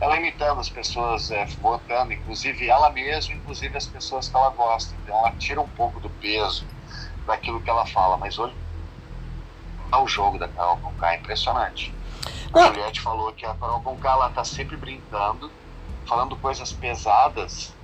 ela 0.00 0.16
imitando 0.16 0.60
as 0.60 0.68
pessoas, 0.68 1.30
é, 1.30 1.44
votando, 1.60 2.12
inclusive 2.12 2.68
ela 2.68 2.90
mesma, 2.90 3.34
inclusive 3.34 3.76
as 3.76 3.86
pessoas 3.86 4.28
que 4.28 4.36
ela 4.36 4.50
gosta. 4.50 4.94
Então 5.02 5.16
ela 5.18 5.32
tira 5.32 5.60
um 5.60 5.68
pouco 5.68 5.98
do 6.00 6.08
peso 6.08 6.66
daquilo 7.26 7.60
que 7.60 7.68
ela 7.68 7.84
fala, 7.84 8.16
mas 8.16 8.38
olha 8.38 8.54
o 10.00 10.06
jogo 10.06 10.38
da 10.38 10.46
Carol 10.48 10.76
Conká, 10.78 11.14
é 11.14 11.16
impressionante. 11.16 11.92
A 12.52 12.66
Juliette 12.66 13.00
falou 13.00 13.32
que 13.32 13.44
a 13.44 13.54
Carol 13.54 13.80
Conká 13.80 14.10
ela 14.10 14.30
tá 14.30 14.44
sempre 14.44 14.76
brincando, 14.76 15.50
falando 16.06 16.36
coisas 16.36 16.72
pesadas 16.72 17.74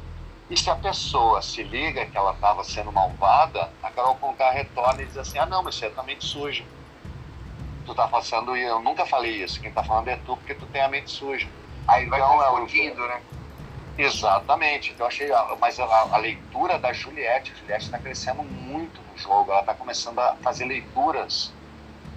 e 0.50 0.56
se 0.56 0.68
a 0.68 0.76
pessoa 0.76 1.40
se 1.40 1.62
liga 1.62 2.04
que 2.04 2.16
ela 2.16 2.32
estava 2.32 2.62
sendo 2.64 2.92
malvada, 2.92 3.70
a 3.82 3.90
Carol 3.90 4.14
Conká 4.16 4.50
retorna 4.50 5.02
e 5.02 5.06
diz 5.06 5.16
assim: 5.16 5.38
ah, 5.38 5.46
não, 5.46 5.62
mas 5.62 5.74
você 5.74 5.86
é 5.86 5.90
também 5.90 6.20
suja. 6.20 6.64
Tu 7.86 7.94
tá 7.94 8.06
passando 8.06 8.56
e 8.56 8.62
eu 8.62 8.80
nunca 8.80 9.06
falei 9.06 9.42
isso. 9.42 9.60
Quem 9.60 9.72
tá 9.72 9.82
falando 9.82 10.08
é 10.08 10.16
tu 10.16 10.36
porque 10.36 10.54
tu 10.54 10.66
tem 10.66 10.82
a 10.82 10.88
mente 10.88 11.10
suja. 11.10 11.48
Aí 11.86 12.06
vai 12.06 12.20
então, 12.20 12.38
confundindo, 12.38 13.04
é, 13.04 13.08
né? 13.08 13.22
Exatamente. 13.96 14.92
Então 14.92 15.06
achei, 15.06 15.28
mas 15.58 15.78
a, 15.80 15.84
a, 15.84 16.16
leitura 16.16 16.78
da 16.78 16.92
Juliette, 16.92 17.52
a 17.52 17.54
Juliette 17.56 17.84
está 17.86 17.98
crescendo 17.98 18.42
muito 18.42 19.00
no 19.10 19.18
jogo. 19.18 19.50
Ela 19.50 19.60
está 19.60 19.74
começando 19.74 20.18
a 20.18 20.34
fazer 20.36 20.66
leituras 20.66 21.52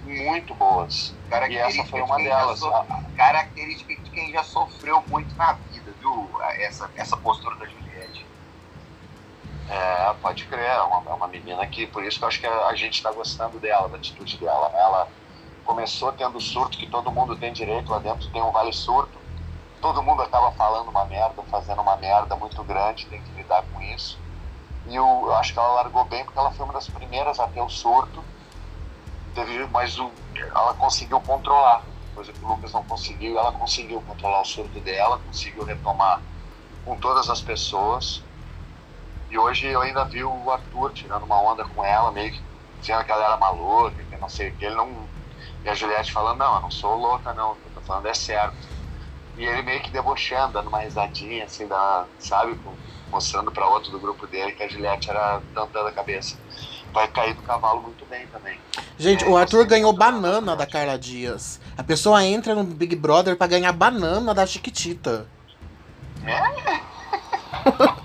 muito 0.04 0.54
boas. 0.54 1.14
E 1.48 1.56
essa 1.56 1.84
foi 1.84 2.00
uma 2.02 2.16
delas. 2.16 2.58
So... 2.58 2.70
Característica 3.16 3.94
de 3.94 4.10
quem 4.10 4.32
já 4.32 4.42
sofreu 4.42 5.02
muito 5.08 5.34
na 5.36 5.52
vida, 5.52 5.92
viu? 6.00 6.28
Essa, 6.58 6.90
essa 6.96 7.16
postura 7.16 7.56
da 7.56 7.66
Juliette. 7.66 7.87
É, 9.68 10.14
pode 10.22 10.46
crer, 10.46 10.64
é 10.64 10.80
uma, 10.80 11.10
é 11.10 11.14
uma 11.14 11.28
menina 11.28 11.66
que, 11.66 11.86
por 11.86 12.02
isso 12.02 12.18
que 12.18 12.24
eu 12.24 12.28
acho 12.28 12.40
que 12.40 12.46
a, 12.46 12.66
a 12.68 12.74
gente 12.74 12.94
está 12.94 13.12
gostando 13.12 13.58
dela, 13.58 13.88
da 13.88 13.98
atitude 13.98 14.38
dela. 14.38 14.70
Ela 14.74 15.08
começou 15.62 16.10
tendo 16.12 16.40
surto 16.40 16.78
que 16.78 16.86
todo 16.86 17.12
mundo 17.12 17.36
tem 17.36 17.52
direito, 17.52 17.90
lá 17.90 17.98
dentro 17.98 18.30
tem 18.30 18.42
um 18.42 18.50
vale 18.50 18.72
surto. 18.72 19.18
Todo 19.82 20.02
mundo 20.02 20.22
acaba 20.22 20.50
falando 20.52 20.88
uma 20.88 21.04
merda, 21.04 21.42
fazendo 21.50 21.82
uma 21.82 21.96
merda 21.96 22.34
muito 22.34 22.64
grande, 22.64 23.06
tem 23.06 23.20
que 23.20 23.30
lidar 23.32 23.62
com 23.70 23.80
isso. 23.82 24.18
E 24.86 24.96
eu, 24.96 25.04
eu 25.04 25.36
acho 25.36 25.52
que 25.52 25.58
ela 25.58 25.74
largou 25.74 26.04
bem 26.06 26.24
porque 26.24 26.38
ela 26.38 26.50
foi 26.50 26.64
uma 26.64 26.72
das 26.72 26.88
primeiras 26.88 27.38
a 27.38 27.46
ter 27.46 27.60
o 27.60 27.68
surto. 27.68 28.24
Teve, 29.34 29.66
mas 29.66 29.98
o, 29.98 30.10
ela 30.34 30.72
conseguiu 30.74 31.20
controlar, 31.20 31.82
coisa 32.14 32.32
que 32.32 32.42
o 32.42 32.48
Lucas 32.48 32.72
não 32.72 32.82
conseguiu. 32.84 33.38
Ela 33.38 33.52
conseguiu 33.52 34.00
controlar 34.00 34.40
o 34.40 34.46
surto 34.46 34.80
dela, 34.80 35.20
conseguiu 35.26 35.64
retomar 35.64 36.22
com 36.86 36.96
todas 36.96 37.28
as 37.28 37.42
pessoas 37.42 38.26
e 39.30 39.38
hoje 39.38 39.66
eu 39.66 39.82
ainda 39.82 40.04
vi 40.04 40.24
o 40.24 40.50
Arthur 40.50 40.92
tirando 40.92 41.24
uma 41.24 41.40
onda 41.40 41.64
com 41.64 41.84
ela, 41.84 42.10
meio 42.10 42.32
que 42.32 42.40
dizendo 42.80 43.04
que 43.04 43.12
ela 43.12 43.24
era 43.24 43.36
maluca, 43.36 43.96
que 44.10 44.16
não 44.16 44.28
sei 44.28 44.48
o 44.48 44.54
que. 44.54 44.64
Ele 44.64 44.74
não. 44.74 44.90
E 45.64 45.68
a 45.68 45.74
Juliette 45.74 46.12
falando, 46.12 46.38
não, 46.38 46.54
eu 46.56 46.60
não 46.62 46.70
sou 46.70 46.94
louca, 46.96 47.34
não. 47.34 47.52
O 47.52 47.54
que 47.56 47.66
eu 47.66 47.72
tô 47.74 47.80
falando 47.82 48.06
é 48.06 48.14
certo. 48.14 48.56
E 49.36 49.44
ele 49.44 49.62
meio 49.62 49.80
que 49.82 49.90
debochando, 49.90 50.54
dando 50.54 50.68
uma 50.68 50.80
risadinha, 50.80 51.44
assim, 51.44 51.66
da, 51.66 52.06
sabe? 52.18 52.58
Mostrando 53.10 53.50
para 53.52 53.66
outro 53.68 53.90
do 53.90 53.98
grupo 53.98 54.26
dele 54.26 54.52
que 54.52 54.62
a 54.62 54.68
Juliette 54.68 55.10
era 55.10 55.40
tantando 55.54 55.88
a 55.88 55.92
cabeça. 55.92 56.36
Vai 56.92 57.06
cair 57.08 57.34
do 57.34 57.42
cavalo 57.42 57.82
muito 57.82 58.04
bem 58.06 58.26
também. 58.28 58.58
Gente, 58.98 59.24
é, 59.24 59.28
o 59.28 59.36
Arthur 59.36 59.66
ganhou 59.66 59.92
banana 59.92 60.56
da 60.56 60.66
Carla 60.66 60.98
Dias. 60.98 61.60
A 61.76 61.84
pessoa 61.84 62.24
entra 62.24 62.54
no 62.54 62.64
Big 62.64 62.96
Brother 62.96 63.36
para 63.36 63.46
ganhar 63.46 63.72
banana 63.72 64.34
da 64.34 64.46
Chiquitita. 64.46 65.26
É? 66.24 66.78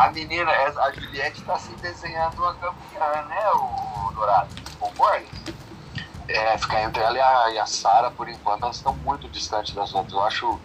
A 0.00 0.10
menina, 0.12 0.50
a 0.50 0.92
Juliette 0.92 1.42
tá 1.42 1.58
se 1.58 1.74
desenhando 1.74 2.38
uma 2.38 2.54
campeã, 2.54 3.22
né, 3.28 3.50
o 3.50 4.10
Dourado? 4.14 4.48
Concorda? 4.78 5.26
É, 6.26 6.56
ficar 6.56 6.84
entre 6.84 7.02
ela 7.02 7.50
e 7.50 7.58
a, 7.58 7.62
a 7.62 7.66
Sara, 7.66 8.10
por 8.10 8.26
enquanto, 8.26 8.62
elas 8.62 8.76
estão 8.76 8.94
muito 8.94 9.28
distantes 9.28 9.74
das 9.74 9.92
outras. 9.92 10.14
Eu 10.14 10.22
acho 10.22 10.60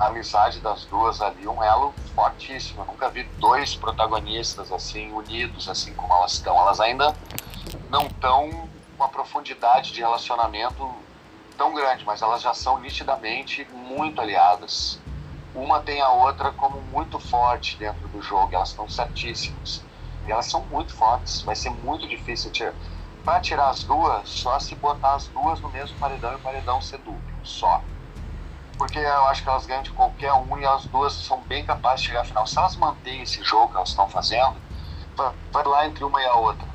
a 0.00 0.08
amizade 0.08 0.58
das 0.58 0.86
duas 0.86 1.22
ali 1.22 1.46
um 1.46 1.62
elo 1.62 1.94
fortíssimo. 2.16 2.82
Eu 2.82 2.86
nunca 2.86 3.08
vi 3.10 3.22
dois 3.38 3.76
protagonistas 3.76 4.72
assim, 4.72 5.12
unidos, 5.12 5.68
assim 5.68 5.94
como 5.94 6.12
elas 6.12 6.32
estão. 6.32 6.58
Elas 6.58 6.80
ainda 6.80 7.14
não 7.88 8.06
estão 8.06 8.50
com 8.50 8.68
uma 8.96 9.08
profundidade 9.08 9.92
de 9.92 10.00
relacionamento 10.00 10.92
tão 11.56 11.72
grande, 11.72 12.04
mas 12.04 12.22
elas 12.22 12.42
já 12.42 12.52
são 12.52 12.80
nitidamente 12.80 13.64
muito 13.72 14.20
aliadas 14.20 14.98
uma 15.54 15.80
tem 15.80 16.00
a 16.00 16.10
outra 16.10 16.50
como 16.52 16.80
muito 16.80 17.18
forte 17.18 17.78
dentro 17.78 18.08
do 18.08 18.20
jogo, 18.20 18.54
elas 18.54 18.70
estão 18.70 18.88
certíssimas. 18.88 19.82
E 20.26 20.32
elas 20.32 20.46
são 20.46 20.64
muito 20.66 20.92
fortes, 20.94 21.42
vai 21.42 21.54
ser 21.54 21.70
muito 21.70 22.08
difícil 22.08 22.50
tirar. 22.50 22.74
Para 23.24 23.40
tirar 23.40 23.68
as 23.68 23.84
duas, 23.84 24.28
só 24.28 24.58
se 24.58 24.74
botar 24.74 25.14
as 25.14 25.28
duas 25.28 25.60
no 25.60 25.70
mesmo 25.70 25.96
paredão 25.98 26.32
e 26.32 26.36
o 26.36 26.40
paredão 26.40 26.80
ser 26.82 26.98
duplo, 26.98 27.22
só. 27.42 27.80
Porque 28.76 28.98
eu 28.98 29.26
acho 29.26 29.42
que 29.42 29.48
elas 29.48 29.64
ganham 29.66 29.82
de 29.82 29.92
qualquer 29.92 30.32
um 30.32 30.58
e 30.58 30.66
as 30.66 30.84
duas 30.86 31.12
são 31.12 31.40
bem 31.42 31.64
capazes 31.64 32.00
de 32.00 32.08
chegar 32.08 32.22
à 32.22 32.24
final. 32.24 32.46
Se 32.46 32.58
elas 32.58 32.76
mantêm 32.76 33.22
esse 33.22 33.42
jogo 33.42 33.70
que 33.70 33.76
elas 33.76 33.90
estão 33.90 34.08
fazendo, 34.08 34.56
vai 35.52 35.64
lá 35.64 35.86
entre 35.86 36.04
uma 36.04 36.20
e 36.20 36.26
a 36.26 36.34
outra. 36.34 36.66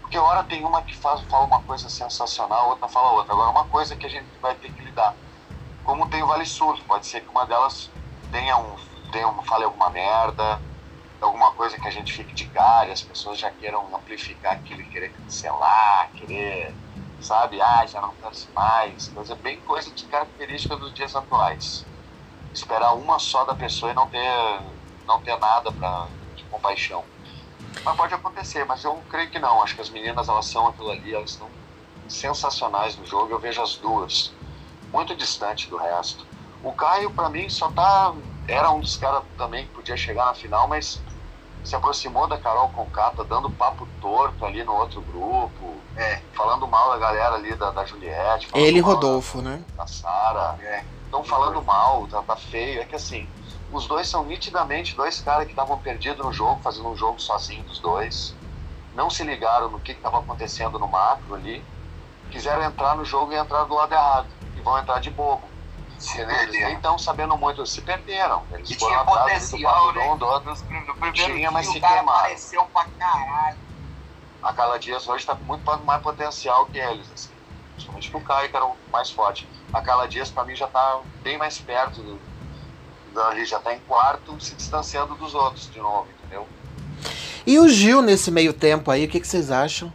Porque 0.00 0.18
hora 0.18 0.42
tem 0.44 0.64
uma 0.64 0.82
que 0.82 0.96
faz, 0.96 1.20
fala 1.22 1.44
uma 1.44 1.60
coisa 1.62 1.88
sensacional, 1.88 2.70
outra 2.70 2.88
fala 2.88 3.10
outra. 3.10 3.32
Agora, 3.32 3.50
uma 3.50 3.64
coisa 3.66 3.94
que 3.94 4.06
a 4.06 4.08
gente 4.08 4.26
vai 4.40 4.54
ter 4.54 4.72
que 4.72 4.82
lidar. 4.82 5.14
Como 5.84 6.08
tem 6.08 6.22
o 6.22 6.26
Vale 6.26 6.46
Sul, 6.46 6.78
pode 6.86 7.06
ser 7.06 7.20
que 7.20 7.28
uma 7.28 7.44
delas 7.44 7.90
tenha 8.30 8.56
um, 8.58 8.76
tenha 9.10 9.28
um, 9.28 9.42
fale 9.42 9.64
alguma 9.64 9.90
merda, 9.90 10.60
alguma 11.20 11.52
coisa 11.52 11.78
que 11.78 11.86
a 11.86 11.90
gente 11.90 12.12
fique 12.12 12.34
de 12.34 12.46
cara, 12.46 12.92
as 12.92 13.02
pessoas 13.02 13.38
já 13.38 13.50
queiram 13.50 13.94
amplificar 13.94 14.52
aquilo 14.52 14.82
querer 14.90 15.12
cancelar, 15.12 16.10
querer, 16.14 16.74
sabe, 17.20 17.60
ah, 17.60 17.86
já 17.86 18.00
não 18.00 18.14
torce 18.14 18.48
mais, 18.52 19.08
coisa 19.08 19.34
bem 19.34 19.60
coisa 19.60 19.90
de 19.90 20.04
característica 20.06 20.76
dos 20.76 20.92
dias 20.94 21.14
atuais. 21.14 21.86
Esperar 22.52 22.94
uma 22.94 23.18
só 23.18 23.44
da 23.44 23.54
pessoa 23.54 23.92
e 23.92 23.94
não 23.94 24.08
ter, 24.08 24.60
não 25.06 25.20
ter 25.20 25.38
nada 25.38 25.70
pra, 25.72 26.06
de 26.34 26.44
compaixão. 26.44 27.04
Mas 27.84 27.96
pode 27.96 28.14
acontecer, 28.14 28.64
mas 28.64 28.82
eu 28.82 29.00
creio 29.10 29.30
que 29.30 29.38
não. 29.38 29.62
Acho 29.62 29.74
que 29.74 29.82
as 29.82 29.90
meninas, 29.90 30.28
elas 30.28 30.46
são 30.46 30.66
aquilo 30.66 30.90
ali, 30.90 31.14
elas 31.14 31.30
estão 31.30 31.48
sensacionais 32.08 32.96
no 32.96 33.04
jogo. 33.06 33.30
Eu 33.30 33.38
vejo 33.38 33.62
as 33.62 33.76
duas 33.76 34.32
muito 34.90 35.14
distante 35.14 35.68
do 35.68 35.76
resto. 35.76 36.26
O 36.66 36.72
Caio, 36.72 37.12
para 37.12 37.28
mim, 37.28 37.48
só 37.48 37.70
tá. 37.70 38.12
Era 38.48 38.72
um 38.72 38.80
dos 38.80 38.96
caras 38.96 39.22
também 39.38 39.66
que 39.66 39.72
podia 39.72 39.96
chegar 39.96 40.26
na 40.26 40.34
final, 40.34 40.66
mas 40.66 41.00
se 41.62 41.76
aproximou 41.76 42.26
da 42.26 42.36
Carol 42.38 42.68
Concata, 42.70 43.22
dando 43.22 43.48
papo 43.50 43.86
torto 44.00 44.44
ali 44.44 44.64
no 44.64 44.74
outro 44.74 45.00
grupo, 45.00 45.76
é, 45.96 46.20
falando 46.34 46.66
mal 46.66 46.90
da 46.90 46.98
galera 46.98 47.36
ali 47.36 47.54
da, 47.54 47.70
da 47.70 47.84
Juliette. 47.84 48.48
Ele 48.52 48.78
e 48.78 48.80
Rodolfo, 48.80 49.40
da, 49.40 49.50
né? 49.50 49.64
Da 49.76 49.86
Sara. 49.86 50.58
Estão 51.04 51.20
é, 51.20 51.24
falando 51.24 51.62
mal, 51.62 52.08
tá, 52.08 52.20
tá 52.22 52.34
feio. 52.34 52.80
É 52.80 52.84
que 52.84 52.96
assim, 52.96 53.28
os 53.72 53.86
dois 53.86 54.08
são 54.08 54.24
nitidamente 54.24 54.96
dois 54.96 55.20
caras 55.20 55.44
que 55.44 55.52
estavam 55.52 55.78
perdidos 55.78 56.26
no 56.26 56.32
jogo, 56.32 56.60
fazendo 56.64 56.88
um 56.88 56.96
jogo 56.96 57.20
sozinho 57.20 57.62
dos 57.62 57.78
dois. 57.78 58.34
Não 58.92 59.08
se 59.08 59.22
ligaram 59.22 59.70
no 59.70 59.78
que 59.78 59.92
estava 59.92 60.18
acontecendo 60.18 60.80
no 60.80 60.88
macro 60.88 61.36
ali. 61.36 61.64
Quiseram 62.32 62.64
entrar 62.64 62.96
no 62.96 63.04
jogo 63.04 63.32
e 63.32 63.36
entrar 63.36 63.62
do 63.64 63.74
lado 63.74 63.92
errado. 63.92 64.26
E 64.56 64.60
vão 64.60 64.76
entrar 64.76 64.98
de 64.98 65.10
bobo. 65.10 65.55
Se 65.98 66.20
eles 66.20 66.50
nem 66.50 66.74
estão 66.74 66.98
sabendo 66.98 67.36
muito, 67.36 67.64
se 67.66 67.80
perderam. 67.80 68.42
Eles 68.52 68.70
e 68.70 68.76
tinha 68.76 69.04
potencial, 69.04 69.92
né? 69.92 70.08
Do, 70.16 70.38
do, 70.40 70.54
do 70.54 70.94
primeiro 70.94 71.34
tinha, 71.34 71.50
mas 71.50 71.66
se 71.66 71.80
queimaram. 71.80 72.08
apareceu 72.08 72.64
pra 72.66 72.84
caralho. 72.98 73.58
A 74.42 74.52
Carla 74.52 74.78
Dias 74.78 75.08
hoje 75.08 75.20
está 75.20 75.34
com 75.34 75.44
muito 75.44 75.64
mais 75.84 76.02
potencial 76.02 76.66
que 76.66 76.78
eles, 76.78 77.10
assim. 77.12 77.30
Principalmente 77.72 78.10
que 78.10 78.16
o 78.16 78.20
Caio, 78.20 78.50
que 78.50 78.56
era 78.56 78.64
o 78.64 78.76
mais 78.92 79.10
forte. 79.10 79.48
A 79.72 79.80
Carla 79.80 80.06
Dias, 80.06 80.30
pra 80.30 80.44
mim, 80.44 80.54
já 80.54 80.66
tá 80.68 81.00
bem 81.22 81.36
mais 81.36 81.58
perto 81.58 82.02
do, 82.02 82.20
já 83.44 83.58
tá 83.58 83.74
em 83.74 83.78
quarto, 83.80 84.38
se 84.40 84.54
distanciando 84.54 85.14
dos 85.14 85.34
outros 85.34 85.70
de 85.70 85.78
novo, 85.78 86.06
entendeu? 86.18 86.46
E 87.46 87.58
o 87.58 87.68
Gil 87.68 88.02
nesse 88.02 88.30
meio 88.30 88.52
tempo 88.52 88.90
aí, 88.90 89.04
o 89.04 89.08
que, 89.08 89.20
que 89.20 89.26
vocês 89.26 89.50
acham? 89.50 89.92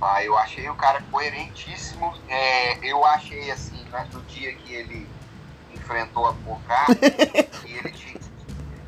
Ah, 0.00 0.22
eu 0.22 0.36
achei 0.38 0.68
o 0.68 0.74
cara 0.74 1.02
coerentíssimo. 1.10 2.14
É, 2.28 2.78
eu 2.82 3.04
achei 3.04 3.50
assim, 3.50 3.77
né, 3.90 4.08
no 4.12 4.22
dia 4.22 4.54
que 4.54 4.72
ele 4.72 5.08
enfrentou 5.74 6.26
a 6.26 6.34
Pocá, 6.34 6.86
ele, 7.64 8.20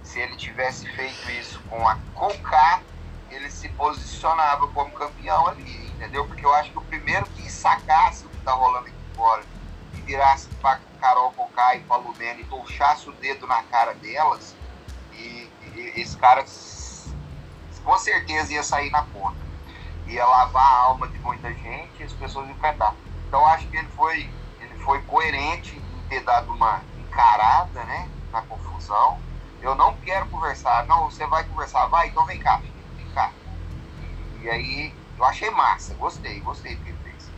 se 0.03 0.21
ele 0.21 0.37
tivesse 0.37 0.89
feito 0.93 1.31
isso 1.33 1.61
com 1.69 1.87
a 1.89 1.97
Cocá, 2.15 2.81
ele 3.31 3.51
se 3.51 3.69
posicionava 3.71 4.67
como 4.69 4.91
campeão 4.93 5.47
ali, 5.47 5.87
entendeu? 5.89 6.27
Porque 6.27 6.45
eu 6.45 6.53
acho 6.55 6.71
que 6.71 6.79
o 6.79 6.83
primeiro 6.83 7.27
que 7.27 7.51
sacasse 7.51 8.27
o 8.27 8.29
que 8.29 8.39
tá 8.39 8.53
rolando 8.53 8.87
aqui 8.87 8.97
fora 9.15 9.45
e 9.95 10.01
virasse 10.01 10.49
pra 10.61 10.81
Carol 11.01 11.33
Cocá 11.33 11.77
e 11.77 11.81
pra 11.81 11.97
Lumena 11.97 12.41
e 12.41 12.45
puxasse 12.45 13.09
o 13.09 13.13
dedo 13.13 13.47
na 13.47 13.63
cara 13.65 13.95
delas, 13.95 14.55
e, 15.13 15.49
e 15.75 15.93
esse 15.97 16.17
cara 16.17 16.45
com 17.85 17.99
certeza 17.99 18.53
ia 18.53 18.63
sair 18.63 18.91
na 18.91 19.03
ponta 19.05 19.51
ia 20.11 20.27
lavar 20.27 20.63
a 20.63 20.79
alma 20.87 21.09
de 21.09 21.19
muita 21.21 21.53
gente 21.55 21.91
e 22.01 22.03
as 22.03 22.13
pessoas 22.13 22.49
cantar. 22.61 22.95
Então 23.29 23.47
acho 23.47 23.67
que 23.69 23.77
ele 23.77 23.89
foi, 23.97 24.29
foi 24.85 25.01
coerente 25.03 25.77
em 25.77 26.03
ter 26.09 26.21
dado 26.25 26.53
uma 26.53 26.85
encarada 26.97 27.85
né, 27.85 28.11
na 28.33 28.43
confusão. 28.43 29.21
Eu 29.61 29.75
não 29.75 29.95
quero 29.99 30.27
conversar, 30.27 30.87
não, 30.87 31.11
você 31.11 31.27
vai 31.27 31.45
conversar, 31.45 31.87
vai, 31.87 32.09
então 32.09 32.25
vem 32.25 32.39
cá, 32.39 32.61
vem 32.97 33.07
cá. 33.15 33.33
E, 34.41 34.49
aí 34.49 34.95
eu 35.19 35.25
achei 35.25 35.51
massa, 35.51 35.95
gostei, 35.95 36.41
gostei 36.41 36.75
do 36.77 36.83
que 36.83 36.89
ele 36.91 36.99
fez. 37.03 37.31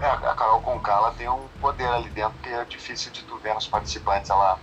É, 0.00 0.06
a 0.06 0.34
Carol 0.34 0.60
Conká 0.62 0.92
ela 0.92 1.12
tem 1.12 1.28
um 1.28 1.48
poder 1.60 1.86
ali 1.88 2.10
dentro 2.10 2.38
que 2.40 2.48
é 2.48 2.64
difícil 2.64 3.12
de 3.12 3.22
tu 3.24 3.38
ver 3.38 3.54
nos 3.54 3.66
participantes. 3.66 4.30
Ela, 4.30 4.58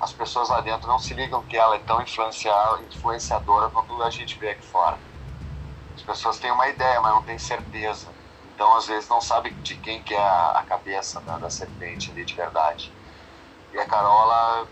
as 0.00 0.12
pessoas 0.12 0.48
lá 0.48 0.60
dentro 0.60 0.88
não 0.88 0.98
se 0.98 1.14
ligam 1.14 1.42
que 1.44 1.56
ela 1.56 1.76
é 1.76 1.78
tão 1.78 2.02
influenciadora 2.02 3.70
quanto 3.70 4.02
a 4.02 4.10
gente 4.10 4.38
vê 4.38 4.50
aqui 4.50 4.64
fora. 4.66 4.98
As 5.94 6.02
pessoas 6.02 6.38
têm 6.38 6.50
uma 6.50 6.68
ideia, 6.68 7.00
mas 7.00 7.14
não 7.14 7.22
têm 7.22 7.38
certeza. 7.38 8.11
Então, 8.62 8.76
às 8.76 8.86
vezes, 8.86 9.08
não 9.08 9.20
sabe 9.20 9.50
de 9.50 9.74
quem 9.74 10.00
que 10.04 10.14
é 10.14 10.22
a, 10.22 10.64
cabeça 10.64 11.20
da, 11.22 11.36
da, 11.36 11.50
serpente 11.50 12.12
ali 12.12 12.24
de 12.24 12.32
verdade. 12.32 12.92
E 13.72 13.78
a 13.78 13.84
Carol, 13.84 14.22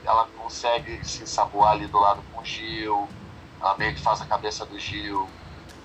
ela, 0.05 0.29
consegue 0.39 1.05
se 1.05 1.27
saboar 1.27 1.73
ali 1.73 1.89
do 1.89 1.99
lado 1.99 2.23
com 2.31 2.41
o 2.41 2.45
Gil, 2.45 3.09
ela 3.61 3.77
meio 3.77 3.93
que 3.93 4.01
faz 4.01 4.23
a 4.23 4.27
cabeça 4.27 4.65
do 4.65 4.79
Gil, 4.79 5.29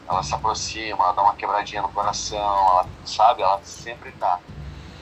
ela 0.08 0.22
se 0.22 0.36
aproxima, 0.36 1.04
ela 1.04 1.14
dá 1.14 1.24
uma 1.24 1.34
quebradinha 1.34 1.82
no 1.82 1.90
coração, 1.90 2.38
ela, 2.38 2.88
sabe? 3.04 3.42
Ela 3.42 3.60
sempre 3.64 4.12
tá. 4.12 4.40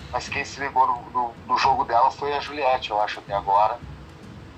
Mas 0.10 0.30
quem 0.30 0.46
se 0.46 0.62
ligou 0.62 0.88
no, 1.46 1.58
jogo 1.58 1.84
dela 1.84 2.10
foi 2.10 2.32
a 2.32 2.40
Juliette, 2.40 2.92
eu 2.92 3.02
acho, 3.02 3.20
até 3.20 3.34
agora, 3.34 3.82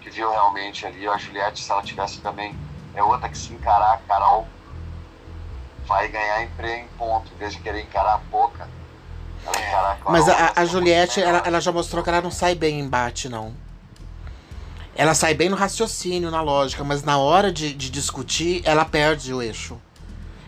que 0.02 0.12
viu 0.12 0.30
realmente 0.30 0.86
ali. 0.86 1.08
A 1.08 1.18
Juliette, 1.18 1.64
se 1.64 1.72
ela 1.72 1.82
tivesse 1.82 2.22
também, 2.22 2.56
é 2.94 3.02
outra 3.02 3.28
que 3.28 3.40
se 3.40 3.52
encarar 3.52 3.94
a 3.94 3.98
Carol 3.98 4.48
vai 5.88 6.08
ganhar 6.08 6.44
em 6.44 6.88
ponto, 6.98 7.32
em 7.34 7.38
vez 7.38 7.54
de 7.54 7.60
querer 7.60 7.82
encarar 7.82 8.16
a 8.16 8.18
boca. 8.18 8.68
Mas 10.10 10.28
a, 10.28 10.54
a 10.56 10.66
Juliette, 10.66 11.22
ela, 11.22 11.44
ela 11.46 11.60
já 11.60 11.72
mostrou 11.72 12.04
que 12.04 12.10
ela 12.10 12.22
não 12.22 12.32
sai 12.32 12.56
bem 12.56 12.80
em 12.80 12.84
embate, 12.84 13.30
não. 13.30 13.54
Ela 14.96 15.14
sai 15.14 15.34
bem 15.34 15.50
no 15.50 15.56
raciocínio, 15.56 16.32
na 16.32 16.42
lógica, 16.42 16.84
mas 16.84 17.04
na 17.04 17.18
hora 17.18 17.52
de, 17.52 17.74
de 17.74 17.90
discutir, 17.90 18.62
ela 18.66 18.86
perde 18.86 19.34
o 19.34 19.42
eixo. 19.42 19.80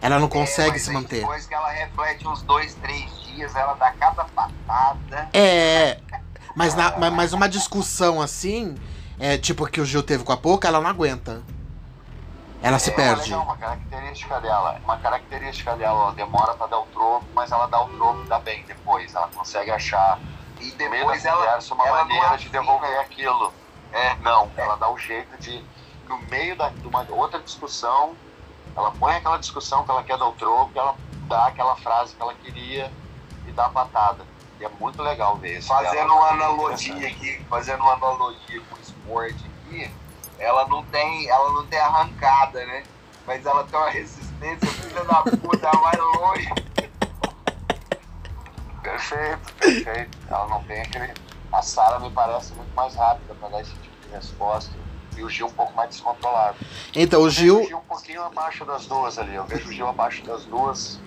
Ela 0.02 0.20
não 0.20 0.28
é, 0.28 0.30
consegue 0.30 0.78
é, 0.78 0.80
se 0.80 0.92
manter. 0.92 1.20
Depois 1.20 1.46
que 1.46 1.54
ela 1.54 1.70
reflete 1.70 2.28
uns 2.28 2.42
dois, 2.44 2.74
três 2.76 3.12
dias, 3.24 3.56
ela 3.56 3.74
dá 3.74 3.92
cada 3.92 4.24
patada. 4.26 5.30
É. 5.34 6.00
Mas, 6.56 6.76
na, 6.76 7.12
mas 7.12 7.34
uma 7.34 7.48
discussão 7.48 8.22
assim, 8.22 8.76
é, 9.20 9.38
tipo 9.38 9.68
que 9.68 9.82
o 9.82 9.86
Gil 9.86 10.02
teve 10.02 10.24
com 10.24 10.32
a 10.32 10.38
Pouca, 10.38 10.68
ela 10.68 10.80
não 10.80 10.90
aguenta. 10.90 11.44
Ela 12.62 12.80
se 12.80 12.90
é, 12.90 12.94
perde. 12.94 13.34
É 13.34 13.38
uma 13.38 13.58
característica 13.58 14.42
dela. 14.42 14.82
Uma 14.84 14.98
característica 14.98 15.76
dela, 15.76 16.00
ela 16.02 16.14
demora 16.14 16.54
para 16.56 16.68
dar 16.68 16.80
o 16.80 16.86
troco, 16.88 17.26
mas 17.34 17.52
ela 17.52 17.68
dá 17.68 17.82
o 17.82 17.90
troco 17.90 18.24
e 18.24 18.28
dá 18.28 18.40
bem 18.40 18.64
depois. 18.64 19.14
Ela 19.14 19.30
consegue 19.34 19.72
achar 19.72 20.20
e 20.60 20.72
depois 20.72 21.24
ela, 21.24 21.38
conversa, 21.38 21.74
uma 21.74 21.88
ela 21.88 22.04
maneira 22.04 22.38
de 22.38 22.50
devolver 22.50 23.00
aquilo. 23.00 23.54
É, 23.92 24.16
não. 24.16 24.50
É. 24.58 24.62
Ela 24.62 24.76
dá 24.76 24.90
o 24.90 24.98
jeito 24.98 25.38
de, 25.40 25.64
no 26.08 26.18
meio 26.30 26.56
da, 26.56 26.70
de 26.70 26.88
uma 26.88 27.06
outra 27.10 27.40
discussão, 27.40 28.16
ela 28.76 28.92
põe 28.92 29.16
aquela 29.16 29.38
discussão 29.38 29.84
que 29.84 29.92
ela 29.92 30.04
quer 30.04 30.18
dar 30.18 30.28
o 30.28 30.34
troco, 30.34 30.72
ela 30.76 30.96
dá 31.28 31.48
aquela 31.48 31.76
frase 31.78 32.16
que 32.16 32.22
ela 32.22 32.34
queria 32.36 32.92
e 33.48 33.52
dá 33.52 33.66
a 33.66 33.70
patada. 33.70 34.24
E 34.60 34.66
é 34.66 34.70
muito 34.80 35.02
legal 35.02 35.38
ver 35.38 35.60
isso. 35.60 35.68
Fazendo 35.68 36.14
uma 36.14 36.30
analogia 36.30 37.08
aqui, 37.08 37.44
fazendo 37.50 37.82
uma 37.82 37.94
analogia 37.94 38.62
com 38.70 38.76
o 38.76 38.80
esporte 38.80 39.46
aqui, 39.46 39.92
ela 40.40 40.68
não 40.68 40.84
tem, 40.84 41.30
ela 41.30 41.52
não 41.52 41.66
tem 41.66 41.80
arrancada, 41.80 42.66
né? 42.66 42.84
Mas 43.26 43.46
ela 43.46 43.64
tem 43.66 43.78
uma 43.78 43.90
resistência, 43.90 44.68
filha 44.68 45.04
da 45.04 45.22
puta, 45.24 45.68
ela 45.68 45.82
vai 45.82 45.98
longe. 45.98 46.50
Perfeito, 48.82 49.54
perfeito. 49.60 50.18
Ela 50.30 50.48
não 50.48 50.64
tem 50.64 50.82
aquele. 50.82 51.14
A 51.52 51.62
Sara 51.62 52.00
me 52.00 52.10
parece 52.12 52.54
muito 52.54 52.74
mais 52.74 52.96
rápida 52.96 53.34
para 53.36 53.50
dar 53.50 53.62
esse 53.62 53.72
tipo 53.72 54.08
de 54.08 54.14
resposta. 54.14 54.74
E 55.18 55.24
o 55.24 55.30
Gil 55.30 55.48
um 55.48 55.52
pouco 55.52 55.74
mais 55.76 55.90
descontrolado. 55.90 56.58
Então, 56.96 57.22
o 57.22 57.30
Gil. 57.30 57.56
Eu 57.56 57.60
vejo 57.62 57.66
o 57.66 57.70
Gil 57.70 57.78
um 57.78 57.82
pouquinho 57.82 58.24
abaixo 58.24 58.66
das 58.66 58.86
duas 58.86 59.18
ali. 59.18 59.36
Eu 59.36 59.46
vejo 59.46 59.68
o 59.68 59.72
Gil 59.74 59.88
abaixo 59.88 60.24
das 60.24 60.46
duas. 60.46 61.00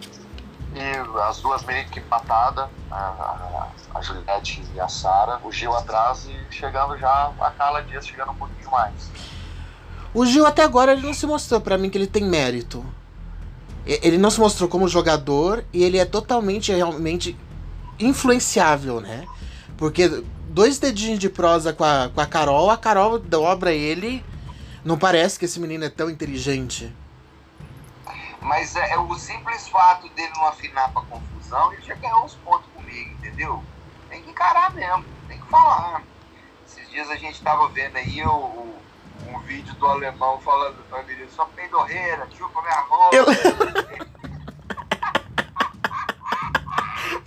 E 0.75 1.21
as 1.21 1.41
duas 1.41 1.65
meio 1.65 1.87
que 1.89 1.99
empatadas, 1.99 2.69
a, 2.91 3.69
a, 3.95 4.01
Juliette 4.01 4.63
e 4.75 4.81
a 4.81 4.89
Sara. 4.89 5.41
O 5.43 5.51
Gil 5.51 5.75
atrás 5.75 6.27
e 6.27 6.55
chegando 6.55 6.97
já, 6.97 7.33
a 7.41 7.51
Carla 7.51 7.83
Dias 7.83 8.07
chegando 8.07 8.31
um 8.31 8.37
pouquinho 8.37 8.71
mais. 8.71 9.11
O 10.15 10.25
Gil 10.25 10.47
até 10.47 10.63
agora 10.63 10.93
ele 10.93 11.03
não 11.03 11.15
se 11.15 11.27
mostrou 11.27 11.61
para 11.61 11.77
mim 11.77 11.91
que 11.91 11.99
ele 11.99 12.07
tem 12.07 12.25
mérito. 12.25 12.85
Ele 13.85 14.19
não 14.19 14.31
se 14.31 14.39
mostrou 14.39 14.69
como 14.69 14.87
jogador 14.87 15.65
e 15.73 15.83
ele 15.83 15.99
é 15.99 16.05
totalmente 16.05 16.73
realmente 16.73 17.37
influenciável, 17.99 19.01
né? 19.01 19.27
Porque 19.77 20.23
dois 20.49 20.79
dedinhos 20.79 21.19
de 21.19 21.29
prosa 21.29 21.73
com 21.73 21.85
a, 21.85 22.11
com 22.15 22.21
a 22.21 22.27
Carol, 22.27 22.71
a 22.71 22.77
Carol 22.77 23.19
dobra 23.19 23.73
ele. 23.73 24.25
Não 24.85 24.97
parece 24.97 25.39
que 25.39 25.45
esse 25.45 25.59
menino 25.59 25.85
é 25.85 25.89
tão 25.89 26.09
inteligente. 26.09 26.93
Mas 28.41 28.75
é, 28.75 28.93
é 28.93 28.99
o 28.99 29.15
simples 29.15 29.69
fato 29.69 30.09
dele 30.11 30.33
não 30.35 30.49
afinar 30.49 30.91
pra 30.93 31.03
confusão, 31.03 31.73
ele 31.73 31.83
já 31.83 31.95
ganhou 31.95 32.25
uns 32.25 32.35
pontos 32.37 32.67
comigo, 32.75 33.11
entendeu? 33.13 33.63
Tem 34.09 34.23
que 34.23 34.31
encarar 34.31 34.73
mesmo, 34.75 35.05
tem 35.29 35.39
que 35.39 35.47
falar. 35.49 36.03
Esses 36.67 36.89
dias 36.91 37.11
a 37.11 37.17
gente 37.17 37.41
tava 37.43 37.69
vendo 37.69 37.97
aí 37.97 38.25
o, 38.25 38.31
o 38.31 38.81
um 39.29 39.39
vídeo 39.41 39.75
do 39.75 39.87
alemão 39.87 40.41
falando 40.41 40.83
pra 40.89 41.03
menina, 41.03 41.29
só 41.31 41.45
peidorreira, 41.45 42.27
chupa 42.37 42.63
minha 42.63 42.81
roupa. 42.81 43.17
Eu... 43.17 43.27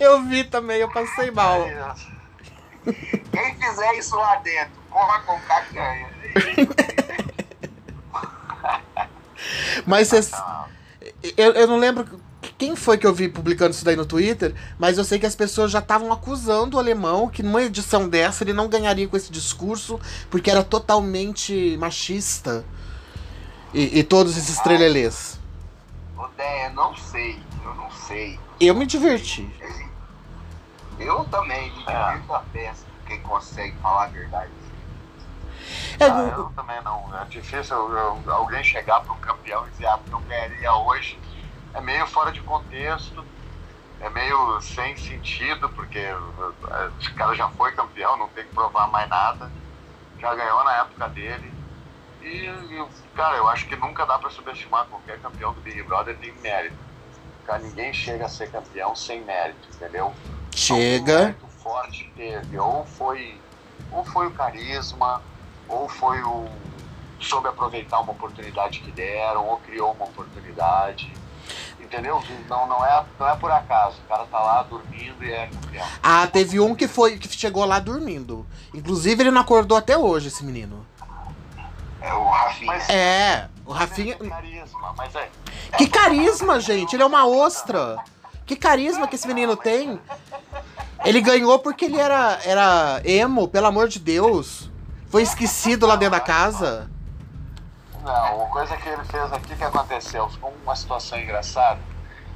eu 0.00 0.22
vi 0.24 0.42
também, 0.44 0.78
eu 0.78 0.90
passei 0.90 1.30
mal. 1.30 1.60
Quem 3.32 3.54
fizer 3.56 3.94
isso 3.94 4.16
lá 4.16 4.36
dentro, 4.36 4.74
corra 4.90 5.20
com 5.20 5.40
cacanha. 5.40 6.12
Mas 9.86 10.08
vocês. 10.08 10.32
Eu, 11.36 11.52
eu 11.52 11.66
não 11.66 11.78
lembro 11.78 12.06
quem 12.58 12.76
foi 12.76 12.98
que 12.98 13.06
eu 13.06 13.14
vi 13.14 13.28
publicando 13.28 13.70
isso 13.70 13.84
daí 13.84 13.96
no 13.96 14.04
Twitter, 14.04 14.54
mas 14.78 14.98
eu 14.98 15.04
sei 15.04 15.18
que 15.18 15.26
as 15.26 15.34
pessoas 15.34 15.70
já 15.70 15.78
estavam 15.78 16.12
acusando 16.12 16.76
o 16.76 16.80
alemão 16.80 17.28
que 17.28 17.42
numa 17.42 17.62
edição 17.62 18.08
dessa 18.08 18.44
ele 18.44 18.52
não 18.52 18.68
ganharia 18.68 19.08
com 19.08 19.16
esse 19.16 19.32
discurso 19.32 19.98
porque 20.30 20.50
era 20.50 20.62
totalmente 20.62 21.76
machista. 21.78 22.64
E, 23.72 23.98
e 24.00 24.04
todos 24.04 24.36
esses 24.36 24.60
trelelês. 24.60 25.40
Odeia, 26.16 26.70
não 26.70 26.94
sei, 26.96 27.40
eu 27.64 27.74
não 27.74 27.90
sei. 27.90 28.38
Eu 28.60 28.74
me 28.74 28.86
diverti. 28.86 29.48
Eu 30.98 31.24
também 31.24 31.72
me 31.72 31.82
É. 31.86 32.12
divirto 32.12 32.34
a 32.34 32.40
peça, 32.52 32.84
quem 33.06 33.20
consegue 33.20 33.74
falar 33.82 34.04
a 34.04 34.08
verdade. 34.08 34.50
É, 36.00 36.04
Ah, 36.06 36.32
eu 36.36 36.44
também 36.50 36.80
não. 36.82 37.16
É 37.18 37.24
difícil 37.26 37.76
eu- 37.76 38.22
eu- 38.24 38.32
alguém 38.34 38.62
chegar 38.62 39.00
para 39.00 39.12
um 39.12 39.18
campeão 39.20 39.66
e 39.66 39.70
dizer, 39.70 39.86
ah, 39.86 39.98
eu 40.10 40.20
ganharia 40.20 40.72
hoje. 40.74 41.20
É 41.72 41.80
meio 41.80 42.06
fora 42.06 42.30
de 42.32 42.40
contexto, 42.42 43.24
é 44.00 44.08
meio 44.10 44.60
sem 44.60 44.96
sentido, 44.96 45.68
porque 45.70 45.98
eh, 45.98 46.14
o 46.14 47.14
cara 47.16 47.34
já 47.34 47.48
foi 47.50 47.72
campeão, 47.72 48.16
não 48.16 48.28
tem 48.28 48.44
que 48.44 48.54
provar 48.54 48.88
mais 48.88 49.08
nada. 49.08 49.50
Já 50.18 50.34
ganhou 50.34 50.62
na 50.64 50.72
época 50.76 51.08
dele. 51.08 51.52
E, 52.20 52.46
e, 52.46 52.88
cara, 53.14 53.36
eu 53.36 53.48
acho 53.48 53.66
que 53.66 53.76
nunca 53.76 54.06
dá 54.06 54.18
para 54.18 54.30
subestimar 54.30 54.86
qualquer 54.86 55.20
campeão 55.20 55.52
do 55.52 55.60
Big 55.60 55.82
Brother 55.82 56.16
tem 56.18 56.32
mérito. 56.40 56.76
Cara, 57.44 57.58
ninguém 57.58 57.92
chega 57.92 58.24
a 58.24 58.28
ser 58.28 58.50
campeão 58.50 58.94
sem 58.96 59.22
mérito, 59.24 59.68
entendeu? 59.68 60.06
algum 60.06 60.54
chega. 60.56 61.18
mérito 61.18 61.48
forte 61.48 62.10
teve. 62.16 62.58
Ou 62.58 62.86
foi, 62.86 63.42
ou 63.90 64.04
foi 64.04 64.26
o 64.28 64.30
carisma, 64.30 65.20
ou 65.74 65.88
foi 65.88 66.22
o. 66.22 66.46
soube 67.20 67.48
aproveitar 67.48 68.00
uma 68.00 68.12
oportunidade 68.12 68.80
que 68.80 68.90
deram, 68.90 69.46
ou 69.46 69.56
criou 69.58 69.92
uma 69.92 70.04
oportunidade. 70.04 71.12
Entendeu? 71.80 72.22
Não, 72.48 72.66
não, 72.66 72.84
é, 72.84 73.04
não 73.20 73.28
é 73.28 73.36
por 73.36 73.50
acaso. 73.52 73.96
O 74.04 74.08
cara 74.08 74.24
tá 74.26 74.40
lá 74.40 74.62
dormindo 74.62 75.22
e 75.22 75.30
é 75.32 75.46
campeão. 75.46 75.86
Ah, 76.02 76.26
teve 76.26 76.58
um 76.58 76.74
que 76.74 76.88
foi 76.88 77.18
que 77.18 77.28
chegou 77.28 77.64
lá 77.64 77.78
dormindo. 77.78 78.46
Inclusive 78.72 79.22
ele 79.22 79.30
não 79.30 79.42
acordou 79.42 79.76
até 79.76 79.96
hoje, 79.96 80.28
esse 80.28 80.44
menino. 80.44 80.84
É 82.00 82.12
o 82.12 82.24
Rafinha. 82.24 82.66
Mas- 82.66 82.88
É, 82.90 83.48
o 83.64 83.72
Rafinha. 83.72 84.16
É 84.20 84.28
carisma, 84.28 84.94
mas 84.96 85.14
é. 85.14 85.30
Que 85.78 85.86
carisma, 85.86 86.60
gente! 86.60 86.96
Ele 86.96 87.02
é 87.02 87.06
uma 87.06 87.26
ostra. 87.26 87.96
Que 88.46 88.56
carisma 88.56 89.06
que 89.06 89.14
esse 89.14 89.26
menino 89.28 89.56
tem. 89.56 89.98
Ele 91.04 91.20
ganhou 91.20 91.58
porque 91.58 91.84
ele 91.86 91.98
era, 92.00 92.38
era 92.44 93.00
emo, 93.04 93.46
pelo 93.48 93.66
amor 93.66 93.88
de 93.88 93.98
Deus. 93.98 94.63
Foi 95.14 95.22
esquecido 95.22 95.86
lá 95.86 95.94
dentro 95.94 96.18
da 96.18 96.20
casa. 96.20 96.90
Não, 98.02 98.36
uma 98.36 98.46
coisa 98.46 98.76
que 98.76 98.88
ele 98.88 99.04
fez 99.04 99.32
aqui 99.32 99.54
que 99.54 99.62
aconteceu, 99.62 100.28
ficou 100.28 100.52
uma 100.64 100.74
situação 100.74 101.16
engraçada, 101.20 101.78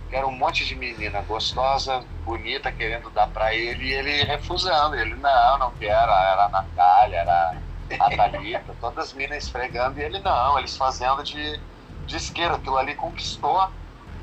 que 0.08 0.14
era 0.14 0.24
um 0.24 0.30
monte 0.30 0.64
de 0.64 0.76
menina 0.76 1.20
gostosa, 1.22 2.04
bonita, 2.24 2.70
querendo 2.70 3.10
dar 3.10 3.26
pra 3.30 3.52
ele, 3.52 3.86
e 3.86 3.92
ele 3.92 4.22
refusando. 4.22 4.94
Ele, 4.94 5.16
não, 5.16 5.58
não 5.58 5.72
quero, 5.72 6.12
era 6.12 6.44
a 6.44 6.48
Natália, 6.50 7.16
era 7.16 7.56
a 7.98 8.16
Thalita, 8.16 8.72
todas 8.80 9.06
as 9.06 9.12
meninas 9.12 9.42
esfregando, 9.42 9.98
e 9.98 10.04
ele 10.04 10.20
não, 10.20 10.56
eles 10.56 10.76
fazendo 10.76 11.24
de, 11.24 11.60
de 12.06 12.16
esquerda. 12.16 12.58
Aquilo 12.58 12.76
ali 12.76 12.94
conquistou 12.94 13.68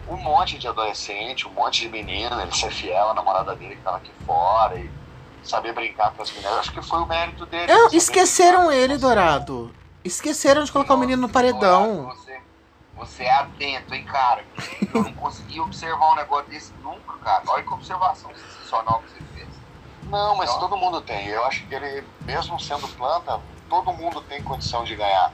um 0.07 0.15
monte 0.15 0.57
de 0.57 0.65
adolescente, 0.65 1.45
um 1.45 1.51
monte 1.51 1.81
de 1.81 1.89
menina, 1.89 2.41
ele 2.41 2.55
ser 2.55 2.71
fiel 2.71 3.09
à 3.09 3.13
namorada 3.13 3.53
dele 3.53 3.75
que 3.75 3.81
tava 3.81 3.97
aqui 3.97 4.11
fora, 4.25 4.79
e 4.79 4.89
saber 5.49 5.73
brincar 5.73 6.11
com 6.13 6.21
as 6.21 6.31
meninas. 6.31 6.53
Acho 6.59 6.71
que 6.71 6.81
foi 6.81 6.99
o 6.99 7.05
mérito 7.05 7.45
dele. 7.45 7.71
Saber 7.71 7.95
esqueceram 7.97 8.71
ele, 8.71 8.97
Dourado. 8.97 9.73
Esqueceram 10.03 10.63
de 10.63 10.71
colocar 10.71 10.93
o 10.93 10.97
menino 10.97 11.23
no 11.23 11.29
paredão. 11.29 12.05
Você, 12.05 12.39
você 12.95 13.23
é 13.23 13.33
atento, 13.33 13.93
hein, 13.93 14.03
cara? 14.05 14.43
Eu 14.93 15.03
não 15.03 15.13
consegui 15.13 15.59
observar 15.59 16.11
um 16.11 16.15
negócio 16.15 16.45
desse 16.49 16.71
nunca, 16.83 17.13
cara. 17.23 17.43
Olha 17.47 17.63
que 17.63 17.73
observação 17.73 18.29
sensacional 18.35 19.01
que 19.01 19.11
você 19.11 19.19
fez. 19.33 19.47
Não, 20.03 20.35
mas 20.35 20.49
Então- 20.49 20.59
todo 20.61 20.77
mundo 20.77 21.01
tem. 21.01 21.27
Eu 21.27 21.43
acho 21.45 21.65
que 21.65 21.73
ele, 21.73 22.03
mesmo 22.21 22.59
sendo 22.59 22.87
planta, 22.89 23.39
todo 23.69 23.91
mundo 23.93 24.21
tem 24.21 24.43
condição 24.43 24.83
de 24.83 24.95
ganhar. 24.95 25.33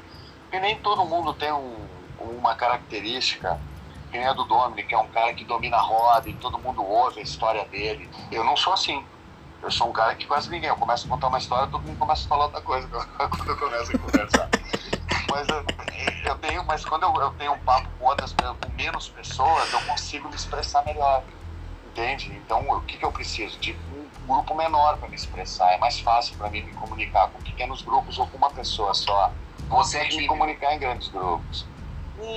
E 0.54 0.60
nem 0.60 0.78
todo 0.78 1.04
mundo 1.06 1.34
tem 1.34 1.52
um- 1.52 1.86
uma 2.20 2.56
característica, 2.56 3.60
que 4.12 4.18
nem 4.18 4.28
a 4.28 4.34
do 4.34 4.44
Dominic, 4.46 4.88
que 4.88 4.96
é 4.96 4.98
um 4.98 5.08
cara 5.08 5.34
que 5.34 5.44
domina 5.44 5.78
a 5.78 5.82
roda 5.82 6.30
e 6.30 6.34
todo 6.34 6.58
mundo 6.60 6.84
ouve 6.86 7.20
a 7.20 7.24
história 7.24 7.66
dele. 7.66 8.10
Eu 8.32 8.44
não 8.44 8.56
sou 8.56 8.72
assim. 8.74 9.04
Eu 9.62 9.70
sou 9.70 9.90
um 9.90 9.92
cara 9.92 10.16
que 10.16 10.26
quase 10.26 10.50
ninguém. 10.50 10.70
Eu 10.70 10.76
começo 10.76 11.06
a 11.06 11.10
contar 11.10 11.28
uma 11.28 11.38
história, 11.38 11.68
todo 11.68 11.84
mundo 11.84 11.98
começa 11.98 12.26
a 12.26 12.28
falar 12.28 12.46
outra 12.46 12.62
coisa 12.62 12.88
quando 13.18 13.50
eu 13.50 13.58
começo 13.58 13.96
a 13.96 14.00
conversar. 14.00 14.50
Mas 15.30 15.48
eu, 15.48 15.66
eu 16.26 16.36
tenho, 16.40 16.66
mas 16.66 16.84
quando 16.84 17.04
eu, 17.04 17.16
eu 17.22 17.30
tenho 17.32 17.54
um 17.54 17.60
papo 17.60 17.88
com 18.00 18.06
outras 18.06 18.34
com 18.34 18.72
menos 18.76 19.10
pessoas, 19.10 19.72
eu 19.72 19.82
consigo 19.82 20.28
me 20.30 20.36
expressar 20.36 20.84
melhor. 20.84 21.24
Entende? 21.86 22.32
Então, 22.34 22.62
o 22.70 22.82
que, 22.82 22.98
que 22.98 23.06
eu 23.06 23.12
preciso? 23.12 23.60
De 23.60 23.78
um 23.94 24.26
grupo 24.26 24.56
menor 24.56 24.98
para 24.98 25.10
me 25.10 25.16
expressar. 25.16 25.72
É 25.74 25.78
mais 25.78 26.00
fácil 26.00 26.38
para 26.38 26.50
mim 26.50 26.64
me 26.64 26.74
comunicar 26.74 27.28
com 27.30 27.40
pequenos 27.42 27.82
grupos 27.82 28.18
ou 28.18 28.26
com 28.28 28.38
uma 28.38 28.50
pessoa 28.50 28.94
só. 28.94 29.32
Você 29.70 29.98
é 29.98 30.02
Tem 30.02 30.10
que 30.10 30.18
me 30.18 30.28
comunicar 30.28 30.74
em 30.74 30.80
grandes 30.80 31.10
grupos. 31.10 31.66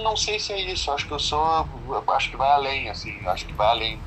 Não 0.02 0.16
sei 0.16 0.38
se 0.38 0.52
é 0.52 0.60
isso. 0.60 0.90
Acho 0.90 1.06
que 1.06 1.12
eu 1.12 1.18
sou. 1.18 1.66
Acho 2.08 2.30
que 2.30 2.36
vai 2.36 2.50
além, 2.50 2.88
assim. 2.88 3.26
Acho 3.26 3.46
que 3.46 3.52
vai 3.52 3.68
além. 3.68 4.00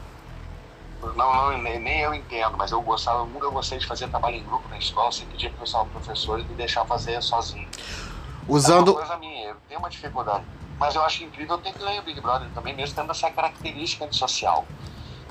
Não, 1.02 1.14
não, 1.15 1.57
nem 1.57 1.99
eu 2.02 2.14
entendo, 2.14 2.57
mas 2.57 2.72
eu 2.72 2.82
gostava, 2.82 3.26
nunca 3.26 3.49
gostei 3.49 3.78
de 3.78 3.86
fazer 3.86 4.07
trabalho 4.07 4.36
em 4.36 4.44
grupo 4.44 4.68
na 4.68 4.78
escola. 4.78 5.11
Sempre 5.11 5.34
pedia 5.34 5.52
para 5.52 5.64
os 5.64 5.72
professores 5.91 6.48
me 6.48 6.56
deixar 6.56 6.86
fazer 6.86 7.22
sozinho. 7.22 7.69
É 7.69 8.49
uma 8.49 8.57
Usando. 8.57 8.94
coisa 8.94 9.18
minha, 9.18 9.49
eu 9.49 9.56
tenho 9.68 9.80
uma 9.80 9.90
dificuldade. 9.90 10.45
Mas 10.80 10.95
eu 10.95 11.03
acho 11.03 11.24
incrível 11.24 11.57
ter 11.60 11.74
ganho 11.74 12.02
o 12.02 12.06
Big 12.06 12.19
Brother 12.22 12.49
também, 12.52 12.76
mesmo 12.76 12.95
tendo 12.95 13.11
essa 13.11 13.30
característica 13.32 14.06
antissocial. 14.06 14.68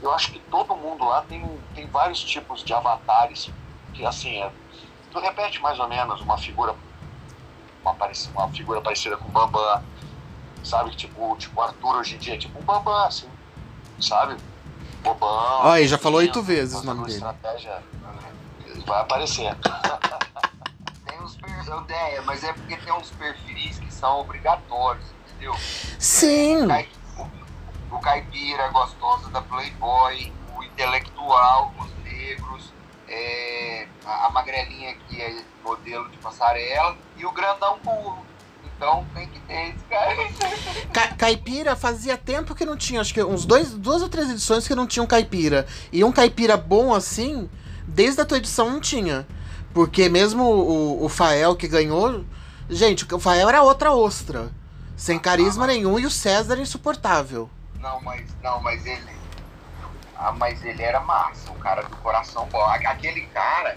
Eu 0.01 0.13
acho 0.13 0.33
que 0.33 0.41
todo 0.41 0.77
mundo 0.77 1.05
lá 1.05 1.23
tem, 1.23 1.61
tem 1.75 1.89
vários 1.91 2.23
tipos 2.25 2.63
de 2.65 2.73
avatares, 2.75 3.55
que 3.93 4.05
assim, 4.07 4.43
é, 4.43 4.53
tu 5.11 5.19
repete 5.21 5.61
mais 5.63 5.79
ou 5.79 5.89
menos 5.89 6.21
uma 6.21 6.39
figura, 6.39 6.77
uma, 7.83 7.95
parec- 7.95 8.31
uma 8.35 8.49
figura 8.51 8.81
parecida 8.83 9.17
com 9.17 9.29
o 9.29 9.33
Bambam, 9.33 9.83
sabe? 10.63 10.93
Tipo, 10.97 11.37
tipo 11.37 11.61
Arthur 11.61 11.97
hoje 11.97 12.17
em 12.17 12.19
dia, 12.19 12.39
tipo 12.39 12.59
um 12.61 12.65
Bambam, 12.65 12.95
assim, 13.07 13.31
sabe? 14.01 14.41
Bobão. 15.07 15.29
Ó, 15.65 15.71
aí, 15.71 15.87
já 15.87 15.97
falou 15.99 16.19
oito 16.19 16.43
vezes 16.43 16.81
o 16.81 16.85
nome 16.87 17.03
dele. 17.05 17.15
Estratégia, 17.15 17.83
vai 18.87 19.01
aparecer. 19.01 19.57
Tem 21.07 21.21
uns 21.23 21.37
per... 21.37 21.69
eu 21.69 21.81
ideia, 21.83 22.23
mas 22.23 22.43
é 22.45 22.53
porque 22.53 22.77
tem 22.77 22.93
uns 22.93 23.11
perfis 23.11 23.79
que 23.79 23.93
são 23.93 24.21
obrigatórios, 24.21 25.05
entendeu? 25.31 25.55
Sim! 25.99 26.67
Cai- 26.69 26.89
o- 27.91 27.99
caipira 28.01 28.69
gostoso 28.69 29.29
da 29.31 29.41
Playboy, 29.43 30.33
o 30.57 30.63
intelectual, 30.63 31.73
você, 31.79 31.93
negros, 32.05 32.73
é, 33.09 33.87
a 34.05 34.29
magrelinha 34.31 34.95
que 35.09 35.21
é 35.23 35.43
modelo 35.65 36.09
de 36.11 36.17
passarela 36.19 36.97
e 37.17 37.25
o 37.25 37.31
grandão 37.33 37.79
burro. 37.83 38.25
Então 38.77 39.07
tem 39.15 39.27
que 39.29 39.41
ter 39.41 39.71
esse 39.71 39.85
cara. 39.89 40.15
Ca 40.93 41.09
caipira 41.15 41.75
fazia 41.75 42.17
tempo 42.17 42.55
que 42.55 42.65
não 42.65 42.77
tinha, 42.77 43.01
acho 43.01 43.13
que 43.13 43.23
uns 43.23 43.47
dois, 43.47 43.73
duas 43.73 44.03
ou 44.03 44.09
três 44.09 44.31
edições 44.31 44.69
que 44.69 44.75
não 44.75 44.87
tinha 44.87 45.03
um 45.03 45.07
caipira. 45.07 45.67
E 45.91 46.05
um 46.05 46.13
caipira 46.13 46.57
bom 46.57 46.95
assim, 46.95 47.49
desde 47.87 48.21
a 48.21 48.25
tua 48.25 48.39
edição 48.39 48.71
não 48.71 48.81
tinha. 48.81 49.27
Porque 49.73 50.09
mesmo 50.09 50.43
o, 50.43 51.05
o 51.05 51.09
Fael 51.09 51.57
que 51.57 51.69
ganhou. 51.69 52.25
Gente, 52.69 53.07
o 53.13 53.19
Fael 53.19 53.49
era 53.49 53.63
outra 53.63 53.93
ostra. 53.93 54.51
Sem 54.97 55.19
carisma 55.19 55.65
ah, 55.65 55.69
nenhum 55.69 55.99
e 55.99 56.07
o 56.07 56.11
César 56.11 56.55
era 56.55 56.63
insuportável. 56.63 57.51
Não, 57.81 58.01
mas. 58.01 58.25
Não, 58.43 58.61
mas 58.63 58.85
ele. 58.87 59.17
Ah, 60.17 60.33
mas 60.33 60.65
ele 60.65 60.83
era 60.83 61.01
massa, 61.01 61.51
um 61.51 61.59
cara 61.59 61.83
do 61.83 61.97
coração 61.97 62.49
bom. 62.51 62.63
Aquele 62.63 63.23
cara 63.27 63.77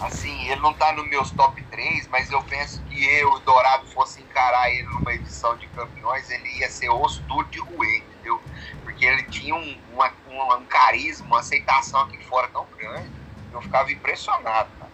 assim, 0.00 0.48
ele 0.48 0.60
não 0.60 0.72
tá 0.72 0.92
nos 0.92 1.08
meus 1.08 1.30
top 1.30 1.62
3, 1.70 2.08
mas 2.08 2.30
eu 2.30 2.42
penso 2.42 2.80
que 2.88 3.04
eu, 3.04 3.32
o 3.32 3.38
Dourado, 3.40 3.86
fosse 3.88 4.20
encarar 4.20 4.70
ele 4.70 4.84
numa 4.84 5.12
edição 5.12 5.56
de 5.56 5.66
campeões, 5.68 6.30
ele 6.30 6.48
ia 6.58 6.70
ser 6.70 6.88
osso 6.88 7.22
duro 7.22 7.46
de 7.48 7.58
ruê, 7.58 7.98
entendeu? 7.98 8.40
Porque 8.82 9.04
ele 9.04 9.22
tinha 9.24 9.54
um, 9.54 9.76
uma, 9.92 10.12
um, 10.28 10.54
um 10.56 10.64
carisma, 10.64 11.26
uma 11.26 11.40
aceitação 11.40 12.00
aqui 12.00 12.18
fora 12.24 12.48
tão 12.48 12.66
grande, 12.78 13.10
eu 13.52 13.60
ficava 13.60 13.92
impressionado, 13.92 14.68
cara. 14.78 14.90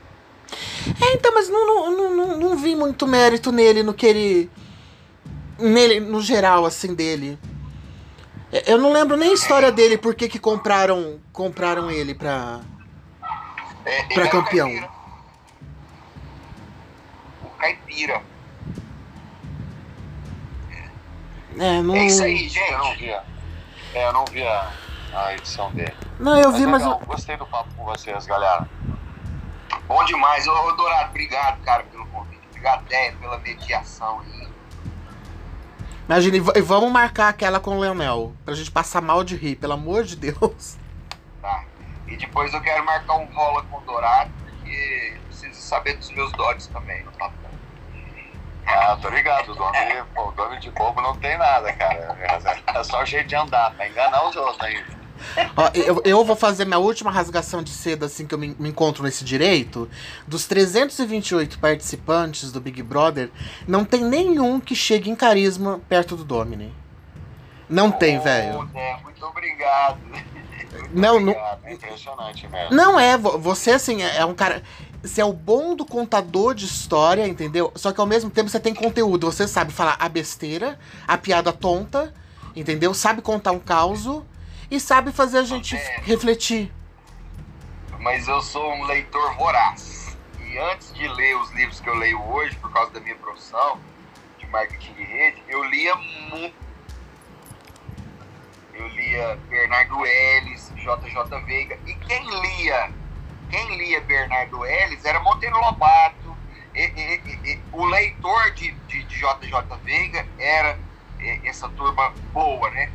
É, 1.00 1.14
então, 1.14 1.32
mas 1.34 1.48
não, 1.48 1.90
não, 1.90 2.16
não, 2.16 2.36
não 2.38 2.56
vi 2.56 2.74
muito 2.74 3.06
mérito 3.06 3.50
nele, 3.50 3.82
no 3.82 3.92
que 3.92 4.06
ele. 4.06 4.50
Nele, 5.58 6.00
no 6.00 6.20
geral, 6.20 6.64
assim, 6.64 6.94
dele. 6.94 7.38
É, 8.52 8.72
eu 8.72 8.78
não 8.78 8.92
lembro 8.92 9.16
nem 9.16 9.30
a 9.30 9.34
história 9.34 9.72
dele, 9.72 9.98
por 9.98 10.14
que 10.14 10.38
compraram, 10.38 11.18
compraram 11.32 11.90
ele 11.90 12.14
pra, 12.14 12.60
é, 13.84 14.02
pra 14.14 14.28
campeão 14.28 14.68
caipira. 14.68 14.95
É, 21.58 21.80
não... 21.80 21.94
é 21.94 22.06
isso 22.06 22.22
aí, 22.22 22.48
gente. 22.48 22.72
Eu 22.72 22.78
não 22.78 22.94
vi 22.94 23.12
a, 23.12 23.24
é, 23.94 24.06
eu 24.06 24.12
não 24.12 24.24
vi 24.26 24.42
a, 24.42 24.72
a 25.14 25.34
edição 25.34 25.70
dele. 25.72 25.94
Não, 26.20 26.38
eu 26.38 26.50
mas 26.50 26.60
vi, 26.60 26.66
mas. 26.66 26.82
Eu... 26.82 26.98
Gostei 26.98 27.36
do 27.36 27.46
papo 27.46 27.72
com 27.74 27.84
vocês, 27.84 28.26
galera. 28.26 28.68
Bom 29.86 30.04
demais. 30.04 30.46
Ô, 30.46 30.72
Dourado, 30.72 31.10
obrigado, 31.10 31.62
cara, 31.62 31.82
pelo 31.84 32.06
convite. 32.08 32.42
Obrigado, 32.50 32.84
Déia, 32.86 33.12
pela 33.12 33.38
mediação 33.38 34.20
aí. 34.20 34.48
Imagina, 36.06 36.36
e 36.36 36.60
vamos 36.60 36.92
marcar 36.92 37.28
aquela 37.28 37.58
com 37.58 37.76
o 37.76 37.80
Leonel, 37.80 38.32
pra 38.44 38.54
gente 38.54 38.70
passar 38.70 39.00
mal 39.00 39.24
de 39.24 39.34
rir, 39.34 39.56
pelo 39.56 39.72
amor 39.72 40.04
de 40.04 40.16
Deus. 40.16 40.76
Tá. 41.42 41.64
E 42.08 42.16
depois 42.16 42.52
eu 42.52 42.60
quero 42.60 42.84
marcar 42.84 43.14
um 43.18 43.26
rola 43.26 43.62
com 43.64 43.76
o 43.76 43.80
Dourado, 43.82 44.32
porque 44.40 45.16
preciso 45.28 45.60
saber 45.60 45.96
dos 45.96 46.10
meus 46.10 46.32
dotes 46.32 46.66
também, 46.66 47.04
não 47.04 47.12
tá 47.12 47.30
ah, 48.66 48.98
tô 49.00 49.08
ligado. 49.08 49.52
O 49.52 49.54
nome, 49.54 49.78
pô, 50.14 50.28
o 50.28 50.58
de 50.58 50.70
bobo 50.70 51.00
não 51.00 51.16
tem 51.16 51.38
nada, 51.38 51.72
cara. 51.72 52.16
É 52.74 52.84
só 52.84 53.02
o 53.02 53.06
jeito 53.06 53.28
de 53.28 53.36
andar, 53.36 53.72
pra 53.74 53.88
enganar 53.88 54.28
os 54.28 54.36
outros 54.36 54.60
ainda. 54.60 54.96
Ó, 55.56 55.70
eu, 55.74 56.02
eu, 56.04 56.24
vou 56.24 56.36
fazer 56.36 56.64
minha 56.64 56.78
última 56.78 57.10
rasgação 57.10 57.62
de 57.62 57.70
seda 57.70 58.06
assim 58.06 58.26
que 58.26 58.34
eu 58.34 58.38
me, 58.38 58.54
me, 58.58 58.68
encontro 58.68 59.02
nesse 59.02 59.24
direito. 59.24 59.88
Dos 60.26 60.46
328 60.46 61.58
participantes 61.58 62.52
do 62.52 62.60
Big 62.60 62.82
Brother, 62.82 63.30
não 63.66 63.84
tem 63.84 64.04
nenhum 64.04 64.60
que 64.60 64.74
chegue 64.74 65.10
em 65.10 65.16
carisma 65.16 65.80
perto 65.88 66.16
do 66.16 66.24
Domini. 66.24 66.74
Não 67.68 67.88
oh, 67.88 67.92
tem, 67.92 68.18
velho. 68.18 68.68
É, 68.74 68.96
muito 69.02 69.24
obrigado. 69.24 69.98
Muito 70.76 70.94
não, 70.94 71.16
obrigado. 71.16 71.62
não. 71.62 71.70
É 71.70 71.72
impressionante 71.72 72.48
mesmo. 72.48 72.74
Não 72.74 73.00
é, 73.00 73.16
você 73.16 73.70
assim, 73.72 74.02
é, 74.02 74.18
é 74.18 74.24
um 74.26 74.34
cara. 74.34 74.62
Você 75.06 75.20
é 75.20 75.24
o 75.24 75.32
bom 75.32 75.76
do 75.76 75.84
contador 75.84 76.52
de 76.52 76.64
história, 76.64 77.26
entendeu? 77.28 77.72
Só 77.76 77.92
que 77.92 78.00
ao 78.00 78.06
mesmo 78.06 78.28
tempo 78.28 78.50
você 78.50 78.58
tem 78.58 78.74
conteúdo. 78.74 79.30
Você 79.30 79.46
sabe 79.46 79.72
falar 79.72 79.96
a 80.00 80.08
besteira, 80.08 80.78
a 81.06 81.16
piada 81.16 81.52
tonta, 81.52 82.12
entendeu? 82.56 82.92
Sabe 82.92 83.22
contar 83.22 83.52
um 83.52 83.60
caos 83.60 84.04
e 84.68 84.80
sabe 84.80 85.12
fazer 85.12 85.38
a 85.38 85.44
gente 85.44 85.76
é. 85.76 86.00
refletir. 86.02 86.72
Mas 88.00 88.26
eu 88.26 88.42
sou 88.42 88.68
um 88.74 88.84
leitor 88.84 89.36
voraz. 89.36 90.16
E 90.40 90.58
antes 90.58 90.92
de 90.92 91.06
ler 91.06 91.36
os 91.36 91.52
livros 91.52 91.78
que 91.78 91.88
eu 91.88 91.94
leio 91.94 92.20
hoje, 92.22 92.56
por 92.56 92.72
causa 92.72 92.90
da 92.90 93.00
minha 93.00 93.16
profissão 93.16 93.78
de 94.38 94.46
marketing 94.48 94.92
de 94.94 95.04
rede, 95.04 95.42
eu 95.48 95.62
lia 95.64 95.94
muito. 95.94 96.54
Eu 98.74 98.88
lia 98.88 99.38
Bernardo 99.48 100.04
Ellis, 100.04 100.72
JJ 100.76 101.44
Veiga. 101.46 101.78
E 101.86 101.94
quem 101.94 102.24
lia 102.40 102.92
quem 103.50 103.76
lia 103.76 104.00
Bernardo 104.00 104.64
Ellis 104.64 105.04
era 105.04 105.20
Monteiro 105.20 105.56
Lobato. 105.56 106.36
E, 106.74 106.82
e, 106.82 107.52
e, 107.52 107.60
o 107.72 107.86
leitor 107.86 108.52
de, 108.52 108.70
de, 108.72 109.04
de, 109.04 109.16
JJ 109.16 109.78
Veiga 109.82 110.26
era 110.38 110.78
essa 111.44 111.68
turma 111.70 112.12
boa, 112.32 112.70
né? 112.70 112.90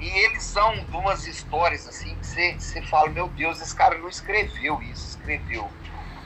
E 0.00 0.08
eles 0.08 0.42
são 0.42 0.74
umas 0.92 1.26
histórias 1.26 1.86
assim 1.86 2.16
que 2.16 2.26
você, 2.26 2.82
fala, 2.82 3.10
meu 3.10 3.28
Deus, 3.28 3.60
esse 3.60 3.74
cara 3.74 3.98
não 3.98 4.08
escreveu 4.08 4.82
isso, 4.82 5.10
escreveu. 5.10 5.70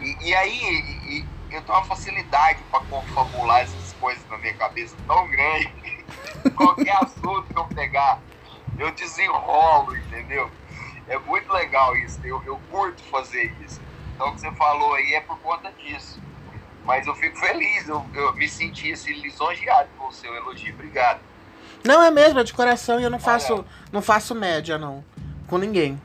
E, 0.01 0.29
e 0.29 0.35
aí 0.35 1.27
eu 1.51 1.63
tenho 1.63 1.79
uma 1.79 1.85
facilidade 1.85 2.63
para 2.71 2.81
confabular 2.85 3.61
essas 3.61 3.93
coisas 3.95 4.25
na 4.29 4.39
minha 4.39 4.55
cabeça 4.55 4.97
tão 5.07 5.29
grande. 5.29 6.05
Qualquer 6.57 6.97
assunto 7.03 7.53
que 7.53 7.59
eu 7.59 7.65
pegar, 7.67 8.21
eu 8.79 8.91
desenrolo, 8.93 9.97
entendeu? 9.97 10.51
É 11.09 11.19
muito 11.19 11.53
legal 11.53 11.97
isso, 11.97 12.19
eu, 12.25 12.43
eu 12.45 12.59
curto 12.71 13.03
fazer 13.05 13.55
isso. 13.65 13.81
Então, 14.15 14.29
o 14.29 14.35
que 14.35 14.41
você 14.41 14.51
falou 14.53 14.95
aí 14.95 15.15
é 15.15 15.21
por 15.21 15.39
conta 15.41 15.71
disso. 15.73 16.21
Mas 16.85 17.07
eu 17.07 17.15
fico 17.15 17.39
feliz, 17.39 17.89
eu, 17.89 18.05
eu 18.15 18.35
me 18.35 18.49
senti 18.49 18.93
assim, 18.93 19.13
lisonjeado 19.15 19.89
com 19.99 20.09
o 20.09 20.13
seu 20.13 20.35
elogio. 20.35 20.73
Obrigado. 20.75 21.21
Não, 21.83 22.03
é 22.03 22.11
mesmo, 22.11 22.41
é 22.41 22.45
de 22.45 22.53
coração 22.53 23.01
e 23.01 23.03
eu 23.03 23.11
não 23.11 23.19
faço, 23.19 23.65
não 23.93 24.01
faço 24.01 24.35
média, 24.35 24.79
não. 24.79 25.05
Com 25.47 25.59
ninguém. 25.59 26.01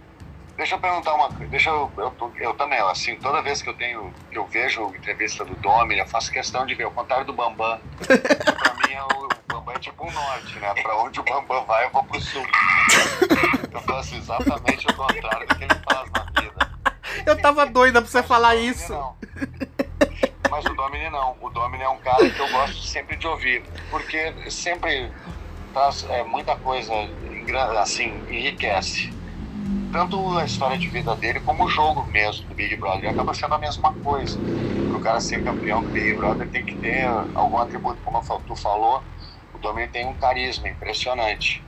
Deixa 0.58 0.76
eu 0.76 0.80
perguntar 0.80 1.14
uma 1.14 1.30
coisa. 1.30 1.48
Deixa 1.48 1.70
eu, 1.70 1.90
eu, 1.98 2.34
eu, 2.38 2.54
também, 2.54 2.80
assim, 2.80 3.16
toda 3.16 3.42
vez 3.42 3.62
que 3.62 3.70
eu 3.70 3.74
tenho, 3.74 4.14
que 4.30 4.38
eu 4.38 4.46
vejo 4.46 4.84
entrevista 4.88 5.46
do 5.46 5.56
Domi, 5.56 5.98
eu 5.98 6.06
faço 6.06 6.30
questão 6.30 6.66
de 6.66 6.76
ver, 6.76 6.86
o 6.86 6.92
contrário 6.92 7.26
do 7.26 7.32
Bambam. 7.32 7.80
pra 8.06 8.88
mim 8.88 8.94
é 8.94 9.04
o, 9.04 9.30
Bambam 9.48 9.74
é 9.74 9.80
tipo 9.80 10.06
o 10.06 10.12
norte, 10.12 10.60
né? 10.60 10.74
Pra 10.82 10.98
onde 10.98 11.20
o 11.22 11.24
Bambam 11.24 11.64
vai, 11.66 11.86
eu 11.86 11.92
vou 11.92 12.04
pro 12.04 12.20
sul. 12.20 12.44
Eu 13.72 13.82
faço 13.82 14.16
exatamente 14.16 14.88
o 14.88 14.94
contrário 14.96 15.48
do 15.48 15.56
que 15.56 15.64
ele 15.64 15.76
faz 15.90 16.10
na 16.12 16.42
vida. 16.42 16.72
Eu 17.26 17.42
tava 17.42 17.66
doida 17.66 18.02
pra 18.02 18.10
você 18.10 18.24
falar 18.24 18.56
isso. 18.56 18.92
Não. 18.94 19.16
Mas 20.50 20.66
o 20.66 20.74
Domini 20.74 21.10
não. 21.10 21.36
O 21.42 21.50
Domini 21.50 21.84
é 21.84 21.90
um 21.90 22.00
cara 22.00 22.30
que 22.30 22.40
eu 22.40 22.50
gosto 22.50 22.82
sempre 22.82 23.16
de 23.16 23.28
ouvir. 23.28 23.64
Porque 23.90 24.34
sempre 24.50 25.12
traz 25.74 26.06
é, 26.10 26.24
muita 26.24 26.56
coisa, 26.56 26.92
assim, 27.80 28.24
enriquece. 28.30 29.14
Tanto 29.92 30.38
a 30.38 30.46
história 30.46 30.78
de 30.78 30.88
vida 30.88 31.16
dele 31.16 31.40
como 31.40 31.66
o 31.66 31.70
jogo 31.70 32.04
mesmo 32.08 32.48
do 32.48 32.56
Big 32.56 32.76
Brother. 32.76 33.06
E 33.06 33.08
acaba 33.08 33.34
sendo 33.34 33.56
a 33.56 33.60
mesma 33.60 33.94
coisa. 33.94 34.40
O 34.96 35.00
cara 35.00 35.20
ser 35.20 35.44
campeão 35.44 35.82
do 35.82 35.90
Big 35.90 36.14
Brother 36.14 36.48
tem 36.50 36.66
que 36.66 36.76
ter 36.76 37.06
algum 37.36 37.58
atributo, 37.58 38.00
como 38.04 38.22
tu 38.46 38.56
falou, 38.56 39.04
o 39.54 39.58
Domini 39.58 39.88
tem 39.88 40.06
um 40.06 40.14
carisma 40.14 40.68
impressionante. 40.70 41.64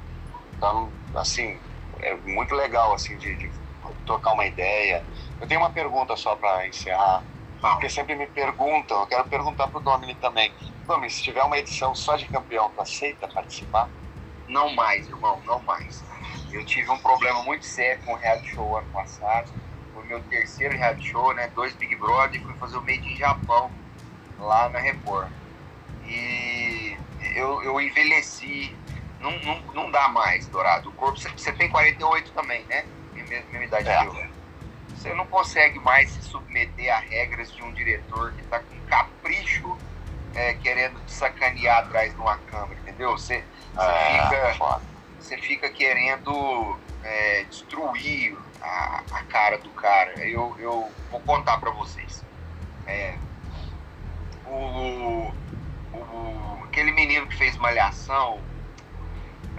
Então, 0.57 0.89
assim, 1.15 1.57
é 2.01 2.15
muito 2.15 2.55
legal 2.55 2.93
assim 2.93 3.17
de, 3.17 3.35
de 3.35 3.51
trocar 4.05 4.33
uma 4.33 4.45
ideia. 4.45 5.03
Eu 5.39 5.47
tenho 5.47 5.59
uma 5.59 5.69
pergunta 5.69 6.15
só 6.15 6.35
para 6.35 6.67
encerrar, 6.67 7.23
porque 7.59 7.89
sempre 7.89 8.15
me 8.15 8.27
perguntam, 8.27 9.01
eu 9.01 9.07
quero 9.07 9.25
perguntar 9.25 9.67
para 9.67 9.77
o 9.77 9.81
Domini 9.81 10.15
também. 10.15 10.53
Domini, 10.85 11.09
se 11.09 11.23
tiver 11.23 11.43
uma 11.43 11.57
edição 11.57 11.93
só 11.95 12.15
de 12.15 12.25
campeão, 12.25 12.69
tu 12.71 12.81
aceita 12.81 13.27
participar? 13.27 13.89
Não 14.47 14.73
mais, 14.73 15.07
irmão, 15.07 15.41
não 15.45 15.59
mais. 15.63 16.03
Eu 16.51 16.65
tive 16.65 16.89
um 16.89 16.97
problema 16.97 17.41
muito 17.43 17.65
sério 17.65 18.03
com 18.03 18.13
o 18.13 18.17
reality 18.17 18.49
show 18.49 18.77
ano 18.77 18.89
passado. 18.91 19.51
Foi 19.93 20.03
meu 20.05 20.21
terceiro 20.23 20.75
reality 20.75 21.09
show, 21.09 21.33
né? 21.33 21.47
Dois 21.55 21.73
Big 21.75 21.95
Brother, 21.95 22.41
fui 22.41 22.53
fazer 22.55 22.77
o 22.77 22.81
Made 22.81 23.07
in 23.07 23.15
Japão 23.15 23.71
lá 24.37 24.67
na 24.69 24.79
Record. 24.79 25.31
E 26.05 26.97
eu, 27.35 27.63
eu 27.63 27.79
envelheci 27.79 28.75
não, 29.21 29.31
não, 29.39 29.61
não 29.73 29.91
dá 29.91 30.07
mais, 30.09 30.47
Dourado. 30.47 30.89
O 30.89 30.93
corpo, 30.93 31.19
você 31.19 31.51
tem 31.53 31.69
48 31.69 32.31
também, 32.31 32.63
né? 32.65 32.85
Mesma, 33.13 33.37
mesma 33.51 33.63
idade 33.65 33.89
é. 33.89 33.99
que 33.99 34.05
eu. 34.07 34.31
Você 34.95 35.13
não 35.13 35.25
consegue 35.25 35.79
mais 35.79 36.11
se 36.11 36.21
submeter 36.21 36.93
a 36.93 36.99
regras 36.99 37.51
de 37.51 37.63
um 37.63 37.71
diretor 37.71 38.33
que 38.33 38.41
está 38.41 38.59
com 38.59 38.79
capricho 38.87 39.77
é, 40.35 40.53
querendo 40.55 41.03
te 41.05 41.11
sacanear 41.11 41.79
atrás 41.79 42.13
de 42.13 42.19
uma 42.19 42.37
câmera, 42.37 42.79
entendeu? 42.81 43.11
Você, 43.11 43.43
você, 43.73 43.81
é, 43.81 44.23
fica, 44.23 44.81
você 45.19 45.37
fica 45.37 45.69
querendo 45.69 46.79
é, 47.03 47.43
destruir 47.45 48.37
a, 48.61 49.03
a, 49.11 49.23
cara 49.23 49.57
do 49.57 49.69
cara. 49.71 50.13
Eu, 50.19 50.55
eu 50.59 50.91
vou 51.09 51.19
contar 51.21 51.57
para 51.57 51.71
vocês. 51.71 52.23
É, 52.85 53.15
o, 54.45 55.31
o, 55.93 56.63
aquele 56.65 56.91
menino 56.91 57.25
que 57.27 57.37
fez 57.37 57.57
malhação, 57.57 58.39
é, 58.39 58.50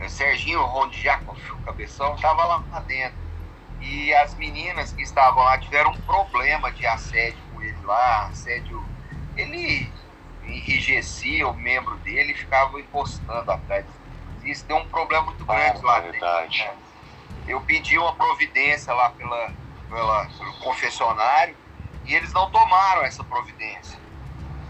Serginho 0.08 0.64
Ronde 0.64 1.00
Jacob, 1.00 1.36
o 1.36 1.58
cabeção, 1.64 2.16
tava 2.16 2.44
lá 2.44 2.80
dentro. 2.86 3.18
E 3.80 4.14
as 4.14 4.36
meninas 4.36 4.92
que 4.92 5.02
estavam 5.02 5.42
lá 5.42 5.58
tiveram 5.58 5.90
um 5.90 5.98
problema 6.02 6.70
de 6.72 6.86
assédio 6.86 7.44
com 7.50 7.60
ele 7.62 7.80
lá, 7.82 8.26
assédio. 8.28 8.80
Ele 9.36 9.92
enrijecia 10.42 11.48
o 11.48 11.54
membro 11.56 11.96
dele 11.98 12.32
e 12.32 12.36
ficava 12.36 12.78
encostando 12.80 13.50
atrás. 13.50 13.86
Isso 14.42 14.66
deu 14.66 14.76
um 14.76 14.88
problema 14.88 15.24
muito 15.26 15.44
grande 15.46 15.80
Ah, 15.82 15.86
lá 15.86 16.00
verdade. 16.00 16.58
dentro. 16.58 16.74
né? 16.76 16.82
Eu 17.46 17.60
pedi 17.62 17.98
uma 17.98 18.14
providência 18.16 18.92
lá 18.92 19.10
pela, 19.10 19.54
pela, 19.88 20.24
pelo 20.38 20.58
confessionário 20.60 21.56
e 22.04 22.14
eles 22.14 22.32
não 22.32 22.50
tomaram 22.50 23.02
essa 23.04 23.24
providência. 23.24 23.98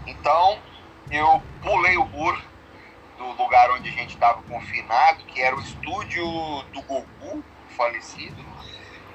Então 0.05 0.61
eu 1.09 1.41
pulei 1.61 1.97
o 1.97 2.05
muro 2.05 2.41
do 3.23 3.43
lugar 3.43 3.71
onde 3.71 3.89
a 3.89 3.91
gente 3.91 4.13
estava 4.13 4.41
confinado, 4.43 5.23
que 5.25 5.41
era 5.41 5.55
o 5.55 5.59
estúdio 5.59 6.25
do 6.73 6.81
Gugu, 6.81 7.43
falecido, 7.77 8.43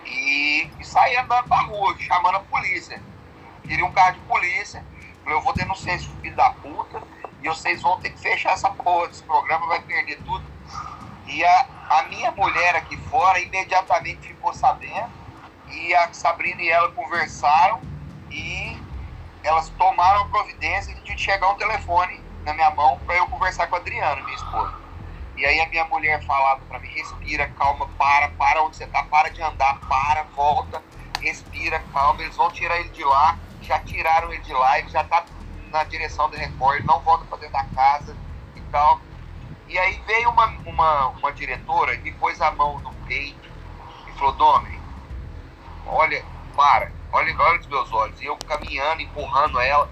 e, 0.04 0.68
e 0.80 0.84
saí 0.84 1.16
andando 1.16 1.46
pra 1.46 1.60
rua, 1.62 1.94
chamando 1.98 2.36
a 2.36 2.40
polícia. 2.40 3.00
Queria 3.62 3.84
um 3.84 3.92
carro 3.92 4.14
de 4.14 4.20
polícia. 4.20 4.84
Falei, 5.22 5.38
eu 5.38 5.42
vou 5.42 5.52
denunciar 5.52 5.96
esse 5.96 6.08
filho 6.08 6.34
da 6.34 6.50
puta 6.50 7.02
e 7.42 7.48
vocês 7.48 7.82
vão 7.82 8.00
ter 8.00 8.10
que 8.10 8.18
fechar 8.18 8.52
essa 8.52 8.70
porra 8.70 9.08
desse 9.08 9.22
programa, 9.22 9.66
vai 9.66 9.82
perder 9.82 10.16
tudo. 10.22 10.44
E 11.26 11.44
a, 11.44 11.66
a 11.90 12.02
minha 12.04 12.32
mulher 12.32 12.76
aqui 12.76 12.96
fora 12.96 13.38
imediatamente 13.38 14.28
ficou 14.28 14.54
sabendo 14.54 15.10
e 15.70 15.94
a 15.94 16.12
Sabrina 16.14 16.62
e 16.62 16.70
ela 16.70 16.90
conversaram 16.92 17.80
e 18.30 18.78
elas 19.42 19.68
tomaram 19.70 20.22
a 20.22 20.28
providência 20.28 20.94
de 20.94 21.18
chegar 21.18 21.50
um 21.50 21.56
telefone 21.56 22.27
na 22.48 22.54
minha 22.54 22.70
mão 22.70 22.98
para 23.04 23.16
eu 23.16 23.26
conversar 23.26 23.66
com 23.66 23.76
a 23.76 23.78
Adriana, 23.78 24.22
minha 24.22 24.36
esposa. 24.36 24.72
E 25.36 25.44
aí 25.44 25.60
a 25.60 25.68
minha 25.68 25.84
mulher 25.84 26.24
falava 26.24 26.60
para 26.66 26.78
mim, 26.78 26.88
respira, 26.88 27.46
calma, 27.58 27.86
para, 27.98 28.28
para 28.30 28.62
onde 28.62 28.76
você 28.76 28.86
tá, 28.86 29.02
para 29.04 29.28
de 29.28 29.40
andar, 29.42 29.78
para, 29.80 30.24
volta, 30.34 30.82
respira, 31.20 31.78
calma, 31.92 32.22
eles 32.22 32.34
vão 32.34 32.50
tirar 32.50 32.80
ele 32.80 32.88
de 32.88 33.04
lá, 33.04 33.38
já 33.60 33.78
tiraram 33.80 34.32
ele 34.32 34.42
de 34.42 34.52
lá, 34.52 34.78
ele 34.78 34.88
já 34.88 35.04
tá 35.04 35.24
na 35.70 35.84
direção 35.84 36.28
do 36.30 36.36
Record, 36.36 36.78
ele 36.78 36.86
não 36.86 37.00
volta 37.00 37.24
para 37.26 37.38
dentro 37.38 37.52
da 37.52 37.64
casa 37.64 38.16
e 38.56 38.60
tal. 38.72 39.00
E 39.68 39.78
aí 39.78 40.02
veio 40.06 40.30
uma, 40.30 40.46
uma, 40.64 41.08
uma 41.08 41.32
diretora 41.32 41.94
e 41.94 42.12
pôs 42.12 42.40
a 42.40 42.50
mão 42.52 42.78
no 42.80 42.92
peito 43.06 43.48
e 44.08 44.18
falou, 44.18 44.32
Domini, 44.32 44.80
olha, 45.86 46.24
para, 46.56 46.90
olha, 47.12 47.36
olha 47.38 47.58
nos 47.58 47.66
meus 47.66 47.92
olhos. 47.92 48.20
E 48.22 48.24
eu 48.24 48.36
caminhando, 48.38 49.02
empurrando 49.02 49.60
ela, 49.60 49.88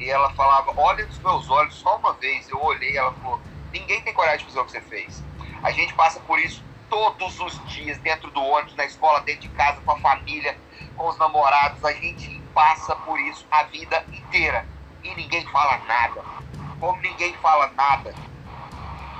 e 0.00 0.10
ela 0.10 0.30
falava, 0.30 0.72
olha 0.78 1.04
nos 1.04 1.18
meus 1.18 1.50
olhos 1.50 1.74
só 1.74 1.98
uma 1.98 2.14
vez. 2.14 2.48
Eu 2.48 2.60
olhei, 2.60 2.96
ela 2.96 3.12
falou, 3.12 3.38
ninguém 3.70 4.00
tem 4.00 4.14
coragem 4.14 4.38
de 4.38 4.44
fazer 4.46 4.60
o 4.60 4.64
que 4.64 4.72
você 4.72 4.80
fez. 4.80 5.22
A 5.62 5.70
gente 5.70 5.92
passa 5.92 6.18
por 6.20 6.38
isso 6.38 6.64
todos 6.88 7.38
os 7.38 7.68
dias, 7.68 7.98
dentro 7.98 8.30
do 8.30 8.42
ônibus, 8.42 8.74
na 8.76 8.86
escola, 8.86 9.20
dentro 9.20 9.42
de 9.42 9.48
casa, 9.50 9.80
com 9.82 9.92
a 9.92 9.98
família, 9.98 10.58
com 10.96 11.06
os 11.06 11.18
namorados. 11.18 11.84
A 11.84 11.92
gente 11.92 12.40
passa 12.54 12.96
por 12.96 13.20
isso 13.20 13.46
a 13.50 13.64
vida 13.64 14.02
inteira. 14.10 14.66
E 15.04 15.14
ninguém 15.14 15.46
fala 15.48 15.76
nada. 15.86 16.24
Como 16.80 17.00
ninguém 17.02 17.34
fala 17.34 17.70
nada, 17.72 18.14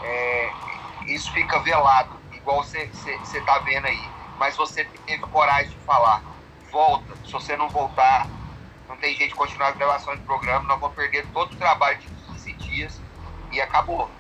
é, 0.03 0.51
isso 1.09 1.31
fica 1.33 1.59
velado, 1.61 2.19
igual 2.33 2.65
você 2.65 2.91
está 3.23 3.59
vendo 3.59 3.87
aí. 3.87 4.09
Mas 4.39 4.57
você 4.57 4.85
teve 4.85 5.21
coragem 5.25 5.71
de 5.71 5.85
falar. 5.85 6.25
Volta. 6.73 7.15
Se 7.27 7.33
você 7.33 7.55
não 7.57 7.69
voltar, 7.69 8.27
não 8.91 8.97
tem 8.97 9.15
jeito 9.15 9.31
de 9.31 9.37
continuar 9.37 9.69
a 9.69 9.73
gravação 9.73 10.17
do 10.17 10.23
programa. 10.23 10.67
Nós 10.67 10.81
vamos 10.81 10.97
perder 10.97 11.25
todo 11.33 11.53
o 11.53 11.57
trabalho 11.57 11.97
de 11.99 12.09
15 12.09 12.53
dias 12.55 13.01
e 13.53 13.61
acabou. 13.61 14.11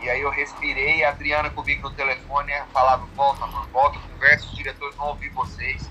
E 0.00 0.08
aí 0.08 0.20
eu 0.20 0.30
respirei, 0.30 1.04
a 1.04 1.08
Adriana 1.08 1.50
comigo 1.50 1.88
no 1.88 1.94
telefone 1.94 2.52
falava, 2.72 3.04
volta, 3.16 3.44
mano, 3.48 3.68
volta, 3.72 3.98
conversa, 3.98 4.46
os 4.46 4.54
diretores 4.54 4.94
vão 4.94 5.08
ouvir 5.08 5.30
vocês. 5.30 5.90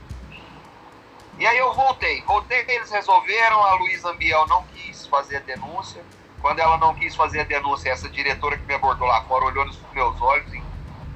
E 1.37 1.45
aí 1.45 1.57
eu 1.57 1.73
voltei. 1.73 2.21
Voltei, 2.21 2.63
eles 2.69 2.89
resolveram, 2.89 3.61
a 3.61 3.73
Luísa 3.75 4.11
Ambiel 4.11 4.47
não 4.47 4.63
quis 4.67 5.05
fazer 5.05 5.37
a 5.37 5.41
denúncia. 5.41 6.01
Quando 6.41 6.59
ela 6.59 6.77
não 6.77 6.95
quis 6.95 7.15
fazer 7.15 7.41
a 7.41 7.43
denúncia, 7.43 7.89
essa 7.89 8.07
diretora 8.07 8.57
que 8.57 8.65
me 8.65 8.75
abordou 8.75 9.07
lá 9.07 9.23
fora 9.23 9.43
olhou 9.43 9.65
nos 9.65 9.77
meus 9.91 10.21
olhos 10.21 10.53
e, 10.53 10.63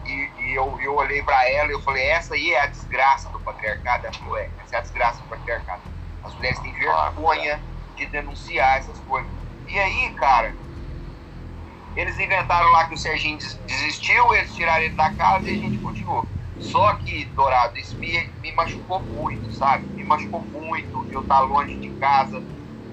e, 0.05 0.31
e 0.39 0.53
eu, 0.53 0.77
eu 0.81 0.95
olhei 0.95 1.23
para 1.23 1.49
ela 1.49 1.69
e 1.69 1.73
eu 1.73 1.81
falei, 1.81 2.03
essa 2.07 2.33
aí 2.33 2.51
é 2.51 2.59
a 2.59 2.65
desgraça 2.65 3.29
do 3.29 3.39
patriarcado. 3.39 4.07
Ela 4.07 4.15
falou, 4.15 4.37
é, 4.37 4.49
essa 4.61 4.75
é 4.75 4.79
a 4.79 4.81
desgraça 4.81 5.21
do 5.21 5.29
patriarcado. 5.29 5.90
As 6.23 6.35
mulheres 6.35 6.59
têm 6.59 6.73
vergonha 6.73 7.63
de 7.95 8.05
denunciar 8.07 8.77
essas 8.77 8.99
coisas. 8.99 9.31
E 9.67 9.77
aí, 9.79 10.13
cara, 10.15 10.57
eles 11.95 12.17
inventaram 12.19 12.69
lá 12.71 12.87
que 12.87 12.93
o 12.93 12.97
Serginho 12.97 13.37
desistiu, 13.65 14.33
eles 14.33 14.53
tiraram 14.53 14.83
ele 14.83 14.95
da 14.95 15.09
casa 15.11 15.49
e 15.49 15.53
a 15.53 15.57
gente 15.57 15.79
continuou. 15.79 16.27
Só 16.57 16.93
que, 16.95 17.25
Dourado, 17.35 17.77
isso 17.77 17.99
me, 17.99 18.33
me 18.41 18.53
machucou 18.53 19.03
muito, 19.03 19.51
sabe? 19.51 19.87
Me 19.95 20.03
machucou 20.03 20.45
muito 20.45 21.07
eu 21.09 21.21
estar 21.21 21.39
longe 21.41 21.75
de 21.79 21.89
casa, 21.91 22.45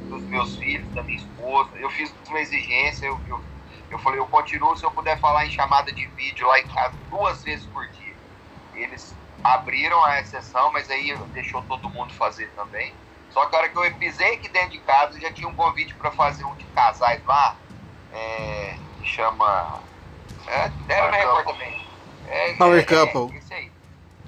dos 0.08 0.24
meus 0.26 0.56
filhos, 0.56 0.90
da 0.92 1.02
minha 1.04 1.16
esposa. 1.16 1.76
Eu 1.78 1.90
fiz 1.90 2.14
uma 2.28 2.40
exigência, 2.40 3.06
eu, 3.06 3.20
eu, 3.26 3.44
eu 3.90 3.98
falei, 3.98 4.18
eu 4.18 4.26
continuo 4.26 4.74
se 4.76 4.84
eu 4.84 4.90
puder 4.90 5.18
falar 5.20 5.46
em 5.46 5.50
chamada 5.50 5.92
de 5.92 6.06
vídeo 6.16 6.46
lá 6.46 6.58
em 6.58 6.66
casa 6.66 6.98
duas 7.10 7.42
vezes 7.42 7.66
por 7.66 7.86
dia. 7.90 8.16
Eles 8.72 9.20
abriram 9.44 10.02
a 10.04 10.20
exceção, 10.20 10.72
mas 10.72 10.90
aí 10.90 11.14
deixou 11.32 11.62
todo 11.62 11.90
mundo 11.90 12.12
fazer 12.14 12.52
também. 12.54 12.98
Só 13.30 13.46
que 13.46 13.54
a 13.54 13.58
hora 13.58 13.68
que 13.68 13.78
eu 13.78 13.94
pisei 13.98 14.34
aqui 14.34 14.48
dentro 14.48 14.70
de 14.70 14.80
casa, 14.80 15.20
já 15.20 15.32
tinha 15.32 15.48
um 15.48 15.54
convite 15.54 15.94
para 15.94 16.10
fazer 16.12 16.44
um 16.44 16.56
de 16.56 16.64
casais 16.66 17.22
lá, 17.24 17.56
é, 18.10 18.78
que 18.98 19.06
chama. 19.06 19.84
É, 20.46 20.70
era 20.88 21.10
na 21.10 21.16
Record 21.16 21.46
também. 21.46 21.88
É, 22.26 22.54
Power 22.54 22.80
é, 22.80 22.84
Couple. 22.84 23.36
É, 23.36 23.38
isso 23.38 23.54
aí. 23.54 23.72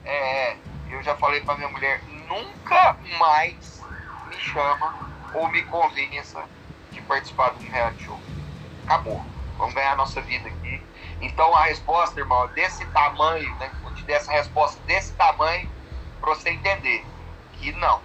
É, 0.05 0.53
é, 0.53 0.57
eu 0.91 1.03
já 1.03 1.17
falei 1.17 1.41
pra 1.41 1.57
minha 1.57 1.69
mulher, 1.69 2.03
nunca 2.29 2.97
mais 3.19 3.81
me 4.29 4.37
chama 4.39 5.11
ou 5.35 5.49
me 5.49 5.63
convença 5.65 6.45
de 6.91 7.01
participar 7.03 7.51
de 7.51 7.67
um 7.67 7.71
reality 7.71 8.03
show. 8.03 8.21
Acabou. 8.85 9.25
Vamos 9.57 9.75
ganhar 9.75 9.93
a 9.93 9.97
nossa 9.97 10.21
vida 10.23 10.49
aqui. 10.49 10.83
Então 11.21 11.55
a 11.55 11.65
resposta, 11.65 12.19
irmão, 12.19 12.45
é 12.45 12.49
desse 12.49 12.85
tamanho, 12.87 13.55
né? 13.59 13.71
Vou 13.83 13.95
te 13.95 14.05
dar 14.07 14.15
essa 14.15 14.33
resposta 14.33 14.81
desse 14.85 15.15
tamanho 15.15 15.71
pra 16.21 16.31
você 16.31 16.51
entender 16.51 17.07
que 17.53 17.73
não. 17.73 18.03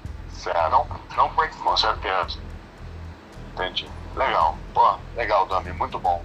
Não, 0.53 0.85
não 1.15 1.29
participa. 1.33 1.69
Com 1.69 1.77
certeza. 1.77 2.39
Entendi. 3.53 3.87
Legal. 4.15 4.57
Pô, 4.73 4.95
legal, 5.15 5.45
Dami. 5.47 5.71
Muito 5.73 5.99
bom. 5.99 6.23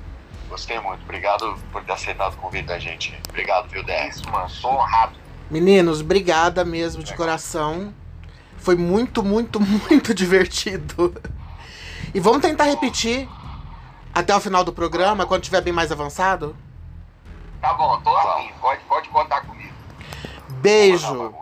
Gostei 0.49 0.79
muito. 0.81 1.03
Obrigado 1.03 1.57
por 1.73 1.83
ter 1.85 1.93
aceitado 1.93 2.35
o 2.35 2.37
convite 2.37 2.67
da 2.67 2.79
gente. 2.79 3.17
Obrigado, 3.29 3.69
viu, 3.69 3.83
É 3.83 3.85
10? 3.85 4.17
isso, 4.17 4.31
mano. 4.31 4.49
Sou 4.49 4.73
honrado. 4.73 5.13
Meninos, 5.51 6.01
obrigada 6.01 6.65
mesmo 6.65 7.03
de 7.03 7.15
coração. 7.15 7.93
Foi 8.59 8.77
muito, 8.77 9.23
muito, 9.23 9.59
muito 9.61 10.15
divertido. 10.15 11.15
E 12.15 12.21
vamos 12.21 12.43
tentar 12.43 12.65
repetir 12.65 13.29
até 14.13 14.35
o 14.35 14.41
final 14.41 14.65
do 14.65 14.73
programa, 14.73 15.25
quando 15.27 15.43
tiver 15.43 15.61
bem 15.61 15.73
mais 15.73 15.91
avançado? 15.93 16.57
Tá 17.61 17.73
bom, 17.75 18.01
tô 18.01 18.11
Vamos. 18.13 18.27
afim. 18.37 18.53
Pode, 18.61 18.81
pode 18.85 19.09
contar 19.09 19.41
comigo. 19.43 19.73
Beijo. 20.49 21.33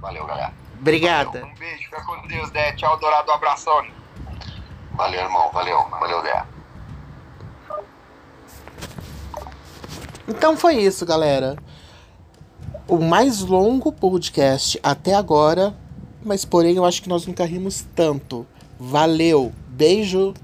Valeu, 0.00 0.26
galera. 0.26 0.52
Obrigada. 0.80 1.44
Um 1.44 1.54
beijo, 1.54 1.84
fica 1.84 2.04
com 2.04 2.26
Deus, 2.26 2.50
Dé. 2.50 2.72
Tchau, 2.72 2.98
Dourado. 2.98 3.30
Um 3.30 3.34
abração. 3.34 3.86
Valeu, 4.92 5.20
irmão. 5.20 5.50
Valeu. 5.52 5.80
Valeu, 5.90 6.22
Dé. 6.22 6.44
Então 10.28 10.56
foi 10.56 10.76
isso, 10.76 11.06
galera. 11.06 11.56
O 12.86 12.98
mais 12.98 13.40
longo 13.40 13.90
podcast 13.92 14.78
até 14.82 15.14
agora, 15.14 15.74
mas 16.22 16.44
porém 16.44 16.76
eu 16.76 16.84
acho 16.84 17.02
que 17.02 17.08
nós 17.08 17.26
nunca 17.26 17.44
rimos 17.44 17.86
tanto. 17.94 18.46
Valeu, 18.78 19.52
beijo. 19.68 20.34